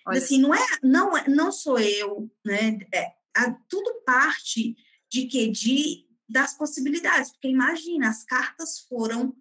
Olha. 0.07 0.17
Assim, 0.17 0.39
não 0.39 0.55
é, 0.55 0.67
não 0.83 1.15
é, 1.15 1.29
não 1.29 1.53
sou 1.53 1.79
eu, 1.79 2.33
né? 2.43 2.79
É, 2.95 3.13
a, 3.37 3.51
tudo 3.69 4.03
parte 4.07 4.75
de 5.11 5.27
que 5.27 5.49
de 5.49 6.09
das 6.27 6.57
possibilidades, 6.57 7.31
porque 7.31 7.49
imagina, 7.49 8.09
as 8.09 8.25
cartas 8.25 8.79
foram 8.89 9.37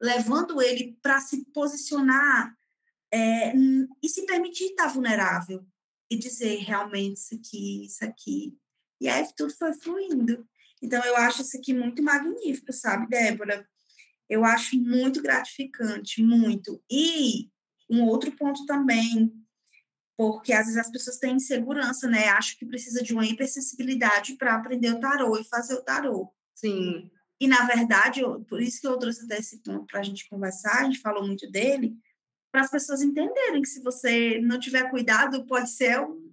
levando 0.00 0.62
ele 0.62 0.96
para 1.02 1.20
se 1.20 1.44
posicionar 1.46 2.56
é, 3.12 3.52
e 4.00 4.08
se 4.08 4.24
permitir 4.26 4.66
estar 4.66 4.86
vulnerável 4.86 5.66
e 6.08 6.16
dizer 6.16 6.58
realmente 6.58 7.16
isso 7.16 7.34
aqui, 7.34 7.84
isso 7.84 8.04
aqui 8.04 8.56
e 9.00 9.08
aí 9.08 9.26
tudo 9.36 9.54
foi 9.56 9.72
fluindo. 9.74 10.46
Então, 10.82 11.02
eu 11.04 11.16
acho 11.16 11.42
isso 11.42 11.56
aqui 11.56 11.72
muito 11.72 12.02
magnífico, 12.02 12.72
sabe, 12.72 13.08
Débora? 13.08 13.66
Eu 14.28 14.44
acho 14.44 14.76
muito 14.76 15.22
gratificante, 15.22 16.22
muito. 16.22 16.82
E 16.90 17.50
um 17.88 18.02
outro 18.04 18.32
ponto 18.32 18.66
também, 18.66 19.32
porque 20.16 20.52
às 20.52 20.66
vezes 20.66 20.78
as 20.78 20.90
pessoas 20.90 21.18
têm 21.18 21.36
insegurança, 21.36 22.08
né? 22.08 22.28
Acho 22.28 22.58
que 22.58 22.66
precisa 22.66 23.02
de 23.02 23.12
uma 23.12 23.26
hipersensibilidade 23.26 24.34
para 24.36 24.54
aprender 24.54 24.90
o 24.92 25.00
tarô 25.00 25.38
e 25.38 25.44
fazer 25.44 25.74
o 25.74 25.82
tarô. 25.82 26.32
Sim. 26.54 27.10
E, 27.40 27.46
na 27.46 27.66
verdade, 27.66 28.20
eu, 28.20 28.40
por 28.44 28.60
isso 28.60 28.80
que 28.80 28.86
eu 28.86 28.98
trouxe 28.98 29.24
até 29.24 29.38
esse 29.38 29.62
ponto 29.62 29.86
para 29.86 30.00
a 30.00 30.02
gente 30.02 30.28
conversar, 30.28 30.80
a 30.80 30.84
gente 30.84 31.00
falou 31.00 31.26
muito 31.26 31.50
dele, 31.50 31.94
para 32.50 32.62
as 32.62 32.70
pessoas 32.70 33.02
entenderem 33.02 33.60
que 33.60 33.68
se 33.68 33.82
você 33.82 34.40
não 34.40 34.58
tiver 34.58 34.90
cuidado, 34.90 35.46
pode 35.46 35.68
ser 35.70 36.00
um, 36.00 36.32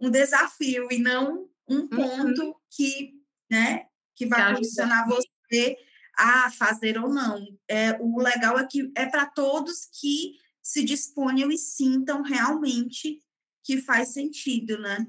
um 0.00 0.10
desafio 0.10 0.88
e 0.90 0.98
não 0.98 1.48
um 1.70 1.80
uhum. 1.80 1.88
ponto 1.88 2.42
uhum. 2.42 2.54
que, 2.70 3.12
né, 3.50 3.86
que 4.16 4.26
vai 4.26 4.54
condicionar 4.54 5.08
você 5.08 5.76
a 6.18 6.50
fazer 6.50 6.98
ou 6.98 7.08
não. 7.08 7.42
É, 7.68 7.96
o 8.00 8.20
legal 8.20 8.58
é 8.58 8.66
que 8.66 8.90
é 8.96 9.06
para 9.06 9.26
todos 9.26 9.88
que 10.00 10.34
se 10.62 10.84
disponham 10.84 11.50
e 11.50 11.56
sintam 11.56 12.22
realmente 12.22 13.18
que 13.64 13.80
faz 13.80 14.12
sentido, 14.12 14.78
né? 14.78 15.06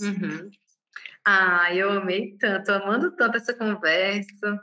Uhum. 0.00 0.50
Ah, 1.24 1.74
eu 1.74 1.90
amei 1.90 2.36
tanto, 2.36 2.70
amando 2.70 3.16
tanto 3.16 3.38
essa 3.38 3.54
conversa. 3.54 4.60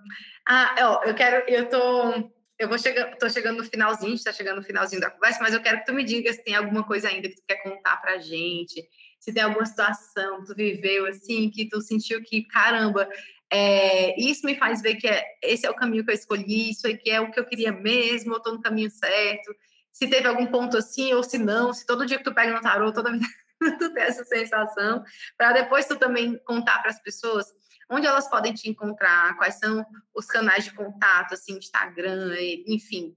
Ah, 0.48 0.76
ó, 0.80 1.04
eu 1.04 1.16
quero, 1.16 1.50
eu 1.50 1.68
tô, 1.68 2.32
eu 2.60 2.70
vou 2.70 2.78
chegar, 2.78 3.16
tô 3.18 3.28
chegando 3.30 3.58
no 3.58 3.64
finalzinho, 3.64 4.14
está 4.14 4.32
chegando 4.32 4.58
no 4.58 4.64
finalzinho 4.64 5.02
da 5.02 5.10
conversa, 5.10 5.40
mas 5.42 5.54
eu 5.54 5.62
quero 5.62 5.80
que 5.80 5.86
tu 5.86 5.94
me 5.94 6.04
diga 6.04 6.32
se 6.32 6.44
tem 6.44 6.56
alguma 6.56 6.86
coisa 6.86 7.08
ainda 7.08 7.28
que 7.28 7.36
tu 7.36 7.44
quer 7.48 7.64
contar 7.64 7.98
para 7.98 8.20
gente, 8.20 8.88
se 9.22 9.32
tem 9.32 9.44
alguma 9.44 9.66
situação 9.68 10.42
que 10.42 10.48
tu 10.48 10.56
viveu 10.56 11.06
assim, 11.06 11.50
que 11.52 11.70
tu 11.70 11.80
sentiu 11.80 12.24
que, 12.24 12.44
caramba, 12.44 13.08
é, 13.52 14.20
isso 14.20 14.46
me 14.46 14.56
faz 14.56 14.82
ver 14.82 14.96
que 14.96 15.08
é, 15.08 15.24
esse 15.44 15.64
é 15.64 15.70
o 15.70 15.76
caminho 15.76 16.04
que 16.04 16.10
eu 16.10 16.16
escolhi, 16.16 16.72
isso 16.72 16.88
aqui 16.88 17.12
é 17.12 17.22
o 17.22 17.30
que 17.30 17.40
eu 17.40 17.46
queria 17.46 17.72
mesmo, 17.72 18.34
eu 18.34 18.38
estou 18.38 18.54
no 18.54 18.62
caminho 18.62 18.90
certo. 18.90 19.56
Se 19.94 20.08
teve 20.08 20.28
algum 20.28 20.48
ponto 20.48 20.76
assim, 20.76 21.14
ou 21.14 21.22
se 21.22 21.38
não, 21.38 21.72
se 21.72 21.86
todo 21.86 22.06
dia 22.06 22.18
que 22.18 22.24
tu 22.24 22.34
pega 22.34 22.52
no 22.52 22.62
tarô, 22.62 22.92
toda 22.92 23.12
vida 23.14 23.78
tu 23.78 23.94
tem 23.94 24.04
essa 24.04 24.26
sensação, 24.26 25.04
para 25.38 25.54
depois 25.54 25.86
tu 25.86 25.96
também 25.98 26.40
contar 26.44 26.80
para 26.80 26.90
as 26.90 27.00
pessoas 27.00 27.46
onde 27.92 28.08
elas 28.08 28.28
podem 28.28 28.54
te 28.54 28.68
encontrar, 28.68 29.38
quais 29.38 29.60
são 29.60 29.86
os 30.16 30.26
canais 30.26 30.64
de 30.64 30.74
contato, 30.74 31.36
assim, 31.36 31.58
Instagram, 31.58 32.34
enfim, 32.66 33.16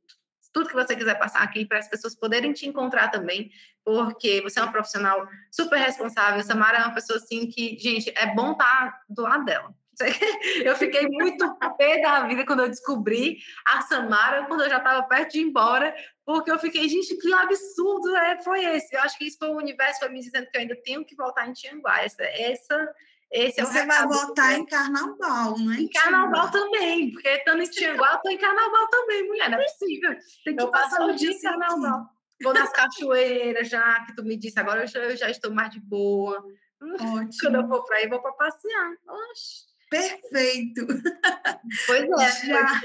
tudo 0.54 0.68
que 0.68 0.74
você 0.74 0.94
quiser 0.94 1.18
passar 1.18 1.42
aqui 1.42 1.66
para 1.66 1.80
as 1.80 1.88
pessoas 1.88 2.14
poderem 2.14 2.52
te 2.52 2.66
encontrar 2.66 3.10
também, 3.10 3.50
porque 3.84 4.40
você 4.40 4.60
é 4.60 4.62
uma 4.62 4.72
profissional 4.72 5.28
super 5.50 5.76
responsável. 5.76 6.42
Samara 6.44 6.78
é 6.78 6.84
uma 6.84 6.94
pessoa 6.94 7.18
assim 7.18 7.48
que, 7.48 7.76
gente, 7.76 8.10
é 8.16 8.32
bom 8.34 8.52
estar 8.52 8.64
tá 8.64 9.00
do 9.08 9.22
lado 9.22 9.44
dela. 9.44 9.74
Eu 10.64 10.74
fiquei 10.76 11.06
muito 11.08 11.56
pé 11.76 12.00
da 12.00 12.26
vida 12.26 12.44
quando 12.44 12.60
eu 12.60 12.68
descobri 12.68 13.38
a 13.64 13.80
Samara, 13.82 14.44
quando 14.46 14.62
eu 14.62 14.68
já 14.68 14.78
estava 14.78 15.04
perto 15.04 15.32
de 15.32 15.38
ir 15.38 15.42
embora, 15.42 15.94
porque 16.26 16.50
eu 16.50 16.58
fiquei, 16.58 16.88
gente, 16.88 17.16
que 17.16 17.32
absurdo 17.32 18.16
é, 18.16 18.42
foi 18.42 18.64
esse. 18.64 18.94
Eu 18.94 19.00
acho 19.02 19.16
que 19.16 19.24
isso 19.24 19.38
foi 19.38 19.48
o 19.48 19.56
universo 19.56 20.00
foi 20.00 20.08
me 20.08 20.20
dizendo 20.20 20.48
que 20.50 20.56
eu 20.56 20.62
ainda 20.62 20.76
tenho 20.82 21.04
que 21.04 21.14
voltar 21.14 21.48
em 21.48 21.52
Tianguá. 21.52 22.02
Essa, 22.02 22.24
essa 22.24 22.94
Esse 23.34 23.60
é 23.60 23.64
Você 23.64 23.84
vai 23.84 24.06
votar 24.06 24.56
em 24.56 24.64
carnaval, 24.64 25.58
não 25.58 25.72
é? 25.72 25.80
Em 25.80 25.88
carnaval 25.88 26.52
também, 26.52 27.10
porque 27.10 27.28
estando 27.28 27.62
em 27.62 27.68
Tianguá, 27.68 28.12
eu 28.12 28.18
tô 28.20 28.30
em 28.30 28.38
carnaval 28.38 28.88
também, 28.88 29.26
mulher, 29.26 29.50
não 29.50 29.58
é 29.58 29.64
possível. 29.64 30.16
Tem 30.44 30.54
que 30.54 30.62
eu 30.62 30.70
passar 30.70 31.04
o 31.04 31.16
dia 31.16 31.32
em 31.32 31.40
carnaval. 31.40 32.08
Vou 32.40 32.54
nas 32.54 32.70
cachoeiras 32.70 33.68
já, 33.68 34.04
que 34.04 34.14
tu 34.14 34.22
me 34.22 34.36
disse, 34.36 34.60
agora 34.60 34.84
eu 34.84 34.86
já, 34.86 35.00
eu 35.00 35.16
já 35.16 35.28
estou 35.28 35.50
mais 35.50 35.70
de 35.70 35.80
boa. 35.80 36.44
Ótimo. 36.80 37.30
Quando 37.40 37.54
eu 37.56 37.66
for 37.66 37.84
para 37.84 37.96
aí, 37.96 38.08
vou 38.08 38.22
para 38.22 38.32
passear. 38.34 38.92
Oxe. 39.08 39.64
Perfeito. 39.90 40.86
Pois 41.86 42.02
é, 42.04 42.46
Já. 42.46 42.80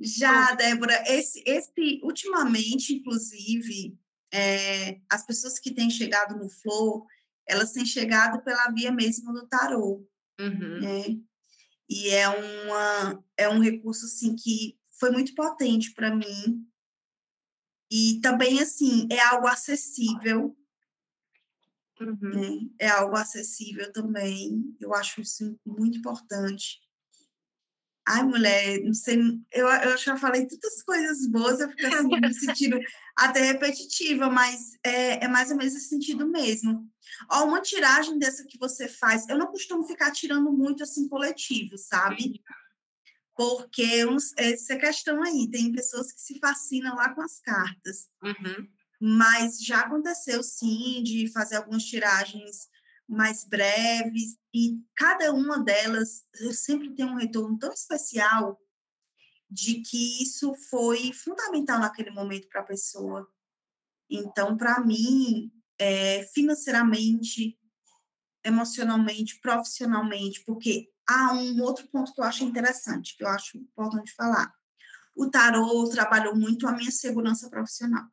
Já, 0.00 0.54
Débora, 0.54 1.04
esse, 1.06 1.40
esse 1.46 2.00
ultimamente, 2.02 2.94
inclusive, 2.94 3.96
é, 4.32 4.98
as 5.08 5.24
pessoas 5.24 5.60
que 5.60 5.72
têm 5.72 5.88
chegado 5.88 6.36
no 6.36 6.50
Flow, 6.50 7.06
elas 7.46 7.72
têm 7.72 7.84
chegado 7.86 8.42
pela 8.42 8.70
via 8.70 8.90
mesmo 8.92 9.32
do 9.32 9.46
tarô, 9.46 10.06
Uhum. 10.40 10.80
né? 10.80 11.04
E 11.88 12.08
é, 12.10 12.28
uma, 12.28 13.24
é 13.36 13.48
um 13.48 13.60
recurso, 13.60 14.06
assim, 14.06 14.34
que 14.34 14.78
foi 14.98 15.10
muito 15.10 15.34
potente 15.34 15.92
para 15.92 16.14
mim. 16.14 16.66
E 17.90 18.20
também, 18.20 18.60
assim, 18.60 19.06
é 19.10 19.20
algo 19.20 19.46
acessível, 19.46 20.56
Uhum. 22.00 22.16
né? 22.20 22.48
É 22.78 22.88
algo 22.88 23.16
acessível 23.16 23.92
também. 23.92 24.76
Eu 24.80 24.92
acho 24.94 25.20
isso 25.20 25.58
muito 25.64 25.98
importante. 25.98 26.80
Ai, 28.06 28.22
mulher, 28.22 28.82
não 28.82 28.92
sei, 28.92 29.18
eu, 29.50 29.66
eu 29.66 29.96
já 29.96 30.16
falei 30.18 30.46
tantas 30.46 30.82
coisas 30.82 31.26
boas, 31.26 31.58
eu 31.58 31.70
fico 31.70 31.86
assim, 31.86 32.20
me 32.20 32.34
sentindo 32.34 32.78
até 33.16 33.40
repetitiva, 33.40 34.28
mas 34.28 34.72
é, 34.84 35.24
é 35.24 35.28
mais 35.28 35.50
ou 35.50 35.56
menos 35.56 35.74
esse 35.74 35.88
sentido 35.88 36.26
mesmo. 36.28 36.86
Ó, 37.30 37.44
uma 37.44 37.62
tiragem 37.62 38.18
dessa 38.18 38.44
que 38.44 38.58
você 38.58 38.88
faz, 38.88 39.26
eu 39.28 39.38
não 39.38 39.46
costumo 39.46 39.84
ficar 39.84 40.10
tirando 40.10 40.52
muito 40.52 40.82
assim 40.82 41.08
coletivo, 41.08 41.78
sabe? 41.78 42.42
Porque 43.34 44.04
uns- 44.06 44.32
essa 44.36 44.76
questão 44.76 45.22
aí, 45.22 45.48
tem 45.50 45.72
pessoas 45.72 46.12
que 46.12 46.20
se 46.20 46.38
fascinam 46.38 46.94
lá 46.96 47.14
com 47.14 47.22
as 47.22 47.40
cartas. 47.40 48.08
Uhum. 48.22 48.68
Mas 49.00 49.58
já 49.64 49.80
aconteceu 49.80 50.42
sim 50.42 51.02
de 51.02 51.30
fazer 51.32 51.56
algumas 51.56 51.84
tiragens 51.84 52.68
mais 53.08 53.44
breves 53.44 54.36
e 54.52 54.78
cada 54.96 55.32
uma 55.32 55.62
delas 55.62 56.24
eu 56.40 56.52
sempre 56.52 56.94
tenho 56.94 57.10
um 57.10 57.16
retorno 57.16 57.58
tão 57.58 57.72
especial 57.72 58.58
de 59.50 59.82
que 59.82 60.22
isso 60.22 60.54
foi 60.68 61.12
fundamental 61.12 61.78
naquele 61.78 62.10
momento 62.10 62.48
para 62.48 62.60
a 62.60 62.64
pessoa. 62.64 63.28
Então, 64.10 64.56
para 64.56 64.80
mim, 64.80 65.52
é, 65.78 66.24
financeiramente, 66.34 67.58
emocionalmente, 68.44 69.40
profissionalmente, 69.40 70.42
porque 70.44 70.90
há 71.06 71.34
um 71.34 71.62
outro 71.62 71.86
ponto 71.88 72.12
que 72.12 72.20
eu 72.20 72.24
acho 72.24 72.44
interessante, 72.44 73.16
que 73.16 73.24
eu 73.24 73.28
acho 73.28 73.58
importante 73.58 74.12
falar. 74.12 74.52
O 75.14 75.30
tarô 75.30 75.88
trabalhou 75.88 76.34
muito 76.34 76.66
a 76.66 76.72
minha 76.72 76.90
segurança 76.90 77.48
profissional. 77.48 78.04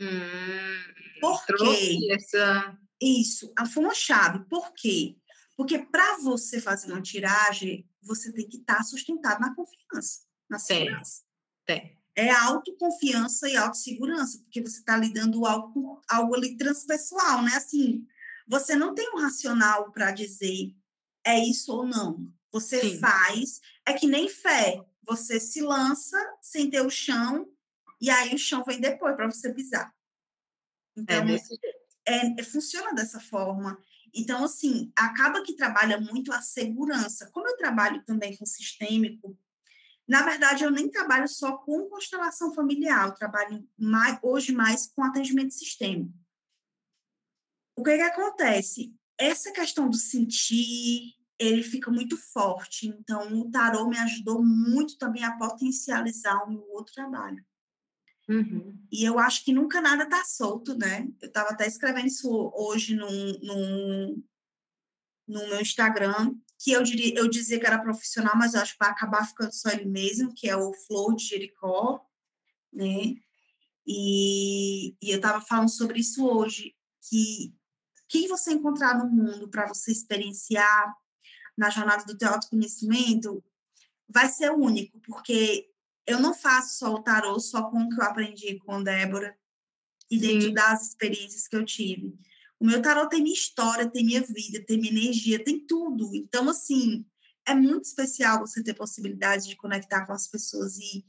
Hum, 0.00 1.20
Por 1.20 1.44
quê? 1.46 1.98
essa. 2.10 2.76
Isso, 3.00 3.52
a- 3.56 3.66
foi 3.66 3.82
uma 3.84 3.94
chave. 3.94 4.44
Por 4.46 4.72
quê? 4.74 5.16
Porque 5.56 5.78
para 5.78 6.18
você 6.18 6.60
fazer 6.60 6.92
uma 6.92 7.02
tiragem, 7.02 7.88
você 8.02 8.32
tem 8.32 8.48
que 8.48 8.58
estar 8.58 8.82
sustentado 8.82 9.40
na 9.40 9.54
confiança, 9.54 10.20
na 10.48 10.58
Tem. 10.58 10.84
segurança. 10.84 11.22
Tem. 11.66 11.98
É 12.16 12.30
autoconfiança 12.30 13.48
e 13.48 13.56
autossegurança, 13.56 14.38
porque 14.40 14.60
você 14.60 14.78
está 14.80 14.96
lidando 14.96 15.46
algo, 15.46 15.72
com- 15.72 16.00
algo 16.08 16.34
ali 16.34 16.56
transpessoal, 16.56 17.42
né? 17.42 17.52
Assim, 17.54 18.06
você 18.46 18.74
não 18.74 18.94
tem 18.94 19.10
um 19.14 19.18
racional 19.20 19.90
para 19.92 20.10
dizer 20.12 20.74
é 21.24 21.38
isso 21.38 21.72
ou 21.72 21.86
não. 21.86 22.26
Você 22.52 22.80
Sim. 22.80 22.98
faz, 22.98 23.60
é 23.86 23.92
que 23.92 24.06
nem 24.06 24.28
fé. 24.28 24.82
Você 25.06 25.38
se 25.38 25.60
lança 25.60 26.16
sem 26.42 26.68
ter 26.70 26.80
o 26.80 26.90
chão, 26.90 27.46
e 28.00 28.08
aí 28.10 28.34
o 28.34 28.38
chão 28.38 28.64
vem 28.64 28.80
depois 28.80 29.14
para 29.14 29.30
você 29.30 29.52
pisar. 29.52 29.94
É 30.96 31.00
Então, 31.00 31.26
desse 31.26 31.48
jeito. 31.48 31.79
É, 32.10 32.42
funciona 32.42 32.92
dessa 32.92 33.20
forma. 33.20 33.78
Então, 34.14 34.44
assim, 34.44 34.92
acaba 34.96 35.42
que 35.42 35.54
trabalha 35.54 36.00
muito 36.00 36.32
a 36.32 36.42
segurança. 36.42 37.30
Como 37.32 37.48
eu 37.48 37.56
trabalho 37.56 38.02
também 38.04 38.36
com 38.36 38.44
sistêmico, 38.44 39.38
na 40.10 40.22
verdade, 40.22 40.64
eu 40.64 40.72
nem 40.72 40.90
trabalho 40.90 41.28
só 41.28 41.56
com 41.58 41.88
constelação 41.88 42.52
familiar, 42.52 43.06
eu 43.06 43.14
trabalho 43.14 43.64
mais, 43.78 44.18
hoje 44.22 44.52
mais 44.52 44.88
com 44.88 45.04
atendimento 45.04 45.54
sistêmico. 45.54 46.12
O 47.76 47.84
que, 47.84 47.96
que 47.96 48.02
acontece? 48.02 48.92
Essa 49.16 49.52
questão 49.52 49.88
do 49.88 49.96
sentir, 49.96 51.14
ele 51.38 51.62
fica 51.62 51.92
muito 51.92 52.16
forte. 52.16 52.88
Então, 52.88 53.40
o 53.40 53.50
tarô 53.50 53.86
me 53.86 53.96
ajudou 53.98 54.44
muito 54.44 54.98
também 54.98 55.22
a 55.22 55.36
potencializar 55.36 56.42
o 56.42 56.50
meu 56.50 56.66
outro 56.72 56.92
trabalho. 56.92 57.44
Uhum. 58.30 58.78
E 58.92 59.04
eu 59.04 59.18
acho 59.18 59.44
que 59.44 59.52
nunca 59.52 59.80
nada 59.80 60.04
está 60.04 60.24
solto, 60.24 60.78
né? 60.78 61.08
Eu 61.20 61.26
estava 61.26 61.50
até 61.50 61.66
escrevendo 61.66 62.06
isso 62.06 62.30
hoje 62.54 62.94
no, 62.94 63.10
no, 65.26 65.48
meu 65.48 65.60
Instagram, 65.60 66.36
que 66.56 66.70
eu, 66.70 66.80
diria, 66.84 67.18
eu 67.18 67.28
dizia 67.28 67.58
que 67.58 67.66
era 67.66 67.82
profissional, 67.82 68.34
mas 68.36 68.54
eu 68.54 68.60
acho 68.60 68.74
que 68.74 68.78
vai 68.78 68.90
acabar 68.90 69.26
ficando 69.26 69.52
só 69.52 69.68
ele 69.70 69.86
mesmo, 69.86 70.32
que 70.32 70.48
é 70.48 70.56
o 70.56 70.72
Flow 70.86 71.16
de 71.16 71.24
Jericó, 71.24 72.06
né? 72.72 73.16
E, 73.84 74.94
e 75.02 75.10
eu 75.10 75.16
estava 75.16 75.40
falando 75.40 75.70
sobre 75.70 75.98
isso 75.98 76.24
hoje, 76.24 76.76
que 77.08 77.52
quem 78.08 78.28
você 78.28 78.52
encontrar 78.52 78.96
no 78.96 79.10
mundo 79.10 79.48
para 79.48 79.66
você 79.66 79.90
experienciar 79.90 80.94
na 81.58 81.68
jornada 81.68 82.04
do 82.04 82.16
teu 82.16 82.28
autoconhecimento 82.28 83.42
vai 84.08 84.28
ser 84.28 84.52
único, 84.52 85.00
porque 85.00 85.69
eu 86.10 86.20
não 86.20 86.34
faço 86.34 86.78
só 86.78 86.94
o 86.94 87.02
tarô 87.02 87.38
só 87.38 87.70
com 87.70 87.78
o 87.78 87.88
que 87.88 88.00
eu 88.00 88.04
aprendi 88.04 88.58
com 88.58 88.72
a 88.72 88.82
Débora 88.82 89.36
e 90.10 90.18
dentro 90.18 90.48
Sim. 90.48 90.54
das 90.54 90.88
experiências 90.88 91.46
que 91.46 91.56
eu 91.56 91.64
tive. 91.64 92.14
O 92.58 92.66
meu 92.66 92.82
tarô 92.82 93.08
tem 93.08 93.22
minha 93.22 93.34
história, 93.34 93.90
tem 93.90 94.04
minha 94.04 94.20
vida, 94.20 94.62
tem 94.66 94.78
minha 94.78 94.92
energia, 94.92 95.42
tem 95.42 95.64
tudo. 95.64 96.14
Então, 96.14 96.48
assim, 96.48 97.06
é 97.46 97.54
muito 97.54 97.84
especial 97.84 98.40
você 98.40 98.62
ter 98.62 98.74
possibilidade 98.74 99.48
de 99.48 99.56
conectar 99.56 100.04
com 100.04 100.12
as 100.12 100.28
pessoas 100.28 100.76
e, 100.76 101.04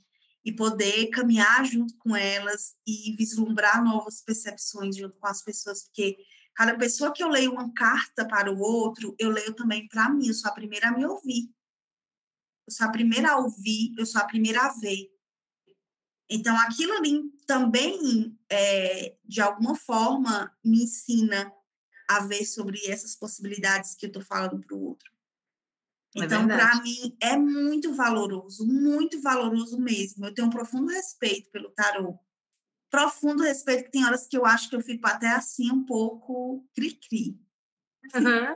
e 0.46 0.52
poder 0.54 1.08
caminhar 1.08 1.66
junto 1.66 1.96
com 1.98 2.16
elas 2.16 2.76
e 2.88 3.16
vislumbrar 3.18 3.84
novas 3.84 4.22
percepções 4.22 4.96
junto 4.96 5.18
com 5.18 5.28
as 5.28 5.44
pessoas, 5.44 5.84
porque 5.84 6.18
cada 6.56 6.78
pessoa 6.78 7.12
que 7.12 7.24
eu 7.24 7.28
leio 7.28 7.52
uma 7.52 7.74
carta 7.74 8.26
para 8.26 8.52
o 8.52 8.60
outro, 8.60 9.16
eu 9.20 9.30
leio 9.30 9.54
também 9.54 9.88
para 9.88 10.10
mim, 10.10 10.28
eu 10.28 10.34
sou 10.34 10.50
a 10.50 10.54
primeira 10.54 10.90
a 10.90 10.98
me 10.98 11.06
ouvir. 11.06 11.50
Eu 12.72 12.76
sou 12.76 12.88
a 12.88 12.92
primeira 12.92 13.32
a 13.32 13.38
ouvir, 13.38 13.94
eu 13.98 14.06
sou 14.06 14.22
a 14.22 14.26
primeira 14.26 14.62
a 14.62 14.70
ver. 14.80 15.12
Então, 16.30 16.58
aquilo 16.58 16.94
ali 16.94 17.30
também, 17.46 18.40
é, 18.50 19.18
de 19.26 19.42
alguma 19.42 19.76
forma, 19.76 20.56
me 20.64 20.84
ensina 20.84 21.52
a 22.08 22.22
ver 22.22 22.46
sobre 22.46 22.80
essas 22.88 23.14
possibilidades 23.14 23.94
que 23.94 24.06
eu 24.06 24.08
estou 24.08 24.24
falando 24.24 24.62
para 24.62 24.76
o 24.76 24.82
outro. 24.82 25.12
É 26.16 26.24
Então, 26.24 26.48
para 26.48 26.82
mim, 26.82 27.18
é 27.22 27.36
muito 27.36 27.94
valoroso, 27.94 28.66
muito 28.66 29.22
valoroso 29.22 29.78
mesmo. 29.78 30.26
Eu 30.26 30.34
tenho 30.34 30.48
um 30.48 30.52
profundo 30.52 30.92
respeito 30.92 31.50
pelo 31.52 31.72
tarô. 31.72 32.18
Profundo 32.90 33.44
respeito, 33.44 33.84
que 33.84 33.92
tem 33.92 34.06
horas 34.06 34.28
que 34.28 34.38
eu 34.38 34.46
acho 34.46 34.70
que 34.70 34.76
eu 34.78 34.82
fico 34.82 35.06
até 35.06 35.28
assim 35.28 35.70
um 35.70 35.84
pouco 35.84 36.66
cri-cri. 36.74 37.38
Uhum. 38.16 38.56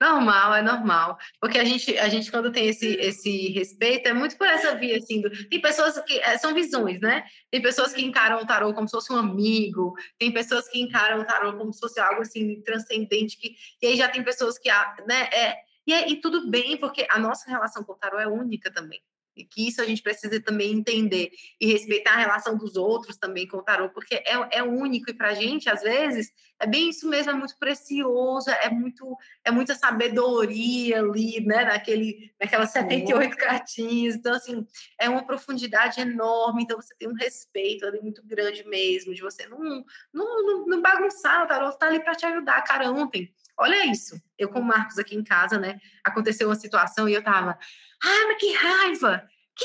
Normal, 0.00 0.54
é 0.54 0.62
normal. 0.62 1.16
Porque 1.40 1.58
a 1.58 1.64
gente, 1.64 1.96
a 1.98 2.08
gente 2.08 2.30
quando 2.30 2.52
tem 2.52 2.66
esse, 2.68 2.86
esse 2.96 3.48
respeito, 3.52 4.06
é 4.08 4.12
muito 4.12 4.36
por 4.36 4.46
essa 4.46 4.74
via, 4.76 4.96
assim, 4.98 5.20
do- 5.20 5.30
tem 5.48 5.60
pessoas 5.60 5.98
que, 6.04 6.18
é, 6.20 6.36
são 6.36 6.52
visões, 6.52 7.00
né? 7.00 7.24
Tem 7.50 7.62
pessoas 7.62 7.92
que 7.92 8.04
encaram 8.04 8.42
o 8.42 8.46
tarô 8.46 8.74
como 8.74 8.88
se 8.88 8.92
fosse 8.92 9.12
um 9.12 9.16
amigo, 9.16 9.94
tem 10.18 10.32
pessoas 10.32 10.68
que 10.68 10.80
encaram 10.80 11.20
o 11.20 11.24
tarô 11.24 11.56
como 11.56 11.72
se 11.72 11.80
fosse 11.80 12.00
algo, 12.00 12.22
assim, 12.22 12.60
transcendente, 12.62 13.38
que, 13.38 13.54
e 13.80 13.86
aí 13.86 13.96
já 13.96 14.08
tem 14.08 14.22
pessoas 14.22 14.58
que, 14.58 14.68
ah, 14.68 14.94
né, 15.06 15.28
é, 15.32 15.56
e, 15.86 15.92
é- 15.94 16.08
e 16.10 16.20
tudo 16.20 16.50
bem, 16.50 16.76
porque 16.76 17.06
a 17.08 17.18
nossa 17.18 17.48
relação 17.50 17.82
com 17.84 17.92
o 17.92 17.96
tarô 17.96 18.18
é 18.18 18.26
única 18.26 18.70
também. 18.72 19.00
E 19.36 19.44
que 19.44 19.68
isso 19.68 19.82
a 19.82 19.84
gente 19.84 20.02
precisa 20.02 20.40
também 20.40 20.72
entender 20.72 21.30
e 21.60 21.66
respeitar 21.66 22.14
a 22.14 22.18
relação 22.18 22.56
dos 22.56 22.76
outros 22.76 23.16
também 23.16 23.46
com 23.48 23.58
o 23.58 23.62
tarô, 23.62 23.90
porque 23.90 24.14
é, 24.14 24.58
é 24.58 24.62
único 24.62 25.10
e 25.10 25.14
pra 25.14 25.34
gente, 25.34 25.68
às 25.68 25.82
vezes, 25.82 26.32
é 26.60 26.66
bem 26.66 26.88
isso 26.88 27.08
mesmo, 27.08 27.32
é 27.32 27.34
muito 27.34 27.58
precioso, 27.58 28.48
é 28.50 28.70
muito 28.70 29.16
é 29.44 29.50
muita 29.50 29.74
sabedoria 29.74 31.00
ali, 31.00 31.44
né, 31.44 31.64
naquele, 31.64 32.32
naquelas 32.40 32.70
78 32.70 33.36
cartinhas. 33.36 34.14
Então, 34.14 34.34
assim, 34.34 34.66
é 34.98 35.08
uma 35.08 35.26
profundidade 35.26 36.00
enorme. 36.00 36.62
Então, 36.62 36.80
você 36.80 36.94
tem 36.94 37.08
um 37.08 37.14
respeito 37.14 37.84
ali 37.84 38.00
muito 38.00 38.22
grande 38.24 38.66
mesmo, 38.66 39.14
de 39.14 39.22
você 39.22 39.46
não, 39.46 39.84
não, 40.12 40.46
não, 40.46 40.66
não 40.66 40.82
bagunçar. 40.82 41.44
O 41.44 41.46
tarot 41.46 41.78
tá 41.78 41.86
ali 41.86 42.00
para 42.00 42.14
te 42.14 42.24
ajudar. 42.26 42.62
Cara, 42.62 42.90
ontem, 42.90 43.32
olha 43.58 43.86
isso. 43.86 44.20
Eu 44.38 44.48
com 44.48 44.60
o 44.60 44.64
Marcos 44.64 44.98
aqui 44.98 45.14
em 45.14 45.24
casa, 45.24 45.58
né, 45.58 45.80
aconteceu 46.02 46.48
uma 46.48 46.54
situação 46.54 47.08
e 47.08 47.14
eu 47.14 47.22
tava, 47.22 47.58
ai, 48.02 48.26
mas 48.26 48.38
que 48.38 48.52
raiva! 48.52 49.28
Que 49.56 49.64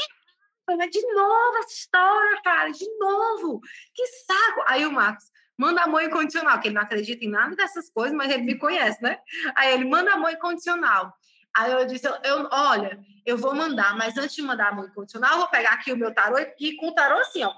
raiva! 0.68 0.90
De 0.90 1.02
novo 1.14 1.58
essa 1.58 1.74
história, 1.74 2.42
cara, 2.44 2.70
de 2.72 2.88
novo! 2.98 3.60
Que 3.94 4.06
saco! 4.06 4.64
Aí 4.68 4.86
o 4.86 4.92
Marcos, 4.92 5.26
manda 5.58 5.84
amor 5.84 6.04
incondicional, 6.04 6.60
que 6.60 6.70
ele 6.70 6.76
não 6.76 6.82
acredita 6.82 7.26
em 7.26 7.30
nada 7.30 7.56
dessas 7.56 7.90
coisas, 7.90 8.16
mas 8.16 8.32
ele 8.32 8.44
me 8.44 8.58
conhece, 8.58 9.04
né? 9.04 9.20
Aí 9.56 9.74
ele 9.74 9.86
manda 9.86 10.14
amor 10.14 10.32
incondicional. 10.32 11.14
Aí 11.56 11.72
eu 11.72 11.86
disse, 11.86 12.08
eu, 12.08 12.48
olha, 12.52 13.00
eu 13.26 13.38
vou 13.38 13.56
mandar, 13.56 13.96
mas 13.98 14.18
antes 14.18 14.36
de 14.36 14.42
mandar 14.42 14.70
amor 14.70 14.88
incondicional, 14.88 15.34
eu 15.34 15.38
vou 15.40 15.50
pegar 15.50 15.72
aqui 15.72 15.92
o 15.92 15.98
meu 15.98 16.14
tarô 16.14 16.38
e 16.60 16.76
com 16.76 16.90
o 16.90 16.94
tarô 16.94 17.18
assim, 17.20 17.44
ó. 17.44 17.54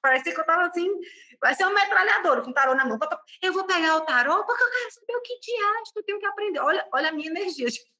Parece 0.00 0.32
que 0.32 0.40
eu 0.40 0.46
tava 0.46 0.66
assim, 0.66 0.88
vai 1.40 1.54
ser 1.54 1.66
um 1.66 1.74
metralhador 1.74 2.42
com 2.42 2.50
o 2.50 2.54
tarô 2.54 2.74
na 2.74 2.84
mão. 2.84 2.98
Eu 3.42 3.52
vou 3.52 3.64
pegar 3.64 3.96
o 3.96 4.02
tarô 4.02 4.44
porque 4.44 4.62
eu 4.62 4.70
quero 4.70 4.90
saber 4.92 5.16
o 5.16 5.22
que 5.22 5.38
diacho 5.40 5.92
que 5.92 5.98
eu 5.98 6.04
tenho 6.04 6.18
que 6.18 6.26
aprender. 6.26 6.60
Olha, 6.60 6.88
olha 6.92 7.08
a 7.08 7.12
minha 7.12 7.28
energia, 7.28 7.68
tipo, 7.68 7.90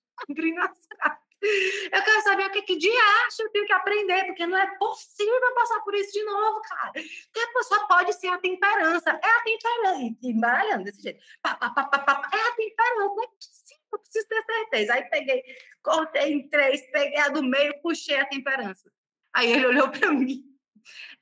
Eu 1.93 2.03
quero 2.03 2.23
saber 2.23 2.47
o 2.47 2.51
que, 2.51 2.63
que 2.63 2.77
de 2.77 2.91
acho 2.91 3.43
eu 3.43 3.51
tenho 3.51 3.67
que 3.67 3.73
aprender, 3.73 4.25
porque 4.25 4.47
não 4.47 4.57
é 4.57 4.67
possível 4.79 5.55
passar 5.55 5.81
por 5.81 5.95
isso 5.95 6.13
de 6.13 6.25
novo, 6.25 6.61
cara. 6.63 6.93
Porque 6.93 7.41
a 7.41 7.53
pessoa 7.53 7.87
pode 7.87 8.13
ser 8.15 8.29
a 8.29 8.39
temperança. 8.39 9.11
É 9.11 9.29
a 9.29 9.43
temperança. 9.43 10.17
E 10.23 10.31
embaralhando 10.31 10.85
desse 10.85 11.03
jeito. 11.03 11.23
É 11.45 11.49
a 11.49 12.53
temperança. 12.57 12.95
Não 12.97 13.23
é 13.23 13.27
possível, 13.27 13.66
eu 13.97 14.01
preciso 14.01 14.29
ter 14.29 14.43
certeza. 14.43 14.95
Aí 14.95 15.05
peguei, 15.05 15.43
cortei 15.83 16.33
em 16.33 16.49
três, 16.49 16.81
peguei 16.91 17.19
a 17.19 17.29
do 17.29 17.43
meio, 17.43 17.81
puxei 17.81 18.19
a 18.19 18.27
temperança. 18.27 18.91
Aí 19.35 19.53
ele 19.53 19.67
olhou 19.67 19.89
para 19.91 20.13
mim. 20.13 20.45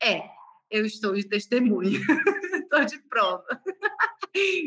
É, 0.02 0.22
eu 0.70 0.84
estou 0.84 1.14
de 1.14 1.28
testemunha, 1.28 1.98
estou 2.62 2.84
de 2.84 2.98
prova. 3.09 3.46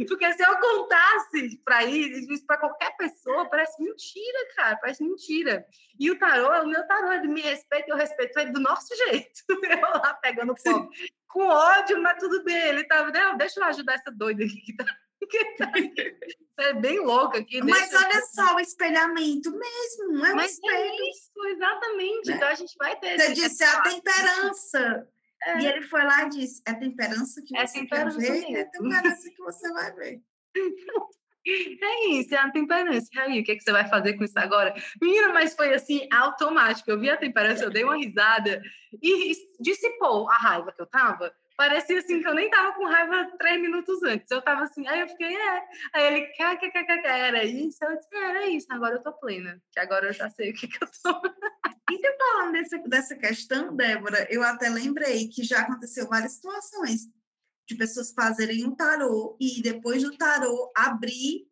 Porque 0.07 0.33
se 0.33 0.43
eu 0.43 0.57
contasse 0.59 1.61
para 1.65 1.83
isso 1.83 2.45
para 2.45 2.57
qualquer 2.57 2.95
pessoa, 2.95 3.49
parece 3.49 3.83
mentira, 3.83 4.55
cara, 4.55 4.77
parece 4.77 5.03
mentira. 5.03 5.65
E 5.99 6.09
o 6.09 6.17
tarô 6.17 6.53
é 6.53 6.61
o 6.61 6.67
meu 6.67 6.87
tarô, 6.87 7.11
ele 7.11 7.27
me 7.27 7.41
respeita, 7.41 7.89
eu 7.89 7.97
respeito 7.97 8.39
ele 8.39 8.51
do 8.51 8.61
nosso 8.61 8.95
jeito. 8.95 9.43
Eu 9.67 9.81
lá 9.81 10.13
pegando 10.13 10.55
fogo. 10.55 10.89
Com 11.27 11.45
ódio, 11.45 12.01
mas 12.01 12.17
tudo 12.17 12.43
bem. 12.43 12.55
Ele 12.55 12.85
tava, 12.85 13.11
não, 13.11 13.35
deixa 13.35 13.59
eu 13.59 13.65
ajudar 13.65 13.95
essa 13.95 14.09
doida 14.09 14.45
aqui 14.45 14.61
que 14.61 14.75
tá. 14.75 14.85
Tá 15.57 16.63
é 16.63 16.73
bem 16.73 16.99
louca 16.99 17.37
aqui. 17.37 17.61
Mas 17.61 17.93
olha 17.93 18.21
só 18.21 18.55
o 18.55 18.59
espelhamento 18.59 19.51
mesmo, 19.51 20.25
é 20.25 20.33
um 20.33 20.35
mas 20.35 20.51
é 20.51 20.53
espelho. 20.53 20.75
É 20.75 21.09
isso, 21.09 21.47
exatamente. 21.49 22.29
Né? 22.29 22.35
Então 22.35 22.47
a 22.47 22.53
gente 22.55 22.75
vai 22.77 22.99
ter. 22.99 23.19
Você 23.19 23.33
disse 23.33 23.63
a 23.63 23.81
temperança. 23.81 25.07
É. 25.43 25.59
E 25.59 25.67
ele 25.67 25.81
foi 25.83 26.03
lá 26.03 26.23
e 26.23 26.29
disse: 26.29 26.63
é 26.65 26.73
temperança 26.73 27.41
que 27.45 27.55
é 27.55 27.67
você 27.67 27.85
quer 27.85 28.09
ver, 28.11 28.53
é 28.55 28.63
temperança 28.65 29.29
que 29.29 29.37
você 29.37 29.71
vai 29.71 29.93
ver. 29.93 30.21
É 31.47 32.09
isso, 32.09 32.35
é 32.35 32.37
a 32.37 32.51
temperança. 32.51 33.07
E 33.13 33.19
aí, 33.19 33.39
o 33.39 33.43
que, 33.43 33.53
é 33.53 33.55
que 33.55 33.63
você 33.63 33.71
vai 33.71 33.87
fazer 33.87 34.15
com 34.15 34.23
isso 34.25 34.37
agora? 34.37 34.75
Menina, 35.01 35.31
mas 35.31 35.55
foi 35.55 35.73
assim, 35.73 36.05
automático. 36.11 36.91
Eu 36.91 36.99
vi 36.99 37.09
a 37.09 37.15
temperança, 37.15 37.63
eu 37.63 37.69
dei 37.69 37.85
uma 37.85 37.95
risada 37.95 38.61
e 39.01 39.31
dissipou 39.59 40.29
a 40.29 40.33
raiva 40.33 40.73
que 40.73 40.81
eu 40.81 40.85
tava. 40.85 41.33
Parecia 41.57 41.97
assim 41.97 42.21
que 42.21 42.27
eu 42.27 42.35
nem 42.35 42.51
tava 42.51 42.73
com 42.73 42.85
raiva 42.85 43.35
três 43.35 43.59
minutos 43.59 44.03
antes. 44.03 44.29
Eu 44.29 44.43
tava 44.43 44.61
assim, 44.61 44.87
aí 44.87 44.99
eu 44.99 45.09
fiquei, 45.09 45.35
é. 45.35 45.63
Aí 45.91 46.05
ele, 46.05 46.21
quer, 46.27 47.03
era 47.03 47.43
isso? 47.43 47.83
Eu 47.83 47.97
disse, 47.97 48.15
era 48.15 48.47
isso, 48.47 48.67
agora 48.69 48.95
eu 48.95 49.01
tô 49.01 49.11
plena. 49.11 49.59
Que 49.71 49.79
agora 49.79 50.05
eu 50.05 50.13
já 50.13 50.29
sei 50.29 50.51
o 50.51 50.53
que, 50.53 50.67
que 50.67 50.83
eu 50.83 50.87
tô. 51.03 51.21
E 51.89 51.97
te 51.99 52.17
falando 52.17 52.51
desse, 52.51 52.77
dessa 52.79 53.15
questão, 53.15 53.73
Débora, 53.73 54.27
eu 54.29 54.43
até 54.43 54.67
lembrei 54.67 55.29
que 55.29 55.41
já 55.41 55.61
aconteceu 55.61 56.05
várias 56.05 56.33
situações 56.33 57.07
de 57.65 57.75
pessoas 57.75 58.11
fazerem 58.11 58.65
um 58.65 58.75
tarô 58.75 59.37
e 59.39 59.61
depois 59.61 60.03
do 60.03 60.15
tarô 60.17 60.69
abrir 60.75 61.47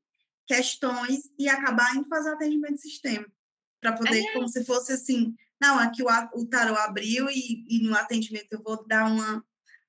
questões 0.46 1.32
e 1.40 1.48
acabar 1.48 1.96
em 1.96 2.04
fazer 2.04 2.32
o 2.32 2.34
atendimento 2.34 2.78
sistema. 2.82 3.26
Para 3.80 3.94
poder, 3.94 4.26
é. 4.26 4.34
como 4.34 4.48
se 4.50 4.66
fosse 4.66 4.92
assim, 4.92 5.34
não, 5.62 5.80
aqui 5.80 6.04
o, 6.04 6.08
o 6.34 6.46
tarô 6.46 6.76
abriu 6.76 7.30
e, 7.30 7.66
e 7.70 7.88
no 7.88 7.96
atendimento 7.96 8.52
eu 8.52 8.62
vou 8.62 8.86
dar 8.86 9.06
uma 9.06 9.42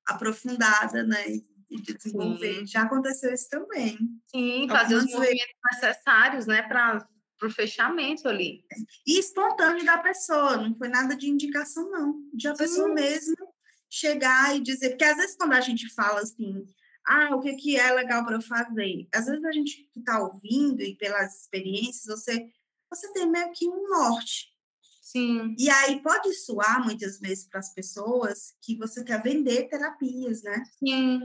aprofundada, 0.07 1.03
né? 1.03 1.25
E 1.69 1.83
desenvolver. 1.83 2.61
Sim. 2.61 2.67
Já 2.67 2.83
aconteceu 2.83 3.35
isso 3.35 3.49
também. 3.51 3.99
Sim, 4.29 4.69
fazer 4.69 4.95
os 4.95 5.07
movimentos 5.07 5.57
necessários, 5.73 6.47
né, 6.47 6.63
para 6.63 7.07
o 7.43 7.51
fechamento 7.51 8.29
ali. 8.29 8.65
E 9.07 9.19
espontâneo 9.19 9.85
da 9.85 9.99
pessoa, 9.99 10.57
não 10.57 10.77
foi 10.77 10.89
nada 10.89 11.17
de 11.17 11.29
indicação, 11.29 11.91
não. 11.91 12.21
De 12.33 12.47
a 12.47 12.55
Sim. 12.55 12.63
pessoa 12.63 12.95
mesmo 12.95 13.37
chegar 13.91 14.57
e 14.57 14.61
dizer, 14.61 14.91
porque 14.91 15.05
às 15.05 15.17
vezes 15.17 15.37
quando 15.37 15.53
a 15.53 15.61
gente 15.61 15.93
fala 15.93 16.21
assim, 16.21 16.65
ah, 17.07 17.35
o 17.35 17.41
que, 17.41 17.55
que 17.55 17.77
é 17.77 17.93
legal 17.93 18.25
para 18.25 18.37
eu 18.37 18.43
fazer? 18.43 19.09
Às 19.15 19.27
vezes 19.27 19.45
a 19.45 19.53
gente 19.53 19.89
que 19.93 20.01
está 20.01 20.21
ouvindo 20.21 20.83
e 20.83 20.97
pelas 20.97 21.41
experiências, 21.41 22.07
você, 22.07 22.49
você 22.91 23.13
tem 23.13 23.31
meio 23.31 23.51
que 23.53 23.69
um 23.69 23.89
norte. 23.89 24.56
Sim. 25.07 25.55
E 25.57 25.71
aí 25.71 26.03
pode 26.03 26.33
soar 26.35 26.85
muitas 26.85 27.21
vezes 27.21 27.45
para 27.45 27.61
as 27.61 27.73
pessoas 27.73 28.57
que 28.61 28.77
você 28.77 29.05
quer 29.05 29.23
vender 29.23 29.69
terapias, 29.69 30.43
né? 30.43 30.65
Sim. 30.81 31.21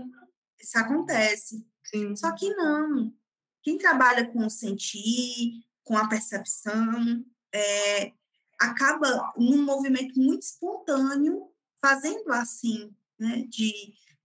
Isso 0.62 0.78
acontece. 0.78 1.66
Sim. 1.84 2.16
Só 2.16 2.32
que 2.36 2.48
não. 2.54 3.12
Quem 3.64 3.80
trabalha 3.80 4.28
com 4.28 4.46
o 4.46 4.52
sentir, 4.52 5.64
com 5.84 5.98
a 5.98 6.08
percepção, 6.08 7.26
é, 7.52 8.14
acaba 8.60 9.34
num 9.36 9.64
movimento 9.64 10.14
muito 10.20 10.44
espontâneo, 10.44 11.50
fazendo 11.82 12.32
assim, 12.34 12.96
né? 13.18 13.48
De, 13.50 13.74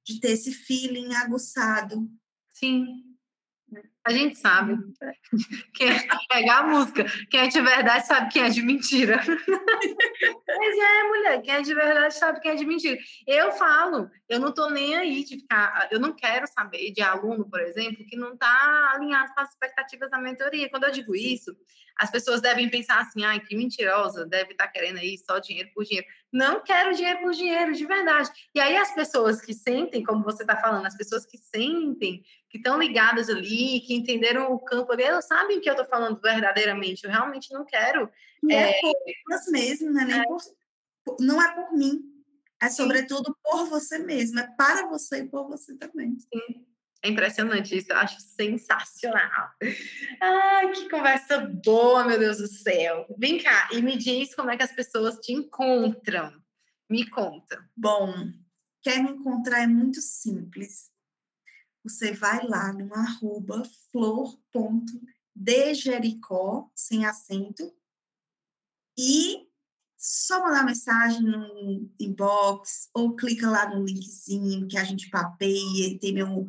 de 0.05 0.21
ter 0.21 0.33
esse 0.33 0.53
feeling 0.53 1.15
aguçado. 1.15 2.07
Sim. 2.53 3.16
A 4.05 4.13
gente 4.13 4.39
sabe. 4.39 4.79
Quem 5.75 5.89
é, 5.89 6.07
pegar 6.29 6.59
a 6.59 6.67
música. 6.67 7.05
Quem 7.29 7.41
é 7.41 7.49
de 7.49 7.61
verdade 7.61 8.07
sabe 8.07 8.33
quem 8.33 8.43
é 8.43 8.49
de 8.49 8.63
mentira. 8.63 9.17
Mas 9.27 10.79
é, 10.79 11.03
mulher, 11.09 11.43
quem 11.43 11.55
é 11.55 11.63
de 11.63 11.75
verdade 11.75 12.15
sabe 12.15 12.41
quem 12.41 12.53
é 12.53 12.55
de 12.55 12.65
mentira. 12.65 12.97
Eu 13.27 13.51
falo, 13.53 14.09
eu 14.29 14.39
não 14.39 14.55
tô 14.55 14.71
nem 14.71 14.95
aí 14.95 15.25
de 15.25 15.39
ficar. 15.39 15.89
Eu 15.91 15.99
não 15.99 16.15
quero 16.15 16.47
saber 16.47 16.93
de 16.93 17.03
aluno, 17.03 17.51
por 17.51 17.61
exemplo, 17.61 18.07
que 18.07 18.17
não 18.17 18.35
está 18.35 18.93
alinhado 18.95 19.35
com 19.35 19.41
as 19.41 19.51
expectativas 19.51 20.11
da 20.11 20.19
mentoria. 20.19 20.71
Quando 20.71 20.85
eu 20.85 20.93
digo 20.93 21.17
isso, 21.17 21.53
as 21.99 22.11
pessoas 22.11 22.41
devem 22.41 22.69
pensar 22.69 23.01
assim, 23.01 23.25
ai, 23.25 23.41
que 23.41 23.57
mentirosa, 23.57 24.27
deve 24.27 24.53
estar 24.53 24.67
tá 24.67 24.71
querendo 24.71 24.99
aí 24.99 25.17
só 25.19 25.39
dinheiro 25.39 25.71
por 25.75 25.85
dinheiro. 25.85 26.07
Não 26.33 26.63
quero 26.63 26.95
dinheiro 26.95 27.21
por 27.21 27.33
dinheiro, 27.33 27.73
de 27.73 27.87
verdade. 27.87 28.31
E 28.55 28.61
aí 28.61 28.77
as 28.77 28.95
pessoas 28.95 29.41
que 29.41 29.55
sentem, 29.55 30.05
como 30.05 30.23
você 30.23 30.43
está 30.43 30.57
falando, 30.57 30.85
as 30.85 30.97
pessoas 30.97 31.25
que 31.25 31.39
sentem, 31.39 32.23
que 32.57 32.69
estão 32.69 32.79
ligadas 32.79 33.29
ali, 33.29 33.81
que 33.81 33.95
entenderam 33.95 34.53
o 34.53 34.59
campo 34.59 34.93
ali, 34.93 35.03
elas 35.03 35.27
sabem 35.27 35.61
que 35.61 35.69
eu 35.69 35.75
estou 35.75 35.87
falando 35.87 36.21
verdadeiramente. 36.21 37.05
Eu 37.05 37.11
realmente 37.11 37.53
não 37.53 37.65
quero. 37.65 38.11
E 38.43 38.55
é, 38.55 38.71
é 38.71 38.81
por 38.81 38.95
elas 39.31 39.47
mesmas, 39.49 39.95
né? 39.95 40.05
Nem 40.05 40.21
é. 40.21 40.25
Por, 40.25 41.17
não 41.21 41.43
é 41.43 41.55
por 41.55 41.73
mim. 41.73 42.03
É 42.63 42.71
sobretudo 42.71 43.37
por 43.43 43.67
você 43.67 43.99
mesma, 43.99 44.41
é 44.41 44.47
para 44.57 44.87
você 44.87 45.19
e 45.19 45.29
por 45.29 45.47
você 45.47 45.77
também. 45.77 46.17
Sim. 46.19 46.67
É 47.03 47.09
impressionante 47.11 47.77
isso, 47.77 47.93
eu 47.93 47.97
acho 47.97 48.19
sensacional. 48.21 49.51
Ai, 50.21 50.73
que 50.73 50.89
conversa 50.89 51.39
boa, 51.65 52.05
meu 52.05 52.19
Deus 52.19 52.39
do 52.39 52.49
céu. 52.49 53.07
Vem 53.19 53.39
cá 53.39 53.69
e 53.73 53.83
me 53.83 53.97
diz 53.97 54.35
como 54.35 54.51
é 54.51 54.57
que 54.57 54.63
as 54.63 54.73
pessoas 54.73 55.17
te 55.19 55.33
encontram. 55.33 56.33
Me 56.89 57.09
conta. 57.09 57.63
Bom, 57.77 58.13
quer 58.83 59.03
me 59.03 59.11
encontrar 59.11 59.63
é 59.63 59.67
muito 59.67 60.01
simples. 60.01 60.91
Você 61.89 62.13
vai 62.13 62.47
lá 62.47 62.73
no 62.73 62.93
arroba 62.95 63.63
flor.dejericó, 63.93 66.71
sem 66.75 67.07
acento, 67.07 67.73
e 68.99 69.47
só 69.97 70.43
mandar 70.43 70.65
mensagem 70.65 71.23
no 71.23 71.89
inbox 71.99 72.89
ou 72.95 73.15
clica 73.15 73.49
lá 73.49 73.69
no 73.69 73.85
linkzinho 73.85 74.69
que 74.69 74.79
a 74.79 74.85
gente 74.85 75.11
papeia, 75.11 75.99
tem 76.01 76.13
meu 76.13 76.49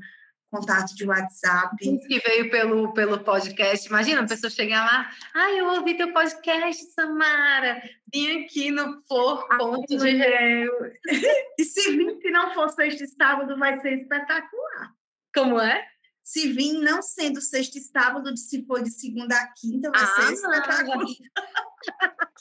contato 0.50 0.96
de 0.96 1.06
WhatsApp. 1.06 1.76
Que 1.78 2.20
veio 2.20 2.50
pelo, 2.50 2.94
pelo 2.94 3.20
podcast. 3.20 3.88
Imagina 3.88 4.22
a 4.22 4.28
pessoa 4.28 4.50
chegar 4.50 4.86
lá, 4.86 5.10
ai, 5.34 5.60
eu 5.60 5.68
ouvi 5.68 5.96
teu 5.96 6.14
podcast, 6.14 6.84
Samara. 6.94 7.82
Vim 8.12 8.44
aqui 8.44 8.72
no 8.72 9.02
Flor 9.08 9.48
Ponto 9.58 9.98
de. 9.98 10.68
E 11.58 11.64
se 11.64 11.98
não 12.32 12.54
for 12.54 12.70
sexta 12.70 13.04
e 13.04 13.08
sábado, 13.08 13.58
vai 13.58 13.80
ser 13.82 14.02
espetacular. 14.02 14.97
Como 15.38 15.60
é? 15.60 15.86
Se 16.24 16.52
vir 16.52 16.74
não 16.80 17.00
sendo 17.02 17.40
sexta 17.40 17.78
e 17.78 17.82
sábado, 17.82 18.36
se 18.36 18.66
for 18.66 18.82
de 18.82 18.90
segunda 18.90 19.36
a 19.36 19.48
quinta, 19.54 19.92
vai 19.92 20.04
ah, 20.04 20.08
ser 20.08 20.34
espetacular. 20.34 21.06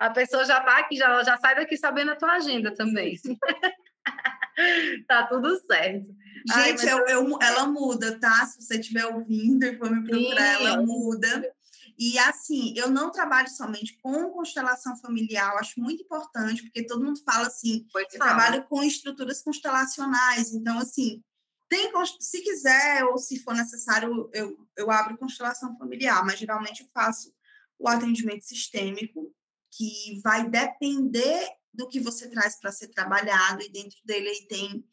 A 0.00 0.10
pessoa 0.10 0.44
já 0.46 0.58
está 0.58 0.78
aqui, 0.78 0.96
já, 0.96 1.22
já 1.22 1.36
sai 1.36 1.54
daqui 1.54 1.76
sabendo 1.76 2.12
a 2.12 2.16
tua 2.16 2.32
agenda 2.32 2.74
também. 2.74 3.20
tá 5.06 5.26
tudo 5.26 5.60
certo. 5.66 6.06
Gente, 6.54 6.88
Ai, 6.88 6.92
eu, 6.94 7.06
eu, 7.06 7.38
ela 7.38 7.66
muda, 7.66 8.18
tá? 8.18 8.46
Se 8.46 8.62
você 8.62 8.80
estiver 8.80 9.04
ouvindo 9.04 9.62
e 9.62 9.76
for 9.76 9.90
me 9.90 10.02
procurar, 10.02 10.56
Sim. 10.56 10.64
ela 10.64 10.82
muda. 10.82 11.52
E 11.98 12.18
assim, 12.18 12.72
eu 12.78 12.90
não 12.90 13.12
trabalho 13.12 13.50
somente 13.50 13.98
com 14.02 14.30
constelação 14.30 14.96
familiar, 14.96 15.52
eu 15.52 15.58
acho 15.58 15.78
muito 15.78 16.02
importante, 16.02 16.62
porque 16.62 16.86
todo 16.86 17.04
mundo 17.04 17.22
fala 17.22 17.46
assim, 17.48 17.86
pois 17.92 18.06
eu 18.10 18.18
fala. 18.18 18.30
trabalho 18.30 18.64
com 18.70 18.82
estruturas 18.82 19.42
constelacionais, 19.42 20.54
então 20.54 20.78
assim, 20.78 21.22
tem, 21.70 21.92
se 22.18 22.42
quiser 22.42 23.04
ou 23.04 23.16
se 23.16 23.38
for 23.38 23.54
necessário, 23.54 24.28
eu, 24.34 24.68
eu 24.76 24.90
abro 24.90 25.16
constelação 25.16 25.78
familiar, 25.78 26.26
mas 26.26 26.40
geralmente 26.40 26.82
eu 26.82 26.88
faço 26.92 27.32
o 27.78 27.88
atendimento 27.88 28.44
sistêmico, 28.44 29.32
que 29.70 30.20
vai 30.22 30.50
depender 30.50 31.48
do 31.72 31.88
que 31.88 32.00
você 32.00 32.28
traz 32.28 32.58
para 32.58 32.72
ser 32.72 32.88
trabalhado, 32.88 33.62
e 33.62 33.70
dentro 33.70 33.96
dele 34.04 34.46
tem 34.48 34.84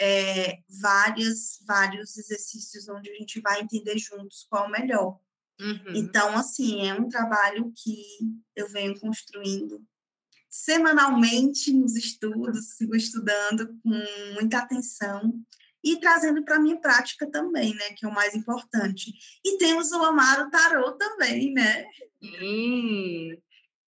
é, 0.00 0.60
várias, 0.80 1.62
vários 1.66 2.16
exercícios 2.16 2.88
onde 2.88 3.10
a 3.10 3.14
gente 3.14 3.38
vai 3.42 3.60
entender 3.60 3.98
juntos 3.98 4.46
qual 4.48 4.64
é 4.64 4.68
o 4.68 4.70
melhor. 4.70 5.20
Uhum. 5.60 5.94
Então, 5.94 6.36
assim, 6.38 6.88
é 6.88 6.94
um 6.94 7.06
trabalho 7.06 7.70
que 7.76 8.02
eu 8.56 8.66
venho 8.70 8.98
construindo 8.98 9.86
semanalmente 10.48 11.70
nos 11.70 11.94
estudos, 11.96 12.76
sigo 12.76 12.96
estudando 12.96 13.78
com 13.82 14.34
muita 14.34 14.58
atenção 14.58 15.44
e 15.84 16.00
trazendo 16.00 16.42
para 16.42 16.56
a 16.56 16.60
minha 16.60 16.78
prática 16.78 17.30
também, 17.30 17.74
né, 17.74 17.90
que 17.90 18.06
é 18.06 18.08
o 18.08 18.14
mais 18.14 18.34
importante. 18.34 19.12
E 19.44 19.58
temos 19.58 19.92
o 19.92 20.02
Amaro 20.02 20.50
Tarô 20.50 20.92
também, 20.92 21.52
né? 21.52 21.84
Sim, 22.20 23.36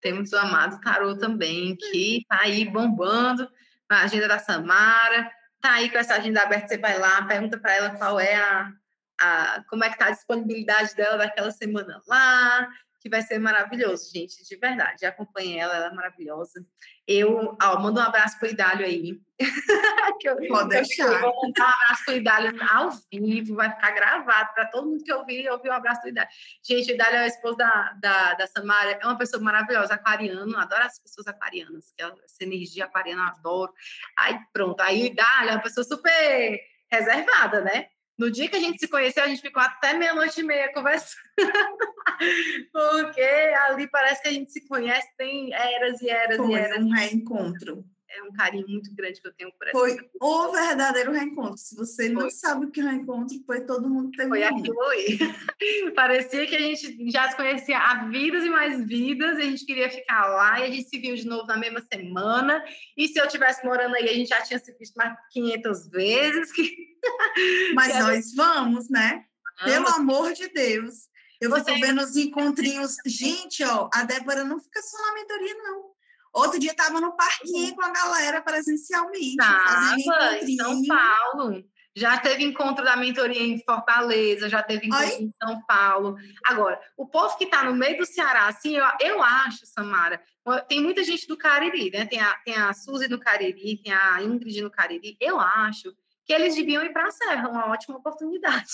temos 0.00 0.30
o 0.32 0.36
Amado 0.36 0.78
Tarô 0.80 1.16
também, 1.16 1.74
que 1.74 2.18
está 2.18 2.42
aí 2.42 2.64
bombando 2.64 3.50
na 3.88 4.02
agenda 4.02 4.28
da 4.28 4.38
Samara, 4.38 5.30
tá 5.60 5.72
aí 5.72 5.90
com 5.90 5.98
essa 5.98 6.14
agenda 6.14 6.42
aberta, 6.42 6.68
você 6.68 6.78
vai 6.78 6.98
lá, 6.98 7.22
pergunta 7.22 7.58
para 7.58 7.74
ela 7.74 7.90
qual 7.90 8.20
é 8.20 8.36
a, 8.36 8.72
a 9.20 9.64
como 9.68 9.84
é 9.84 9.90
que 9.90 9.98
tá 9.98 10.06
a 10.06 10.10
disponibilidade 10.10 10.94
dela 10.94 11.16
daquela 11.16 11.50
semana 11.50 12.02
lá, 12.06 12.68
que 13.06 13.10
vai 13.10 13.22
ser 13.22 13.38
maravilhoso, 13.38 14.10
gente, 14.12 14.42
de 14.42 14.56
verdade. 14.56 15.02
Já 15.02 15.10
acompanhei 15.10 15.60
ela, 15.60 15.76
ela 15.76 15.86
é 15.86 15.94
maravilhosa. 15.94 16.66
Eu, 17.06 17.56
ó, 17.62 17.78
mando 17.78 18.00
um 18.00 18.02
abraço 18.02 18.36
pro 18.36 18.48
Idálio 18.48 18.84
aí. 18.84 19.20
que 20.20 20.28
eu, 20.28 20.36
Pode 20.48 20.70
deixar. 20.70 21.04
Eu 21.04 21.20
vou 21.20 21.42
mandar 21.44 21.66
um 21.66 21.82
abraço 21.84 22.04
pro 22.04 22.16
Idálio 22.16 22.62
ao 22.68 22.90
vivo, 23.12 23.54
vai 23.54 23.70
ficar 23.70 23.92
gravado 23.92 24.54
para 24.54 24.66
todo 24.66 24.88
mundo 24.88 25.04
que 25.04 25.12
ouvir, 25.12 25.48
ouvir 25.48 25.70
um 25.70 25.74
abraço 25.74 26.02
do 26.02 26.08
Idálio. 26.08 26.30
Gente, 26.64 26.90
o 26.90 26.94
Idálio 26.96 27.18
é 27.18 27.24
o 27.24 27.28
esposo 27.28 27.56
da, 27.56 27.92
da, 28.00 28.34
da 28.34 28.46
Samara, 28.48 28.98
é 29.00 29.06
uma 29.06 29.16
pessoa 29.16 29.40
maravilhosa, 29.40 29.94
aquariano, 29.94 30.58
adoro 30.58 30.82
as 30.82 30.98
pessoas 30.98 31.28
aquarianas, 31.28 31.92
que 31.96 32.02
essa 32.02 32.42
energia 32.42 32.86
aquariana, 32.86 33.22
eu 33.22 33.28
adoro. 33.28 33.72
Aí 34.18 34.36
pronto, 34.52 34.80
aí 34.80 35.02
o 35.02 35.06
Idálio 35.06 35.50
é 35.50 35.52
uma 35.52 35.62
pessoa 35.62 35.84
super 35.84 36.60
reservada, 36.90 37.60
né? 37.60 37.86
No 38.18 38.30
dia 38.30 38.48
que 38.48 38.56
a 38.56 38.60
gente 38.60 38.78
se 38.78 38.88
conheceu, 38.88 39.22
a 39.22 39.28
gente 39.28 39.42
ficou 39.42 39.62
até 39.62 39.92
meia-noite 39.94 40.40
e 40.40 40.44
meia 40.44 40.72
conversando. 40.72 41.20
Porque 42.72 43.20
ali 43.68 43.86
parece 43.88 44.22
que 44.22 44.28
a 44.28 44.32
gente 44.32 44.50
se 44.50 44.66
conhece, 44.66 45.08
tem 45.18 45.52
eras 45.52 46.00
e 46.00 46.08
eras 46.08 46.36
Foi 46.38 46.50
e 46.50 46.54
eras. 46.54 46.84
um 46.84 46.90
reencontro. 46.90 47.84
É 48.08 48.22
um 48.22 48.32
carinho 48.32 48.66
muito 48.66 48.94
grande 48.94 49.20
que 49.20 49.28
eu 49.28 49.34
tenho 49.34 49.52
por 49.52 49.68
essa 49.68 49.78
Foi 49.78 49.96
o 50.20 50.52
verdadeiro 50.52 51.12
reencontro. 51.12 51.58
Se 51.58 51.76
você 51.76 52.04
foi. 52.04 52.14
não 52.22 52.30
sabe 52.30 52.66
o 52.66 52.70
que 52.70 52.80
é 52.80 52.84
um 52.84 52.88
reencontro, 52.88 53.36
foi 53.44 53.66
todo 53.66 53.90
mundo 53.90 54.10
teve 54.12 54.28
Foi 54.28 54.42
aquilo 54.42 54.80
aí. 54.88 55.18
Parecia 55.94 56.46
que 56.46 56.56
a 56.56 56.60
gente 56.60 57.10
já 57.10 57.28
se 57.28 57.36
conhecia 57.36 57.78
há 57.78 58.06
vidas 58.06 58.44
e 58.44 58.48
mais 58.48 58.82
vidas, 58.86 59.38
e 59.38 59.42
a 59.42 59.44
gente 59.44 59.66
queria 59.66 59.90
ficar 59.90 60.26
lá, 60.28 60.60
e 60.60 60.64
a 60.64 60.70
gente 60.70 60.88
se 60.88 60.98
viu 60.98 61.14
de 61.14 61.26
novo 61.26 61.46
na 61.46 61.58
mesma 61.58 61.82
semana. 61.92 62.64
E 62.96 63.08
se 63.08 63.18
eu 63.20 63.28
tivesse 63.28 63.64
morando 63.66 63.94
aí, 63.96 64.08
a 64.08 64.14
gente 64.14 64.28
já 64.28 64.40
tinha 64.40 64.58
se 64.58 64.72
visto 64.78 64.94
mais 64.94 65.14
500 65.32 65.88
vezes. 65.90 66.52
Que... 66.56 66.85
Mas 67.74 67.92
que 67.92 67.98
nós 67.98 68.34
vamos, 68.34 68.88
né? 68.88 69.24
Pelo 69.64 69.88
amor 69.88 70.32
de 70.32 70.48
Deus. 70.48 71.08
Eu 71.40 71.50
Você... 71.50 71.64
fico 71.64 71.80
vendo 71.80 72.02
os 72.02 72.16
encontrinhos. 72.16 72.96
Gente, 73.06 73.62
ó, 73.64 73.88
a 73.92 74.04
Débora 74.04 74.44
não 74.44 74.58
fica 74.58 74.80
só 74.82 74.98
na 74.98 75.14
mentoria, 75.14 75.54
não. 75.54 75.96
Outro 76.32 76.58
dia 76.58 76.72
estava 76.72 77.00
no 77.00 77.16
parquinho 77.16 77.74
com 77.74 77.82
a 77.82 77.90
galera 77.90 78.42
presencialmente. 78.42 79.36
Tava, 79.36 79.96
em 80.42 80.56
São 80.56 80.82
Paulo. 80.84 81.64
Já 81.96 82.18
teve 82.18 82.44
encontro 82.44 82.84
da 82.84 82.94
mentoria 82.94 83.40
em 83.40 83.58
Fortaleza, 83.64 84.50
já 84.50 84.62
teve 84.62 84.86
encontro 84.86 85.06
Oi? 85.06 85.22
em 85.22 85.34
São 85.42 85.62
Paulo. 85.62 86.14
Agora, 86.44 86.78
o 86.94 87.06
povo 87.06 87.38
que 87.38 87.44
está 87.44 87.64
no 87.64 87.72
meio 87.72 87.96
do 87.96 88.04
Ceará, 88.04 88.48
assim, 88.48 88.76
eu, 88.76 88.84
eu 89.00 89.22
acho, 89.22 89.64
Samara, 89.64 90.22
tem 90.68 90.82
muita 90.82 91.02
gente 91.02 91.26
do 91.26 91.38
Cariri, 91.38 91.90
né? 91.90 92.04
Tem 92.04 92.20
a, 92.20 92.34
tem 92.44 92.54
a 92.54 92.74
Suzy 92.74 93.08
no 93.08 93.18
Cariri, 93.18 93.80
tem 93.82 93.94
a 93.94 94.22
Ingrid 94.22 94.60
no 94.60 94.70
Cariri. 94.70 95.16
Eu 95.18 95.40
acho 95.40 95.96
que 96.26 96.32
eles 96.32 96.54
deviam 96.54 96.84
ir 96.84 96.92
para 96.92 97.06
a 97.06 97.10
Serra, 97.10 97.48
uma 97.48 97.70
ótima 97.70 97.96
oportunidade. 97.96 98.66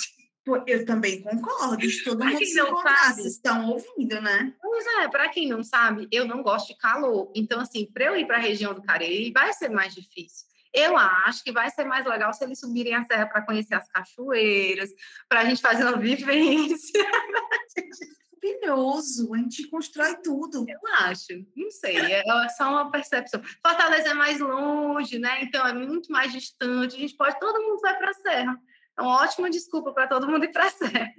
Eu 0.66 0.84
também 0.84 1.22
concordo, 1.22 1.86
todo 2.02 2.24
mundo 2.24 2.44
se 2.44 2.58
encontrar, 2.58 3.14
vocês 3.14 3.34
estão 3.34 3.70
ouvindo, 3.70 4.20
né? 4.20 4.52
Pois 4.60 4.84
é, 4.98 5.06
para 5.06 5.28
quem 5.28 5.46
não 5.46 5.62
sabe, 5.62 6.08
eu 6.10 6.26
não 6.26 6.42
gosto 6.42 6.72
de 6.72 6.78
calor. 6.78 7.30
Então, 7.32 7.60
assim, 7.60 7.86
para 7.86 8.06
eu 8.06 8.16
ir 8.16 8.26
para 8.26 8.38
a 8.38 8.40
região 8.40 8.74
do 8.74 8.82
Cariri, 8.82 9.30
vai 9.30 9.52
ser 9.52 9.68
mais 9.68 9.94
difícil. 9.94 10.48
Eu 10.74 10.96
acho 10.96 11.44
que 11.44 11.52
vai 11.52 11.70
ser 11.70 11.84
mais 11.84 12.04
legal 12.04 12.32
se 12.32 12.42
eles 12.42 12.58
subirem 12.58 12.92
a 12.92 13.04
serra 13.04 13.26
para 13.26 13.42
conhecer 13.42 13.74
as 13.76 13.86
cachoeiras, 13.86 14.90
para 15.28 15.42
a 15.42 15.44
gente 15.44 15.62
fazer 15.62 15.84
uma 15.84 15.98
vivência. 16.00 17.06
Maravilhoso, 18.42 19.34
a 19.34 19.38
gente 19.38 19.68
constrói 19.68 20.16
tudo. 20.16 20.64
Eu 20.68 20.80
acho, 21.00 21.28
não 21.56 21.70
sei, 21.70 21.96
é 21.96 22.22
só 22.56 22.70
uma 22.70 22.90
percepção. 22.90 23.40
Fortaleza 23.64 24.08
é 24.08 24.14
mais 24.14 24.40
longe, 24.40 25.18
né? 25.18 25.42
Então 25.42 25.66
é 25.66 25.72
muito 25.72 26.10
mais 26.10 26.32
distante. 26.32 26.96
A 26.96 26.98
gente 26.98 27.16
pode, 27.16 27.38
todo 27.38 27.62
mundo 27.62 27.80
vai 27.80 27.96
para 27.96 28.10
a 28.10 28.14
serra. 28.14 28.58
É 28.98 29.02
uma 29.02 29.22
ótima 29.22 29.48
desculpa 29.48 29.92
para 29.92 30.06
todo 30.06 30.28
mundo 30.28 30.44
ir 30.44 30.52
para 30.52 30.66
a 30.66 30.70
Serra. 30.70 31.10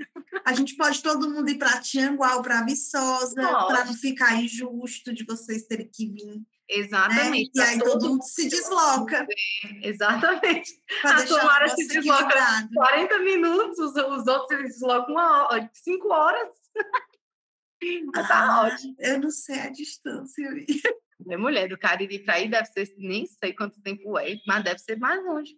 A 0.46 0.54
gente 0.54 0.76
pode 0.76 1.02
todo 1.02 1.30
mundo 1.30 1.50
ir 1.50 1.58
para 1.58 1.80
Tianguá 1.80 2.36
ou 2.36 2.44
para 2.44 2.64
Viçosa, 2.64 3.42
para 3.42 3.86
não 3.86 3.94
ficar 3.94 4.36
injusto 4.36 5.12
de 5.12 5.26
vocês 5.26 5.66
terem 5.66 5.90
que 5.92 6.08
vir. 6.08 6.42
Exatamente. 6.70 7.52
Né? 7.56 7.66
E 7.66 7.68
aí 7.70 7.80
todo, 7.80 8.10
mundo 8.10 8.24
se 8.24 8.48
desloca. 8.48 9.26
Exatamente. 9.82 10.72
A 11.04 11.24
Tomara 11.24 11.68
se 11.70 11.88
desloca 11.88 12.24
equilibrado. 12.26 12.70
40 12.74 13.20
minutos, 13.20 13.80
os, 13.80 13.96
os 13.96 14.28
outros 14.28 14.48
se 14.48 14.64
deslocam 14.64 15.16
uma 15.16 15.48
hora, 15.48 15.70
5 15.74 16.14
horas. 16.14 16.50
Tá 18.12 18.28
ah, 18.32 18.66
ótimo. 18.68 18.96
Eu 19.00 19.20
não 19.20 19.32
sei 19.32 19.60
a 19.60 19.70
distância. 19.70 20.50
Minha 21.26 21.38
mulher, 21.38 21.70
do 21.70 21.78
Cariri 21.78 22.20
para 22.20 22.36
aí 22.36 22.50
deve 22.50 22.66
ser, 22.68 22.94
nem 22.98 23.26
sei 23.26 23.54
quanto 23.54 23.82
tempo 23.82 24.18
é, 24.18 24.38
mas 24.46 24.64
deve 24.64 24.80
ser 24.80 24.98
mais 24.98 25.24
longe. 25.24 25.56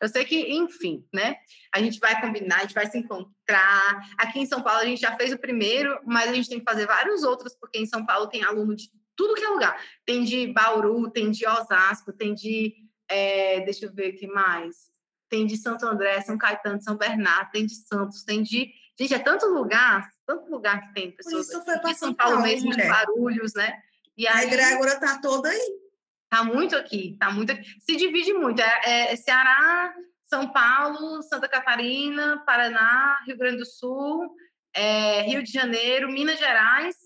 Eu 0.00 0.08
sei 0.08 0.24
que, 0.24 0.36
enfim, 0.52 1.06
né? 1.14 1.36
A 1.72 1.80
gente 1.80 1.98
vai 1.98 2.20
combinar, 2.20 2.56
a 2.56 2.60
gente 2.60 2.74
vai 2.74 2.86
se 2.86 2.98
encontrar. 2.98 4.00
Aqui 4.18 4.40
em 4.40 4.46
São 4.46 4.62
Paulo 4.62 4.80
a 4.80 4.84
gente 4.84 5.00
já 5.00 5.16
fez 5.16 5.32
o 5.32 5.38
primeiro, 5.38 5.98
mas 6.04 6.28
a 6.28 6.34
gente 6.34 6.48
tem 6.48 6.58
que 6.58 6.70
fazer 6.70 6.86
vários 6.86 7.22
outros, 7.22 7.54
porque 7.58 7.78
em 7.78 7.86
São 7.86 8.04
Paulo 8.04 8.28
tem 8.28 8.42
aluno 8.42 8.74
de 8.74 8.90
tudo 9.16 9.34
que 9.34 9.44
é 9.44 9.48
lugar. 9.48 9.80
Tem 10.04 10.24
de 10.24 10.48
Bauru, 10.48 11.10
tem 11.10 11.30
de 11.30 11.46
Osasco, 11.46 12.12
tem 12.12 12.34
de. 12.34 12.74
É, 13.08 13.60
deixa 13.60 13.86
eu 13.86 13.92
ver 13.92 14.14
o 14.14 14.16
que 14.16 14.26
mais. 14.26 14.90
Tem 15.28 15.46
de 15.46 15.56
Santo 15.56 15.86
André, 15.86 16.20
São 16.20 16.36
Caetano, 16.36 16.82
São 16.82 16.96
Bernardo, 16.96 17.50
tem 17.50 17.64
de 17.64 17.74
Santos, 17.74 18.24
tem 18.24 18.42
de. 18.42 18.72
Gente, 18.98 19.14
é 19.14 19.18
tanto 19.18 19.46
lugar, 19.46 20.08
tanto 20.24 20.50
lugar 20.50 20.80
que 20.82 20.94
tem 20.94 21.10
pessoas. 21.10 21.46
Por 21.46 21.52
isso 21.52 21.64
foi 21.64 21.78
para 21.78 21.94
São 21.94 22.14
Paulo, 22.14 22.34
Paulo 22.34 22.48
mesmo, 22.48 22.70
mulher. 22.70 22.84
de 22.84 22.88
Barulhos, 22.88 23.54
né? 23.54 23.80
E 24.16 24.28
aí, 24.28 24.46
a 24.46 24.50
Grégora 24.50 24.98
tá 25.00 25.18
toda 25.20 25.48
aí. 25.48 25.84
Tá 26.28 26.44
muito 26.44 26.76
aqui, 26.76 27.16
tá 27.18 27.30
muito 27.30 27.52
aqui. 27.52 27.64
Se 27.80 27.96
divide 27.96 28.32
muito. 28.32 28.60
É, 28.60 28.80
é, 28.84 29.12
é 29.12 29.16
Ceará, 29.16 29.94
São 30.24 30.52
Paulo, 30.52 31.22
Santa 31.22 31.48
Catarina, 31.48 32.42
Paraná, 32.46 33.20
Rio 33.26 33.36
Grande 33.36 33.58
do 33.58 33.66
Sul, 33.66 34.34
é, 34.72 35.22
Rio 35.22 35.42
de 35.42 35.52
Janeiro, 35.52 36.10
Minas 36.10 36.38
Gerais 36.38 36.96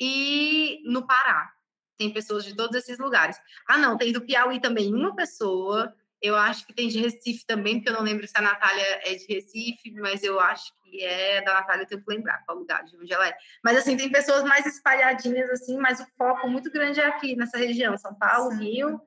e 0.00 0.82
no 0.84 1.06
Pará. 1.06 1.50
Tem 1.98 2.12
pessoas 2.12 2.44
de 2.44 2.54
todos 2.54 2.76
esses 2.76 2.98
lugares. 2.98 3.38
Ah, 3.66 3.78
não, 3.78 3.96
tem 3.96 4.12
do 4.12 4.20
Piauí 4.20 4.60
também 4.60 4.94
uma 4.94 5.16
pessoa, 5.16 5.94
eu 6.22 6.36
acho 6.36 6.66
que 6.66 6.72
tem 6.72 6.88
de 6.88 6.98
Recife 6.98 7.44
também, 7.46 7.76
porque 7.76 7.90
eu 7.90 7.94
não 7.94 8.02
lembro 8.02 8.26
se 8.26 8.32
a 8.36 8.42
Natália 8.42 9.00
é 9.04 9.14
de 9.14 9.26
Recife, 9.26 9.90
mas 9.92 10.22
eu 10.22 10.40
acho 10.40 10.72
que 10.82 11.04
é 11.04 11.42
da 11.42 11.54
Natália, 11.54 11.82
eu 11.82 11.86
tenho 11.86 12.04
que 12.04 12.10
lembrar 12.10 12.42
qual 12.44 12.58
lugar, 12.58 12.84
de 12.84 12.96
onde 12.96 13.12
ela 13.12 13.28
é. 13.28 13.36
Mas, 13.62 13.76
assim, 13.76 13.96
tem 13.96 14.10
pessoas 14.10 14.42
mais 14.44 14.64
espalhadinhas, 14.66 15.50
assim, 15.50 15.76
mas 15.76 16.00
o 16.00 16.06
foco 16.16 16.48
muito 16.48 16.70
grande 16.70 17.00
é 17.00 17.06
aqui, 17.06 17.36
nessa 17.36 17.58
região, 17.58 17.96
São 17.98 18.14
Paulo, 18.14 18.52
Sim. 18.52 18.64
Rio, 18.64 19.00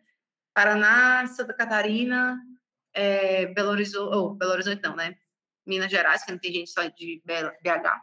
Paraná, 0.54 1.26
Santa 1.28 1.54
Catarina, 1.54 2.40
é, 2.94 3.48
Belo 3.48 3.70
Horizonte, 3.70 4.16
ou 4.16 4.32
oh, 4.32 4.36
Belo 4.36 4.52
Horizonte 4.52 4.82
não, 4.84 4.96
né? 4.96 5.16
Minas 5.66 5.92
Gerais, 5.92 6.24
que 6.24 6.32
não 6.32 6.40
tem 6.40 6.54
gente 6.54 6.70
só 6.70 6.84
de 6.88 7.22
BH. 7.26 8.02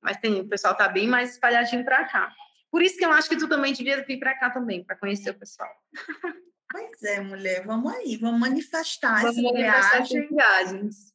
Mas 0.00 0.16
tem, 0.18 0.40
o 0.40 0.48
pessoal 0.48 0.76
tá 0.76 0.88
bem 0.88 1.06
mais 1.06 1.32
espalhadinho 1.32 1.84
para 1.84 2.04
cá. 2.04 2.32
Por 2.70 2.82
isso 2.82 2.96
que 2.96 3.04
eu 3.04 3.12
acho 3.12 3.28
que 3.28 3.36
tu 3.36 3.48
também 3.48 3.72
devia 3.72 4.02
vir 4.04 4.18
para 4.18 4.38
cá 4.38 4.50
também, 4.50 4.84
para 4.84 4.96
conhecer 4.96 5.30
o 5.30 5.38
pessoal. 5.38 5.70
Pois 6.72 7.02
é, 7.02 7.20
mulher, 7.20 7.66
vamos 7.66 7.92
aí, 7.92 8.16
vamos 8.16 8.40
manifestar 8.40 9.20
vamos 9.20 9.36
essa 9.36 9.42
manifestar 9.42 9.96
viagem. 9.98 10.28
viagens. 10.28 11.12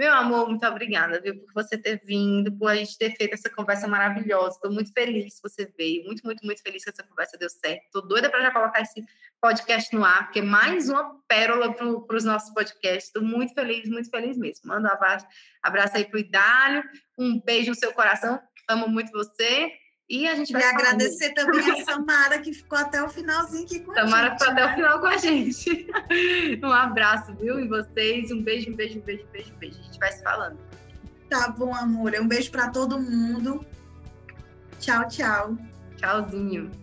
Meu 0.00 0.14
amor, 0.14 0.48
muito 0.48 0.66
obrigada, 0.66 1.20
viu, 1.20 1.38
por 1.40 1.52
você 1.52 1.76
ter 1.76 2.00
vindo, 2.02 2.50
por 2.56 2.70
a 2.70 2.74
gente 2.74 2.96
ter 2.96 3.14
feito 3.16 3.34
essa 3.34 3.50
conversa 3.50 3.86
maravilhosa. 3.86 4.54
Estou 4.54 4.72
muito 4.72 4.90
feliz 4.94 5.36
que 5.36 5.42
você 5.42 5.70
veio, 5.76 6.04
muito, 6.04 6.24
muito, 6.24 6.42
muito 6.42 6.62
feliz 6.62 6.82
que 6.82 6.88
essa 6.88 7.02
conversa 7.02 7.36
deu 7.36 7.50
certo. 7.50 7.84
Estou 7.84 8.00
doida 8.08 8.30
para 8.30 8.40
já 8.40 8.50
colocar 8.50 8.80
esse 8.80 9.04
podcast 9.38 9.94
no 9.94 10.02
ar, 10.02 10.24
porque 10.24 10.38
é 10.38 10.42
mais 10.42 10.88
uma 10.88 11.20
pérola 11.28 11.74
para 11.74 12.16
os 12.16 12.24
nossos 12.24 12.48
podcasts. 12.54 13.08
Estou 13.08 13.22
muito 13.22 13.52
feliz, 13.52 13.90
muito 13.90 14.08
feliz 14.08 14.38
mesmo. 14.38 14.68
Manda 14.70 14.88
um 14.88 14.92
abraço, 14.92 15.26
abraço 15.62 15.98
aí 15.98 16.06
para 16.06 16.16
o 16.16 16.20
Idálio, 16.20 16.82
um 17.18 17.38
beijo 17.38 17.68
no 17.68 17.76
seu 17.76 17.92
coração, 17.92 18.40
amo 18.68 18.88
muito 18.88 19.12
você. 19.12 19.70
E 20.10 20.26
a 20.26 20.34
gente 20.34 20.52
vai. 20.52 20.60
E 20.60 20.64
agradecer 20.64 21.32
também 21.34 21.70
a 21.70 21.76
Samara, 21.86 22.40
que 22.40 22.52
ficou 22.52 22.76
até 22.76 23.00
o 23.00 23.08
finalzinho 23.08 23.64
aqui 23.64 23.78
com 23.78 23.94
Samara 23.94 24.26
a 24.26 24.30
gente. 24.30 24.38
Samara 24.38 24.38
ficou 24.38 24.54
né? 24.54 24.62
até 24.62 24.72
o 24.72 24.74
final 24.74 25.00
com 25.00 25.06
a 25.06 25.16
gente. 25.16 26.60
um 26.66 26.72
abraço, 26.72 27.32
viu? 27.34 27.60
E 27.60 27.68
vocês. 27.68 28.32
Um 28.32 28.42
beijo, 28.42 28.72
um 28.72 28.74
beijo, 28.74 28.98
um 28.98 29.02
beijo, 29.02 29.22
um 29.22 29.30
beijo, 29.30 29.52
um 29.54 29.58
beijo. 29.58 29.78
A 29.78 29.82
gente 29.84 29.98
vai 30.00 30.10
se 30.10 30.22
falando. 30.24 30.58
Tá 31.28 31.48
bom, 31.48 31.72
amor. 31.72 32.12
Um 32.20 32.26
beijo 32.26 32.50
para 32.50 32.68
todo 32.70 33.00
mundo. 33.00 33.64
Tchau, 34.80 35.06
tchau. 35.06 35.56
Tchauzinho. 35.96 36.79